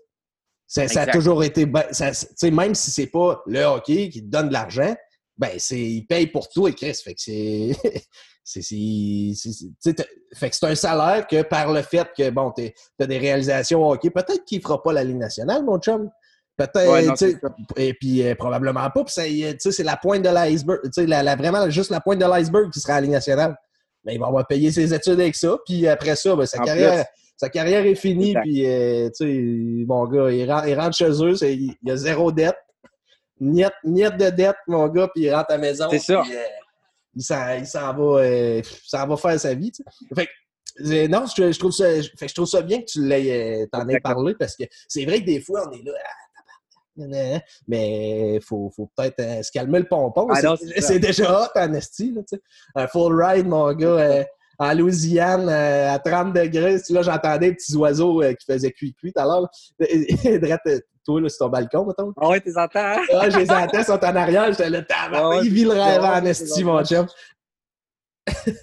Ça, 0.67 0.89
ça 0.89 1.03
a 1.03 1.07
toujours 1.07 1.45
été. 1.45 1.67
Ben, 1.67 1.85
ça- 1.93 2.11
tu 2.11 2.27
sais, 2.37 2.51
même 2.51 2.75
si 2.75 2.91
c'est 2.91 3.07
pas 3.07 3.43
le 3.47 3.65
hockey 3.65 4.11
qui 4.11 4.23
te 4.23 4.29
donne 4.29 4.49
de 4.49 4.53
l'argent, 4.53 4.95
ben, 5.37 5.53
c'est, 5.59 5.81
il 5.81 6.07
paye 6.07 6.27
pour 6.27 6.49
tout 6.49 6.69
et 6.69 6.75
Chris. 6.75 6.99
Fait 7.03 7.15
que 7.15 7.21
c'est. 7.21 7.73
fait 10.35 10.51
que 10.51 10.57
c'est 10.57 10.67
un 10.67 10.75
salaire 10.75 11.27
que 11.27 11.43
par 11.43 11.73
le 11.73 11.83
fait 11.83 12.09
que, 12.17 12.31
bon, 12.31 12.53
t'as 12.53 13.07
des 13.07 13.19
réalisations 13.19 13.87
au 13.87 13.93
hockey, 13.93 14.11
peut-être 14.11 14.45
qu'il 14.45 14.61
fera 14.61 14.83
pas 14.83 14.93
la 14.93 15.05
Ligue 15.05 15.19
nationale, 15.19 15.65
mon 15.65 15.79
chum. 15.79 16.11
Peut-être, 16.59 16.91
Ouais, 16.91 17.07
et 17.77 17.95
puis 17.95 18.27
euh, 18.27 18.35
probablement 18.35 18.91
pas. 18.91 19.05
Sais, 19.07 19.57
c'est 19.59 19.83
la 19.85 19.97
pointe 19.97 20.23
de 20.23 20.29
l'iceberg. 20.29 20.81
Tu 20.85 20.91
sais, 20.93 21.07
la, 21.07 21.23
la- 21.23 21.37
vraiment 21.37 21.71
juste 21.71 21.91
la 21.91 22.01
pointe 22.01 22.19
de 22.19 22.25
l'iceberg 22.27 22.71
qui 22.73 22.81
sera 22.81 22.95
à 22.95 22.97
la 22.97 23.03
Ligue 23.03 23.13
nationale. 23.13 23.57
Mais 24.05 24.15
il 24.15 24.21
va 24.21 24.27
avoir 24.27 24.47
payé 24.47 24.71
ses 24.73 24.93
études 24.93 25.21
avec 25.21 25.37
ça. 25.37 25.57
Puis 25.65 25.87
après 25.87 26.17
ça, 26.17 26.35
ben, 26.35 26.47
sa, 26.47 26.61
En 26.61 26.65
carrière, 26.65 27.05
sa 27.37 27.49
carrière 27.49 27.87
est 27.87 27.95
finie. 27.95 28.35
Puis, 28.43 28.67
euh, 28.67 29.09
tu 29.17 29.25
sais, 29.25 29.85
mon 29.87 30.05
gars, 30.07 30.31
il 30.33 30.51
rentre, 30.51 30.67
il 30.69 30.75
rentre 30.79 30.97
chez 30.97 31.11
eux. 31.11 31.35
il 31.45 31.91
a 31.91 31.97
zéro 31.97 32.33
dette. 32.33 32.57
Niette, 33.41 33.73
niette 33.85 34.17
de 34.17 34.31
dette, 34.31 34.57
mon 34.67 34.89
gars. 34.89 35.09
Puis 35.15 35.25
il 35.25 35.35
rentre 35.35 35.51
à 35.51 35.55
la 35.55 35.59
maison. 35.59 35.87
C'est 35.91 35.99
ça. 36.01 36.23
euh, 36.23 37.57
il 37.61 37.67
s'en 37.67 37.95
va, 37.95 38.21
euh, 38.21 38.63
il 38.65 38.89
s'en 38.89 39.07
va 39.07 39.17
faire 39.17 39.39
sa 39.39 39.55
vie. 39.55 39.71
tu 39.71 39.83
sais. 39.85 40.07
Fait 40.15 40.27
que, 40.27 40.93
euh, 40.93 41.09
non, 41.09 41.25
je, 41.27 41.53
je 41.53 41.59
trouve 41.59 41.73
ça, 41.73 42.01
je, 42.01 42.09
fait 42.17 42.27
que 42.27 42.29
je 42.31 42.35
trouve 42.35 42.47
ça 42.49 42.63
bien 42.63 42.81
que 42.81 42.87
tu 42.87 43.05
l'aies, 43.05 43.63
euh, 43.63 43.67
t'en 43.73 43.89
aies 43.89 44.01
parlé 44.01 44.35
parce 44.39 44.55
que 44.57 44.65
c'est 44.87 45.05
vrai 45.05 45.21
que 45.21 45.27
des 45.27 45.41
fois, 45.41 45.69
on 45.69 45.73
est 45.73 45.83
là, 45.85 45.93
ah, 46.05 46.09
mais 47.67 48.35
il 48.37 48.41
faut, 48.43 48.71
faut 48.75 48.91
peut-être 48.97 49.21
euh, 49.21 49.43
se 49.43 49.51
calmer 49.53 49.79
le 49.81 49.87
pompon. 49.87 50.27
Ah 50.31 50.57
C'est- 50.81 50.99
déjà 50.99 51.43
hot 51.43 51.59
en 51.59 51.73
esti. 51.75 52.15
Un 52.75 52.87
full 52.87 53.23
ride, 53.23 53.47
mon 53.47 53.73
gars, 53.73 53.87
euh, 53.89 54.25
en 54.59 54.75
Louisiane, 54.75 55.49
euh, 55.49 55.93
à 55.93 55.99
30 55.99 56.33
degrés. 56.35 56.79
Là, 56.91 57.03
j'entendais 57.03 57.51
des 57.51 57.55
petits 57.55 57.77
oiseaux 57.77 58.21
qui 58.39 58.45
faisaient 58.53 58.73
cuit-cuit 58.73 59.13
tout 59.13 59.21
à 59.21 59.25
l'heure. 59.25 59.49
toi, 61.05 61.21
là, 61.21 61.29
sur 61.29 61.39
ton 61.39 61.49
balcon, 61.49 61.87
mettons. 61.87 62.13
Ah 62.21 62.29
ouais, 62.29 62.41
t'es 62.41 62.51
entends, 62.57 62.81
hein? 62.81 63.01
Ah, 63.15 63.31
je 63.31 63.39
les 63.39 63.51
entends, 63.51 63.79
ils 63.79 63.85
sont 63.85 64.05
en 64.05 64.17
arrière. 64.17 64.51
J'étais 64.53 64.69
là, 64.69 64.83
tabarnak, 64.83 65.39
Ah 65.41 65.45
il 65.45 65.53
vit 65.53 65.65
le 65.65 65.71
rêve 65.71 66.03
ouais, 66.03 66.09
en 66.09 66.21
c'est 66.23 66.31
esti, 66.31 66.65
bon. 66.65 66.75
mon 66.75 66.85
chum. 66.85 67.07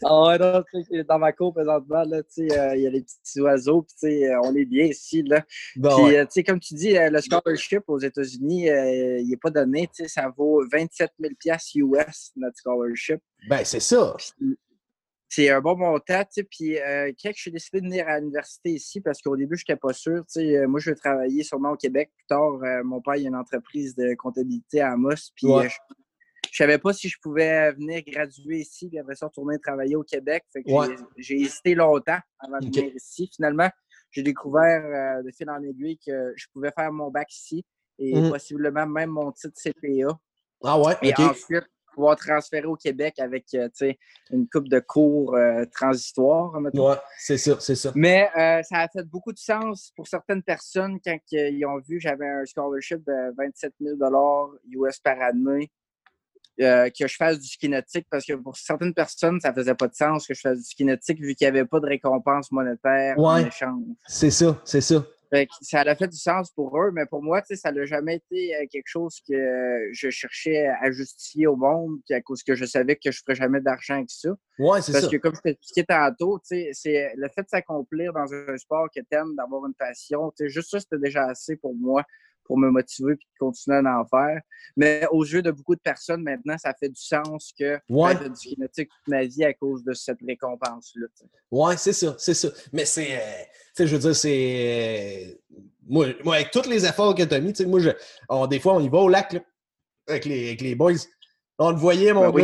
Ah 0.03 0.24
ouais, 0.28 0.38
non, 0.38 0.63
dans 1.07 1.20
ma 1.20 1.32
cour 1.32 1.53
présentement, 1.53 2.03
là, 2.03 2.24
tu 2.24 2.47
sais, 2.47 2.59
euh, 2.59 2.76
il 2.76 2.84
y 2.84 2.88
a 2.88 2.89
les 2.89 3.01
petits 3.01 3.41
oiseaux, 3.41 3.82
puis 3.84 3.93
tu 3.99 4.07
sais, 4.07 4.32
euh, 4.32 4.39
on 4.43 4.55
est 4.55 4.66
bien 4.66 4.86
ici, 4.86 5.24
là. 5.24 5.43
Bon, 5.76 5.95
Puis, 5.95 6.05
ouais. 6.05 6.18
euh, 6.20 6.26
tu 6.26 6.32
sais, 6.32 6.43
comme 6.43 6.59
tu 6.59 6.74
dis, 6.74 6.93
le 6.93 7.22
scholarship 7.22 7.84
aux 7.88 7.99
États-Unis, 7.99 8.70
euh, 8.70 9.20
il 9.20 9.30
n'est 9.30 9.38
pas 9.38 9.49
donné, 9.49 9.88
tu 9.88 10.03
sais, 10.03 10.07
ça 10.07 10.32
vaut 10.36 10.63
27 10.72 11.11
000 11.20 11.34
US, 11.93 12.32
notre 12.36 12.57
scholarship. 12.57 13.20
Ben, 13.49 13.63
c'est 13.63 13.80
ça. 13.80 14.16
C'est 15.28 15.49
un 15.49 15.59
bon 15.59 15.76
montant, 15.76 16.22
tu 16.24 16.28
sais, 16.32 16.43
puis 16.43 16.78
euh, 16.80 17.11
quand 17.22 17.32
j'ai 17.36 17.51
décidé 17.51 17.82
de 17.82 17.86
venir 17.88 18.07
à 18.07 18.20
l'université 18.20 18.70
ici, 18.70 19.01
parce 19.01 19.22
qu'au 19.22 19.36
début, 19.36 19.57
je 19.57 19.63
n'étais 19.68 19.80
pas 19.80 19.91
sûr, 19.91 20.20
tu 20.32 20.39
sais, 20.41 20.66
moi, 20.68 20.80
je 20.80 20.91
veux 20.91 20.95
travailler 20.95 21.43
sûrement 21.43 21.72
au 21.72 21.76
Québec. 21.76 22.11
Plus 22.16 22.28
tard, 22.28 22.59
mon 22.86 23.01
père, 23.01 23.16
il 23.16 23.26
a 23.26 23.30
une 23.30 23.36
entreprise 23.36 23.95
de 23.95 24.13
comptabilité 24.16 24.82
à 24.82 24.91
Amos, 24.93 25.32
puis 25.36 25.47
Ouais. 25.47 25.68
je 25.68 25.76
je 26.56 26.64
savais 26.64 26.78
pas 26.78 26.93
si 26.93 27.10
je 27.10 27.18
pouvais 27.22 27.74
venir 27.74 28.01
graduer 28.08 28.60
ici, 28.60 28.88
puis 28.88 28.97
après 28.97 29.16
ça, 29.16 29.26
retourner 29.26 29.60
travailler 29.60 29.97
au 29.97 30.03
Québec. 30.03 30.45
Fait 30.53 30.64
que 30.64 30.70
j'ai- 30.70 30.76
Ouais. 30.78 30.95
j'ai 31.18 31.36
hésité 31.41 31.76
longtemps 31.76 32.20
avant 32.39 32.60
de 32.60 32.66
venir 32.68 32.95
ici. 32.95 33.30
Finalement, 33.36 33.70
j'ai 34.10 34.24
découvert 34.24 34.86
euh, 34.86 35.22
de 35.22 35.32
fil 35.32 35.49
en 35.49 35.62
aiguille 35.62 35.97
que 35.97 36.32
je 36.38 36.45
pouvais 36.53 36.72
faire 36.72 36.93
mon 36.93 37.12
bac 37.12 37.30
ici 37.34 37.66
et 37.99 38.22
Mhm. 38.22 38.30
possiblement 38.30 38.86
même 38.88 39.10
mon 39.10 39.34
titre 39.34 39.60
CPA. 39.60 40.18
Ah 40.64 40.80
ouais, 40.80 40.93
Et 41.01 41.14
ensuite, 41.18 41.66
pouvoir 41.93 42.16
transférer 42.16 42.68
au 42.68 42.78
Québec 42.78 43.20
avec 43.20 43.53
euh, 43.53 43.68
une 44.32 44.47
coupe 44.47 44.70
de 44.70 44.80
cours 44.80 45.36
euh, 45.36 45.66
transitoires. 45.74 46.53
Ouais, 46.74 46.95
c'est 47.18 47.38
ça, 47.38 47.58
c'est 47.60 47.76
ça. 47.76 47.91
Mais 47.95 48.30
euh, 48.38 48.64
ça 48.64 48.78
a 48.80 48.88
fait 48.88 49.03
beaucoup 49.03 49.34
de 49.34 49.38
sens 49.38 49.91
pour 49.97 50.08
certaines 50.08 50.41
personnes 50.43 50.99
quand 51.03 51.18
euh, 51.34 51.49
ils 51.49 51.66
ont 51.66 51.80
vu 51.80 51.97
que 51.97 52.01
j'avais 52.03 52.28
un 52.30 52.45
scholarship 52.45 52.99
de 53.06 53.34
27 53.38 53.74
000 53.82 53.97
US 54.72 54.99
par 54.99 55.22
année, 55.22 55.70
euh, 56.62 56.89
que 56.89 57.08
je 57.08 57.16
fasse 57.16 57.39
du 57.39 57.47
ski 57.47 57.68
nautique, 57.70 58.08
parce 58.10 58.26
que 58.26 58.34
pour 58.34 58.56
certaines 58.56 58.93
personnes, 58.93 59.39
ça 59.41 59.53
faisait 59.53 59.76
pas 59.76 59.88
de 59.88 59.95
sens 59.95 60.26
que 60.28 60.34
je 60.34 60.39
fasse 60.41 60.58
du 60.60 60.64
ski 60.64 60.86
nautique 60.86 61.20
vu 61.20 61.36
qu'il 61.36 61.45
n'y 61.45 61.58
avait 61.58 61.66
pas 61.68 61.80
de 61.80 61.88
récompense 61.88 62.51
monétaire 62.51 63.20
en 63.20 63.36
Ouais. 63.36 63.47
échange. 63.47 63.84
C'est 64.08 64.32
ça, 64.32 64.60
c'est 64.64 64.82
ça. 64.82 65.06
Fait 65.32 65.47
que 65.47 65.53
ça 65.62 65.82
a 65.82 65.95
fait 65.95 66.08
du 66.08 66.16
sens 66.18 66.51
pour 66.51 66.80
eux, 66.80 66.91
mais 66.93 67.08
pour 67.08 67.22
moi, 67.24 67.41
tu 67.41 67.47
sais, 67.47 67.56
ça 67.56 67.72
n'a 67.72 67.84
jamais 67.86 68.18
été 68.18 68.56
euh, 68.56 68.66
quelque 68.72 68.88
chose 68.88 69.20
que 69.28 69.89
je 69.91 70.10
cherchais 70.12 70.68
à 70.68 70.91
justifier 70.91 71.47
au 71.47 71.56
monde, 71.56 71.97
puis 72.06 72.14
à 72.16 72.22
cause 72.22 72.43
que 72.43 72.53
je 72.56 72.64
savais 72.64 72.95
que 72.95 73.12
je 73.12 73.18
ne 73.18 73.22
ferais 73.26 73.36
jamais 73.36 73.60
d'argent 73.60 73.95
avec 73.95 74.12
ça. 74.12 74.30
Ouais, 74.60 74.82
c'est 74.82 74.91
Parce 74.91 75.06
ça. 75.06 75.12
que 75.12 75.18
comme 75.18 75.36
je 75.36 75.41
t'expliquais 75.41 75.84
tantôt, 75.84 76.38
tu 76.39 76.56
sais, 76.56 76.70
c'est 76.74 77.12
le 77.18 77.28
fait 77.34 77.41
de 77.41 77.49
s'accomplir 77.49 78.14
dans 78.14 78.32
un 78.32 78.56
sport 78.58 78.88
que 78.95 79.01
tu 79.01 79.18
aimes, 79.18 79.36
d'avoir 79.36 79.66
une 79.66 79.74
passion, 79.74 80.32
tu 80.38 80.45
sais, 80.45 80.49
juste 80.49 80.70
ça, 80.70 80.80
c'était 80.80 80.99
déjà 80.99 81.26
assez 81.26 81.56
pour 81.58 81.74
moi 81.76 82.03
pour 82.46 82.58
me 82.58 82.70
motiver 82.70 83.14
et 83.14 83.18
continuer 83.39 83.78
à 83.78 84.00
en 84.00 84.06
faire. 84.06 84.39
Mais 84.78 85.06
aux 85.12 85.24
yeux 85.26 85.41
de 85.41 85.52
beaucoup 85.52 85.76
de 85.76 85.82
personnes, 85.82 86.24
maintenant, 86.24 86.58
ça 86.58 86.74
fait 86.80 86.89
du 86.89 87.02
sens 87.02 87.54
que 87.60 87.80
Ouais. 87.89 88.16
fais 88.16 88.30
du 88.30 88.36
kinétique 88.36 88.89
toute 88.89 89.08
ma 89.08 89.24
vie 89.26 89.43
à 89.43 89.54
cause 89.54 89.84
de 89.84 89.93
cette 89.93 90.20
récompense-là. 90.26 91.08
Ouais, 91.52 91.78
c'est 91.78 91.93
ça, 91.93 92.16
c'est 92.18 92.34
ça. 92.34 92.50
Mais 92.72 92.86
c'est, 92.86 93.18
euh, 93.18 93.86
je 93.86 93.96
veux 93.96 94.00
dire, 94.00 94.16
c'est. 94.16 95.34
euh, 95.34 95.60
moi, 95.88 96.08
moi, 96.24 96.36
avec 96.36 96.52
tous 96.52 96.68
les 96.70 96.86
efforts 96.86 97.14
que 97.16 97.24
tu 97.24 97.34
as 97.34 97.39
mis, 97.39 97.54
moi, 97.68 97.80
je, 97.80 97.89
on- 98.30 98.48
des 98.48 98.60
fois, 98.60 98.74
on 98.76 98.80
y 98.80 98.89
va 98.89 98.98
au 99.00 99.10
lac, 99.10 99.34
là, 99.34 99.39
avec 100.08 100.26
les, 100.26 100.48
avec 100.48 100.62
les 100.62 100.76
boys. 100.76 100.93
On 101.58 101.72
le 101.72 101.78
voyait, 101.78 102.14
mon 102.14 102.30
Ben 102.30 102.32
oui. 102.34 102.41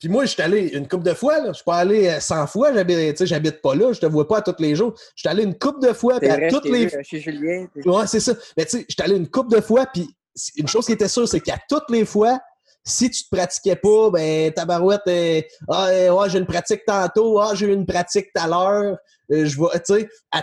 Puis 0.00 0.08
moi, 0.08 0.24
je 0.24 0.30
suis 0.30 0.42
allé 0.42 0.68
une 0.68 0.88
couple 0.88 1.04
de 1.04 1.12
fois, 1.14 1.38
là. 1.40 1.48
Je 1.48 1.52
suis 1.54 1.64
pas 1.64 1.76
allé 1.76 2.08
euh, 2.08 2.18
100 2.20 2.46
fois, 2.46 2.72
j'habite, 2.72 3.24
j'habite 3.24 3.60
pas 3.60 3.74
là, 3.74 3.92
je 3.92 4.00
te 4.00 4.06
vois 4.06 4.26
pas 4.26 4.40
tous 4.40 4.56
les 4.58 4.74
jours. 4.74 4.94
Je 5.14 5.20
suis 5.20 5.28
allé 5.28 5.42
une 5.44 5.56
couple 5.58 5.86
de 5.86 5.92
fois, 5.92 6.18
puis 6.18 6.28
à 6.46 6.50
toutes 6.50 6.66
je 6.66 6.72
les 6.72 6.86
vu, 6.86 6.96
euh, 6.96 7.02
chez 7.04 7.20
Julien. 7.20 7.66
Ouais, 7.84 8.06
c'est 8.06 8.20
ça. 8.20 8.32
Mais 8.56 8.64
tu 8.64 8.78
sais, 8.78 8.86
j'étais 8.88 9.02
allé 9.02 9.16
une 9.16 9.28
couple 9.28 9.54
de 9.54 9.60
fois, 9.60 9.86
puis 9.86 10.08
une 10.56 10.66
chose 10.68 10.86
qui 10.86 10.92
était 10.92 11.08
sûre, 11.08 11.28
c'est 11.28 11.40
qu'à 11.40 11.58
toutes 11.68 11.90
les 11.90 12.04
fois, 12.06 12.40
si 12.82 13.10
tu 13.10 13.24
te 13.24 13.28
pratiquais 13.36 13.76
pas, 13.76 14.08
ben, 14.10 14.50
tabarouette, 14.52 15.02
euh, 15.06 15.42
ah, 15.68 15.88
euh, 15.88 16.10
ouais, 16.14 16.30
j'ai 16.30 16.38
une 16.38 16.46
pratique 16.46 16.82
tantôt, 16.86 17.38
ah, 17.38 17.54
j'ai 17.54 17.66
eu 17.66 17.72
une 17.74 17.84
pratique 17.84 18.28
tout 18.34 18.42
à 18.42 18.46
l'heure, 18.48 18.96
euh, 19.32 19.44
je 19.44 19.54
vois, 19.56 19.78
tu 19.80 19.94
sais, 19.96 20.08
à- 20.32 20.42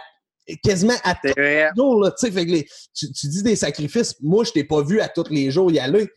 quasiment 0.63 0.93
à 1.03 1.15
tous 1.15 1.33
les 1.35 1.69
jours, 1.75 2.03
là, 2.03 2.11
tu 2.11 2.27
sais, 2.27 2.31
fait 2.31 2.45
que 2.45 2.51
les- 2.51 2.67
tu, 2.93 3.11
tu 3.11 3.27
dis 3.27 3.41
des 3.41 3.55
sacrifices, 3.55 4.15
moi, 4.21 4.43
je 4.43 4.51
t'ai 4.51 4.63
pas 4.63 4.83
vu 4.83 5.01
à 5.01 5.09
tous 5.09 5.29
les 5.31 5.49
jours 5.49 5.71
y 5.71 5.79
aller, 5.79 6.07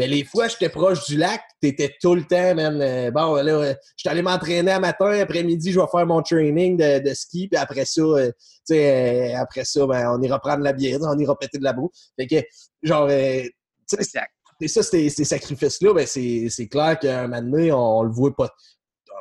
mais 0.00 0.06
les 0.06 0.24
fois, 0.24 0.48
j'étais 0.48 0.70
proche 0.70 1.04
du 1.04 1.18
lac, 1.18 1.42
t'étais 1.60 1.94
tout 2.00 2.14
le 2.14 2.24
temps, 2.24 2.54
man, 2.54 2.80
euh, 2.80 3.10
bon, 3.10 3.34
là, 3.34 3.52
euh, 3.52 3.74
je 3.96 3.98
suis 3.98 4.08
allé 4.08 4.22
m'entraîner 4.22 4.70
à 4.70 4.80
matin, 4.80 5.10
après-midi, 5.20 5.72
je 5.72 5.78
vais 5.78 5.86
faire 5.92 6.06
mon 6.06 6.22
training 6.22 6.78
de, 6.78 7.06
de 7.06 7.12
ski, 7.12 7.48
puis 7.48 7.60
après 7.60 7.84
ça, 7.84 8.00
euh, 8.00 8.28
tu 8.30 8.34
sais, 8.64 9.34
euh, 9.34 9.38
après 9.38 9.66
ça, 9.66 9.86
ben, 9.86 10.10
on 10.16 10.22
ira 10.22 10.40
prendre 10.40 10.62
la 10.62 10.72
bière, 10.72 11.00
on 11.02 11.18
ira 11.18 11.38
péter 11.38 11.58
de 11.58 11.64
la 11.64 11.74
boue. 11.74 11.90
Fait 12.18 12.26
que, 12.26 12.36
genre, 12.82 13.08
euh, 13.10 13.42
tu 13.86 14.02
sais, 14.02 14.68
ça, 14.68 14.82
ces, 14.82 15.10
ces 15.10 15.24
sacrifices-là, 15.24 15.92
ben, 15.92 16.06
c'est 16.06 16.46
c'est 16.48 16.68
clair 16.68 16.98
qu'à 16.98 17.20
un 17.20 17.28
moment 17.28 17.42
donné, 17.42 17.70
on, 17.70 17.98
on 17.98 18.02
le 18.02 18.10
voit 18.10 18.34
pas. 18.34 18.48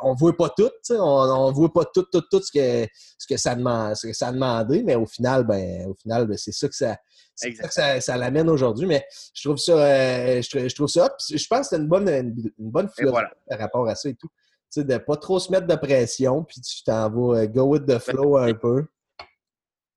On 0.02 0.14
voit 0.14 0.36
pas 0.36 0.50
tout, 0.50 0.70
on, 0.92 0.96
on 0.96 1.52
voit 1.52 1.72
pas 1.72 1.86
tout, 1.86 2.04
tout, 2.12 2.22
tout 2.32 2.42
ce 2.42 2.52
que, 2.52 2.88
ce 3.18 3.28
que 3.28 3.38
ça 3.38 3.56
demande, 3.56 3.96
ce 3.96 4.08
que 4.08 4.14
ça 4.14 4.28
a 4.30 4.32
demandé, 4.32 4.84
mais 4.84 4.96
au 4.96 5.06
final, 5.06 5.44
ben, 5.46 5.88
au 5.88 5.94
final, 5.96 6.28
ben, 6.28 6.38
c'est 6.38 6.52
ça 6.52 6.68
que 6.68 6.76
ça, 6.76 6.98
c'est 7.36 7.54
ça 7.56 7.68
que 7.68 7.74
ça, 7.74 8.02
ça 8.02 8.18
l'amène 8.18 8.50
aujourd'hui. 8.50 8.88
Mais 8.88 9.06
je 9.34 9.48
trouve 9.48 9.58
ça, 9.58 9.74
euh, 9.74 10.42
je, 10.42 10.50
trouve- 10.50 10.68
je 10.68 10.76
trouve 10.76 10.88
ça, 10.88 11.16
je 11.30 11.48
pense 11.48 11.62
que 11.62 11.76
c'est 11.76 11.78
une 11.82 11.88
bonne, 11.88 12.08
une, 12.10 12.36
une 12.58 12.72
bonne 12.72 12.90
philosophie 12.90 13.12
voilà. 13.12 13.32
par 13.50 13.60
rapport 13.60 13.88
à 13.88 13.96
ça 13.96 14.10
et 14.10 14.16
tout. 14.16 14.30
Tu 14.72 14.82
sais, 14.82 14.84
de 14.84 14.98
pas 14.98 15.18
trop 15.18 15.40
se 15.40 15.52
mettre 15.52 15.66
de 15.66 15.76
pression, 15.76 16.44
puis 16.44 16.62
tu 16.62 16.84
t'en 16.84 17.10
vas 17.10 17.40
euh, 17.40 17.48
go 17.48 17.64
with 17.64 17.86
the 17.88 17.98
flow 17.98 18.38
un 18.38 18.54
peu. 18.54 18.86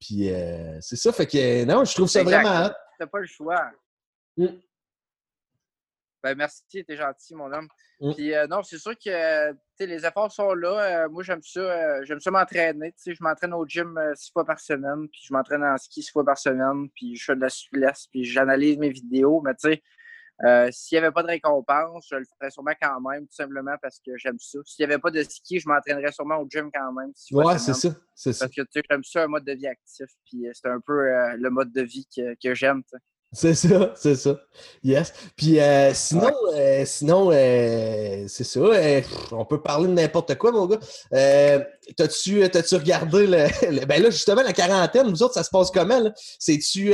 Puis 0.00 0.32
euh, 0.32 0.78
c'est 0.80 0.96
ça, 0.96 1.12
fait 1.12 1.26
que 1.26 1.64
non, 1.64 1.84
je 1.84 1.94
trouve 1.94 2.08
ça 2.08 2.22
Exact. 2.22 2.42
vraiment. 2.42 2.70
T'as 2.98 3.06
pas 3.06 3.20
le 3.20 3.26
choix. 3.26 3.60
Mm. 4.36 4.46
Ben, 6.22 6.36
merci, 6.36 6.62
t'es 6.70 6.96
gentil, 6.96 7.34
mon 7.34 7.52
homme. 7.52 7.68
Mm. 8.00 8.12
Puis 8.14 8.34
euh, 8.34 8.46
non, 8.46 8.62
c'est 8.62 8.78
sûr 8.78 8.92
que 8.92 9.10
euh, 9.10 9.52
les 9.80 10.06
efforts 10.06 10.30
sont 10.30 10.54
là. 10.54 11.04
Euh, 11.04 11.08
moi, 11.08 11.22
j'aime 11.22 11.42
ça. 11.42 11.60
euh, 11.60 12.04
j'aime 12.04 12.20
ça 12.20 12.30
m'entraîner. 12.30 12.94
Je 13.04 13.12
m'entraîne 13.20 13.52
au 13.54 13.66
gym 13.66 13.98
six 14.14 14.30
fois 14.30 14.44
par 14.44 14.60
semaine, 14.60 15.08
puis 15.08 15.20
je 15.24 15.32
m'entraîne 15.32 15.64
en 15.64 15.76
ski 15.78 16.02
six 16.02 16.10
fois 16.10 16.24
par 16.24 16.38
semaine, 16.38 16.88
puis 16.94 17.16
je 17.16 17.24
fais 17.24 17.34
de 17.34 17.40
la 17.40 17.48
souplesse, 17.48 18.06
puis 18.10 18.24
j'analyse 18.24 18.78
mes 18.78 18.90
vidéos. 18.90 19.40
Mais 19.44 19.54
tu 19.54 19.70
sais, 19.70 19.82
s'il 20.72 20.96
n'y 20.96 21.04
avait 21.04 21.12
pas 21.12 21.22
de 21.22 21.28
récompense, 21.28 22.06
je 22.10 22.16
le 22.16 22.24
ferais 22.24 22.50
sûrement 22.50 22.74
quand 22.80 23.00
même, 23.00 23.26
tout 23.26 23.34
simplement 23.34 23.74
parce 23.82 23.98
que 24.04 24.16
j'aime 24.16 24.38
ça. 24.38 24.58
S'il 24.64 24.86
n'y 24.86 24.92
avait 24.92 25.00
pas 25.00 25.10
de 25.10 25.22
ski, 25.22 25.58
je 25.58 25.68
m'entraînerais 25.68 26.12
sûrement 26.12 26.38
au 26.38 26.46
gym 26.48 26.70
quand 26.72 26.92
même. 26.92 27.12
Ouais, 27.32 27.58
c'est 27.58 27.74
ça. 27.74 27.88
Parce 28.24 28.52
que 28.52 28.62
tu 28.62 28.68
sais, 28.72 28.82
j'aime 28.88 29.04
ça, 29.04 29.24
un 29.24 29.28
mode 29.28 29.44
de 29.44 29.52
vie 29.52 29.66
actif, 29.66 30.06
puis 30.24 30.46
c'est 30.52 30.68
un 30.68 30.80
peu 30.80 30.94
le 31.36 31.48
mode 31.50 31.72
de 31.72 31.82
vie 31.82 32.06
que, 32.16 32.34
que 32.42 32.54
j'aime. 32.54 32.82
C'est 33.34 33.54
ça, 33.54 33.92
c'est 33.96 34.14
ça. 34.14 34.36
Yes. 34.84 35.10
Puis 35.36 35.58
euh, 35.58 35.94
sinon, 35.94 36.30
euh, 36.54 36.84
sinon 36.84 37.30
euh, 37.32 38.26
c'est 38.28 38.44
ça. 38.44 38.60
on 39.30 39.46
peut 39.46 39.62
parler 39.62 39.88
de 39.88 39.94
n'importe 39.94 40.34
quoi, 40.36 40.52
mon 40.52 40.66
gars. 40.66 40.78
T'as-tu 41.96 42.44
regardé 42.76 43.26
le, 43.26 43.46
le- 43.80 43.86
Ben 43.86 44.02
là, 44.02 44.10
justement, 44.10 44.42
la 44.42 44.52
quarantaine, 44.52 45.08
nous 45.08 45.22
autres, 45.22 45.32
ça 45.34 45.44
se 45.44 45.50
passe 45.50 45.70
comment? 45.70 45.98
là? 46.00 46.12
C'est-tu 46.38 46.92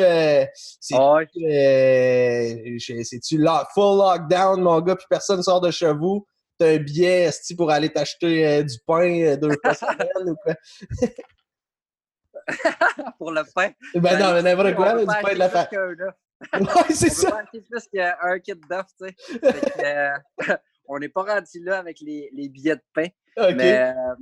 c'est-tu 0.81 0.99
lo- 3.39 3.65
full 3.75 3.99
lockdown, 3.99 4.61
mon 4.63 4.81
gars, 4.81 4.95
puis 4.95 5.07
personne 5.11 5.43
sort 5.43 5.61
de 5.61 5.73
chez 5.73 5.93
vous? 5.93 6.25
T'as 6.59 6.75
un 6.75 6.79
billet 6.79 7.31
pour 7.57 7.71
aller 7.71 7.89
t'acheter 7.93 8.63
du 8.65 8.77
pain 8.87 9.37
deux 9.37 9.57
fois 9.63 9.75
semaine 9.97 10.31
ou 10.31 10.37
quoi? 10.45 10.55
pour 13.19 13.31
le 13.33 13.43
pain. 13.55 13.71
Ben 13.95 14.19
non, 14.19 14.33
mais 14.35 14.43
n'importe 14.43 14.75
quoi, 14.75 14.93
du 15.01 15.07
pain 15.23 15.35
de 15.35 15.39
la 15.39 15.49
famille. 15.51 15.69
Ouais, 16.53 16.61
c'est 16.95 17.11
ça. 17.11 17.43
plus 17.53 17.89
qu'un 17.93 18.39
kit 18.39 18.55
tu 18.55 18.69
sais. 18.99 19.17
Euh, 19.85 20.17
on 20.89 20.99
n'est 20.99 21.09
pas 21.09 21.23
rendu 21.23 21.63
là 21.63 21.79
avec 21.79 22.01
les, 22.01 22.31
les 22.33 22.49
billets 22.49 22.77
de 22.77 22.83
pain. 22.95 23.07
Mais 23.55 23.93
euh, 23.95 24.15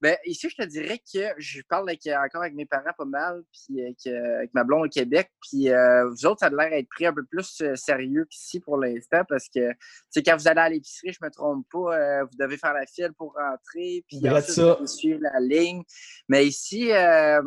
ben, 0.00 0.16
ici, 0.24 0.48
je 0.50 0.56
te 0.56 0.66
dirais 0.68 0.98
que 0.98 1.20
je 1.38 1.62
parle 1.68 1.88
avec- 1.88 2.06
encore 2.06 2.42
avec 2.42 2.54
mes 2.54 2.66
parents 2.66 2.92
pas 2.98 3.04
mal, 3.04 3.42
puis 3.52 3.80
avec, 3.80 3.98
euh, 4.08 4.38
avec 4.38 4.54
ma 4.54 4.64
blonde 4.64 4.86
au 4.86 4.88
Québec. 4.88 5.30
Puis 5.40 5.70
euh, 5.70 6.08
vous 6.08 6.26
autres, 6.26 6.40
ça 6.40 6.46
a 6.46 6.50
l'air 6.50 6.70
d'être 6.70 6.88
pris 6.88 7.06
un 7.06 7.12
peu 7.12 7.24
plus 7.24 7.60
euh, 7.60 7.76
sérieux 7.76 8.26
qu'ici 8.28 8.58
pour 8.58 8.76
l'instant, 8.78 9.22
parce 9.28 9.48
que 9.48 9.72
c'est 10.10 10.22
quand 10.24 10.36
vous 10.36 10.48
allez 10.48 10.60
à 10.60 10.68
l'épicerie, 10.68 11.12
je 11.12 11.24
me 11.24 11.30
trompe 11.30 11.64
pas, 11.70 11.96
euh, 11.96 12.24
vous 12.24 12.36
devez 12.38 12.56
faire 12.56 12.74
la 12.74 12.86
file 12.86 13.12
pour 13.16 13.34
rentrer, 13.34 14.04
puis 14.08 14.28
ensuite, 14.28 14.50
ça. 14.54 14.78
suivre 14.86 15.20
la 15.22 15.38
ligne. 15.40 15.82
Mais 16.28 16.44
ici, 16.46 16.90
euh, 16.92 17.40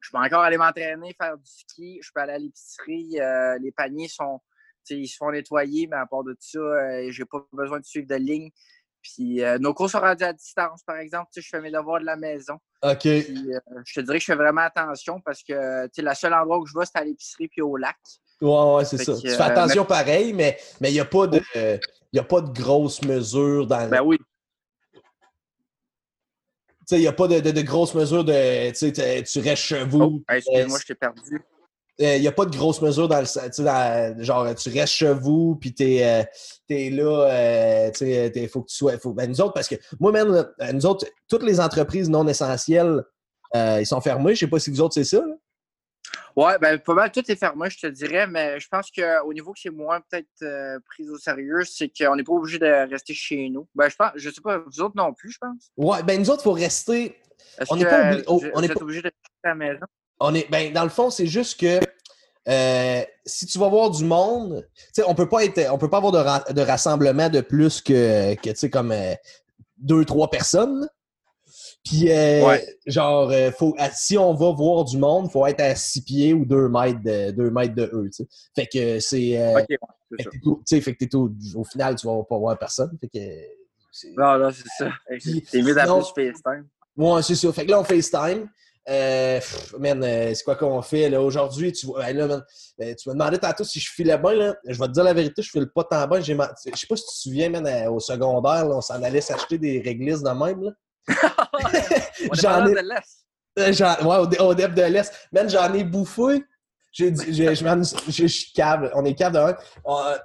je 0.00 0.10
peux 0.10 0.18
encore 0.18 0.42
aller 0.42 0.56
m'entraîner, 0.56 1.14
faire 1.20 1.36
du 1.36 1.50
ski, 1.50 1.98
je 2.02 2.10
peux 2.14 2.20
aller 2.20 2.32
à 2.32 2.38
l'épicerie, 2.38 3.20
euh, 3.20 3.58
les 3.58 3.72
paniers 3.72 4.08
sont, 4.08 4.40
ils 4.90 5.08
se 5.08 5.16
font 5.16 5.30
nettoyer, 5.30 5.86
mais 5.86 5.96
à 5.96 6.06
part 6.06 6.24
de 6.24 6.36
ça, 6.38 6.58
euh, 6.58 7.10
j'ai 7.10 7.24
pas 7.24 7.38
besoin 7.52 7.80
de 7.80 7.84
suivre 7.84 8.06
de 8.06 8.14
ligne. 8.14 8.50
Puis 9.02 9.42
euh, 9.42 9.58
nos 9.58 9.72
cours 9.72 9.88
sont 9.88 10.00
rendus 10.00 10.24
à 10.24 10.32
distance, 10.32 10.82
par 10.84 10.96
exemple. 10.96 11.30
Je 11.36 11.48
fais 11.48 11.60
mes 11.60 11.70
devoirs 11.70 12.00
de 12.00 12.06
la 12.06 12.16
maison. 12.16 12.54
OK. 12.82 13.00
Puis 13.00 13.54
euh, 13.54 13.58
je 13.84 14.00
te 14.00 14.04
dirais 14.04 14.18
que 14.18 14.24
je 14.24 14.32
fais 14.32 14.36
vraiment 14.36 14.62
attention 14.62 15.20
parce 15.24 15.42
que 15.42 15.84
tu 15.86 15.90
sais, 15.94 16.02
le 16.02 16.14
seul 16.14 16.34
endroit 16.34 16.58
où 16.58 16.66
je 16.66 16.76
vais, 16.76 16.84
c'est 16.84 16.98
à 16.98 17.04
l'épicerie 17.04 17.48
puis 17.48 17.62
au 17.62 17.76
lac. 17.76 17.96
Ouais, 18.40 18.74
ouais, 18.74 18.84
c'est 18.84 18.98
ça. 18.98 19.12
que, 19.12 19.20
Tu 19.20 19.28
fais 19.28 19.42
attention 19.42 19.84
pareil, 19.84 20.32
mais 20.32 20.58
il 20.80 20.92
n'y 20.92 21.00
a 21.00 21.04
pas 21.04 21.26
de. 21.26 21.40
y 22.12 22.18
a 22.18 22.24
pas 22.24 22.40
de 22.40 22.50
grosses 22.50 23.02
mesures 23.02 23.66
dans. 23.66 23.88
Ben 23.88 24.02
oui. 24.02 24.18
Tu 26.88 26.94
sais, 26.94 27.00
il 27.00 27.02
n'y 27.02 27.08
a 27.08 27.12
pas 27.12 27.26
de, 27.26 27.40
de- 27.40 27.50
de 27.50 27.62
grosses 27.62 27.94
mesures 27.94 28.24
de. 28.24 28.68
Tu 28.70 28.76
sais, 28.76 28.92
t'es- 28.92 29.22
tu 29.24 29.40
restes 29.40 29.62
chez 29.64 29.82
Oh, 29.82 29.86
vous. 29.88 30.22
excuse-moi, 30.28 30.78
je 30.80 30.86
t'ai 30.86 30.94
perdu. 30.94 31.42
Il 31.98 32.20
n'y 32.20 32.28
a 32.28 32.32
pas 32.32 32.44
de 32.44 32.54
grosses 32.56 32.80
mesures 32.80 33.08
dans 33.08 33.20
le. 33.20 33.64
Dans- 33.64 34.22
genre, 34.22 34.54
tu 34.54 34.68
restes 34.70 34.92
chez 34.92 35.12
vous, 35.14 35.56
puis 35.60 35.74
tu 35.74 35.84
es, 35.96 36.90
là. 36.90 37.26
euh, 37.30 37.90
tu 37.90 37.98
sais, 38.06 38.32
il 38.36 38.48
faut 38.48 38.62
que 38.62 38.68
tu 38.68 38.76
sois. 38.76 38.98
Faut, 38.98 39.12
ben, 39.12 39.28
nous 39.28 39.40
autres, 39.40 39.54
parce 39.54 39.66
que 39.66 39.74
moi, 39.98 40.12
même, 40.12 40.30
euh, 40.32 40.72
nous 40.72 40.86
autres, 40.86 41.06
toutes 41.28 41.42
les 41.42 41.58
entreprises 41.58 42.08
non 42.08 42.28
essentielles, 42.28 43.02
euh, 43.56 43.78
ils 43.80 43.86
sont 43.86 44.00
fermés. 44.00 44.34
Je 44.36 44.44
ne 44.44 44.46
sais 44.46 44.50
pas 44.50 44.58
si 44.60 44.70
vous 44.70 44.80
autres, 44.80 44.94
c'est 44.94 45.04
ça. 45.04 45.18
là. 45.18 45.34
Ouais, 46.36 46.58
ben 46.58 46.78
pas 46.78 46.92
mal, 46.92 47.10
tout 47.10 47.22
est 47.30 47.36
fermé, 47.36 47.70
je 47.70 47.78
te 47.78 47.86
dirais, 47.86 48.26
mais 48.26 48.60
je 48.60 48.68
pense 48.68 48.90
qu'au 48.90 49.32
niveau 49.32 49.54
que 49.54 49.60
c'est 49.60 49.70
moins 49.70 50.00
peut-être 50.02 50.28
euh, 50.42 50.78
pris 50.84 51.08
au 51.08 51.16
sérieux, 51.16 51.64
c'est 51.64 51.88
qu'on 51.88 52.14
n'est 52.14 52.24
pas 52.24 52.34
obligé 52.34 52.58
de 52.58 52.90
rester 52.90 53.14
chez 53.14 53.48
nous. 53.48 53.66
Ben, 53.74 53.88
je 53.88 53.96
pense, 53.96 54.10
je 54.16 54.28
sais 54.28 54.42
pas, 54.42 54.58
vous 54.58 54.80
autres 54.82 54.96
non 54.96 55.14
plus, 55.14 55.30
je 55.32 55.38
pense? 55.38 55.70
Ouais, 55.78 56.02
ben 56.02 56.20
nous 56.20 56.28
autres, 56.28 56.42
il 56.42 56.44
faut 56.44 56.52
rester. 56.52 57.16
Est-ce 57.58 57.72
On 57.72 57.76
n'est 57.76 57.86
pas 57.86 58.12
obli- 58.12 58.24
oh, 58.26 58.42
on 58.52 58.60
pas- 58.60 58.82
obligé 58.82 59.00
de 59.00 59.06
rester 59.06 59.44
à 59.44 59.48
la 59.48 59.54
maison? 59.54 59.86
On 60.20 60.34
est, 60.34 60.50
ben, 60.50 60.72
dans 60.74 60.84
le 60.84 60.90
fond, 60.90 61.08
c'est 61.08 61.26
juste 61.26 61.58
que 61.58 61.80
euh, 62.48 63.02
si 63.24 63.46
tu 63.46 63.58
vas 63.58 63.68
voir 63.68 63.90
du 63.90 64.04
monde, 64.04 64.68
tu 64.76 64.84
sais, 64.92 65.04
on 65.06 65.14
peut 65.14 65.28
pas 65.28 65.42
être, 65.42 65.72
on 65.72 65.78
peut 65.78 65.88
pas 65.90 65.96
avoir 65.96 66.12
de, 66.12 66.18
ra- 66.18 66.44
de 66.52 66.60
rassemblement 66.60 67.30
de 67.30 67.40
plus 67.40 67.80
que, 67.80 68.34
que 68.34 68.66
comme 68.66 68.92
euh, 68.92 69.14
deux, 69.78 70.04
trois 70.04 70.28
personnes. 70.30 70.86
Puis, 71.88 72.10
euh, 72.10 72.44
Ouais. 72.44 72.76
genre, 72.86 73.30
euh, 73.30 73.52
faut, 73.52 73.74
à- 73.78 73.90
si 73.92 74.18
on 74.18 74.34
va 74.34 74.50
voir 74.50 74.84
du 74.84 74.98
monde, 74.98 75.30
faut 75.30 75.46
être 75.46 75.60
à 75.60 75.74
six 75.76 76.02
pieds 76.02 76.34
ou 76.34 76.44
deux 76.44 76.68
mètres 76.68 77.00
de, 77.02 77.30
deux 77.30 77.50
mètres 77.50 77.74
de 77.76 77.84
eux, 77.92 78.10
tu 78.12 78.24
sais. 78.24 78.28
Fait 78.56 78.66
que 78.66 78.98
c'est. 78.98 79.38
euh, 79.40 79.60
Ok, 79.60 79.66
ouais, 79.70 79.76
fait 80.18 80.24
que 80.24 80.30
t'es 80.30 80.40
au- 80.46 80.54
tu 80.56 80.62
sais, 80.66 80.80
fait 80.80 80.94
que 80.94 81.04
t'es 81.04 81.14
au, 81.14 81.30
au 81.54 81.64
final, 81.64 81.94
tu 81.94 82.06
vas 82.08 82.22
pas 82.28 82.38
voir 82.38 82.58
personne. 82.58 82.90
Fait 83.00 83.08
que. 83.08 84.16
Non, 84.18 84.34
là, 84.34 84.50
c'est 84.52 84.84
ça. 84.84 84.90
Mieux 85.10 85.74
d'appeler 85.74 85.82
sinon- 85.84 86.02
sur 86.02 86.14
FaceTime. 86.14 86.66
Ouais, 86.96 87.22
c'est 87.22 87.34
ça. 87.36 87.52
Fait 87.52 87.64
que 87.64 87.70
là, 87.70 87.80
on 87.80 87.84
FaceTime. 87.84 88.48
Euh, 88.88 89.38
pff, 89.40 89.74
man, 89.80 90.02
euh, 90.04 90.32
c'est 90.32 90.44
quoi 90.44 90.54
qu'on 90.54 90.80
fait 90.80 91.08
là? 91.10 91.20
Aujourd'hui? 91.20 91.72
Tu, 91.72 91.86
vois- 91.86 92.12
là, 92.12 92.26
man, 92.28 92.44
euh, 92.82 92.94
tu 92.94 93.08
me 93.08 93.14
demandais 93.14 93.38
tantôt 93.38 93.64
si 93.64 93.80
je 93.80 93.90
filais 93.90 94.16
bien. 94.16 94.32
Là. 94.34 94.54
Je 94.66 94.78
vais 94.78 94.86
te 94.86 94.92
dire 94.92 95.02
la 95.04 95.12
vérité, 95.12 95.42
je 95.42 95.50
file 95.50 95.66
pas 95.74 95.82
tant 95.84 96.06
bien. 96.06 96.20
Je 96.20 96.26
sais 96.26 96.36
pas 96.36 96.54
si 96.96 97.02
tu 97.04 97.08
te 97.10 97.14
souviens, 97.16 97.48
man, 97.50 97.66
euh, 97.66 97.90
au 97.90 97.98
secondaire, 98.00 98.68
là, 98.68 98.76
on 98.76 98.80
s'en 98.80 99.02
allait 99.02 99.20
s'acheter 99.20 99.58
des 99.58 99.80
réglisses 99.80 100.22
de 100.22 100.30
même. 100.30 100.62
Là. 100.62 100.70
J'en 102.32 102.66
ai- 102.66 102.74
de 102.74 102.80
l'Est. 102.80 103.24
Euh, 103.58 103.72
j'en- 103.72 103.96
ouais, 104.06 104.38
au, 104.40 104.54
dep 104.54 104.74
de 104.74 104.82
l'Est. 104.82 105.12
Man, 105.32 105.48
j'en 105.48 105.72
ai 105.72 105.84
bouffé. 105.84 106.44
J'ai 106.92 107.10
dit, 107.10 107.24
je 107.34 108.26
suis 108.26 108.52
cave. 108.52 108.90
On 108.94 109.04
est 109.04 109.14
cave 109.14 109.32
de 109.32 109.38
euh, 109.38 110.18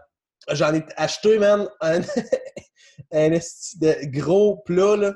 J'en 0.51 0.73
ai 0.73 0.85
acheté, 0.95 1.37
man, 1.37 1.67
un, 1.81 2.01
un 3.11 3.29
de 3.29 4.19
gros 4.19 4.57
plat, 4.65 4.95
là. 4.95 5.13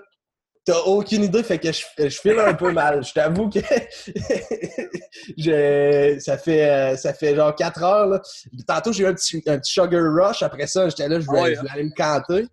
T'as 0.66 0.80
aucune 0.80 1.24
idée, 1.24 1.44
fait 1.44 1.60
que 1.60 1.72
je, 1.72 1.84
je 2.00 2.10
file 2.20 2.40
un 2.40 2.56
peu 2.56 2.72
mal. 2.72 3.04
Je 3.06 3.14
t'avoue 3.14 3.50
que 3.52 3.60
je, 5.38 6.18
ça, 6.20 6.40
fait, 6.40 6.68
euh, 6.68 6.98
ça 6.98 7.14
fait 7.14 7.36
genre 7.36 7.56
4 7.56 7.84
heures. 7.84 8.08
Là. 8.08 8.22
Tantôt, 8.68 8.92
j'ai 8.92 9.04
eu 9.04 9.08
un 9.08 9.14
petit, 9.14 9.44
un 9.46 9.60
petit 9.60 9.74
sugar 9.74 10.02
rush. 10.02 10.42
Après 10.42 10.66
ça, 10.66 10.90
j'étais 10.90 11.08
là, 11.08 11.20
je 11.20 11.26
voulais, 11.28 11.54
je 11.54 11.60
voulais 11.60 11.72
aller 11.72 11.84
me 11.84 11.96
canter. 11.96 12.48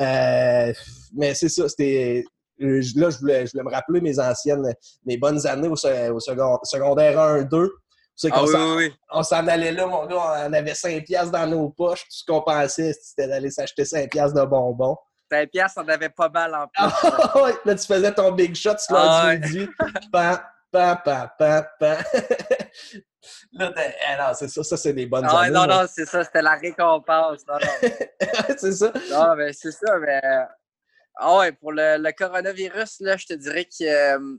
Euh, 0.00 0.72
mais 1.14 1.34
c'est 1.34 1.48
ça, 1.48 1.68
c'était. 1.68 2.24
Euh, 2.62 2.80
Là, 2.96 3.10
je 3.10 3.18
voulais, 3.18 3.46
je 3.46 3.52
voulais 3.52 3.64
me 3.64 3.70
rappeler 3.70 4.00
mes 4.00 4.18
anciennes, 4.18 4.74
mes 5.04 5.16
bonnes 5.16 5.46
années 5.46 5.68
au, 5.68 5.76
se- 5.76 6.10
au 6.10 6.20
second- 6.20 6.60
secondaire 6.64 7.18
1-2. 7.18 7.68
C'est 8.16 8.28
Ah 8.32 8.36
qu'on 8.38 8.44
oui, 8.46 8.52
s'en- 8.52 8.76
oui, 8.76 8.86
oui. 8.86 8.94
on 9.10 9.22
s'en 9.24 9.46
allait 9.48 9.72
là, 9.72 9.86
mon 9.86 10.06
gars, 10.06 10.46
on 10.48 10.52
avait 10.52 10.74
5 10.74 11.04
piastres 11.04 11.32
dans 11.32 11.46
nos 11.48 11.70
poches. 11.70 12.02
Tout 12.04 12.10
ce 12.10 12.24
qu'on 12.24 12.42
pensait, 12.42 12.92
c'était 12.92 13.26
d'aller 13.28 13.50
s'acheter 13.50 13.84
5 13.84 14.08
piastres 14.10 14.40
de 14.40 14.44
bonbons. 14.46 14.96
5 15.32 15.50
piastres, 15.50 15.82
on 15.84 15.88
avait 15.88 16.10
pas 16.10 16.28
mal 16.28 16.54
en 16.54 16.66
plus. 16.68 16.74
Ah 16.76 17.32
ouais, 17.42 17.54
là, 17.64 17.74
tu 17.74 17.84
faisais 17.86 18.12
ton 18.14 18.30
big 18.30 18.54
shot 18.54 18.78
sur 18.78 18.96
Ah 18.96 19.34
du. 19.36 19.68
Pam, 20.12 20.38
pam, 20.70 20.98
pam, 21.04 21.28
pam, 21.36 21.64
pam. 21.80 21.96
là, 23.52 23.72
t'es- 23.72 23.94
eh 24.12 24.16
non, 24.18 24.28
c'est 24.34 24.48
ça, 24.48 24.62
ça, 24.62 24.76
c'est 24.76 24.92
des 24.92 25.06
bonnes 25.06 25.26
Ah 25.28 25.40
années. 25.40 25.50
non, 25.50 25.66
moi. 25.66 25.82
non, 25.82 25.88
c'est 25.92 26.04
ça, 26.06 26.22
c'était 26.22 26.42
la 26.42 26.54
récompense. 26.54 27.40
Non, 27.48 27.54
non. 27.54 27.88
c'est 28.58 28.72
ça. 28.72 28.92
Non, 29.10 29.34
mais 29.36 29.52
c'est 29.52 29.72
ça, 29.72 29.98
mais. 29.98 30.20
Ah 31.16 31.38
ouais, 31.38 31.52
pour 31.52 31.72
le, 31.72 31.96
le 31.98 32.12
coronavirus, 32.12 33.00
là, 33.00 33.16
je 33.16 33.26
te 33.26 33.34
dirais 33.34 33.64
que 33.66 33.84
euh, 33.84 34.36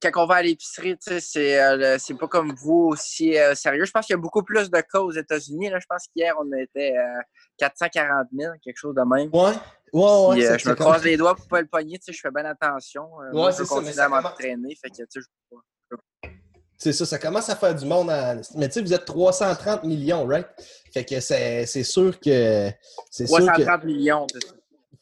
quand 0.00 0.10
on 0.22 0.26
va 0.26 0.36
à 0.36 0.42
l'épicerie, 0.42 0.96
tu 0.98 1.10
sais, 1.10 1.20
c'est 1.20 1.60
euh, 1.60 1.96
c'est 1.98 2.14
pas 2.14 2.28
comme 2.28 2.54
vous 2.54 2.90
aussi 2.92 3.36
euh, 3.38 3.54
sérieux. 3.54 3.84
Je 3.84 3.90
pense 3.90 4.06
qu'il 4.06 4.14
y 4.14 4.18
a 4.18 4.20
beaucoup 4.20 4.42
plus 4.42 4.70
de 4.70 4.80
cas 4.80 5.00
aux 5.00 5.10
États-Unis. 5.12 5.70
Je 5.80 5.86
pense 5.88 6.06
qu'hier, 6.08 6.34
on 6.38 6.52
était 6.56 6.94
euh, 6.96 7.20
440 7.58 8.28
000, 8.38 8.52
quelque 8.62 8.76
chose 8.76 8.94
de 8.94 9.00
même. 9.02 9.30
Ouais, 9.32 9.54
ouais, 9.92 10.26
ouais. 10.28 10.56
Puis, 10.56 10.58
je 10.64 10.68
me 10.68 10.74
croise 10.74 11.02
les 11.02 11.16
doigts 11.16 11.34
pour 11.34 11.46
pas 11.48 11.60
le 11.60 11.66
pogner, 11.66 11.98
je 12.06 12.12
fais 12.20 12.30
bien 12.30 12.44
attention. 12.44 13.04
Euh, 13.22 13.32
moi, 13.32 13.46
Ouais, 13.46 13.52
je 13.58 13.64
ça, 13.64 14.04
à 14.04 14.08
m'entraîner, 14.08 14.76
fait 14.80 14.90
que, 14.90 14.96
tu 14.96 15.20
sais, 15.20 15.20
je 15.20 15.96
C'est 16.78 16.92
ça, 16.92 17.06
ça 17.06 17.18
commence 17.18 17.48
à 17.48 17.56
faire 17.56 17.74
du 17.74 17.86
monde. 17.86 18.10
en- 18.10 18.40
Mais 18.56 18.68
tu 18.68 18.74
sais, 18.74 18.82
vous 18.82 18.92
êtes 18.92 19.06
330 19.06 19.82
millions, 19.84 20.26
right? 20.26 20.46
Fait 20.92 21.04
que 21.04 21.18
c'est 21.20 21.64
sûr 21.82 22.20
que. 22.20 22.70
C'est 23.10 23.26
sûr 23.26 23.38
que. 23.38 23.44
330 23.62 23.84
millions, 23.84 24.26
c'est 24.32 24.44
ça. 24.46 24.54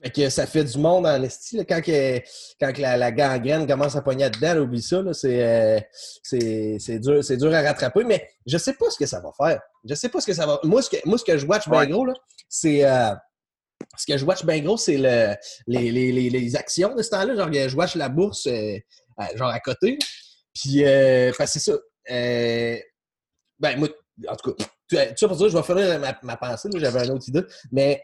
Fait 0.05 0.11
que 0.11 0.29
ça 0.29 0.47
fait 0.47 0.65
du 0.65 0.77
monde 0.79 1.07
en 1.07 1.23
esti. 1.23 1.65
Quand, 1.67 1.81
que, 1.81 2.19
quand 2.61 2.73
que 2.75 2.81
la, 2.83 2.99
la 2.99 3.11
gangrène 3.11 3.67
commence 3.67 3.97
à 3.97 4.03
pogner 4.03 4.29
dedans, 4.29 4.55
là, 4.55 4.61
oublie 4.61 4.83
ça. 4.83 5.03
C'est 5.15 5.43
euh, 5.43 5.81
c'est- 6.23 6.99
dur, 6.99 7.21
dur 7.23 7.55
à 7.55 7.63
rattraper. 7.63 8.05
Mais 8.05 8.29
je 8.47 8.59
sais 8.59 8.75
pas 8.75 8.91
ce 8.91 8.99
que 8.99 9.07
ça 9.07 9.21
va 9.21 9.31
faire. 9.37 9.61
Je 9.89 9.95
sais 9.95 10.11
pas 10.11 10.21
ce 10.21 10.27
que 10.27 10.35
ça 10.35 10.47
va 10.47 10.61
Moi, 10.63 10.83
ce 10.83 10.91
que, 10.91 10.97
moi, 11.07 11.17
ce 11.17 11.25
que 11.25 11.39
je 11.39 11.47
watch 11.47 11.69
bien 11.71 11.79
Ouais. 11.81 11.87
gros, 11.89 12.05
là, 12.05 12.13
c'est. 12.49 12.85
euh, 12.85 13.15
ce 13.97 14.07
que 14.07 14.19
je 14.19 14.25
watch 14.27 14.45
bien 14.45 14.61
gros, 14.61 14.77
c'est 14.77 14.97
le, 14.99 15.35
les, 15.67 15.91
les, 15.91 16.13
les, 16.13 16.29
les 16.31 16.57
actions 16.57 16.95
de 16.95 17.03
ce 17.03 17.11
temps-là. 17.11 17.35
Genre, 17.37 17.69
je 17.69 17.75
watch 17.77 17.95
la 17.97 18.09
bourse, 18.11 18.47
euh, 18.47 18.77
à- 19.17 19.35
genre 19.37 19.49
à 19.49 19.61
côté. 19.61 19.99
Puis, 20.55 20.85
euh, 20.85 21.33
fait 21.33 21.45
que 21.45 21.51
c'est 21.51 21.61
ça. 21.61 21.73
Euh, 22.11 22.77
ben, 23.59 23.79
moi, 23.79 23.89
en 24.29 24.37
tout 24.37 24.53
cas, 24.53 24.65
tu 24.89 24.97
tu 24.97 24.97
sais, 25.17 25.27
pour 25.29 25.39
ça, 25.39 25.49
je 25.49 25.57
vais 25.57 25.63
finir 25.63 25.99
ma, 25.99 26.15
ma 26.23 26.37
pensée. 26.37 26.69
J'avais 26.77 27.07
une 27.07 27.13
autre 27.13 27.29
idée. 27.29 27.43
Mais 27.73 28.03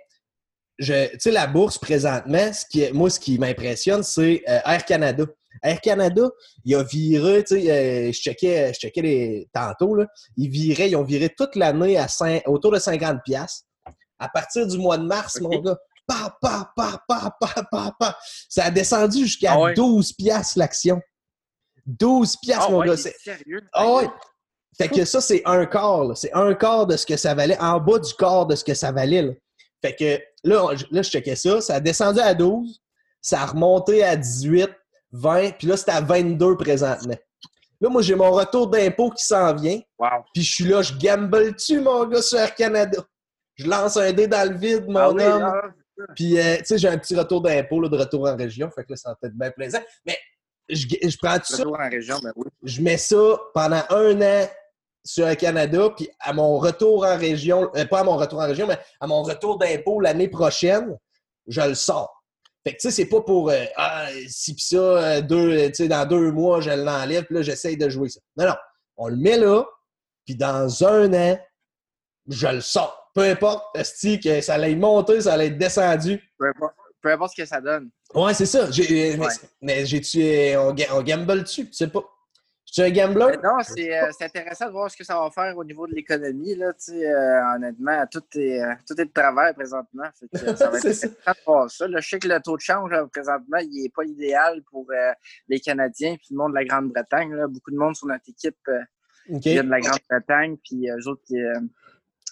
tu 0.80 1.18
sais, 1.18 1.30
la 1.30 1.46
bourse 1.46 1.78
présentement, 1.78 2.52
ce 2.52 2.64
qui 2.66 2.90
moi, 2.92 3.10
ce 3.10 3.20
qui 3.20 3.38
m'impressionne, 3.38 4.02
c'est 4.02 4.42
euh, 4.48 4.58
Air 4.64 4.84
Canada. 4.84 5.24
Air 5.62 5.80
Canada, 5.80 6.22
il 6.64 6.74
a 6.76 6.82
viré, 6.82 7.44
tu 7.44 7.60
sais, 7.60 7.70
euh, 7.70 8.12
je 8.12 8.18
checkais, 8.18 8.72
je 8.72 8.78
checkais 8.80 9.02
les, 9.02 9.48
tantôt, 9.52 9.94
là, 9.94 10.06
ils 10.36 10.48
viraient, 10.48 10.88
ils 10.90 10.96
ont 10.96 11.02
viré 11.02 11.28
toute 11.36 11.54
l'année 11.56 11.98
à 11.98 12.06
cin- 12.06 12.40
autour 12.46 12.72
de 12.72 12.78
50 12.78 13.18
pièces. 13.24 13.64
À 14.18 14.28
partir 14.28 14.66
du 14.66 14.78
mois 14.78 14.96
de 14.96 15.04
mars, 15.04 15.40
mon 15.40 15.58
gars, 15.60 15.76
pa, 16.06 16.36
pa, 16.40 16.70
pa, 16.76 17.02
pa, 17.08 17.36
pa, 17.40 17.62
pa, 17.70 17.94
pa. 17.98 18.18
ça 18.48 18.64
a 18.64 18.70
descendu 18.70 19.24
jusqu'à 19.26 19.52
Ah 19.54 19.60
ouais. 19.60 19.74
12 19.74 20.12
pièces 20.12 20.56
l'action. 20.56 21.00
12 21.86 22.36
pièces, 22.36 22.58
Ah 22.60 22.70
mon 22.70 22.78
ouais, 22.78 22.86
gars. 22.88 22.96
c'est- 22.96 23.16
sérieux? 23.22 23.62
ah 23.72 23.92
ouais. 23.94 24.08
Fait 24.78 24.88
que 24.88 25.04
ça, 25.04 25.20
c'est 25.20 25.42
un 25.44 25.66
quart. 25.66 26.04
là. 26.04 26.14
C'est 26.14 26.32
un 26.32 26.54
quart 26.54 26.86
de 26.86 26.96
ce 26.96 27.04
que 27.04 27.16
ça 27.16 27.34
valait, 27.34 27.58
en 27.58 27.78
bas 27.80 27.98
du 27.98 28.14
quart 28.14 28.46
de 28.46 28.54
ce 28.54 28.64
que 28.64 28.72
ça 28.74 28.92
valait. 28.92 29.22
Là. 29.22 29.32
Fait 29.82 29.94
que 29.96 30.20
là, 30.48 30.74
là, 30.90 31.02
je 31.02 31.10
checkais 31.10 31.36
ça. 31.36 31.60
Ça 31.60 31.74
a 31.74 31.80
descendu 31.80 32.20
à 32.20 32.34
12. 32.34 32.80
Ça 33.20 33.40
a 33.42 33.46
remonté 33.46 34.02
à 34.02 34.16
18, 34.16 34.68
20. 35.12 35.52
Puis 35.58 35.66
là, 35.66 35.76
c'est 35.76 35.90
à 35.90 36.00
22 36.00 36.56
présentement. 36.56 37.16
Là, 37.80 37.88
moi, 37.88 38.02
j'ai 38.02 38.14
mon 38.14 38.30
retour 38.30 38.68
d'impôt 38.68 39.10
qui 39.10 39.24
s'en 39.24 39.54
vient. 39.54 39.80
Wow. 39.98 40.08
Puis 40.34 40.42
je 40.42 40.54
suis 40.54 40.64
là, 40.64 40.82
je 40.82 40.92
gamble-tu, 40.94 41.80
mon 41.80 42.04
gars, 42.06 42.20
sur 42.20 42.38
Air 42.38 42.54
Canada? 42.54 43.02
Je 43.56 43.66
lance 43.66 43.96
un 43.96 44.12
dé 44.12 44.26
dans 44.26 44.50
le 44.50 44.56
vide, 44.56 44.86
mon 44.88 44.98
Ah 44.98 45.10
oui, 45.10 45.22
homme. 45.22 45.40
là, 45.40 45.62
Puis, 46.14 46.38
euh, 46.38 46.56
tu 46.58 46.64
sais, 46.64 46.78
j'ai 46.78 46.88
un 46.88 46.98
petit 46.98 47.16
retour 47.16 47.40
d'impôt, 47.42 47.86
de 47.88 47.96
retour 47.96 48.28
en 48.28 48.36
région. 48.36 48.70
Fait 48.70 48.84
que 48.84 48.90
là, 48.90 48.96
ça 48.96 49.10
va 49.10 49.16
peut-être 49.20 49.36
bien 49.36 49.50
plaisant. 49.50 49.80
Mais 50.06 50.16
je, 50.68 50.86
je 50.86 51.16
prends 51.20 51.38
tout 51.38 51.52
ça. 51.52 51.58
Retour 51.58 51.78
en 51.80 51.88
région, 51.88 52.18
ben 52.22 52.32
oui. 52.36 52.46
Je 52.62 52.82
mets 52.82 52.98
ça 52.98 53.36
pendant 53.54 53.82
un 53.90 54.20
an 54.20 54.48
sur 55.04 55.26
le 55.26 55.34
Canada, 55.34 55.90
puis 55.96 56.08
à 56.20 56.32
mon 56.32 56.58
retour 56.58 57.04
en 57.04 57.16
région, 57.16 57.70
euh, 57.76 57.84
pas 57.86 58.00
à 58.00 58.04
mon 58.04 58.16
retour 58.16 58.40
en 58.40 58.46
région, 58.46 58.66
mais 58.66 58.78
à 59.00 59.06
mon 59.06 59.22
retour 59.22 59.58
d'impôt 59.58 60.00
l'année 60.00 60.28
prochaine, 60.28 60.96
je 61.46 61.60
le 61.62 61.74
sors. 61.74 62.22
Fait 62.64 62.72
que, 62.72 62.76
tu 62.80 62.90
sais, 62.90 62.90
c'est 62.90 63.08
pas 63.08 63.22
pour, 63.22 63.48
euh, 63.50 63.64
ah, 63.76 64.06
si 64.28 64.54
pis 64.54 64.62
ça, 64.66 64.76
euh, 64.76 65.20
deux, 65.22 65.70
dans 65.88 66.06
deux 66.06 66.30
mois, 66.30 66.60
je 66.60 66.70
l'enlève, 66.70 67.24
puis 67.24 67.36
là, 67.36 67.42
j'essaye 67.42 67.76
de 67.78 67.88
jouer 67.88 68.10
ça. 68.10 68.20
Non, 68.36 68.46
non. 68.46 68.54
On 68.98 69.08
le 69.08 69.16
met 69.16 69.38
là, 69.38 69.64
puis 70.26 70.36
dans 70.36 70.84
un 70.84 71.12
an, 71.14 71.38
je 72.28 72.46
le 72.48 72.60
sors. 72.60 73.10
Peu 73.14 73.22
importe, 73.22 73.64
esti, 73.74 74.20
que 74.20 74.40
ça 74.42 74.54
allait 74.54 74.76
monter, 74.76 75.22
ça 75.22 75.32
allait 75.32 75.46
être 75.46 75.58
descendu. 75.58 76.22
Peu 76.38 76.48
importe, 76.48 76.74
peu 77.02 77.10
importe 77.10 77.32
ce 77.34 77.42
que 77.42 77.48
ça 77.48 77.60
donne. 77.62 77.90
Ouais, 78.14 78.34
c'est 78.34 78.44
ça. 78.46 78.70
J'ai- 78.70 79.16
Mais, 79.16 79.26
mais 79.62 79.86
j'ai-tu. 79.86 80.54
On, 80.58 80.74
on 80.92 81.02
gamble 81.02 81.42
dessus, 81.42 81.66
tu 81.66 81.72
sais 81.72 81.88
pas. 81.88 82.02
Suis 82.72 82.82
un 82.82 82.90
gambler? 82.90 83.26
Mais 83.30 83.48
non, 83.48 83.58
c'est 83.62 83.98
euh, 83.98 84.10
c'est 84.16 84.26
intéressant 84.26 84.66
de 84.66 84.70
voir 84.70 84.88
ce 84.88 84.96
que 84.96 85.02
ça 85.02 85.20
va 85.20 85.28
faire 85.32 85.56
au 85.56 85.64
niveau 85.64 85.88
de 85.88 85.94
l'économie. 85.94 86.54
Là, 86.54 86.70
euh, 86.90 87.56
honnêtement, 87.56 88.04
tout 88.08 88.22
est, 88.36 88.62
euh, 88.62 88.74
tout 88.86 89.00
est 89.00 89.06
de 89.06 89.12
travers 89.12 89.52
présentement. 89.54 90.04
Que, 90.20 90.38
euh, 90.48 90.54
ça 90.54 90.70
va 90.70 90.78
être 90.78 90.92
ça. 90.92 91.08
intéressant 91.08 91.32
de 91.32 91.44
voir 91.44 91.70
ça. 91.70 91.88
Là, 91.88 92.00
je 92.00 92.08
sais 92.08 92.18
que 92.20 92.28
le 92.28 92.40
taux 92.40 92.56
de 92.56 92.60
change 92.60 92.92
présentement, 93.12 93.58
il 93.58 93.82
n'est 93.82 93.88
pas 93.88 94.04
idéal 94.04 94.62
pour 94.70 94.86
euh, 94.92 95.12
les 95.48 95.58
Canadiens 95.58 96.12
et 96.12 96.20
le 96.30 96.36
monde 96.36 96.52
de 96.52 96.58
la 96.58 96.64
Grande-Bretagne. 96.64 97.34
Beaucoup 97.48 97.72
de 97.72 97.76
monde 97.76 97.96
sur 97.96 98.06
notre 98.06 98.28
équipe 98.28 98.56
euh, 98.68 98.78
vient 99.26 99.64
de 99.64 99.70
la 99.70 99.80
Grande-Bretagne, 99.80 100.56
puis 100.62 100.88
eux 100.90 101.08
autres, 101.08 101.22
qui, 101.26 101.42
euh, 101.42 101.58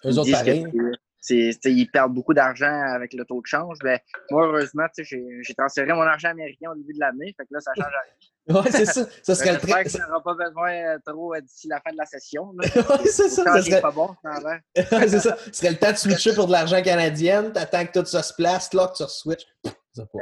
Eux 0.04 0.18
autres, 0.18 0.30
que 0.44 0.98
ils 1.30 1.90
perdent 1.90 2.14
beaucoup 2.14 2.34
d'argent 2.34 2.82
avec 2.94 3.12
le 3.12 3.24
taux 3.24 3.40
de 3.40 3.46
change. 3.46 3.78
Ben, 3.82 3.98
moi, 4.30 4.46
heureusement, 4.46 4.86
j'ai 4.96 5.54
transféré 5.56 5.92
mon 5.92 6.02
argent 6.02 6.30
américain 6.30 6.70
au 6.70 6.74
début 6.74 6.94
de 6.94 7.00
l'année. 7.00 7.34
Fait 7.36 7.44
que 7.44 7.54
là, 7.54 7.60
ça 7.60 7.72
change 7.76 7.86
rien. 7.86 8.14
Ouais, 8.48 8.70
c'est 8.70 8.86
ça. 8.86 9.04
Ça 9.22 9.34
serait 9.34 9.52
le 9.52 9.58
J'espère 9.58 9.84
que 9.84 9.90
ça 9.90 10.06
n'aura 10.06 10.22
pas 10.22 10.32
besoin 10.32 10.72
euh, 10.72 10.98
trop 11.04 11.34
euh, 11.34 11.40
d'ici 11.42 11.68
la 11.68 11.82
fin 11.82 11.92
de 11.92 11.98
la 11.98 12.06
session. 12.06 12.54
Ouais, 12.56 13.04
c'est 13.04 13.28
ça. 13.28 13.44
Ça 13.44 13.60
serait... 13.60 13.82
pas 13.82 13.90
bon. 13.90 14.08
Ouais, 14.24 15.06
c'est 15.06 15.20
ça. 15.20 15.36
Ce 15.36 15.52
serait 15.52 15.72
le 15.72 15.76
temps 15.76 15.92
de 15.92 15.96
switcher 15.98 16.34
pour 16.34 16.46
de 16.46 16.52
l'argent 16.52 16.80
canadien. 16.80 17.50
T'attends 17.50 17.84
que 17.84 17.98
tout 17.98 18.06
ça 18.06 18.22
se 18.22 18.32
place, 18.32 18.72
là, 18.72 18.88
que 18.88 19.04
tu 19.04 19.10
switches. 19.10 19.44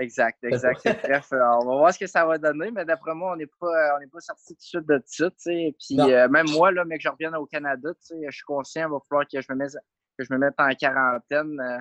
Exact, 0.01 0.43
exact. 0.45 0.81
Bref, 1.03 1.29
euh, 1.33 1.39
on 1.61 1.67
va 1.67 1.77
voir 1.77 1.95
ce 1.95 1.99
que 1.99 2.07
ça 2.07 2.25
va 2.25 2.39
donner, 2.39 2.71
mais 2.71 2.85
d'après 2.85 3.15
moi, 3.15 3.33
on 3.33 3.37
n'est 3.37 3.47
pas, 3.47 3.97
on 3.97 4.09
pas 4.09 4.21
sorti 4.21 4.55
tout 4.55 4.55
de 4.55 4.63
suite 4.63 4.87
de 4.87 5.03
ça. 5.07 5.31
Puis 5.41 6.01
euh, 6.01 6.29
même 6.29 6.47
moi, 6.51 6.73
là, 6.73 6.85
mais 6.85 6.97
que 6.97 7.03
je 7.03 7.09
revienne 7.09 7.35
au 7.37 7.47
Canada, 7.47 7.91
je 8.11 8.31
suis 8.31 8.45
conscient, 8.45 8.89
il 8.89 8.93
va 8.93 8.99
falloir 9.09 9.27
que 9.27 9.41
je 9.41 9.47
me 9.51 9.57
mette, 9.57 9.73
que 10.19 10.25
je 10.25 10.33
me 10.33 10.39
mette 10.39 10.55
en 10.59 10.69
quarantaine 10.75 11.61
euh, 11.61 11.79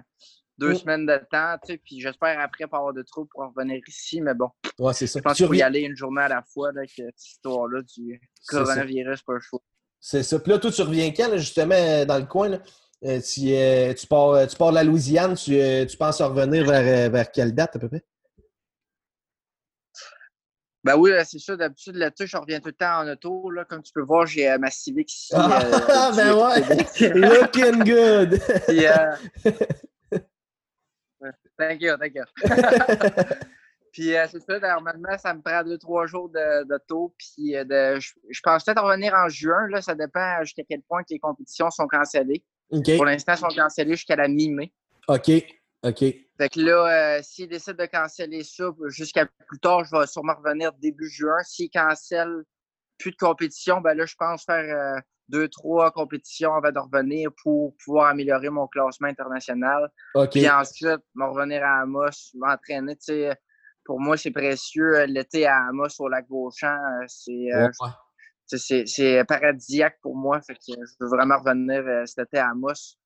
deux 0.58 0.72
Mm. 0.72 0.76
semaines 0.76 1.06
de 1.06 1.20
temps. 1.32 1.56
tu 1.66 1.74
sais, 1.74 1.78
Puis 1.84 2.00
j'espère 2.02 2.40
après 2.40 2.68
pas 2.68 2.78
avoir 2.78 2.94
de 2.94 3.02
trous 3.02 3.26
pour 3.26 3.44
revenir 3.54 3.82
ici. 3.88 4.22
Mais 4.22 4.34
bon, 4.34 4.50
Ouais, 4.80 4.94
c'est 4.94 5.08
ça. 5.08 5.20
je 5.20 5.24
pense 5.24 5.38
qu'il 5.38 5.48
faut 5.48 5.54
y 5.54 5.62
aller 5.62 5.82
une 5.82 5.96
journée 5.96 6.22
à 6.22 6.28
la 6.30 6.44
fois 6.54 6.70
avec 6.70 6.90
cette 6.92 7.22
histoire-là 7.24 7.82
du 7.96 8.22
coronavirus, 8.48 9.22
pas 9.24 9.34
le 9.34 9.40
choix. 9.42 9.60
C'est 10.00 10.24
ça. 10.24 10.40
Puis 10.40 10.52
là, 10.52 10.60
toi, 10.60 10.72
tu 10.72 10.82
reviens 10.82 11.12
quand, 11.12 11.30
là, 11.30 11.38
justement, 11.38 11.76
euh, 11.76 12.06
dans 12.06 12.18
le 12.20 12.26
coin? 12.26 12.50
Là? 12.50 12.60
Euh, 13.04 13.20
tu, 13.22 13.42
euh, 13.54 13.94
tu, 13.94 14.08
pars, 14.08 14.30
euh, 14.30 14.46
tu 14.46 14.56
pars 14.56 14.70
de 14.70 14.76
la 14.76 14.84
Louisiane, 14.84 15.36
tu, 15.36 15.60
euh, 15.60 15.86
tu 15.86 15.98
penses 15.98 16.22
revenir 16.22 16.66
vers, 16.66 17.08
euh, 17.08 17.10
vers 17.12 17.30
quelle 17.32 17.54
date 17.54 17.76
à 17.76 17.80
peu 17.80 17.90
près? 17.90 18.04
Ben 20.86 20.96
oui, 20.98 21.10
c'est 21.26 21.40
ça. 21.40 21.56
D'habitude, 21.56 21.96
l'été, 21.96 22.28
je 22.28 22.38
reviens 22.38 22.60
tout 22.60 22.68
le 22.68 22.74
temps 22.74 23.00
en 23.00 23.08
auto. 23.08 23.50
Là. 23.50 23.66
Comme 23.66 23.82
tu 23.82 23.92
peux 23.92 24.04
voir, 24.04 24.28
j'ai 24.28 24.52
euh, 24.52 24.60
ma 24.60 24.70
Civic 24.70 25.12
ici. 25.12 25.34
Ah, 25.36 25.60
euh, 25.64 26.12
ben 26.16 26.36
ouais! 26.36 26.62
Looking 27.10 27.84
good! 27.84 28.40
Puis, 28.68 28.86
euh, 28.86 29.16
Thank 31.58 31.82
you, 31.82 31.98
thank 31.98 32.14
you. 32.14 32.24
Puis 33.92 34.12
c'est 34.30 34.42
ça, 34.42 34.60
normalement, 34.60 35.18
ça 35.18 35.34
me 35.34 35.42
prend 35.42 35.64
deux, 35.64 35.80
trois 35.80 36.06
jours 36.06 36.30
de, 36.30 36.66
de 36.66 36.80
taux. 36.88 37.16
Puis 37.18 37.54
de, 37.54 38.00
je, 38.00 38.12
je 38.30 38.40
pense 38.44 38.64
peut-être 38.64 38.84
revenir 38.84 39.14
en 39.16 39.28
juin. 39.28 39.68
Là, 39.70 39.82
ça 39.82 39.96
dépend 39.96 40.44
jusqu'à 40.44 40.64
quel 40.70 40.82
point 40.84 41.02
que 41.02 41.14
les 41.14 41.20
compétitions 41.20 41.72
sont 41.72 41.88
cancellées. 41.88 42.44
Pour 42.70 43.06
l'instant, 43.06 43.32
elles 43.32 43.40
sont 43.40 43.48
cancellées 43.48 43.96
jusqu'à 43.96 44.18
la 44.18 44.28
mi-mai. 44.28 44.72
OK. 45.08 45.32
OK. 45.86 46.00
Fait 46.00 46.50
que 46.50 46.60
là, 46.60 47.18
euh, 47.18 47.22
s'ils 47.24 47.48
décident 47.48 47.78
de 47.84 47.86
canceller 47.90 48.44
ça 48.44 48.66
jusqu'à 48.88 49.26
plus 49.48 49.60
tard, 49.60 49.86
je 49.86 49.96
vais 49.96 50.08
sûrement 50.08 50.34
revenir 50.36 50.74
début 50.74 51.08
juin. 51.10 51.38
S'ils 51.44 51.70
cancellent 51.70 52.44
plus 52.98 53.12
de 53.12 53.18
compétition, 53.18 53.80
ben 53.82 53.94
là, 53.96 54.06
je 54.06 54.16
pense 54.18 54.44
faire 54.46 54.64
euh, 54.98 55.00
deux, 55.30 55.48
trois 55.48 55.92
compétitions 55.92 56.54
avant 56.54 56.72
de 56.72 56.80
revenir 56.80 57.30
pour 57.44 57.76
pouvoir 57.84 58.08
améliorer 58.08 58.50
mon 58.50 58.68
classement 58.68 59.08
international. 59.08 59.90
OK. 60.16 60.32
Puis 60.32 60.50
ensuite, 60.50 61.02
me 61.14 61.26
revenir 61.26 61.64
à 61.64 61.82
Amos, 61.82 62.32
m'entraîner. 62.36 62.96
Tu 62.98 63.06
sais, 63.06 63.36
pour 63.86 64.00
moi, 64.00 64.18
c'est 64.18 64.32
précieux. 64.32 64.98
Euh, 64.98 65.06
L'été 65.06 65.46
à 65.46 65.68
Amos 65.70 65.88
au 66.00 66.08
lac 66.10 66.28
Beauchamp, 66.28 66.76
euh, 66.76 67.06
c'est 67.08 67.54
euh, 67.54 67.70
Ouais. 67.82 68.58
c'est- 68.88 69.24
paradisiaque 69.26 70.00
pour 70.02 70.16
moi. 70.16 70.42
Fait 70.42 70.56
que 70.56 70.60
je 70.68 70.96
veux 71.00 71.08
vraiment 71.10 71.38
revenir 71.38 71.84
euh, 71.88 72.06
cet 72.06 72.28
été 72.28 72.40
à 72.40 72.50
Amos. 72.50 72.98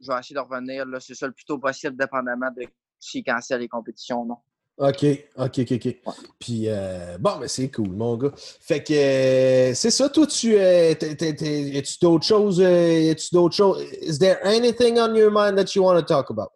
Je 0.00 0.12
vais 0.12 0.18
essayer 0.18 0.34
de 0.34 0.40
revenir. 0.40 0.84
là, 0.86 1.00
C'est 1.00 1.14
ça 1.14 1.26
le 1.26 1.32
plus 1.32 1.44
tôt 1.44 1.58
possible, 1.58 1.96
dépendamment 1.96 2.50
de 2.56 2.66
s'ils 2.98 3.24
cancellent 3.24 3.60
les 3.60 3.68
compétitions 3.68 4.22
ou 4.22 4.26
non. 4.26 4.36
OK, 4.78 5.06
OK, 5.38 5.58
OK, 5.60 5.72
OK. 5.72 5.96
Puis, 6.38 6.64
euh, 6.66 7.16
bon, 7.18 7.38
mais 7.40 7.48
c'est 7.48 7.70
cool, 7.70 7.88
mon 7.88 8.14
gars. 8.18 8.32
Fait 8.36 8.82
que, 8.82 8.92
euh, 8.92 9.74
c'est 9.74 9.90
ça, 9.90 10.10
toi, 10.10 10.26
tu, 10.26 10.54
euh, 10.54 10.92
a-tu 10.92 11.98
d'autres 12.02 12.26
choses, 12.26 12.60
euh, 12.60 13.00
y 13.00 13.08
a-tu 13.08 13.28
d'autres 13.32 13.54
choses? 13.56 13.82
Is 14.02 14.18
there 14.18 14.38
anything 14.44 14.98
on 14.98 15.14
your 15.14 15.30
mind 15.30 15.56
that 15.56 15.74
you 15.74 15.82
want 15.82 15.96
to 15.98 16.02
talk 16.02 16.28
about? 16.28 16.50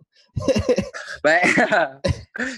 Ben, 1.24 1.40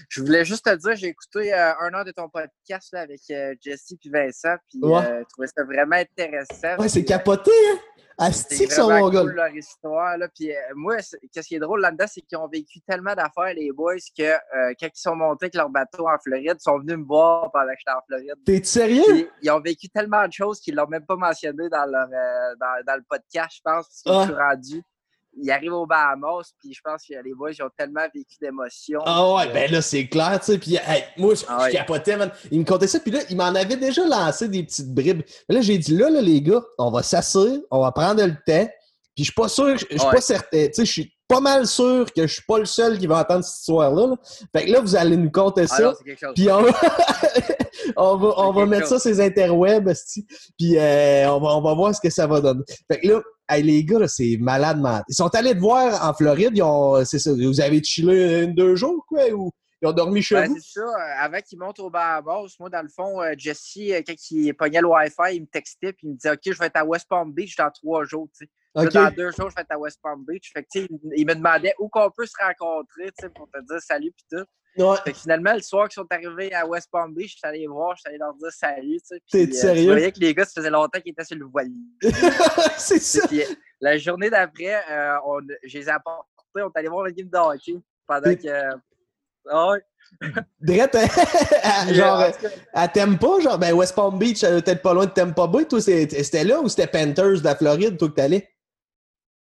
je 0.09 0.21
voulais 0.23 0.45
juste 0.45 0.65
te 0.65 0.75
dire, 0.77 0.95
j'ai 0.95 1.09
écouté 1.09 1.53
euh, 1.53 1.73
un 1.81 1.93
an 1.95 2.05
de 2.05 2.13
ton 2.13 2.29
podcast 2.29 2.91
là, 2.93 3.01
avec 3.01 3.21
euh, 3.31 3.55
Jesse 3.61 3.93
et 3.93 4.09
Vincent, 4.11 4.57
puis 4.69 4.79
Ouais. 4.83 5.05
euh, 5.05 5.21
je 5.21 5.25
trouvais 5.31 5.49
ça 5.49 5.65
vraiment 5.65 5.97
intéressant. 5.97 6.77
Ouais, 6.79 6.89
c'est 6.89 7.01
Puis, 7.01 7.09
capoté, 7.09 7.51
hein? 7.51 7.79
Asti 8.19 8.57
C'est 8.57 8.67
que 8.67 8.75
sont 8.75 8.85
vraiment 8.85 9.07
mon 9.07 9.11
gars. 9.11 9.21
cool 9.23 9.33
leur 9.35 9.49
histoire. 9.57 10.19
Là. 10.19 10.29
Puis, 10.29 10.51
moi, 10.75 10.97
qu'est-ce 11.33 11.49
qui 11.49 11.55
est 11.57 11.59
drôle 11.59 11.81
là-dedans, 11.81 12.05
c'est 12.07 12.21
qu'ils 12.21 12.37
ont 12.39 12.47
vécu 12.47 12.81
tellement 12.83 13.15
d'affaires, 13.15 13.55
les 13.57 13.73
boys, 13.73 13.95
que 14.17 14.33
quand 14.79 14.87
ils 14.87 14.91
sont 15.01 15.17
montés 15.17 15.47
avec 15.47 15.55
leur 15.55 15.71
bateau 15.71 16.07
en 16.07 16.17
Floride, 16.23 16.57
ils 16.59 16.63
sont 16.63 16.79
venus 16.79 16.99
me 16.99 17.05
voir 17.05 17.51
pendant 17.51 17.73
que 17.73 17.79
j'étais 17.79 17.91
en 17.97 18.03
Floride. 18.07 18.35
T'es 18.45 18.63
sérieux? 18.63 19.03
Puis, 19.09 19.29
ils 19.43 19.51
ont 19.51 19.61
vécu 19.61 19.89
tellement 19.89 20.27
de 20.29 20.33
choses 20.33 20.61
qu'ils 20.61 20.75
ne 20.75 20.81
l'ont 20.83 20.89
même 20.89 21.07
pas 21.07 21.17
mentionné 21.17 21.69
dans, 21.71 21.87
leur, 21.87 22.07
dans, 22.61 22.85
dans 22.87 22.97
le 22.97 23.03
podcast, 23.09 23.57
je 23.57 23.61
pense, 23.65 23.87
parce 23.89 24.03
qu'ils 24.03 24.13
Ah. 24.13 24.27
sont 24.29 24.35
rendus. 24.37 24.83
Ils 25.41 25.51
arrivent 25.51 25.73
aux 25.73 25.87
Bahamas, 25.87 26.53
puis 26.61 26.75
je 26.75 26.81
pense 26.85 27.03
que 27.07 27.15
les 27.25 27.33
boys, 27.35 27.53
ils 27.53 27.63
ont 27.63 27.71
tellement 27.77 28.03
vécu 28.15 28.37
d'émotions. 28.41 29.01
Ah 29.07 29.35
ouais, 29.35 29.53
ben 29.53 29.71
là, 29.71 29.81
c'est 29.81 30.07
clair, 30.07 30.39
tu 30.41 30.53
sais. 30.53 30.59
Puis, 30.59 30.77
hey, 30.77 31.05
moi, 31.17 31.35
je, 31.35 31.45
Ah 31.49 31.69
je 31.71 31.77
capotais, 31.77 32.17
man. 32.17 32.31
Il 32.51 32.61
me 32.61 32.65
contait 32.65 32.87
ça, 32.87 33.01
puis 33.01 33.11
là, 33.11 33.21
il 33.31 33.37
m'en 33.37 33.45
avait 33.55 33.77
déjà 33.77 34.05
lancé 34.07 34.49
des 34.49 34.63
petites 34.63 34.93
bribes. 34.93 35.23
Mais 35.49 35.55
là, 35.55 35.61
j'ai 35.63 35.79
dit, 35.79 35.97
là, 35.97 36.11
là, 36.11 36.21
les 36.21 36.43
gars, 36.43 36.63
on 36.79 36.91
va 36.91 37.03
s'asseoir, 37.03 37.57
on 37.71 37.81
va 37.81 37.93
prendre 37.93 38.23
le 38.23 38.35
temps. 38.47 38.69
Puis, 39.15 39.25
je 39.25 39.31
suis 39.31 39.33
pas 39.35 39.49
sûr, 39.49 39.77
je 39.79 39.87
je 39.91 39.97
suis 39.97 40.07
Ouais. 40.07 40.13
pas 40.13 40.21
certain, 40.21 40.67
tu 40.67 40.73
sais, 40.75 40.85
je 40.85 40.93
suis 40.93 41.13
pas 41.33 41.41
mal 41.41 41.67
sûr 41.67 42.13
que 42.13 42.27
je 42.27 42.33
suis 42.35 42.43
pas 42.47 42.59
le 42.59 42.65
seul 42.65 42.99
qui 42.99 43.07
va 43.07 43.21
entendre 43.21 43.45
cette 43.45 43.61
histoire-là. 43.61 44.07
là. 44.09 44.17
Fait 44.55 44.67
que 44.67 44.73
là, 44.73 44.81
vous 44.81 44.97
allez 44.97 45.17
nous 45.17 45.31
conter 45.31 45.63
Ah 45.71 45.77
ça. 45.77 45.95
Puis 46.35 46.51
on 46.51 46.63
va, 46.63 46.71
on 47.97 48.17
va, 48.17 48.35
on 48.37 48.53
va 48.53 48.67
mettre 48.67 48.87
ça 48.87 48.99
sur 48.99 49.11
les 49.11 49.21
interwebs, 49.21 49.93
puis 50.59 50.79
euh, 50.79 51.31
on, 51.31 51.41
va, 51.41 51.57
on 51.57 51.63
va 51.63 51.75
voir 51.75 51.95
ce 51.95 52.01
que 52.01 52.11
ça 52.11 52.27
va 52.27 52.41
donner. 52.41 52.63
Fait 52.91 53.01
que 53.01 53.09
là, 53.09 53.23
hey, 53.49 53.63
les 53.63 53.85
gars, 53.85 54.07
c'est 54.09 54.37
malade, 54.41 54.79
man. 54.81 55.03
Ils 55.09 55.15
sont 55.15 55.35
allés 55.35 55.55
te 55.55 55.59
voir 55.61 56.05
en 56.09 56.15
Floride, 56.15 56.53
ils 56.55 56.63
ont, 56.63 57.05
c'est 57.05 57.19
ça, 57.19 57.33
vous 57.33 57.61
avez 57.61 57.83
chillé 57.83 58.43
une, 58.43 58.55
deux 58.55 58.77
jours, 58.77 59.05
quoi, 59.09 59.23
ou 59.33 59.51
ils 59.81 59.89
ont 59.89 59.93
dormi 59.93 60.23
chez 60.23 60.37
Ben, 60.37 60.49
vous? 60.49 60.59
c'est 60.61 60.79
ça. 60.81 60.87
euh, 60.87 61.25
Avant 61.25 61.41
qu'ils 61.41 61.59
montent 61.59 61.81
au 61.81 61.91
Bahamas, 61.91 62.55
moi, 62.61 62.71
dans 62.71 62.83
le 62.83 62.89
fond, 62.89 63.21
euh, 63.21 63.33
Jesse, 63.37 63.77
quand 64.07 64.15
il 64.31 64.55
pognait 64.55 64.81
le 64.81 64.87
Wi-Fi, 64.87 65.35
il 65.35 65.41
me 65.43 65.47
textait 65.47 65.93
puis 65.93 66.07
il 66.07 66.11
me 66.11 66.15
disait 66.15 66.31
OK, 66.31 66.39
je 66.45 66.57
vais 66.59 66.67
être 66.67 66.77
à 66.77 66.85
West 66.85 67.07
Palm 67.09 67.33
Beach 67.33 67.57
dans 67.57 67.69
trois 67.71 68.05
jours. 68.05 68.29
tu 68.39 68.45
sais. 68.45 68.51
Là, 68.75 68.87
dans 68.87 69.11
deux 69.15 69.31
jours, 69.33 69.51
je 69.51 69.55
vais 69.55 69.63
être 69.63 69.71
à 69.73 69.79
West 69.79 69.99
Palm 70.03 70.25
Beach. 70.27 70.51
Fait 70.53 70.63
que, 70.63 70.69
tu 70.73 70.81
sais, 70.83 70.89
il, 70.91 70.99
il 71.17 71.27
me 71.27 71.35
demandait 71.35 71.75
où 71.79 71.89
qu'on 71.89 72.11
peut 72.11 72.25
se 72.27 72.33
rencontrer 72.41 73.11
pour 73.35 73.49
te 73.51 73.59
dire 73.61 73.81
salut 73.81 74.13
puis 74.13 74.25
tout. 74.31 74.45
Ouais. 74.83 74.97
Fait 75.05 75.13
que 75.13 75.19
finalement, 75.19 75.53
le 75.53 75.61
soir 75.61 75.87
qu'ils 75.89 76.01
sont 76.03 76.07
arrivés 76.11 76.55
à 76.55 76.67
West 76.67 76.89
Palm 76.91 77.13
Beach, 77.13 77.33
je 77.33 77.37
suis 77.37 77.47
allé 77.47 77.59
les 77.61 77.67
voir, 77.67 77.95
je 77.95 78.01
suis 78.01 78.09
allé 78.09 78.17
leur 78.19 78.33
dire 78.35 78.51
salut. 78.51 78.99
T'es 79.31 79.47
euh, 79.47 79.53
sérieux? 79.53 79.83
Tu 79.83 79.91
voyais 79.91 80.13
que 80.13 80.19
les 80.21 80.35
gars, 80.35 80.45
ça 80.47 80.53
faisait 80.57 80.71
longtemps 80.71 80.99
qu'ils 81.01 81.13
étaient 81.13 81.25
sur 81.25 81.37
le 81.37 81.45
voilier. 81.45 81.75
c'est 82.79 82.99
ça. 82.99 83.27
Puis, 83.29 83.43
la 83.81 83.99
journée 83.99 84.31
d'après, 84.31 84.81
euh, 84.91 85.17
on- 85.27 85.41
je 85.65 85.79
les 85.79 85.85
ai 85.87 85.91
apportés, 85.91 86.27
on 86.57 86.69
est 86.69 86.77
allé 86.79 86.89
voir 86.89 87.05
le 87.05 87.11
game 87.11 87.29
de 87.29 87.37
hockey 87.37 87.77
pendant 88.07 88.35
que. 88.35 88.77
Ah 89.51 89.71
ouais. 89.73 89.85
Drette, 90.61 90.95
hein? 90.95 91.07
genre, 91.93 92.21
euh, 92.21 92.31
euh, 92.45 92.49
à 92.73 92.89
Tampa, 92.89 93.41
genre, 93.41 93.59
ben 93.59 93.73
West 93.75 93.95
Palm 93.95 94.19
Beach, 94.19 94.43
euh, 94.45 94.61
peut-être 94.61 94.81
pas 94.83 94.95
loin 94.95 95.07
de 95.07 95.11
Tampa 95.11 95.47
Bay. 95.47 95.67
Toi, 95.67 95.81
c'était 95.81 96.45
là 96.45 96.61
ou 96.61 96.69
c'était 96.69 96.87
Panthers 96.87 97.41
de 97.41 97.45
la 97.45 97.57
Floride, 97.57 97.99
toi, 97.99 98.09
que 98.09 98.15
t'allais? 98.15 98.49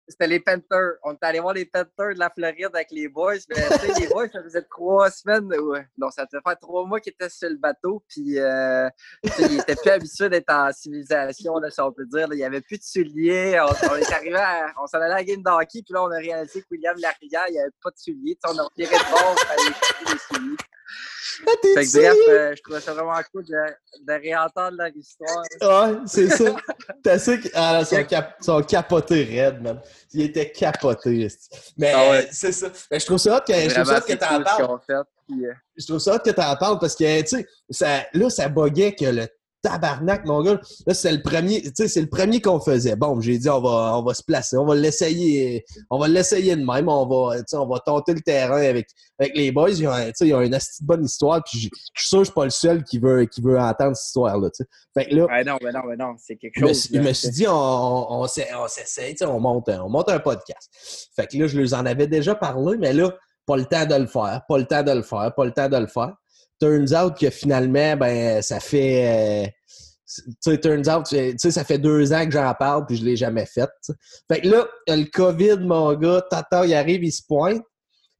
C'était 0.08 0.26
les 0.26 0.40
Panthers. 0.40 0.94
On 1.04 1.12
est 1.12 1.22
allé 1.22 1.40
voir 1.40 1.54
les 1.54 1.64
Panthers 1.64 2.14
de 2.14 2.18
la 2.18 2.30
Floride 2.30 2.70
avec 2.74 2.88
les 2.90 3.08
boys. 3.08 3.34
Mais 3.48 3.56
les 4.00 4.06
boys, 4.08 4.28
ça 4.28 4.42
faisait 4.42 4.62
trois 4.62 5.10
semaines. 5.10 5.46
Ouais. 5.60 5.86
Non, 5.96 6.10
ça 6.10 6.26
fait 6.26 6.38
faire 6.44 6.58
trois 6.58 6.84
mois 6.86 7.00
qu'ils 7.00 7.12
étaient 7.12 7.28
sur 7.28 7.48
le 7.48 7.56
bateau. 7.56 8.02
Puis 8.08 8.38
euh, 8.38 8.88
ils 9.22 9.60
étaient 9.60 9.76
plus 9.76 9.90
habitués 9.90 10.28
d'être 10.28 10.52
en 10.52 10.72
civilisation, 10.72 11.58
là, 11.58 11.70
si 11.70 11.80
on 11.80 11.92
peut 11.92 12.06
dire. 12.06 12.26
Il 12.32 12.36
n'y 12.36 12.44
avait 12.44 12.60
plus 12.60 12.78
de 12.78 12.84
souliers. 12.84 13.60
On, 13.60 13.96
est 13.96 14.12
arrivé 14.12 14.36
à, 14.36 14.72
On 14.82 14.86
s'en 14.86 14.98
allait 14.98 15.12
à 15.12 15.16
la 15.16 15.24
game 15.24 15.42
d'hockey. 15.42 15.82
Puis 15.82 15.94
là, 15.94 16.02
on 16.02 16.10
a 16.10 16.18
réalisé 16.18 16.62
que 16.62 16.66
William 16.70 16.96
Larrière, 16.98 17.44
il 17.48 17.52
n'y 17.52 17.60
avait 17.60 17.70
pas 17.82 17.90
de 17.90 17.98
souliers. 17.98 18.38
on 18.44 18.58
a 18.58 18.62
retiré 18.64 18.96
de 18.96 19.10
bord. 19.10 19.36
Il 19.36 19.46
fallait 19.46 20.12
les 20.12 20.18
souliers. 20.18 20.56
Ah, 21.46 21.50
fait 21.62 21.84
que 21.84 21.98
bref, 21.98 22.16
euh, 22.28 22.54
je 22.56 22.62
trouvais 22.62 22.80
ça 22.80 22.92
vraiment 22.92 23.20
cool 23.32 23.44
de, 23.44 24.06
de 24.06 24.12
réentendre 24.12 24.76
leur 24.76 24.90
histoire. 24.94 25.42
Ouais, 25.60 25.98
c'est 26.06 26.28
ça. 26.28 26.56
T'as 27.02 27.18
ça 27.18 27.36
qu'ils 27.36 27.50
ah, 27.54 27.84
sont, 27.84 28.04
cap 28.04 28.36
sont 28.40 28.62
capotés 28.62 29.24
raides, 29.24 29.62
man. 29.62 29.80
Ils 30.12 30.22
étaient 30.22 30.50
capotés. 30.50 31.28
Mais 31.76 31.92
ah 31.94 32.10
ouais. 32.10 32.28
c'est 32.30 32.52
ça. 32.52 32.68
Mais 32.90 33.00
je 33.00 33.06
trouve 33.06 33.18
ça 33.18 33.36
hot 33.36 33.40
que, 33.46 33.52
ça 33.52 34.00
que 34.00 34.12
t'en 34.12 34.42
parles. 34.42 34.78
Euh, 34.90 35.52
je 35.76 35.86
trouve 35.86 35.98
ça 35.98 36.16
hot 36.16 36.18
que 36.18 36.30
t'en 36.30 36.56
parles 36.56 36.78
parce 36.78 36.94
que, 36.94 37.22
tu 37.22 37.46
sais, 37.70 38.08
là, 38.12 38.30
ça 38.30 38.48
buguait 38.48 38.94
que 38.94 39.06
le 39.06 39.28
tabarnak, 39.62 40.24
mon 40.26 40.42
gars. 40.42 40.60
Là, 40.86 40.94
c'est 40.94 41.12
le 41.12 41.22
premier, 41.22 41.62
tu 41.62 41.70
sais, 41.74 41.88
c'est 41.88 42.00
le 42.00 42.08
premier 42.08 42.40
qu'on 42.40 42.60
faisait. 42.60 42.96
Bon, 42.96 43.20
j'ai 43.20 43.38
dit, 43.38 43.48
on 43.48 43.60
va, 43.60 43.96
on 43.96 44.02
va 44.02 44.14
se 44.14 44.22
placer, 44.22 44.56
on 44.56 44.66
va 44.66 44.74
l'essayer, 44.74 45.64
on 45.90 45.98
va 45.98 46.08
l'essayer 46.08 46.56
de 46.56 46.64
même, 46.64 46.88
on 46.88 47.06
va, 47.06 47.38
tu 47.38 47.44
sais, 47.46 47.56
on 47.56 47.66
va 47.66 47.78
tenter 47.78 48.14
le 48.14 48.20
terrain 48.20 48.60
avec, 48.60 48.88
avec 49.18 49.36
les 49.36 49.52
boys. 49.52 49.70
Ils 49.70 49.86
ont, 49.86 49.94
tu 49.94 50.12
sais, 50.14 50.28
ils 50.28 50.34
ont 50.34 50.40
une 50.42 50.58
bonne 50.82 51.04
histoire, 51.04 51.42
puis 51.44 51.70
je 51.94 52.00
suis 52.00 52.08
sûr 52.08 52.18
que 52.18 52.24
je 52.24 52.30
suis 52.30 52.34
pas 52.34 52.44
le 52.44 52.50
seul 52.50 52.84
qui 52.84 52.98
veut, 52.98 53.24
qui 53.24 53.40
veut 53.40 53.58
entendre 53.58 53.96
cette 53.96 54.06
histoire-là, 54.06 54.50
tu 54.50 54.64
sais. 54.64 54.68
Fait 54.94 55.08
que 55.08 55.14
là. 55.14 55.26
Ouais, 55.26 55.44
non, 55.44 55.56
mais 55.62 55.72
non, 55.72 55.80
mais 55.88 55.96
non, 55.96 56.14
c'est 56.18 56.36
quelque 56.36 56.58
chose. 56.58 56.88
Je 56.92 57.00
me 57.00 57.12
suis 57.12 57.30
dit, 57.30 57.46
on, 57.46 57.52
on, 57.52 58.22
on 58.22 58.26
s'essaye, 58.26 59.12
tu 59.12 59.18
sais, 59.18 59.26
on 59.26 59.40
monte, 59.40 59.68
on 59.68 59.88
monte 59.88 60.10
un 60.10 60.18
podcast. 60.18 60.70
Fait 61.16 61.26
que 61.26 61.36
là, 61.38 61.46
je 61.46 61.58
leur 61.58 61.80
en 61.80 61.86
avais 61.86 62.06
déjà 62.06 62.34
parlé, 62.34 62.76
mais 62.78 62.92
là, 62.92 63.14
pas 63.46 63.56
le 63.56 63.64
temps 63.64 63.86
de 63.86 63.94
le 63.94 64.06
faire, 64.06 64.42
pas 64.48 64.58
le 64.58 64.66
temps 64.66 64.82
de 64.82 64.92
le 64.92 65.02
faire, 65.02 65.32
pas 65.34 65.44
le 65.44 65.52
temps 65.52 65.68
de 65.68 65.76
le 65.76 65.86
faire 65.86 66.14
turns 66.62 66.94
out 66.94 67.18
que 67.18 67.30
finalement, 67.30 67.96
ben, 67.96 68.40
ça 68.40 68.60
fait. 68.60 69.46
Euh, 70.46 70.56
turns 70.58 70.88
out, 70.88 71.06
tu 71.08 71.34
sais, 71.38 71.50
ça 71.50 71.64
fait 71.64 71.78
deux 71.78 72.12
ans 72.12 72.24
que 72.24 72.32
j'en 72.32 72.52
parle 72.54 72.86
puis 72.86 72.96
je 72.96 73.04
l'ai 73.04 73.16
jamais 73.16 73.46
fait. 73.46 73.70
Fait 74.30 74.42
que 74.42 74.48
là, 74.48 74.66
le 74.88 75.04
COVID, 75.10 75.58
mon 75.60 75.94
gars, 75.94 76.22
tata, 76.30 76.66
il 76.66 76.74
arrive, 76.74 77.02
il 77.02 77.12
se 77.12 77.22
pointe. 77.26 77.62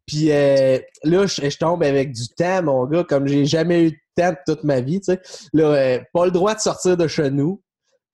Puis 0.07 0.33
euh, 0.33 0.79
là, 1.05 1.27
je, 1.27 1.57
tombe 1.59 1.83
avec 1.85 2.13
du 2.13 2.29
temps, 2.29 2.63
mon 2.63 2.87
gars, 2.87 3.05
comme 3.05 3.29
j'ai 3.29 3.45
jamais 3.45 3.85
eu 3.85 3.91
de 3.91 3.97
temps 4.17 4.35
toute 4.47 4.65
ma 4.65 4.81
vie. 4.81 5.01
Là, 5.53 5.65
euh, 5.65 6.01
pas 6.13 6.25
le 6.25 6.33
droit 6.33 6.55
de 6.55 6.61
sortir 6.61 6.97
de 6.97 7.07
chez 7.07 7.31
nous 7.31 7.63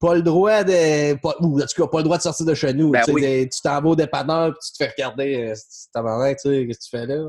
pas 0.01 0.15
le 0.15 0.23
droit 0.23 0.65
de. 0.65 1.15
Pas, 1.15 1.35
ou 1.41 1.61
en 1.61 1.67
tout 1.67 1.83
cas, 1.83 1.89
pas 1.89 1.99
le 1.99 2.05
droit 2.05 2.17
de 2.19 2.23
sortir 2.23 2.47
de 2.47 2.55
chez 2.55 2.73
nous. 2.73 2.91
Ben 2.91 3.03
tu 3.05 3.61
t'en 3.63 3.81
vas 3.81 3.89
au 3.89 3.97
dépanneur 3.97 4.49
et 4.49 4.53
tu 4.53 4.73
te 4.73 4.77
fais 4.77 4.91
regarder. 4.91 5.37
Euh, 5.37 5.55
tu 5.55 6.37
sais, 6.39 6.67
qu'est-ce 6.67 6.79
que 6.79 6.85
tu 6.85 6.91
fais 6.91 7.07
là? 7.07 7.25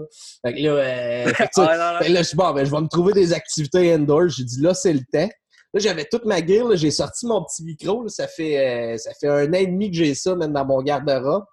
Fait 0.45 0.53
que 0.53 0.61
là, 0.61 0.71
euh, 0.71 2.09
là, 2.09 2.21
je 2.21 2.27
suis 2.27 2.37
bon, 2.37 2.51
ben, 2.53 2.65
je 2.65 2.71
vais 2.71 2.81
me 2.81 2.87
trouver 2.87 3.13
des 3.13 3.33
activités 3.33 3.93
indoor. 3.93 4.29
J'ai 4.29 4.43
dit 4.43 4.61
là, 4.61 4.73
c'est 4.73 4.93
le 4.93 5.01
temps. 5.11 5.29
Là, 5.73 5.79
j'avais 5.79 6.05
toute 6.05 6.25
ma 6.25 6.45
gear, 6.45 6.75
j'ai 6.75 6.91
sorti 6.91 7.25
mon 7.25 7.43
petit 7.43 7.63
micro. 7.63 8.07
ça, 8.07 8.27
fait, 8.27 8.93
euh, 8.93 8.97
ça 8.97 9.11
fait 9.19 9.27
un 9.27 9.49
an 9.49 9.53
et 9.53 9.67
demi 9.67 9.91
que 9.91 9.97
j'ai 9.97 10.15
ça, 10.15 10.35
même 10.35 10.53
dans 10.53 10.65
mon 10.65 10.81
garde-robe. 10.81 11.45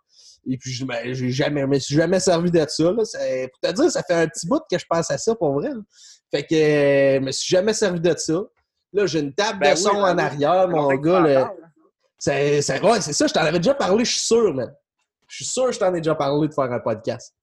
Et 0.48 0.58
puis, 0.58 0.70
je 0.70 0.84
ben, 0.84 1.12
j'ai 1.12 1.30
jamais, 1.30 1.62
je 1.62 1.66
me 1.66 1.78
suis 1.78 1.94
jamais 1.94 2.20
servi 2.20 2.50
de 2.50 2.64
ça. 2.68 2.84
Là. 2.84 2.92
pour 2.92 3.60
te 3.70 3.72
dire, 3.74 3.90
ça 3.90 4.02
fait 4.02 4.14
un 4.14 4.28
petit 4.28 4.46
bout 4.46 4.60
que 4.70 4.78
je 4.78 4.84
pense 4.88 5.10
à 5.10 5.18
ça, 5.18 5.34
pour 5.34 5.54
vrai. 5.54 5.70
Fait 6.30 6.42
que 6.42 6.54
je 6.54 7.24
me 7.24 7.30
suis 7.32 7.50
jamais 7.50 7.72
servi 7.72 8.00
de 8.00 8.14
ça. 8.16 8.42
Là, 8.92 9.06
j'ai 9.06 9.20
une 9.20 9.34
table 9.34 9.58
ben 9.58 9.74
de 9.74 9.78
son 9.78 9.94
ben 9.94 10.14
en 10.14 10.18
arrière, 10.18 10.68
mon 10.68 10.94
gars. 10.94 11.52
C'est, 12.18 12.82
ouais, 12.82 13.00
c'est 13.00 13.12
ça, 13.12 13.26
je 13.26 13.32
t'en 13.32 13.40
avais 13.40 13.58
déjà 13.58 13.74
parlé, 13.74 14.04
je 14.04 14.12
suis 14.12 14.20
sûr, 14.20 14.54
man. 14.54 14.74
Je 15.28 15.36
suis 15.36 15.44
sûr 15.44 15.66
que 15.66 15.72
je 15.72 15.78
t'en 15.78 15.92
ai 15.94 16.00
déjà 16.00 16.14
parlé 16.14 16.48
de 16.48 16.54
faire 16.54 16.72
un 16.72 16.80
podcast. 16.80 17.34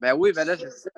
Ben 0.00 0.14
oui, 0.14 0.32
ben 0.32 0.44
là, 0.44 0.56
je 0.56 0.68
sais. 0.68 0.90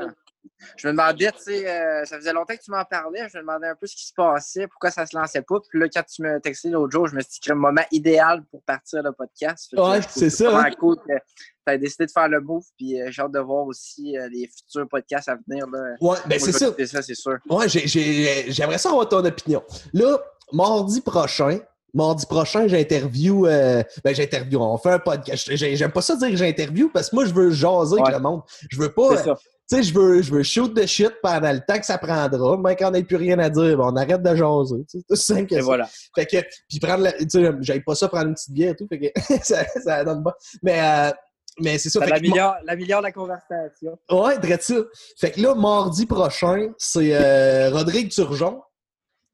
Je 0.76 0.86
me 0.86 0.92
demandais, 0.92 1.30
tu 1.32 1.38
sais, 1.38 1.68
euh, 1.68 2.04
ça 2.04 2.16
faisait 2.16 2.32
longtemps 2.32 2.54
que 2.54 2.62
tu 2.62 2.70
m'en 2.70 2.84
parlais, 2.84 3.28
je 3.28 3.36
me 3.36 3.42
demandais 3.42 3.68
un 3.68 3.74
peu 3.74 3.86
ce 3.86 3.94
qui 3.94 4.06
se 4.06 4.14
passait, 4.14 4.66
pourquoi 4.66 4.90
ça 4.90 5.06
se 5.06 5.16
lançait 5.16 5.42
pas. 5.42 5.56
Puis 5.68 5.78
là, 5.78 5.88
quand 5.88 6.02
tu 6.02 6.22
me 6.22 6.40
textais 6.40 6.70
l'autre 6.70 6.92
jour, 6.92 7.06
je 7.08 7.14
me 7.14 7.20
suis 7.20 7.32
dit 7.32 7.40
que 7.40 7.52
le 7.52 7.58
moment 7.58 7.84
idéal 7.90 8.42
pour 8.50 8.62
partir 8.62 9.02
le 9.02 9.12
podcast. 9.12 9.74
Ouais, 9.76 10.00
c'est 10.08 10.30
ça. 10.30 10.58
Hein? 10.58 10.70
cool 10.78 10.96
que 10.96 11.12
tu 11.12 11.42
as 11.66 11.78
décidé 11.78 12.06
de 12.06 12.10
faire 12.10 12.28
le 12.28 12.40
move, 12.40 12.64
puis 12.76 13.00
euh, 13.00 13.10
j'ai 13.10 13.22
hâte 13.22 13.32
de 13.32 13.40
voir 13.40 13.66
aussi 13.66 14.16
euh, 14.16 14.28
les 14.30 14.48
futurs 14.48 14.88
podcasts 14.88 15.28
à 15.28 15.36
venir. 15.48 15.66
Là. 15.68 15.96
Ouais, 16.00 16.18
ben 16.26 16.38
c'est 16.38 16.52
ça. 16.52 16.72
ça 16.86 17.02
c'est 17.02 17.14
sûr. 17.14 17.38
Ouais, 17.48 17.68
j'aimerais 17.68 18.78
ça 18.78 18.90
avoir 18.90 19.08
ton 19.08 19.24
opinion. 19.24 19.62
Là, 19.92 20.18
mardi 20.52 21.00
prochain, 21.00 21.58
mardi 21.94 22.26
prochain, 22.26 22.68
j'interview. 22.68 23.46
Euh, 23.46 23.82
ben, 24.04 24.14
j'interview. 24.14 24.60
On 24.60 24.78
fait 24.78 24.92
un 24.92 24.98
podcast. 24.98 25.48
J'aime 25.54 25.92
pas 25.92 26.02
ça 26.02 26.16
dire 26.16 26.28
que 26.28 26.36
j'interview 26.36 26.90
parce 26.90 27.10
que 27.10 27.16
moi, 27.16 27.24
je 27.24 27.34
veux 27.34 27.50
jaser 27.50 27.96
avec 28.00 28.14
le 28.14 28.20
monde. 28.20 28.42
Je 28.70 28.80
veux 28.80 28.92
pas. 28.92 29.24
Sais, 29.68 29.82
je 29.82 29.92
veux, 29.92 30.22
je 30.22 30.32
veux 30.32 30.42
shoot 30.42 30.72
de 30.74 30.86
shit 30.86 31.12
pendant 31.22 31.52
le 31.52 31.60
temps 31.60 31.78
que 31.78 31.86
ça 31.86 31.98
prendra. 31.98 32.56
Même 32.56 32.76
quand 32.76 32.88
on 32.88 32.90
n'a 32.92 33.02
plus 33.02 33.16
rien 33.16 33.38
à 33.38 33.50
dire, 33.50 33.78
on 33.80 33.96
arrête 33.96 34.22
de 34.22 34.34
jaser. 34.36 34.84
C'est 34.86 35.06
tout 35.06 35.16
simple 35.16 35.46
que 35.46 35.56
et 35.56 35.60
voilà. 35.60 35.88
Fait 36.14 36.26
que, 36.26 36.36
puis 36.68 36.78
prendre 36.78 37.08
Tu 37.18 37.26
sais, 37.28 37.50
j'aime 37.60 37.82
pas 37.82 37.94
ça 37.94 38.08
prendre 38.08 38.28
une 38.28 38.34
petite 38.34 38.52
bière 38.52 38.72
et 38.72 38.76
tout. 38.76 38.86
Fait 38.88 38.98
que 38.98 39.20
ça, 39.42 39.64
ça 39.82 40.04
donne 40.04 40.22
pas. 40.22 40.36
Mais, 40.62 40.80
euh, 40.80 41.12
mais 41.60 41.78
c'est 41.78 41.90
ça. 41.90 42.04
la, 42.04 42.20
meilleure, 42.20 42.56
la 42.64 43.00
la 43.00 43.12
conversation. 43.12 43.98
Ouais, 44.10 44.38
très 44.38 44.60
ça. 44.60 44.74
Fait 45.18 45.32
que 45.32 45.40
là, 45.40 45.54
mardi 45.54 46.06
prochain, 46.06 46.72
c'est 46.78 47.14
euh, 47.14 47.70
Rodrigue 47.70 48.10
Turgeon. 48.10 48.62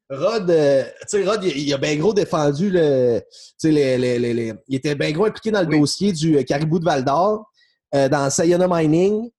Rod, 0.08 0.50
euh, 0.50 0.84
tu 0.84 0.90
sais, 1.08 1.24
Rod, 1.24 1.42
il, 1.42 1.72
a 1.72 1.78
bien 1.78 1.96
gros 1.96 2.12
défendu 2.12 2.70
le. 2.70 3.20
Tu 3.20 3.26
sais, 3.58 3.70
les, 3.70 3.98
les, 3.98 4.18
les, 4.18 4.54
il 4.68 4.76
était 4.76 4.94
bien 4.94 5.10
gros 5.12 5.26
impliqué 5.26 5.50
dans 5.50 5.60
le 5.60 5.66
dossier 5.66 6.12
du 6.12 6.42
caribou 6.44 6.78
de 6.78 6.84
Val 6.84 7.04
d'Or, 7.04 7.50
dans 7.92 8.30
Sayona 8.30 8.68
Mining. 8.68 9.30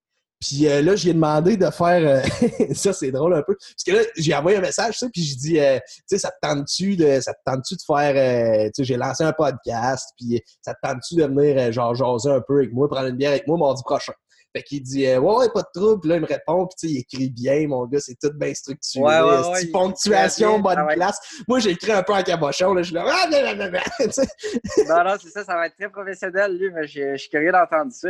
Puis 0.45 0.68
euh, 0.68 0.82
là, 0.82 0.95
j'ai 0.95 1.14
demandé 1.14 1.56
de 1.56 1.70
faire. 1.70 2.24
ça, 2.74 2.91
c'est 2.91 3.11
drôle 3.11 3.34
un 3.34 3.41
peu. 3.44 3.56
Parce 3.56 3.84
que 3.86 3.91
là, 3.91 4.02
j'ai 4.18 4.36
envoyé 4.36 4.57
un 4.57 4.61
message, 4.61 4.98
ça, 4.98 5.07
puis 5.11 5.24
je 5.24 5.38
dis, 5.38 5.53
tu 5.53 5.60
sais, 6.06 6.18
ça 6.18 6.32
te 6.32 6.45
tente-tu 6.45 6.98
de, 6.98 7.22
ça 7.22 7.34
te 7.34 7.40
tente-tu 7.45 7.76
de 7.76 7.82
faire. 7.86 8.65
tu 8.65 8.72
sais, 8.76 8.84
j'ai 8.84 8.98
lancé 8.98 9.24
un 9.24 9.32
podcast, 9.32 10.10
puis 10.18 10.41
ça 10.61 10.74
te 10.74 10.80
tente-tu 10.84 11.15
de 11.15 11.24
venir, 11.24 11.72
genre, 11.72 11.95
jaser 11.95 12.30
un 12.30 12.41
peu 12.41 12.57
avec 12.57 12.74
moi, 12.74 12.90
prendre 12.90 13.07
une 13.07 13.15
bière 13.15 13.32
avec 13.32 13.48
moi 13.48 13.57
mardi 13.57 13.84
prochain? 13.84 14.14
Fait 14.55 14.61
qu'il 14.61 14.84
dit 14.84 15.07
euh, 15.07 15.19
Ouais, 15.19 15.35
ouais, 15.38 15.49
pas 15.51 15.61
de 15.61 15.80
trouble. 15.80 16.01
Puis 16.01 16.09
là, 16.09 16.15
il 16.17 16.21
me 16.21 16.27
répond, 16.27 16.67
puis 16.67 16.75
tu 16.80 16.88
sais, 16.88 16.93
il 16.93 16.99
écrit 16.99 17.30
bien, 17.30 17.67
mon 17.67 17.88
gars, 17.88 17.99
c'est 17.99 18.15
tout 18.21 18.31
bien 18.35 18.53
structuré. 18.53 19.03
Ouais, 19.03 19.21
ouais, 19.21 19.49
ouais, 19.49 19.65
ponctuation, 19.67 20.59
bonne 20.59 20.77
ah 20.77 20.93
place? 20.93 21.17
Moi, 21.47 21.59
j'ai 21.59 21.71
écrit 21.71 21.91
un 21.91 22.03
peu 22.03 22.13
en 22.13 22.21
cabochon, 22.21 22.73
là, 22.73 22.84
je 22.84 22.88
suis 22.88 22.95
là, 22.95 23.05
ah, 23.07 23.30
non, 23.31 23.41
non, 23.41 23.55
non, 23.55 23.71
non, 23.71 25.15
c'est 25.21 25.30
ça, 25.30 25.43
ça 25.43 25.55
va 25.55 25.67
être 25.67 25.75
très 25.75 25.89
professionnel, 25.89 26.55
lui, 26.55 26.69
mais 26.71 26.85
je 26.85 27.17
suis 27.17 27.30
curieux 27.30 27.51
d'entendre 27.51 27.91
ça. 27.91 28.09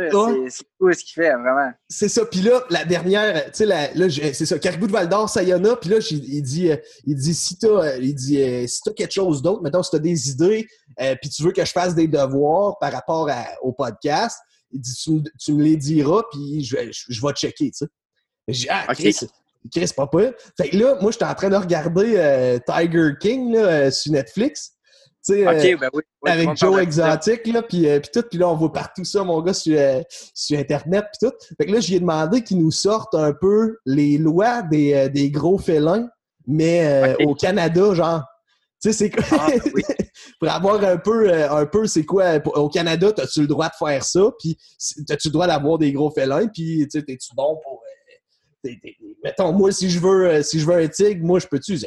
C'est 0.50 0.64
cool 0.78 0.94
ce 0.94 1.04
qu'il 1.04 1.14
fait, 1.14 1.32
vraiment. 1.32 1.72
C'est 1.88 2.08
ça. 2.08 2.26
Puis 2.26 2.40
là, 2.40 2.62
la 2.68 2.84
dernière, 2.84 3.46
tu 3.46 3.50
sais, 3.54 3.66
là, 3.66 3.88
c'est 3.94 4.46
ça, 4.46 4.58
Caribou 4.58 4.86
de 4.86 4.92
Val 4.92 5.08
d'Or, 5.08 5.30
Sayona, 5.30 5.76
puis 5.76 5.88
là, 5.88 5.96
il 6.10 6.42
dit, 6.42 6.70
euh, 6.70 6.76
il 7.06 7.14
dit, 7.16 7.34
si 7.34 7.56
t'as, 7.56 7.68
euh, 7.68 8.66
si 8.66 8.80
quelque 8.94 9.12
chose 9.12 9.40
d'autre, 9.40 9.62
mettons, 9.62 9.82
si 9.82 9.90
t'as 9.92 9.98
des 9.98 10.30
idées, 10.30 10.66
puis 11.20 11.30
tu 11.30 11.42
veux 11.42 11.52
que 11.52 11.64
je 11.64 11.72
fasse 11.72 11.94
des 11.94 12.06
devoirs 12.06 12.78
par 12.78 12.92
rapport 12.92 13.30
au 13.62 13.72
podcast, 13.72 14.38
il 14.74 14.80
dit, 14.80 15.22
tu, 15.38 15.52
me 15.54 15.62
les 15.62 15.76
diras, 15.76 16.22
puis 16.30 16.64
je, 16.64 16.76
je, 16.90 17.26
vais 17.26 17.32
checker, 17.32 17.70
tu 17.70 17.78
sais. 17.78 17.86
J'ai 18.48 18.68
ah, 18.68 18.86
Chris, 18.94 19.16
Chris, 19.72 19.90
pas 19.96 20.06
pire. 20.06 20.32
Fait 20.56 20.68
que 20.68 20.76
là, 20.76 20.98
moi, 21.00 21.10
j'étais 21.10 21.24
en 21.24 21.34
train 21.34 21.48
de 21.48 21.56
regarder 21.56 22.14
euh, 22.16 22.58
Tiger 22.66 23.12
King 23.20 23.54
là, 23.54 23.60
euh, 23.60 23.90
sur 23.90 24.12
Netflix. 24.12 24.72
Tu 25.26 25.34
sais, 25.34 25.46
euh, 25.46 25.76
ben 25.78 25.88
oui, 25.94 26.02
avec 26.26 26.54
Joe 26.56 26.82
Exotic, 26.82 27.46
là, 27.46 27.62
puis, 27.62 27.86
puis 28.00 28.10
tout. 28.12 28.24
Puis 28.28 28.38
là, 28.38 28.48
on 28.48 28.56
voit 28.56 28.72
partout 28.72 29.04
ça, 29.04 29.24
mon 29.24 29.40
gars, 29.40 29.54
sur, 29.54 29.78
sur 30.34 30.58
Internet, 30.58 31.06
puis 31.12 31.28
tout. 31.28 31.34
Fait 31.56 31.66
que 31.66 31.72
là, 31.72 31.80
j'ai 31.80 32.00
demandé 32.00 32.42
qu'ils 32.42 32.58
nous 32.58 32.72
sortent 32.72 33.14
un 33.14 33.32
peu 33.32 33.78
les 33.86 34.18
lois 34.18 34.60
des, 34.60 35.08
des 35.08 35.30
gros 35.30 35.56
félins, 35.56 36.08
mais 36.46 37.16
au 37.24 37.34
Canada, 37.34 37.94
genre. 37.94 38.22
Tu 38.84 38.92
sais, 38.92 38.98
c'est 38.98 39.10
quoi? 39.10 39.24
Ah, 39.40 39.48
pour 40.38 40.50
avoir 40.50 40.84
un 40.84 40.98
peu, 40.98 41.30
euh, 41.30 41.50
un 41.50 41.64
peu 41.64 41.86
c'est 41.86 42.04
quoi? 42.04 42.36
Au 42.54 42.68
Canada, 42.68 43.10
as-tu 43.16 43.40
le 43.40 43.46
droit 43.46 43.68
de 43.68 43.74
faire 43.78 44.04
ça? 44.04 44.20
Puis, 44.38 44.58
as-tu 45.08 45.28
le 45.28 45.32
droit 45.32 45.46
d'avoir 45.46 45.78
des 45.78 45.90
gros 45.90 46.10
félins? 46.10 46.46
Puis, 46.48 46.86
tu 46.92 47.00
sais, 47.00 47.04
es-tu 47.08 47.34
bon 47.34 47.58
pour. 47.62 47.82
Euh, 48.66 48.70
mettons, 49.24 49.54
moi, 49.54 49.72
si 49.72 49.88
je 49.88 49.98
veux 49.98 50.28
euh, 50.28 50.42
si 50.42 50.60
je 50.60 50.66
veux 50.66 50.74
un 50.74 50.86
tigre, 50.86 51.24
moi, 51.24 51.38
je 51.38 51.46
peux-tu? 51.46 51.78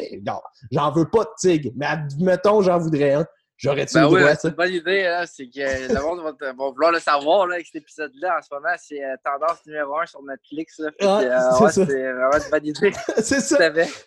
J'en 0.72 0.92
veux 0.92 1.08
pas 1.08 1.26
de 1.26 1.30
tigre, 1.40 1.70
mais 1.76 1.86
admettons, 1.86 2.64
j'en 2.64 2.80
voudrais 2.80 3.14
un. 3.14 3.26
J'aurais-tu 3.58 3.96
ben 3.96 4.08
oui, 4.08 4.22
C'est 4.40 4.50
une 4.50 4.54
bonne 4.54 4.72
idée, 4.72 5.06
hein, 5.06 5.26
c'est 5.26 5.48
que 5.48 5.92
le 5.92 6.00
monde 6.00 6.20
va, 6.40 6.54
vouloir 6.54 6.92
le 6.92 7.00
savoir 7.00 7.48
là, 7.48 7.56
avec 7.56 7.66
cet 7.66 7.78
épisode-là. 7.78 8.38
En 8.38 8.42
ce 8.44 8.54
moment, 8.54 8.76
c'est 8.78 9.04
euh, 9.04 9.16
tendance 9.26 9.66
numéro 9.66 9.98
un 9.98 10.06
sur 10.06 10.22
Netflix. 10.22 10.78
Là, 10.78 10.92
ah, 11.02 11.22
euh, 11.22 11.70
c'est 11.72 11.86
vraiment 11.86 12.34
une 12.34 12.52
bonne 12.52 12.66
idée. 12.68 12.94
c'est 13.18 13.40
ça. 13.40 13.58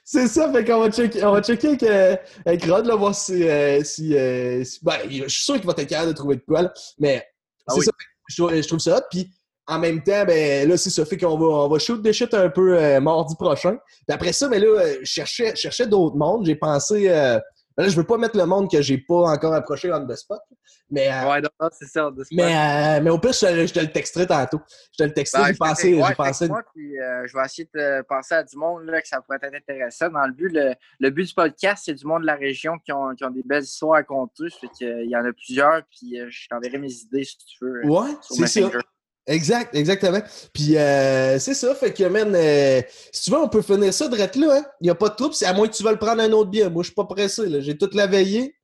C'est 0.05 0.29
ça, 0.29 0.53
fait 0.53 0.65
qu'on 0.65 0.79
va 0.79 0.91
checker, 0.91 1.25
on 1.25 1.33
va 1.33 1.43
checker 1.43 1.67
avec, 1.67 1.83
euh, 1.83 2.17
avec 2.47 2.65
Rod, 2.65 2.87
là, 2.87 2.95
voir 2.95 3.13
si. 3.13 3.43
si, 3.85 4.11
ben, 4.83 4.99
je 5.11 5.27
suis 5.27 5.45
sûr 5.45 5.55
qu'il 5.57 5.67
va 5.67 5.75
être 5.77 5.89
capable 5.89 6.13
de 6.13 6.17
trouver 6.17 6.37
de 6.37 6.43
quoi, 6.43 6.63
là, 6.63 6.73
mais 7.01 7.27
ah 7.67 7.73
c'est 7.75 7.83
ça. 7.83 7.91
Je, 8.29 8.63
je, 8.63 8.69
trouve 8.69 8.79
ça 8.79 8.99
hot. 8.99 9.03
Puis 9.11 9.33
en 9.67 9.81
même 9.81 10.01
temps, 10.05 10.25
ben 10.25 10.69
là, 10.69 10.77
c'est 10.77 10.91
ça 10.91 11.05
fait 11.05 11.17
qu'on 11.17 11.37
va, 11.37 11.47
on 11.47 11.69
va 11.69 11.79
shoot 11.81 12.01
des 12.01 12.13
shit 12.13 12.33
un 12.35 12.51
peu 12.51 13.01
mardi 13.01 13.35
prochain. 13.35 13.79
Puis 14.07 14.15
après 14.15 14.33
ça, 14.33 14.49
mais 14.49 14.61
ben, 14.61 14.75
là, 14.75 14.95
je 15.01 15.07
cherchais, 15.07 15.57
cherchais 15.57 15.89
d'autres 15.89 16.17
mondes. 16.17 16.47
J'ai 16.47 16.55
pensé 16.55 17.11
Là, 17.81 17.89
je 17.89 17.97
veux 17.97 18.05
pas 18.05 18.19
mettre 18.19 18.37
le 18.37 18.45
monde 18.47 18.71
que 18.71 18.83
j'ai 18.83 18.99
pas 18.99 19.23
encore 19.33 19.55
approché 19.55 19.91
on 19.93 20.07
the 20.07 20.15
spot. 20.15 20.41
Mais, 20.91 21.09
euh, 21.09 21.31
ouais, 21.31 21.41
non, 21.41 21.69
c'est 21.73 21.87
ça, 21.87 22.09
on 22.09 22.11
the 22.13 22.25
spot. 22.25 22.29
Mais, 22.33 22.55
euh, 22.99 23.01
mais 23.03 23.11
au 23.11 23.19
pire, 23.19 23.33
je 23.33 23.41
te, 23.41 23.67
je 23.67 23.73
te 23.73 23.81
le 23.81 23.91
texterai 23.91 24.27
tantôt. 24.27 24.61
Je 24.93 24.99
te 24.99 25.03
le 25.05 25.13
texterai, 25.13 25.45
j'ai 25.47 25.53
je 25.55 25.59
pensé. 25.59 26.49
euh, 26.99 27.27
vais 27.39 27.45
essayer 27.45 27.69
de 27.73 28.03
penser 28.03 28.35
à 28.35 28.43
du 28.43 28.57
monde 28.57 28.85
là, 28.85 29.01
que 29.01 29.09
ça 29.09 29.21
pourrait 29.21 29.39
être 29.43 29.55
intéressant. 29.55 30.09
Dans 30.11 30.27
le 30.27 30.33
but, 30.33 30.51
le, 30.53 30.75
le 30.99 31.11
but 31.11 31.29
du 31.29 31.35
podcast, 31.35 31.85
c'est 31.87 31.95
du 31.95 32.05
monde 32.07 32.23
de 32.23 32.27
la 32.27 32.35
région 32.37 32.79
qui 32.85 32.93
ont, 32.93 33.15
qui 33.15 33.25
ont 33.25 33.31
des 33.31 33.43
belles 33.45 33.63
histoires 33.63 33.95
à 33.99 34.03
conter. 34.03 34.45
Fait 34.61 34.67
que, 34.69 34.85
euh, 34.85 35.05
il 35.05 35.11
y 35.11 35.17
en 35.17 35.25
a 35.25 35.33
plusieurs, 35.33 35.83
puis 35.91 36.21
euh, 36.21 36.27
je 36.29 36.49
t'enverrai 36.49 36.79
mes 36.79 36.93
idées 36.93 37.25
si 37.25 37.39
tu 37.39 37.65
veux. 37.65 37.85
euh, 37.85 37.89
Ouais, 37.89 38.11
c'est 38.23 38.47
ça. 38.47 38.71
Exact, 39.31 39.73
exactement. 39.77 40.21
Puis 40.53 40.77
euh, 40.77 41.39
c'est 41.39 41.55
ça, 41.55 41.73
fait 41.77 41.93
que, 41.93 42.03
man, 42.03 42.35
euh, 42.35 42.83
si 43.13 43.23
tu 43.23 43.31
veux, 43.31 43.39
on 43.39 43.49
peut 43.49 43.63
finir 43.63 43.95
ça 43.95 44.09
direct 44.09 44.35
là, 44.35 44.57
hein. 44.57 44.65
Il 44.81 44.85
n'y 44.85 44.91
a 44.91 44.97
pas 44.97 45.09
de 45.09 45.15
trouble, 45.15 45.35
à 45.45 45.53
moins 45.53 45.69
que 45.69 45.73
tu 45.73 45.85
veuilles 45.85 45.99
prendre 45.99 46.21
un 46.21 46.33
autre 46.33 46.51
bière. 46.51 46.69
Moi, 46.69 46.83
je 46.83 46.89
suis 46.89 46.95
pas 46.97 47.05
pressé, 47.05 47.47
là. 47.47 47.61
J'ai 47.61 47.79
toute 47.79 47.95
la 47.95 48.09
veillée. 48.09 48.57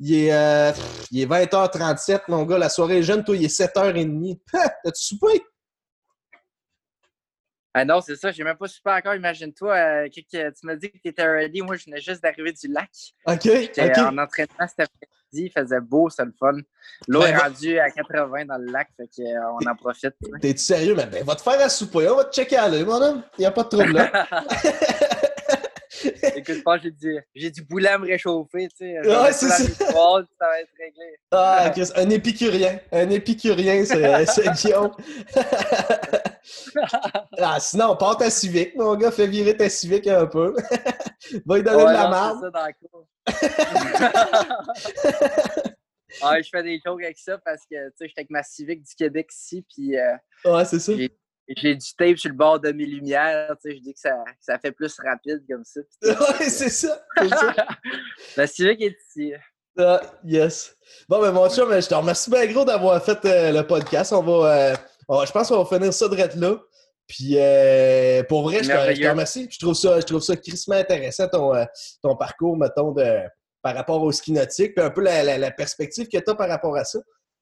Il 0.00 0.14
est, 0.14 0.32
euh, 0.34 0.70
il 1.10 1.22
est 1.22 1.26
20h37, 1.26 2.24
mon 2.28 2.42
gars. 2.42 2.58
La 2.58 2.68
soirée 2.68 2.98
est 2.98 3.02
jeune, 3.02 3.24
toi, 3.24 3.34
il 3.34 3.44
est 3.44 3.56
7h30. 3.56 4.38
T'as-tu 4.52 5.02
soupé? 5.02 5.42
Ah 7.72 7.86
non, 7.86 8.02
c'est 8.02 8.16
ça, 8.16 8.30
j'ai 8.32 8.44
même 8.44 8.58
pas 8.58 8.68
super 8.68 8.92
encore. 8.92 9.14
Imagine-toi, 9.14 9.74
euh, 9.74 10.08
tu 10.12 10.50
m'as 10.64 10.76
dit 10.76 10.90
que 10.90 10.98
tu 10.98 11.08
étais 11.08 11.26
ready. 11.26 11.62
Moi, 11.62 11.76
je 11.76 11.86
venais 11.86 12.02
juste 12.02 12.22
d'arriver 12.22 12.52
du 12.52 12.68
lac. 12.68 12.90
OK, 13.26 13.44
J'étais 13.44 13.98
en 13.98 14.18
entraînement 14.18 14.68
cet 14.68 14.80
après-midi, 14.80 15.21
il 15.32 15.50
faisait 15.50 15.80
beau, 15.80 16.08
c'est 16.10 16.24
le 16.24 16.32
fun. 16.38 16.52
L'eau 17.08 17.20
Ben, 17.20 17.34
est 17.34 17.36
rendue 17.36 17.78
à 17.78 17.90
80 17.90 18.46
dans 18.46 18.58
le 18.58 18.70
lac, 18.70 18.88
fait 18.96 19.08
qu'on 19.16 19.70
en 19.70 19.74
profite. 19.76 20.14
T'es-tu 20.40 20.58
sérieux? 20.58 20.94
Mais 20.96 21.06
ben, 21.06 21.24
va 21.24 21.34
te 21.34 21.42
faire 21.42 21.60
à 21.60 21.68
souper. 21.68 22.08
On 22.08 22.16
va 22.16 22.24
te 22.24 22.34
checker 22.34 22.56
à 22.56 22.68
l'œil, 22.68 22.84
mon 22.84 23.00
homme. 23.00 23.22
Il 23.38 23.42
n'y 23.42 23.46
a 23.46 23.50
pas 23.50 23.64
de 23.64 23.68
trouble 23.68 23.92
là. 23.92 24.26
Écoute, 26.04 26.64
que 26.64 26.82
j'ai 26.82 26.90
du, 26.90 27.20
j'ai 27.34 27.50
du 27.50 27.62
boulet 27.62 27.88
à 27.90 27.98
me 27.98 28.06
réchauffer, 28.06 28.68
tu 28.68 28.76
sais. 28.78 29.00
Ouais, 29.06 29.32
c'est 29.32 29.48
ça. 29.48 29.56
ça 29.58 29.66
va 29.84 30.60
être 30.60 30.70
réglé. 30.78 31.16
Ah, 31.30 31.70
Chris, 31.72 31.90
un 31.96 32.10
épicurien. 32.10 32.80
Un 32.90 33.10
épicurien, 33.10 33.84
c'est 33.84 34.26
c'est 34.26 34.50
Guillaume. 34.52 34.92
ah, 37.38 37.58
sinon, 37.60 37.96
porte 37.96 38.20
ta 38.20 38.30
civique, 38.30 38.74
mon 38.76 38.94
gars. 38.96 39.10
Fais 39.10 39.26
virer 39.26 39.56
ta 39.56 39.68
civique 39.68 40.06
un 40.06 40.26
peu. 40.26 40.54
Va 41.46 41.56
lui 41.56 41.62
donner 41.62 41.84
Ouais, 41.84 41.88
de 41.88 41.92
la 41.92 42.08
marde. 42.08 42.52
Ah, 46.22 46.40
je 46.42 46.48
fais 46.50 46.62
des 46.62 46.80
jokes 46.84 47.02
avec 47.02 47.18
ça 47.18 47.38
parce 47.38 47.62
que, 47.62 47.88
tu 47.88 47.92
sais, 47.96 48.08
j'étais 48.08 48.20
avec 48.20 48.30
ma 48.30 48.42
Civic 48.42 48.82
du 48.82 48.94
Québec 48.94 49.28
ici, 49.32 49.64
puis 49.74 49.96
euh, 49.98 50.12
Ouais, 50.44 50.64
c'est 50.66 50.78
ça. 50.78 50.92
j'ai 51.48 51.74
du 51.74 51.94
tape 51.96 52.18
sur 52.18 52.28
le 52.30 52.36
bord 52.36 52.60
de 52.60 52.70
mes 52.70 52.84
lumières, 52.84 53.56
tu 53.62 53.70
sais, 53.70 53.76
je 53.76 53.82
dis 53.82 53.94
que 53.94 53.98
ça, 54.00 54.10
que 54.26 54.32
ça 54.40 54.58
fait 54.58 54.72
plus 54.72 54.94
rapide 55.00 55.42
comme 55.48 55.64
ça. 55.64 55.80
Ouais, 56.02 56.48
c'est 56.48 56.68
ça. 56.68 57.02
La 58.36 58.46
Civic 58.46 58.82
est 58.82 58.96
ici. 59.08 59.32
Ah, 59.78 60.02
yes. 60.22 60.76
Bon, 61.08 61.20
ben, 61.22 61.32
mon 61.32 61.48
chum, 61.48 61.70
je 61.80 61.88
te 61.88 61.94
remercie 61.94 62.28
bien 62.30 62.46
gros 62.46 62.64
d'avoir 62.66 63.02
fait 63.02 63.24
euh, 63.24 63.50
le 63.52 63.66
podcast. 63.66 64.12
On 64.12 64.22
va, 64.22 64.54
euh, 64.54 64.74
on- 65.08 65.24
je 65.24 65.32
pense 65.32 65.48
qu'on 65.48 65.62
va 65.64 65.76
finir 65.78 65.94
ça 65.94 66.08
direct 66.10 66.34
là. 66.34 66.56
Puis, 67.14 67.34
euh, 67.36 68.22
pour 68.22 68.44
vrai, 68.44 68.62
je 68.62 68.70
te, 68.70 68.90
remercie. 69.10 69.46
Je 69.50 69.58
trouve 69.58 69.74
ça, 69.74 70.00
je 70.00 70.06
trouve 70.06 70.22
ça 70.22 70.34
crissement 70.34 70.76
intéressant, 70.76 71.28
ton, 71.28 71.54
euh, 71.54 71.66
ton 72.02 72.16
parcours, 72.16 72.56
mettons, 72.56 72.92
de, 72.92 73.18
par 73.60 73.74
rapport 73.74 74.02
au 74.02 74.10
ski 74.12 74.32
nautique, 74.32 74.74
puis 74.74 74.82
un 74.82 74.88
peu 74.88 75.02
la, 75.02 75.22
la- 75.22 75.36
la 75.36 75.50
perspective 75.50 76.08
que 76.08 76.16
tu 76.16 76.30
as 76.30 76.34
par 76.34 76.48
rapport 76.48 76.74
à 76.74 76.84
ça. 76.86 76.98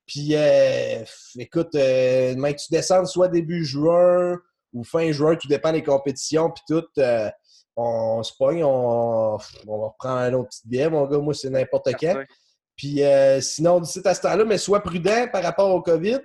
Puis, 0.09 0.30
euh, 0.34 1.05
écoute, 1.38 1.72
euh, 1.76 2.34
même 2.34 2.52
que 2.55 2.60
tu 2.60 2.72
descendes 2.72 3.06
soit 3.06 3.28
début 3.28 3.64
juin 3.64 4.36
ou 4.72 4.82
fin 4.82 5.12
juin, 5.12 5.36
tout 5.36 5.47
dépend 5.47 5.70
des 5.70 5.84
compétitions, 5.84 6.51
puis 6.51 6.64
tout, 6.68 7.01
on 7.76 8.24
se 8.24 8.32
pogne, 8.36 8.64
on, 8.64 9.38
on 9.68 9.78
va 9.78 9.86
reprendre 9.86 10.18
un 10.18 10.32
autre 10.34 10.48
petit 10.48 10.66
billet, 10.66 10.90
mon 10.90 11.06
gars. 11.06 11.18
Moi, 11.18 11.32
c'est 11.32 11.48
n'importe 11.48 11.90
quand. 12.01 12.14
Puis 12.76 13.02
sinon, 13.40 13.78
d'ici 13.78 14.01
à 14.05 14.14
ce 14.14 14.22
temps-là, 14.22 14.44
mais 14.44 14.59
sois 14.59 14.80
prudent 14.82 15.28
par 15.32 15.44
rapport 15.44 15.72
au 15.72 15.80
COVID. 15.80 16.18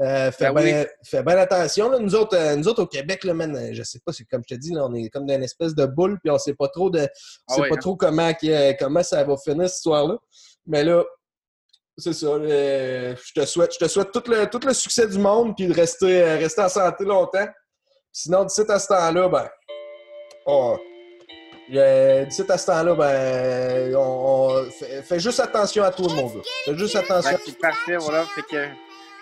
Euh, 0.00 0.30
fais 0.30 0.52
Ben 0.52 0.62
bien 0.62 0.86
fais 1.02 1.22
bien 1.24 1.36
attention. 1.38 1.90
là. 1.90 1.98
Nous, 1.98 2.14
autres, 2.14 2.36
euh, 2.36 2.54
nous 2.54 2.68
autres, 2.68 2.82
au 2.84 2.86
Québec, 2.86 3.24
là, 3.24 3.34
man, 3.34 3.56
euh, 3.56 3.70
je 3.72 3.82
sais 3.82 3.98
pas, 4.04 4.12
c'est 4.12 4.24
comme 4.26 4.42
je 4.48 4.54
te 4.54 4.60
dis, 4.60 4.72
là, 4.72 4.84
on 4.86 4.94
est 4.94 5.08
comme 5.08 5.26
dans 5.26 5.34
une 5.34 5.42
espèce 5.42 5.74
de 5.74 5.86
boule, 5.86 6.18
puis 6.22 6.30
on 6.30 6.38
sait 6.38 6.54
pas 6.54 6.68
trop 6.68 6.88
de. 6.88 7.00
On 7.00 7.04
Ah 7.48 7.54
sait 7.54 7.60
ouais, 7.62 7.68
pas 7.68 7.74
hein. 7.74 7.78
trop 7.80 7.96
comment, 7.96 8.32
que- 8.32 8.78
comment 8.78 9.02
ça 9.02 9.24
va 9.24 9.36
finir 9.36 9.68
cette 9.68 9.78
histoire-là. 9.78 10.16
Mais 10.66 10.84
là, 10.84 11.02
c'est 11.96 12.12
ça. 12.12 12.26
euh, 12.26 13.14
je 13.26 13.40
te 13.40 13.44
souhaite, 13.44 13.72
je 13.74 13.78
te 13.78 13.88
souhaite 13.88 14.12
tout 14.12 14.22
le, 14.28 14.46
tout 14.48 14.60
le 14.64 14.72
succès 14.72 15.08
du 15.08 15.18
monde, 15.18 15.56
puis 15.56 15.66
de 15.66 15.74
rester, 15.74 16.22
euh, 16.22 16.36
rester 16.36 16.62
en 16.62 16.68
santé 16.68 17.04
longtemps. 17.04 17.48
Sinon, 18.12 18.44
d'ici 18.44 18.62
à 18.68 18.78
ce 18.78 18.86
temps-là, 18.86 19.28
ben. 19.28 19.48
Euh, 21.74 22.24
d'ici 22.24 22.42
à 22.48 22.56
ce 22.56 22.66
temps-là, 22.66 22.94
ben, 22.94 23.94
on, 23.96 24.00
on- 24.00 24.70
fais, 24.70 25.02
fais 25.02 25.18
juste 25.20 25.40
attention 25.40 25.82
à 25.82 25.90
toi, 25.90 26.06
mon 26.14 26.26
gars. 26.28 26.40
Fais 26.64 26.76
juste 26.78 26.96
attention. 26.96 27.32
Ouais, 27.32 27.38
c'est 27.44 27.58
parfait, 27.58 27.96
voilà. 27.96 28.24
Fait 28.26 28.42
que 28.42 28.66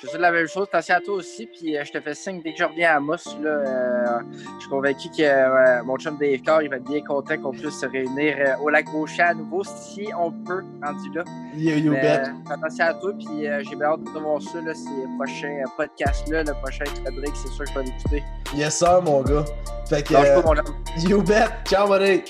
je 0.03 0.09
suis 0.09 0.19
la 0.19 0.31
même 0.31 0.47
chose. 0.47 0.65
Attention 0.65 0.95
à 0.95 1.01
toi 1.01 1.15
aussi. 1.15 1.47
Puis 1.47 1.77
euh, 1.77 1.85
je 1.85 1.93
te 1.93 2.01
fais 2.01 2.15
signe 2.15 2.41
dès 2.43 2.53
que 2.53 2.59
je 2.59 2.65
reviens 2.65 2.97
à 2.97 3.01
Moss. 3.01 3.37
Là, 3.43 3.49
euh, 3.51 4.21
je 4.57 4.61
suis 4.61 4.69
convaincu 4.69 5.09
que 5.09 5.23
euh, 5.23 5.83
mon 5.85 5.97
chum 5.97 6.19
Dave 6.19 6.41
Carr, 6.41 6.63
il 6.63 6.71
va 6.71 6.77
être 6.77 6.85
bien 6.85 7.03
content 7.03 7.37
qu'on 7.39 7.53
puisse 7.53 7.81
se 7.81 7.87
réunir 7.87 8.57
au 8.63 8.69
lac 8.69 8.87
Beauchamp 8.87 9.29
à 9.31 9.35
nouveau, 9.35 9.63
si 9.65 10.09
on 10.19 10.33
peut, 10.33 10.63
rendu 10.83 11.13
là. 11.15 11.25
You, 11.57 11.77
you 11.77 11.93
Mais, 11.93 12.23
attention 12.51 12.85
à 12.85 12.95
toi. 12.95 13.13
Puis 13.19 13.43
j'ai 13.43 13.77
bien 13.77 13.87
hâte 13.87 14.05
de 14.05 14.19
voir 14.19 14.43
ça, 14.43 14.61
là, 14.61 14.75
ces 14.75 15.07
prochains 15.19 15.63
podcasts-là. 15.77 16.43
Le 16.45 16.53
prochain 16.55 16.85
Frédéric, 17.03 17.35
c'est 17.35 17.49
sûr 17.49 17.65
que 17.65 17.71
je 17.71 17.79
vais 17.79 17.85
l'écouter. 17.85 18.23
Yes, 18.55 18.79
sir, 18.79 19.03
mon 19.03 19.23
gars. 19.23 19.45
Fait 19.89 20.03
que, 20.03 20.13
pas, 20.13 20.43
mon 20.43 20.59
homme. 20.59 20.75
you 21.09 21.23
bet. 21.23 21.49
Ciao, 21.65 21.89
buddy. 21.89 22.23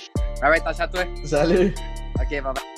Ah 0.42 0.50
ouais, 0.50 0.58
attention 0.58 0.84
à 0.84 0.88
toi. 0.88 1.00
Salut. 1.24 1.74
OK, 2.20 2.30
bye 2.30 2.42
bye. 2.42 2.75